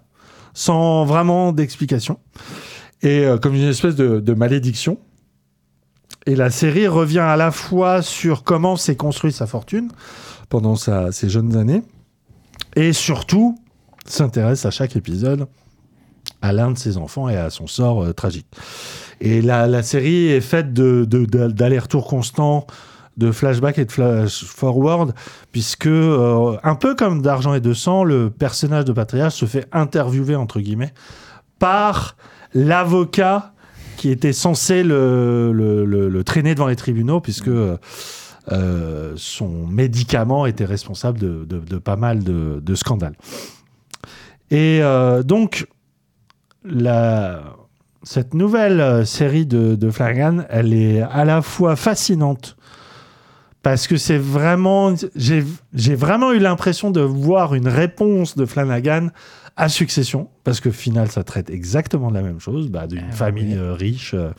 sans 0.54 1.04
vraiment 1.06 1.52
d'explication, 1.52 2.20
et 3.02 3.26
euh, 3.26 3.38
comme 3.38 3.56
une 3.56 3.64
espèce 3.68 3.96
de, 3.96 4.20
de 4.20 4.34
malédiction. 4.34 5.00
Et 6.26 6.36
la 6.36 6.50
série 6.50 6.88
revient 6.88 7.20
à 7.20 7.38
la 7.38 7.52
fois 7.52 8.02
sur 8.02 8.44
comment 8.44 8.76
s'est 8.76 8.96
construit 8.98 9.32
sa 9.32 9.48
fortune 9.48 9.90
pendant 10.50 10.76
sa- 10.76 11.12
ses 11.12 11.30
jeunes 11.30 11.56
années, 11.56 11.84
et 12.78 12.94
surtout 12.94 13.58
s'intéresse 14.06 14.66
à 14.66 14.72
chaque 14.72 14.95
épisode 14.95 15.48
à 16.41 16.54
l'un 16.54 16.72
de 16.72 16.78
ses 16.78 16.98
enfants 16.98 17.28
et 17.28 17.36
à 17.36 17.49
son 17.49 17.68
sort 17.68 18.04
euh, 18.04 18.14
tragique. 18.14 18.45
Et 19.20 19.41
la, 19.41 19.66
série 19.82 20.28
est 20.28 20.41
faite 20.41 20.72
de, 20.74 21.06
de- 21.06 21.26
de- 21.26 21.48
de 23.18 23.32
flashback 23.32 23.80
et 23.80 23.86
de 23.86 23.91
flash 23.91 24.44
forward, 24.44 25.14
puisque 25.52 25.88
euh, 25.88 26.56
un 26.64 26.76
peu 26.76 26.94
comme 26.94 27.24
d'argent 27.24 27.56
et 27.56 27.62
de 27.62 27.74
sang, 27.74 28.04
le 28.04 28.30
personnage 28.30 28.86
de 28.86 28.94
Patriarche 28.94 29.36
se 29.36 29.45
fait 29.45 29.66
interviewer 29.72 30.36
entre 30.36 30.60
guillemets 30.60 30.94
par 31.58 32.16
l'avocat 32.54 33.54
qui 33.98 34.12
était 34.12 34.34
censé 34.34 34.84
le- 34.84 35.52
le 36.10 36.24
traîner 36.24 36.54
devant 36.54 36.68
les 36.68 36.76
tribunaux, 36.76 37.20
puisque 37.20 37.48
euh, 37.48 37.78
euh, 38.52 39.14
son 39.18 39.68
médicament 39.68 40.45
était 40.45 40.65
responsable 40.65 41.19
de, 41.19 41.45
de- 41.45 41.60
de 41.60 41.78
pas 41.78 41.95
mal 41.95 42.24
de, 42.24 42.60
de 42.61 42.76
scandales. 42.76 43.15
Et 44.52 44.80
euh, 44.82 45.24
donc, 45.24 45.68
la, 46.64 47.44
cette 48.03 48.34
nouvelle 48.34 48.80
euh, 48.80 49.06
série 49.06 49.45
de, 49.45 49.76
de 49.76 49.90
Flanagan, 49.91 50.45
elle 50.49 50.74
est 50.74 51.02
à 51.02 51.26
la 51.26 51.41
fois 51.41 51.76
fascinante 51.76 52.56
parce 53.64 53.88
que 53.88 53.98
c'est 53.98 54.18
vraiment, 54.18 54.94
j'ai 55.15 55.95
vraiment 55.95 56.32
eu 56.32 56.40
l'impression 56.40 56.90
de 56.90 57.02
voir 57.02 57.53
une 57.53 57.68
réponse 57.68 58.38
de 58.38 58.45
Flanagan 58.45 59.10
à 59.57 59.68
Succession, 59.68 60.30
parce 60.45 60.61
que 60.61 60.69
final, 60.72 61.10
ça 61.10 61.24
traite 61.24 61.49
exactement 61.49 62.10
de 62.10 62.14
la 62.14 62.22
même 62.22 62.40
chose, 62.40 62.69
bah, 62.69 62.88
d'une 62.88 63.11
famille 63.11 63.56
euh, 63.56 63.74
riche 63.74 64.14
euh, 64.14 64.30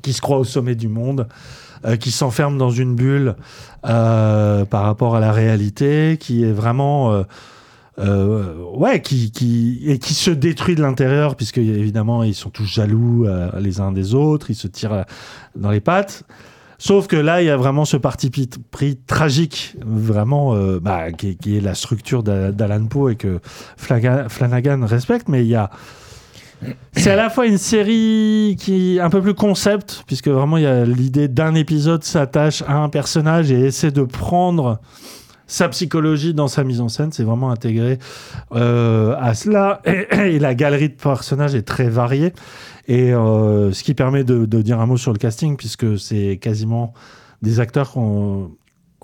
qui 0.00 0.12
se 0.14 0.22
croit 0.22 0.38
au 0.38 0.44
sommet 0.44 0.76
du 0.76 0.88
monde, 0.88 1.28
euh, 1.84 1.96
qui 1.96 2.10
s'enferme 2.10 2.58
dans 2.58 2.70
une 2.70 2.94
bulle 2.94 3.36
euh, 3.86 4.64
par 4.64 4.84
rapport 4.84 5.16
à 5.16 5.20
la 5.20 5.32
réalité, 5.32 6.16
qui 6.18 6.44
est 6.44 6.52
vraiment 6.52 7.24
euh, 7.98 8.54
ouais, 8.74 9.00
qui, 9.02 9.30
qui, 9.30 9.82
et 9.86 9.98
qui 9.98 10.14
se 10.14 10.30
détruit 10.30 10.74
de 10.74 10.82
l'intérieur, 10.82 11.36
puisque 11.36 11.58
évidemment, 11.58 12.22
ils 12.22 12.34
sont 12.34 12.50
tous 12.50 12.64
jaloux 12.64 13.26
les 13.58 13.80
uns 13.80 13.92
des 13.92 14.14
autres, 14.14 14.50
ils 14.50 14.56
se 14.56 14.66
tirent 14.66 15.04
dans 15.54 15.70
les 15.70 15.80
pattes. 15.80 16.24
Sauf 16.78 17.06
que 17.06 17.16
là, 17.16 17.40
il 17.40 17.46
y 17.46 17.50
a 17.50 17.56
vraiment 17.56 17.84
ce 17.84 17.96
parti 17.96 18.30
pris 18.70 18.96
tragique, 18.96 19.76
vraiment, 19.86 20.56
bah, 20.80 21.12
qui, 21.12 21.38
est 21.56 21.60
la 21.60 21.74
structure 21.74 22.22
d'A- 22.22 22.50
d'Alan 22.50 22.86
Poe 22.86 23.10
et 23.10 23.16
que 23.16 23.40
Flanagan 23.76 24.84
respecte, 24.86 25.28
mais 25.28 25.44
il 25.44 25.48
y 25.48 25.54
a. 25.54 25.70
C'est 26.92 27.10
à 27.10 27.16
la 27.16 27.30
fois 27.30 27.46
une 27.46 27.58
série 27.58 28.56
qui 28.58 28.96
est 28.96 29.00
un 29.00 29.10
peu 29.10 29.20
plus 29.20 29.34
concept, 29.34 30.04
puisque 30.06 30.28
vraiment 30.28 30.56
il 30.56 30.62
y 30.62 30.66
a 30.66 30.84
l'idée 30.84 31.28
d'un 31.28 31.54
épisode 31.54 32.04
s'attache 32.04 32.62
à 32.66 32.76
un 32.76 32.88
personnage 32.88 33.50
et 33.50 33.66
essaie 33.66 33.90
de 33.90 34.02
prendre 34.02 34.80
sa 35.46 35.68
psychologie 35.68 36.32
dans 36.32 36.48
sa 36.48 36.64
mise 36.64 36.80
en 36.80 36.88
scène. 36.88 37.12
C'est 37.12 37.24
vraiment 37.24 37.50
intégré 37.50 37.98
euh, 38.52 39.14
à 39.18 39.34
cela. 39.34 39.82
Et, 39.84 40.38
la 40.38 40.54
galerie 40.54 40.88
de 40.88 40.94
personnages 40.94 41.54
est 41.54 41.62
très 41.62 41.88
variée. 41.88 42.32
Et 42.88 43.12
euh, 43.12 43.72
ce 43.72 43.82
qui 43.82 43.94
permet 43.94 44.24
de, 44.24 44.46
de 44.46 44.62
dire 44.62 44.80
un 44.80 44.86
mot 44.86 44.96
sur 44.96 45.12
le 45.12 45.18
casting, 45.18 45.56
puisque 45.56 45.98
c'est 45.98 46.38
quasiment 46.40 46.94
des 47.42 47.60
acteurs 47.60 47.92
qu'on 47.92 48.52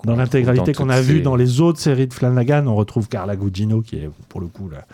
dans 0.05 0.15
l'intégralité 0.15 0.73
qu'on 0.73 0.89
a 0.89 1.01
vu 1.01 1.17
ces- 1.17 1.21
dans 1.21 1.35
les 1.35 1.61
autres 1.61 1.79
séries 1.79 2.07
de 2.07 2.13
Flanagan, 2.13 2.65
on 2.67 2.75
retrouve 2.75 3.07
Carla 3.07 3.35
Gugino, 3.35 3.81
qui 3.81 3.97
est 3.97 4.09
pour 4.29 4.41
le 4.41 4.47
coup 4.47 4.69
la, 4.69 4.85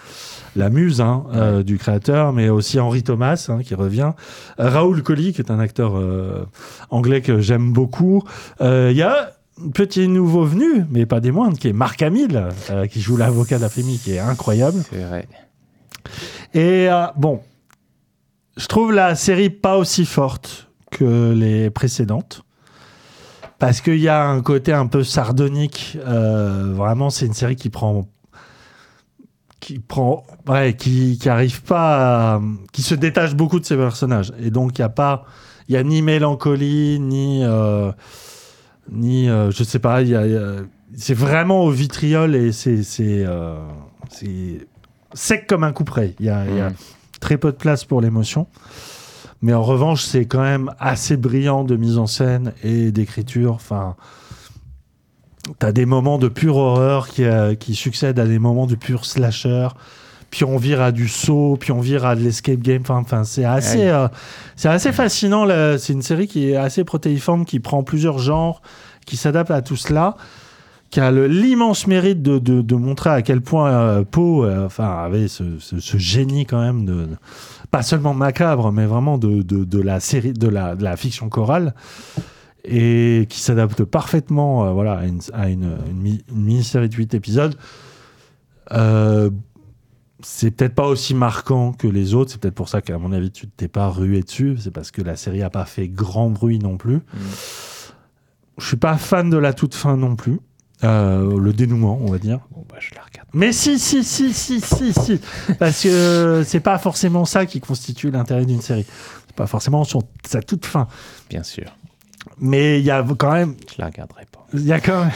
la 0.55 0.69
muse 0.69 1.01
hein, 1.01 1.23
euh, 1.33 1.63
du 1.63 1.77
créateur, 1.77 2.33
mais 2.33 2.49
aussi 2.49 2.79
Henry 2.79 3.03
Thomas, 3.03 3.47
hein, 3.49 3.59
qui 3.63 3.75
revient. 3.75 4.11
Euh, 4.59 4.69
Raoul 4.69 5.03
Colli, 5.03 5.33
qui 5.33 5.41
est 5.41 5.51
un 5.51 5.59
acteur 5.59 5.97
euh, 5.97 6.45
anglais 6.89 7.21
que 7.21 7.39
j'aime 7.39 7.71
beaucoup. 7.73 8.23
Euh, 8.61 8.89
Il 8.91 8.97
y 8.97 9.01
a 9.03 9.31
un 9.65 9.69
petit 9.71 10.07
nouveau 10.07 10.43
venu, 10.45 10.85
mais 10.91 11.05
pas 11.05 11.19
des 11.19 11.31
moindres, 11.31 11.57
qui 11.57 11.67
est 11.67 11.73
Marc 11.73 12.01
Hamill, 12.01 12.49
euh, 12.69 12.85
qui 12.87 13.01
joue 13.01 13.17
l'avocat 13.17 13.57
de 13.57 13.63
la 13.63 13.69
famille, 13.69 13.97
qui 13.99 14.11
est 14.13 14.19
incroyable. 14.19 14.83
C'est 14.89 15.03
vrai. 15.03 15.27
Et 16.53 16.89
euh, 16.89 17.05
bon, 17.17 17.41
je 18.55 18.65
trouve 18.67 18.91
la 18.93 19.15
série 19.15 19.49
pas 19.49 19.77
aussi 19.77 20.05
forte 20.05 20.69
que 20.91 21.33
les 21.33 21.69
précédentes. 21.69 22.43
Parce 23.59 23.81
qu'il 23.81 23.97
y 23.99 24.07
a 24.07 24.23
un 24.27 24.41
côté 24.41 24.71
un 24.73 24.85
peu 24.87 25.03
sardonique. 25.03 25.97
euh, 26.05 26.71
vraiment, 26.73 27.09
c'est 27.09 27.25
une 27.25 27.33
série 27.33 27.55
qui 27.55 27.69
prend. 27.69 28.07
Qui 29.59 29.79
prend. 29.79 30.23
Ouais, 30.47 30.75
qui, 30.75 31.17
qui 31.17 31.29
arrive 31.29 31.63
pas. 31.63 32.35
à- 32.35 32.41
qui 32.71 32.83
se 32.83 32.93
détache 32.95 33.33
beaucoup 33.35 33.59
de 33.59 33.65
ses 33.65 33.75
personnages. 33.75 34.31
Et 34.39 34.51
donc, 34.51 34.77
il 34.77 34.81
n'y 34.81 34.85
a 34.85 34.89
pas. 34.89 35.25
Il 35.69 35.73
y 35.73 35.77
a 35.77 35.83
ni 35.83 36.01
mélancolie, 36.01 36.99
ni. 36.99 37.43
euh, 37.43 37.91
ni. 38.91 39.27
euh, 39.29 39.49
je 39.51 39.63
sais 39.63 39.79
pas, 39.79 40.01
il 40.03 40.09
y 40.09 40.15
a- 40.15 40.27
y 40.27 40.39
c'est 40.95 41.13
vraiment 41.15 41.63
au 41.63 41.71
vitriol 41.71 42.35
et 42.35 42.51
c'est. 42.51 42.83
C'est. 42.83 43.23
euh, 43.25 43.57
c'est 44.09 44.67
sec 45.13 45.47
comme 45.47 45.63
un 45.63 45.71
couperet. 45.73 46.15
Il 46.19 46.27
y 46.27 46.29
a, 46.29 46.45
il 46.47 46.55
y 46.57 46.61
a 46.61 46.69
Mm. 46.69 46.75
très 47.19 47.37
peu 47.37 47.51
de 47.51 47.57
place 47.57 47.83
pour 47.85 48.01
l'émotion. 48.01 48.45
Mais 49.41 49.53
en 49.53 49.61
revanche, 49.63 50.03
c'est 50.03 50.25
quand 50.25 50.41
même 50.41 50.71
assez 50.79 51.15
brillant 51.17 51.63
de 51.63 51.75
mise 51.75 51.97
en 51.97 52.07
scène 52.07 52.53
et 52.63 52.91
d'écriture. 52.91 53.53
Enfin, 53.53 53.95
t'as 55.59 55.71
des 55.71 55.85
moments 55.85 56.17
de 56.17 56.27
pure 56.27 56.57
horreur 56.57 57.07
qui, 57.07 57.23
euh, 57.23 57.55
qui 57.55 57.75
succèdent 57.75 58.19
à 58.19 58.25
des 58.25 58.39
moments 58.39 58.65
de 58.67 58.75
pur 58.75 59.05
slasher. 59.05 59.67
Puis 60.29 60.43
on 60.43 60.57
vire 60.57 60.81
à 60.81 60.91
du 60.91 61.07
saut, 61.07 61.55
puis 61.59 61.71
on 61.71 61.79
vire 61.79 62.05
à 62.05 62.15
de 62.15 62.21
l'escape 62.21 62.59
game. 62.59 62.81
Enfin, 62.81 62.97
enfin, 62.97 63.23
c'est 63.23 63.45
assez, 63.45 63.87
euh, 63.87 64.07
c'est 64.57 64.67
assez 64.69 64.91
fascinant. 64.91 65.47
C'est 65.77 65.93
une 65.93 66.01
série 66.01 66.27
qui 66.27 66.49
est 66.49 66.57
assez 66.57 66.83
protéiforme, 66.83 67.45
qui 67.45 67.59
prend 67.61 67.81
plusieurs 67.83 68.19
genres, 68.19 68.61
qui 69.05 69.15
s'adapte 69.17 69.51
à 69.51 69.61
tout 69.61 69.77
cela 69.77 70.15
qui 70.89 71.01
a 71.01 71.11
l'immense 71.11 71.85
mérite 71.85 72.21
de, 72.21 72.39
de- 72.39 72.61
de 72.61 72.75
montrer 72.75 73.09
à 73.09 73.21
quel 73.21 73.41
point 73.41 73.69
euh, 73.69 74.03
Poe 74.05 74.45
euh, 74.45 74.65
enfin, 74.67 74.87
avait 75.03 75.27
ce, 75.27 75.59
ce- 75.59 75.81
ce 75.81 75.97
génie 75.97 76.45
quand 76.45 76.61
même 76.61 76.85
de- 76.85 77.09
pas 77.71 77.83
seulement 77.83 78.13
macabre 78.13 78.71
mais 78.71 78.85
vraiment 78.85 79.17
de, 79.17 79.41
de- 79.41 79.63
de 79.65 79.81
la 79.81 79.99
série 79.99 80.33
de 80.33 80.47
la, 80.47 80.75
de 80.75 80.83
la 80.83 80.95
fiction 80.97 81.29
chorale 81.29 81.73
et 82.63 83.25
qui 83.29 83.39
s'adapte 83.39 83.83
parfaitement 83.83 84.65
euh, 84.65 84.71
voilà, 84.71 84.93
à 84.99 85.05
une, 85.05 85.21
à 85.33 85.49
une- 85.49 85.77
une 85.89 85.97
mi- 85.97 86.23
une 86.29 86.43
mini-série 86.43 86.89
de 86.89 86.95
8 86.95 87.13
épisodes 87.13 87.55
Euh, 88.73 89.29
c'est 90.21 90.51
peut-être 90.51 90.75
pas 90.75 90.87
aussi 90.87 91.13
marquant 91.13 91.71
que 91.73 91.87
les 91.87 92.13
autres 92.13 92.31
c'est 92.31 92.41
peut-être 92.41 92.55
pour 92.55 92.67
ça 92.69 92.81
qu'à 92.81 92.97
mon 92.97 93.11
avis 93.13 93.31
tu 93.31 93.47
t'es 93.47 93.67
pas 93.69 93.87
rué 93.87 94.21
dessus 94.21 94.57
c'est 94.59 94.71
parce 94.71 94.91
que 94.91 95.01
la 95.01 95.15
série 95.15 95.43
a 95.43 95.49
pas 95.49 95.63
fait 95.65 95.87
grand 95.87 96.29
bruit 96.29 96.59
non 96.59 96.75
plus 96.77 96.99
je 98.57 98.65
suis 98.65 98.77
pas 98.77 98.97
fan 98.97 99.29
de 99.29 99.37
la 99.37 99.53
toute 99.53 99.75
fin 99.75 99.95
non 99.97 100.15
plus 100.15 100.39
Euh, 100.83 101.39
le 101.39 101.53
dénouement, 101.53 101.97
on 102.03 102.11
va 102.11 102.19
dire. 102.19 102.39
Bon, 102.51 102.63
bah, 102.69 102.75
je 102.79 102.93
la. 102.93 103.01
Mais 103.37 103.51
si, 103.51 103.77
si, 103.77 104.03
si, 104.03 104.33
si, 104.33 104.59
si, 104.59 104.93
si. 104.93 105.21
Parce 105.59 105.83
que 105.83 106.41
c'est 106.43 106.59
pas 106.59 106.79
forcément 106.79 107.23
ça 107.23 107.45
qui 107.45 107.59
constitue 107.59 108.09
l'intérêt 108.09 108.45
d'une 108.45 108.61
série. 108.61 108.85
C'est 109.27 109.35
pas 109.35 109.45
forcément 109.45 109.83
son, 109.83 110.01
sa 110.25 110.41
toute 110.41 110.65
fin. 110.65 110.87
Bien 111.29 111.43
sûr. 111.43 111.65
Mais 112.39 112.79
il 112.79 112.85
y 112.85 112.89
a 112.89 113.05
quand 113.15 113.33
même. 113.33 113.55
Je 113.71 113.75
la 113.77 113.85
regarderai 113.85 114.25
pas. 114.31 114.43
Il 114.55 114.65
y 114.65 114.73
a 114.73 114.79
quand 114.79 115.01
même. 115.01 115.11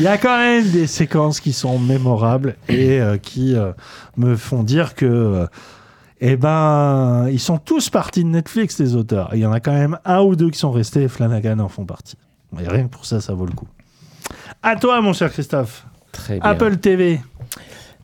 Il 0.00 0.04
y 0.04 0.08
a 0.08 0.18
quand 0.18 0.38
même 0.38 0.68
des 0.70 0.88
séquences 0.88 1.38
qui 1.38 1.52
sont 1.52 1.78
mémorables 1.78 2.56
et 2.68 3.00
euh, 3.00 3.16
qui 3.16 3.54
euh, 3.54 3.70
me 4.16 4.34
font 4.34 4.64
dire 4.64 4.96
que. 4.96 5.06
euh, 5.06 5.46
eh 6.20 6.36
ben, 6.36 7.28
ils 7.30 7.38
sont 7.38 7.58
tous 7.58 7.90
partis 7.90 8.24
de 8.24 8.28
Netflix, 8.28 8.80
les 8.80 8.96
auteurs. 8.96 9.30
Il 9.34 9.38
y 9.38 9.46
en 9.46 9.52
a 9.52 9.60
quand 9.60 9.72
même 9.72 10.00
un 10.04 10.20
ou 10.22 10.34
deux 10.34 10.50
qui 10.50 10.58
sont 10.58 10.72
restés 10.72 11.04
et 11.04 11.08
Flanagan 11.08 11.60
en 11.60 11.68
font 11.68 11.84
partie. 11.84 12.16
Et 12.60 12.66
rien 12.66 12.88
que 12.88 12.88
pour 12.88 13.06
ça, 13.06 13.20
ça 13.20 13.34
vaut 13.34 13.46
le 13.46 13.52
coup. 13.52 13.68
À 14.64 14.74
toi, 14.74 15.00
mon 15.00 15.12
cher 15.12 15.30
Christophe. 15.30 15.86
Très 16.12 16.34
bien. 16.40 16.50
Apple 16.50 16.76
TV. 16.78 17.20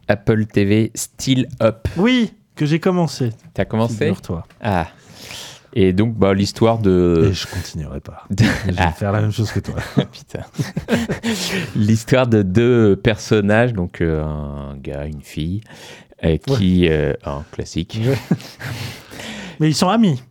Apple 0.09 0.47
TV 0.47 0.91
Still 0.95 1.49
Up. 1.63 1.89
Oui, 1.97 2.33
que 2.55 2.67
j'ai 2.67 2.79
commencé. 2.81 3.31
T'as 3.55 3.65
commencé 3.65 3.95
Figure-toi. 3.97 4.47
Ah. 4.63 4.89
Et 5.77 5.93
donc, 5.93 6.15
bah, 6.15 6.35
l'histoire 6.35 6.79
de. 6.79 7.29
Et 7.31 7.33
je 7.33 7.47
continuerai 7.49 8.01
pas. 8.01 8.25
Je 8.39 8.45
vais 8.71 8.75
Ah. 8.79 8.93
faire 8.93 9.11
la 9.13 9.21
même 9.23 9.33
chose 9.33 9.51
que 9.51 9.59
toi. 9.61 9.75
Putain. 10.13 10.45
L'histoire 11.77 12.27
de 12.27 12.43
deux 12.43 12.97
personnages, 12.97 13.73
donc 13.73 14.01
euh, 14.01 14.23
un 14.23 14.77
gars, 14.77 15.05
une 15.07 15.23
fille, 15.23 15.63
euh, 16.25 16.37
qui. 16.37 16.89
euh, 16.89 17.15
un 17.25 17.45
classique. 17.51 18.01
Mais 19.59 19.69
ils 19.71 19.75
sont 19.75 19.89
amis. 19.89 20.23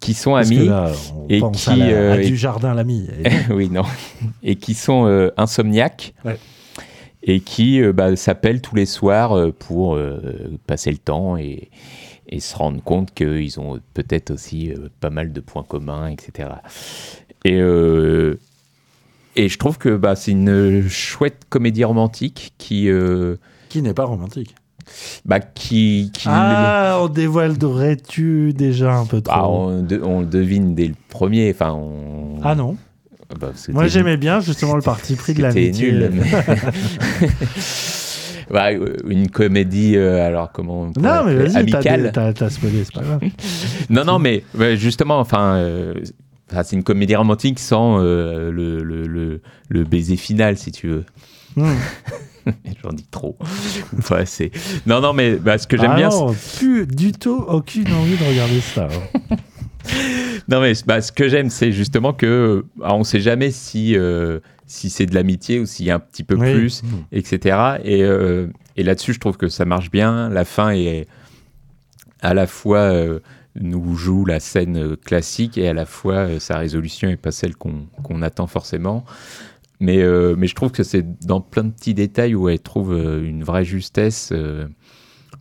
Qui 0.00 0.14
sont 0.14 0.32
Parce 0.32 0.46
amis. 0.48 0.66
là, 0.66 0.92
on 1.14 1.26
et 1.28 1.40
pense 1.40 1.64
qui. 1.64 1.70
à, 1.70 1.76
la- 1.76 2.12
à 2.12 2.16
et- 2.18 2.26
du 2.28 2.36
jardin 2.36 2.72
l'ami. 2.72 3.08
Oui, 3.50 3.68
non. 3.68 3.82
Et 4.42 4.56
qui 4.56 4.74
sont 4.74 5.30
insomniaques. 5.36 6.14
Ouais. 6.24 6.38
Et 7.30 7.40
qui 7.40 7.80
euh, 7.82 7.92
bah, 7.92 8.16
s'appellent 8.16 8.62
tous 8.62 8.74
les 8.74 8.86
soirs 8.86 9.32
euh, 9.36 9.52
pour 9.56 9.94
euh, 9.96 10.18
passer 10.66 10.90
le 10.90 10.96
temps 10.96 11.36
et, 11.36 11.68
et 12.28 12.40
se 12.40 12.56
rendre 12.56 12.82
compte 12.82 13.12
qu'ils 13.12 13.60
ont 13.60 13.78
peut-être 13.92 14.30
aussi 14.30 14.70
euh, 14.72 14.88
pas 15.00 15.10
mal 15.10 15.32
de 15.32 15.40
points 15.40 15.62
communs, 15.62 16.08
etc. 16.08 16.48
Et, 17.44 17.60
euh, 17.60 18.38
et 19.36 19.48
je 19.50 19.58
trouve 19.58 19.76
que 19.76 19.94
bah, 19.96 20.16
c'est 20.16 20.30
une 20.32 20.88
chouette 20.88 21.42
comédie 21.50 21.84
romantique 21.84 22.54
qui. 22.56 22.88
euh, 22.88 23.36
Qui 23.68 23.82
n'est 23.82 23.94
pas 23.94 24.04
romantique. 24.06 24.54
bah, 25.26 25.40
qui, 25.40 26.10
qui 26.14 26.28
Ah, 26.30 26.98
on 27.02 27.08
dévoilerais-tu 27.08 28.54
déjà 28.54 28.94
un 28.94 29.04
peu 29.04 29.20
trop? 29.20 29.34
Bah, 29.36 29.46
on, 29.48 29.82
de- 29.82 30.00
on 30.02 30.20
le 30.20 30.26
devine 30.26 30.74
dès 30.74 30.86
le 30.86 30.94
premier. 31.10 31.50
Enfin, 31.50 31.72
on... 31.74 32.40
Ah 32.42 32.54
non. 32.54 32.76
Bah, 33.38 33.50
c'était 33.54 33.72
Moi, 33.72 33.86
j'aimais 33.88 34.16
bien 34.16 34.40
justement 34.40 34.74
le 34.76 34.82
parti 34.82 35.14
pris 35.16 35.34
de 35.34 35.42
C'était 35.42 35.60
l'amitié. 35.60 35.92
nul. 35.92 36.10
mais- 36.12 36.30
Bah, 38.50 38.70
euh, 38.72 38.96
une 39.06 39.28
comédie, 39.28 39.94
euh, 39.96 40.26
alors 40.26 40.50
comment 40.52 40.80
on 40.84 40.86
Non, 41.00 41.24
mais 41.26 41.34
vas-y, 41.34 41.52
t'as 41.52 41.58
amicale. 41.60 42.10
t'as 42.14 42.32
t'as 42.32 42.48
spoilé, 42.48 42.82
c'est 42.84 42.94
pas 42.94 43.02
grave. 43.02 43.20
Non, 43.90 44.04
non, 44.06 44.18
mais 44.18 44.42
justement, 44.76 45.18
enfin, 45.20 45.56
euh, 45.56 45.92
enfin, 46.50 46.62
c'est 46.62 46.74
une 46.76 46.82
comédie 46.82 47.14
romantique 47.14 47.58
sans 47.58 47.98
euh, 48.00 48.50
le, 48.50 48.82
le, 48.82 49.06
le, 49.06 49.42
le 49.68 49.84
baiser 49.84 50.16
final, 50.16 50.56
si 50.56 50.72
tu 50.72 50.88
veux. 50.88 51.04
Hmm. 51.56 51.74
J'en 52.82 52.90
dis 52.94 53.06
trop. 53.10 53.36
Non, 54.86 55.02
non, 55.02 55.12
mais 55.12 55.34
bah, 55.36 55.58
ce 55.58 55.66
que 55.66 55.76
j'aime 55.76 55.90
Ah 55.92 55.96
bien, 55.96 56.08
non, 56.08 56.34
plus 56.56 56.86
du 56.86 57.12
tout 57.12 57.44
aucune 57.46 57.92
envie 57.92 58.16
de 58.16 58.24
regarder 58.24 58.60
ça. 58.62 58.88
hein. 59.30 59.36
Non 60.48 60.60
mais 60.62 60.72
bah, 60.86 61.00
ce 61.02 61.12
que 61.12 61.28
j'aime 61.28 61.50
c'est 61.50 61.72
justement 61.72 62.12
que 62.14 62.64
ah, 62.82 62.94
on 62.94 63.04
sait 63.04 63.20
jamais 63.20 63.50
si 63.50 63.96
euh, 63.96 64.40
si 64.66 64.88
c'est 64.90 65.04
de 65.06 65.14
l'amitié 65.14 65.60
ou 65.60 65.66
s'il 65.66 65.84
y 65.86 65.90
a 65.90 65.96
un 65.96 66.00
petit 66.00 66.24
peu 66.24 66.36
Oui. 66.36 66.52
plus, 66.54 66.82
Mm. 66.82 66.86
etc. 67.12 67.58
Et, 67.84 68.02
euh, 68.02 68.46
et 68.76 68.82
là-dessus 68.82 69.12
je 69.12 69.20
trouve 69.20 69.36
que 69.36 69.48
ça 69.48 69.64
marche 69.66 69.90
bien. 69.90 70.28
La 70.30 70.44
fin 70.46 70.70
est 70.70 71.06
à 72.22 72.32
la 72.34 72.46
fois 72.46 72.78
euh, 72.78 73.20
nous 73.60 73.94
joue 73.96 74.24
la 74.24 74.40
scène 74.40 74.96
classique 74.96 75.58
et 75.58 75.68
à 75.68 75.74
la 75.74 75.84
fois 75.84 76.38
sa 76.40 76.58
résolution 76.58 77.08
est 77.10 77.16
pas 77.16 77.30
celle 77.32 77.54
qu'on 77.56 78.22
attend 78.22 78.46
forcément. 78.46 79.04
Mais, 79.80 80.02
mais 80.36 80.46
je 80.48 80.54
trouve 80.56 80.72
que 80.72 80.82
c'est 80.82 81.04
dans 81.24 81.40
plein 81.40 81.62
de 81.64 81.70
petits 81.70 81.94
détails 81.94 82.34
où 82.34 82.48
elle 82.48 82.58
trouve 82.58 82.92
une 82.94 83.44
vraie 83.44 83.64
justesse. 83.64 84.32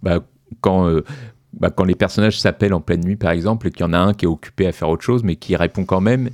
bah, 0.03 0.19
quand, 0.61 0.87
euh, 0.87 1.03
bah, 1.53 1.69
quand 1.69 1.83
les 1.85 1.95
personnages 1.95 2.39
s'appellent 2.39 2.73
en 2.73 2.81
pleine 2.81 3.01
nuit, 3.03 3.15
par 3.15 3.31
exemple, 3.31 3.67
et 3.67 3.71
qu'il 3.71 3.81
y 3.81 3.89
en 3.89 3.93
a 3.93 3.97
un 3.99 4.13
qui 4.13 4.25
est 4.25 4.29
occupé 4.29 4.67
à 4.67 4.71
faire 4.71 4.89
autre 4.89 5.03
chose, 5.03 5.23
mais 5.23 5.35
qui 5.35 5.55
répond 5.55 5.85
quand 5.85 6.01
même 6.01 6.29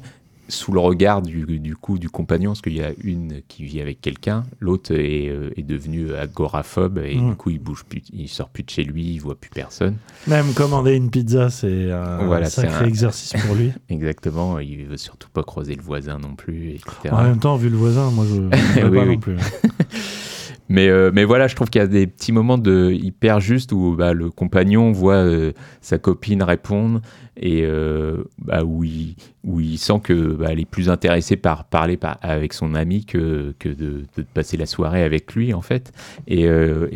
sous 0.49 0.73
le 0.73 0.79
regard 0.81 1.21
du, 1.21 1.45
du 1.59 1.75
coup 1.77 1.97
du 1.97 2.09
compagnon, 2.09 2.51
parce 2.51 2.61
qu'il 2.61 2.73
y 2.75 2.83
a 2.83 2.91
une 3.01 3.41
qui 3.47 3.63
vit 3.63 3.79
avec 3.79 4.01
quelqu'un, 4.01 4.43
l'autre 4.59 4.91
est, 4.93 5.29
euh, 5.29 5.51
est 5.55 5.63
devenu 5.63 6.13
agoraphobe, 6.13 6.97
et 6.99 7.15
du 7.15 7.35
coup 7.35 7.49
il 7.49 7.59
bouge 7.59 7.85
plus, 7.85 8.01
il 8.11 8.27
sort 8.27 8.49
plus 8.49 8.63
de 8.63 8.69
chez 8.69 8.83
lui, 8.83 9.05
il 9.13 9.19
voit 9.19 9.35
plus 9.39 9.49
personne. 9.49 9.95
Même 10.27 10.53
commander 10.53 10.95
une 10.95 11.09
pizza, 11.09 11.49
c'est 11.49 11.89
un 11.91 12.25
Voilà, 12.25 12.49
sacré 12.49 12.83
un- 12.83 12.87
exercice 12.89 13.31
pour 13.41 13.55
lui. 13.55 13.71
Exactement, 13.89 14.59
il 14.59 14.83
veut 14.85 14.97
surtout 14.97 15.29
pas 15.29 15.43
croiser 15.43 15.75
le 15.75 15.81
voisin 15.81 16.19
non 16.19 16.35
plus, 16.35 16.71
etc. 16.71 16.91
En 17.11 17.23
même 17.23 17.39
temps, 17.39 17.55
vu 17.55 17.69
le 17.69 17.77
voisin, 17.77 18.11
moi, 18.11 18.25
je 18.29 18.35
ne 18.35 18.49
Oui, 18.49 18.81
pas 18.81 18.89
oui. 18.89 19.07
non 19.07 19.17
plus. 19.19 19.37
Mais, 20.69 20.87
euh, 20.87 21.11
mais 21.13 21.25
voilà, 21.25 21.47
je 21.47 21.55
trouve 21.55 21.69
qu'il 21.69 21.81
y 21.81 21.83
a 21.83 21.87
des 21.87 22.07
petits 22.07 22.31
moments 22.31 22.57
de 22.57 22.91
hyper 22.91 23.39
justes 23.39 23.71
où 23.71 23.95
bah, 23.97 24.13
le 24.13 24.29
compagnon 24.29 24.91
voit 24.91 25.15
euh, 25.15 25.51
sa 25.81 25.97
copine 25.97 26.41
répondre 26.41 27.01
et 27.35 27.63
euh, 27.63 28.23
bah, 28.37 28.63
où, 28.63 28.83
il, 28.83 29.77
sent 29.77 29.99
que 30.01 30.13
bah, 30.13 30.53
est 30.53 30.65
plus 30.65 30.89
intéressée 30.89 31.35
par 31.35 31.65
parler 31.65 31.97
par- 31.97 32.17
avec 32.21 32.53
son 32.53 32.75
ami 32.75 33.05
que, 33.05 33.53
de, 33.65 34.05
passer 34.33 34.55
la 34.55 34.65
soirée 34.65 35.03
avec 35.03 35.33
lui 35.35 35.53
en 35.53 35.61
fait. 35.61 35.91
Et, 36.27 36.47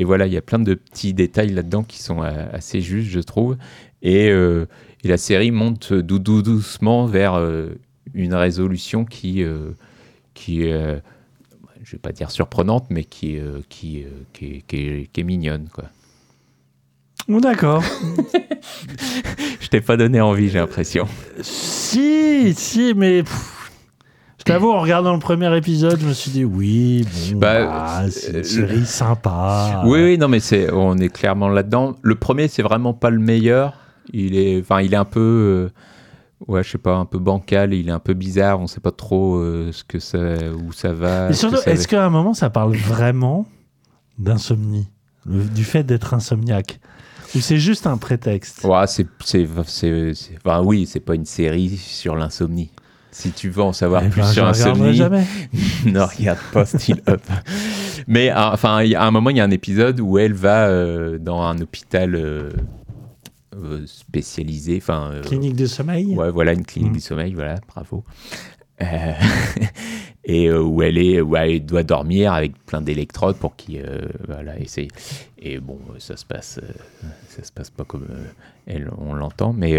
voilà, 0.03 0.27
il 0.27 0.33
y 0.33 0.37
a 0.37 0.41
plein 0.41 0.59
de 0.59 0.73
petits 0.73 1.13
détails 1.13 1.49
là-dedans 1.49 1.83
qui 1.83 2.01
sont 2.01 2.21
assez 2.21 2.81
justes, 2.81 3.11
je 3.11 3.19
trouve. 3.19 3.57
Et, 4.01 4.31
la 5.03 5.17
série 5.17 5.51
monte 5.51 5.93
dou- 5.93 6.19
dou- 6.19 6.41
doucement 6.41 7.05
vers 7.05 7.41
une 8.13 8.33
résolution 8.33 9.05
qui, 9.05 9.43
je 11.87 11.93
vais 11.93 11.99
pas 11.99 12.11
dire 12.11 12.31
surprenante, 12.31 12.87
mais 12.89 13.05
qui, 13.05 13.37
euh, 13.37 13.61
qui, 13.69 14.03
euh, 14.03 14.07
qui, 14.33 14.45
est, 14.45 14.61
qui 14.67 14.75
est- 14.75 15.09
qui 15.13 15.21
est 15.21 15.23
mignonne. 15.23 15.69
Quoi. 15.73 15.85
Bon, 17.29 17.39
D'accord. 17.39 17.81
Je 19.61 19.67
t'ai 19.69 19.79
pas 19.79 19.95
donné 19.95 20.19
envie, 20.19 20.49
j'ai 20.49 20.59
l'impression. 20.59 21.07
si, 21.41 22.53
si, 22.55 22.93
mais. 22.95 23.23
pff, 23.23 23.71
je 24.37 24.43
t'avoue, 24.43 24.71
en 24.71 24.81
regardant 24.81 25.13
le 25.13 25.19
premier 25.19 25.55
épisode, 25.57 25.99
je 25.99 26.07
me 26.07 26.13
suis 26.13 26.31
dit 26.31 26.43
oui, 26.45 27.05
bon, 27.33 27.39
Bah, 27.39 27.65
bah, 27.65 28.05
c'est 28.11 28.33
euh, 28.35 28.37
une 28.39 28.43
série 28.43 28.85
sympa. 28.85 29.81
Oui, 29.85 30.01
oui, 30.03 30.17
non, 30.17 30.27
mais 30.27 30.39
c'est, 30.41 30.71
on 30.71 30.97
est 30.97 31.09
clairement 31.09 31.47
là-dedans. 31.49 31.95
Le 32.01 32.15
premier, 32.15 32.47
c'est 32.49 32.63
vraiment 32.63 32.93
pas 32.93 33.09
le 33.09 33.19
meilleur. 33.19 33.73
Il 34.13 34.37
est, 34.37 34.59
enfin, 34.61 34.81
il 34.81 34.93
est 34.93 34.97
un 34.97 35.05
peu, 35.05 35.19
euh, 35.19 35.69
ouais, 36.47 36.63
je 36.63 36.71
sais 36.71 36.77
pas, 36.77 36.95
un 36.95 37.05
peu 37.05 37.19
bancal. 37.19 37.73
Il 37.73 37.89
est 37.89 37.91
un 37.91 37.99
peu 37.99 38.13
bizarre. 38.13 38.59
On 38.59 38.67
sait 38.67 38.79
pas 38.79 38.91
trop 38.91 39.37
euh, 39.37 39.71
ce 39.71 39.83
que 39.83 39.99
ça, 39.99 40.17
où 40.53 40.71
ça 40.71 40.93
va. 40.93 41.29
Et 41.29 41.33
surtout, 41.33 41.57
est-ce 41.65 41.87
qu'à 41.87 42.05
un 42.05 42.09
moment, 42.09 42.33
ça 42.33 42.49
parle 42.49 42.75
vraiment 42.75 43.45
d'insomnie? 44.17 44.87
Du 45.25 45.63
fait 45.63 45.83
d'être 45.83 46.13
insomniaque? 46.13 46.79
Ou 47.35 47.39
c'est 47.39 47.57
juste 47.57 47.87
un 47.87 47.97
prétexte? 47.97 48.63
Ouais, 48.63 48.87
c'est, 48.87 49.07
enfin, 50.45 50.61
oui, 50.63 50.85
c'est 50.85 51.01
pas 51.01 51.15
une 51.15 51.25
série 51.25 51.75
sur 51.75 52.15
l'insomnie. 52.15 52.71
Si 53.11 53.31
tu 53.31 53.49
veux 53.49 53.63
en 53.63 53.73
savoir 53.73 54.03
Eh 54.05 54.09
plus 54.09 54.21
ben, 54.21 54.27
sur 54.27 54.45
l'insomnie, 54.45 54.93
jamais. 54.93 55.25
ne 55.85 55.99
regarde 55.99 56.39
pas 56.53 56.65
Still 56.65 57.01
Up. 57.09 57.21
Mais 58.07 58.29
euh, 58.29 58.51
enfin, 58.51 58.85
à 58.95 59.05
un 59.05 59.11
moment, 59.11 59.29
il 59.29 59.37
y 59.37 59.39
a 59.39 59.43
un 59.43 59.51
épisode 59.51 59.99
où 59.99 60.17
elle 60.17 60.33
va 60.33 60.67
euh, 60.67 61.17
dans 61.17 61.41
un 61.41 61.59
hôpital 61.59 62.15
euh, 62.15 62.51
euh, 63.63 63.85
spécialisé, 63.85 64.77
enfin. 64.81 65.11
euh, 65.11 65.21
Clinique 65.23 65.55
de 65.55 65.65
sommeil 65.65 66.15
Ouais, 66.15 66.31
voilà, 66.31 66.53
une 66.53 66.65
clinique 66.65 66.91
Mm. 66.91 66.95
du 66.95 67.01
sommeil, 67.01 67.33
voilà, 67.33 67.59
bravo. 67.67 68.03
Euh, 68.81 68.85
et 70.23 70.47
euh, 70.49 70.61
où 70.61 70.81
elle 70.81 70.97
est, 70.97 71.21
où 71.21 71.35
elle 71.35 71.65
doit 71.65 71.83
dormir 71.83 72.33
avec 72.33 72.53
plein 72.65 72.81
d'électrodes 72.81 73.37
pour 73.37 73.55
qu'il, 73.55 73.81
euh, 73.85 74.01
voilà, 74.27 74.59
essaye. 74.59 74.89
Et 75.39 75.59
bon, 75.59 75.79
ça 75.99 76.17
se 76.17 76.25
passe, 76.25 76.59
ça 77.29 77.43
se 77.43 77.51
passe 77.51 77.69
pas 77.69 77.85
comme 77.85 78.07
elle, 78.65 78.89
on 78.97 79.13
l'entend, 79.13 79.53
mais, 79.53 79.77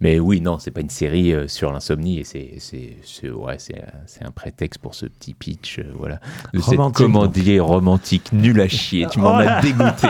mais 0.00 0.18
oui, 0.20 0.40
non, 0.40 0.58
c'est 0.58 0.70
pas 0.72 0.80
une 0.82 0.90
série 0.90 1.32
sur 1.46 1.72
l'insomnie 1.72 2.18
et 2.18 2.24
c'est, 2.24 2.54
c'est, 2.58 3.30
ouais, 3.30 3.56
c'est, 3.58 3.76
un- 4.22 4.30
prétexte 4.32 4.80
pour 4.80 4.94
ce 4.94 5.06
petit 5.06 5.34
pitch, 5.34 5.80
voilà, 5.96 6.20
de 6.52 6.58
cette 6.60 6.70
Romantique, 6.78 7.06
comédie 7.06 7.60
romantique 7.60 8.32
nulle 8.32 8.60
à 8.60 8.68
chier. 8.68 9.06
Tu 9.10 9.20
m'en 9.20 9.36
Oh 9.36 9.40
as 9.40 9.62
dégoûté. 9.62 10.08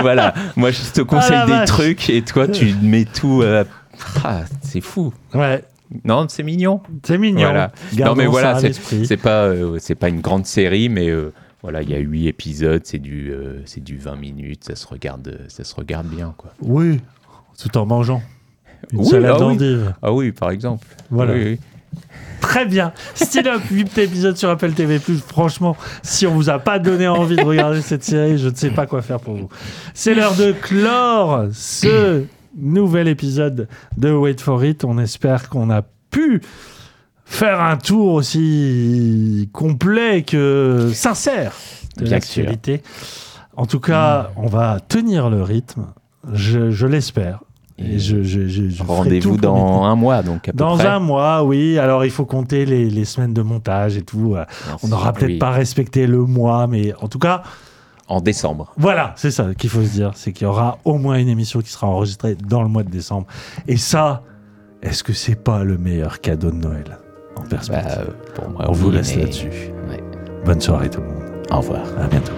voilà, 0.00 0.34
moi 0.56 0.70
je 0.70 0.90
te 0.90 1.02
conseille 1.02 1.30
la 1.32 1.46
des 1.46 1.52
vache. 1.52 1.68
trucs 1.68 2.10
et 2.10 2.22
toi 2.22 2.48
tu 2.48 2.74
mets 2.82 3.04
tout. 3.04 3.42
euh, 3.42 3.62
ah, 4.24 4.40
c'est 4.62 4.80
fou. 4.80 5.12
Ouais. 5.34 5.62
Non, 6.04 6.26
c'est 6.28 6.42
mignon. 6.42 6.80
C'est 7.04 7.18
mignon. 7.18 7.42
Voilà. 7.42 7.72
Non, 7.98 8.14
mais 8.14 8.26
voilà, 8.26 8.58
c'est, 8.58 9.16
pas, 9.16 9.44
euh, 9.44 9.78
c'est 9.78 9.94
pas 9.94 10.08
une 10.08 10.20
grande 10.20 10.46
série, 10.46 10.88
mais 10.88 11.08
euh, 11.08 11.32
voilà, 11.62 11.82
il 11.82 11.90
y 11.90 11.94
a 11.94 11.98
huit 11.98 12.26
épisodes, 12.26 12.82
c'est 12.84 12.98
du, 12.98 13.30
euh, 13.30 13.62
c'est 13.64 13.82
du 13.82 13.96
20 13.98 14.16
minutes, 14.16 14.64
ça 14.64 14.76
se 14.76 14.86
regarde, 14.86 15.38
ça 15.48 15.64
se 15.64 15.74
regarde 15.74 16.06
bien, 16.08 16.34
quoi. 16.36 16.52
Oui, 16.60 17.00
tout 17.58 17.76
en 17.78 17.86
mangeant. 17.86 18.22
Une 18.92 19.00
Oui, 19.00 19.06
salade 19.06 19.36
ah 19.40 19.46
oui. 19.46 19.76
Ah 20.02 20.12
oui, 20.12 20.32
par 20.32 20.50
exemple. 20.50 20.86
Voilà. 21.10 21.34
Oui, 21.34 21.42
oui. 21.44 21.60
Très 22.40 22.66
bien. 22.66 22.92
Still 23.14 23.48
Up, 23.48 23.62
8 23.70 23.96
épisodes 23.98 24.36
sur 24.36 24.50
Apple 24.50 24.72
TV+. 24.72 24.98
Franchement, 24.98 25.76
si 26.02 26.26
on 26.26 26.34
vous 26.34 26.50
a 26.50 26.58
pas 26.58 26.78
donné 26.78 27.08
envie 27.08 27.36
de 27.36 27.42
regarder 27.42 27.80
cette 27.80 28.04
série, 28.04 28.36
je 28.36 28.48
ne 28.48 28.54
sais 28.54 28.70
pas 28.70 28.86
quoi 28.86 29.00
faire 29.00 29.18
pour 29.18 29.34
vous. 29.34 29.48
C'est 29.94 30.14
l'heure 30.14 30.34
de 30.34 30.52
clore 30.52 31.46
ce 31.52 32.24
nouvel 32.56 33.08
épisode 33.08 33.68
de 33.96 34.10
Wait 34.12 34.40
for 34.40 34.64
It. 34.64 34.84
On 34.84 34.98
espère 34.98 35.48
qu'on 35.48 35.70
a 35.70 35.82
pu 36.10 36.40
faire 37.24 37.60
un 37.60 37.76
tour 37.76 38.12
aussi 38.14 39.48
complet 39.52 40.22
que 40.22 40.90
sincère 40.92 41.52
de 41.96 42.06
l'actualité. 42.06 42.82
En 43.56 43.66
tout 43.66 43.80
cas, 43.80 44.30
on 44.36 44.46
va 44.46 44.80
tenir 44.80 45.30
le 45.30 45.42
rythme. 45.42 45.86
Je, 46.32 46.70
je 46.70 46.86
l'espère. 46.86 47.40
Et 47.76 47.98
je, 47.98 48.22
je, 48.22 48.46
je- 48.46 48.68
je 48.68 48.76
ferai 48.76 48.86
Rendez-vous 48.88 49.36
dans 49.36 49.82
un 49.84 49.96
mois, 49.96 50.22
donc 50.22 50.48
à 50.48 50.52
peu 50.52 50.58
dans 50.58 50.76
près. 50.76 50.86
un 50.86 51.00
mois, 51.00 51.42
oui. 51.42 51.76
Alors, 51.78 52.04
il 52.04 52.10
faut 52.12 52.24
compter 52.24 52.66
les, 52.66 52.88
les 52.88 53.04
semaines 53.04 53.34
de 53.34 53.42
montage 53.42 53.96
et 53.96 54.02
tout. 54.02 54.36
On 54.82 54.88
n'aura 54.88 55.12
peut-être 55.12 55.30
oui. 55.32 55.38
pas 55.38 55.50
respecté 55.50 56.06
le 56.06 56.18
mois, 56.24 56.68
mais 56.68 56.94
en 57.00 57.08
tout 57.08 57.18
cas, 57.18 57.42
En 58.08 58.20
décembre. 58.20 58.72
voilà, 58.76 59.14
c'est 59.16 59.30
ça 59.30 59.54
qu'il 59.54 59.70
faut 59.70 59.82
se 59.82 59.88
dire. 59.92 60.10
C'est 60.14 60.32
qu'il 60.32 60.44
y 60.44 60.48
aura 60.48 60.78
au 60.84 60.98
moins 60.98 61.16
une 61.16 61.28
émission 61.28 61.60
qui 61.60 61.70
sera 61.70 61.86
enregistrée 61.86 62.34
dans 62.34 62.62
le 62.62 62.68
mois 62.68 62.82
de 62.82 62.90
décembre. 62.90 63.26
Et 63.66 63.76
ça, 63.78 64.22
est-ce 64.82 65.02
que 65.02 65.12
c'est 65.14 65.34
pas 65.42 65.64
le 65.64 65.78
meilleur 65.78 66.20
cadeau 66.20 66.50
de 66.50 66.56
Noël 66.56 66.98
en 67.36 67.42
perspective? 67.42 68.04
Bah, 68.06 68.32
pour 68.34 68.50
moi, 68.50 68.64
On 68.68 68.72
vous 68.72 68.90
laisse 68.90 69.16
mais- 69.16 69.22
là-dessus. 69.22 69.48
Ouais. 69.88 70.02
Bonne 70.44 70.60
soirée 70.60 70.90
tout 70.90 71.00
le 71.00 71.06
monde. 71.06 71.22
Au 71.50 71.56
revoir. 71.56 71.80
À 71.98 72.06
bientôt. 72.06 72.32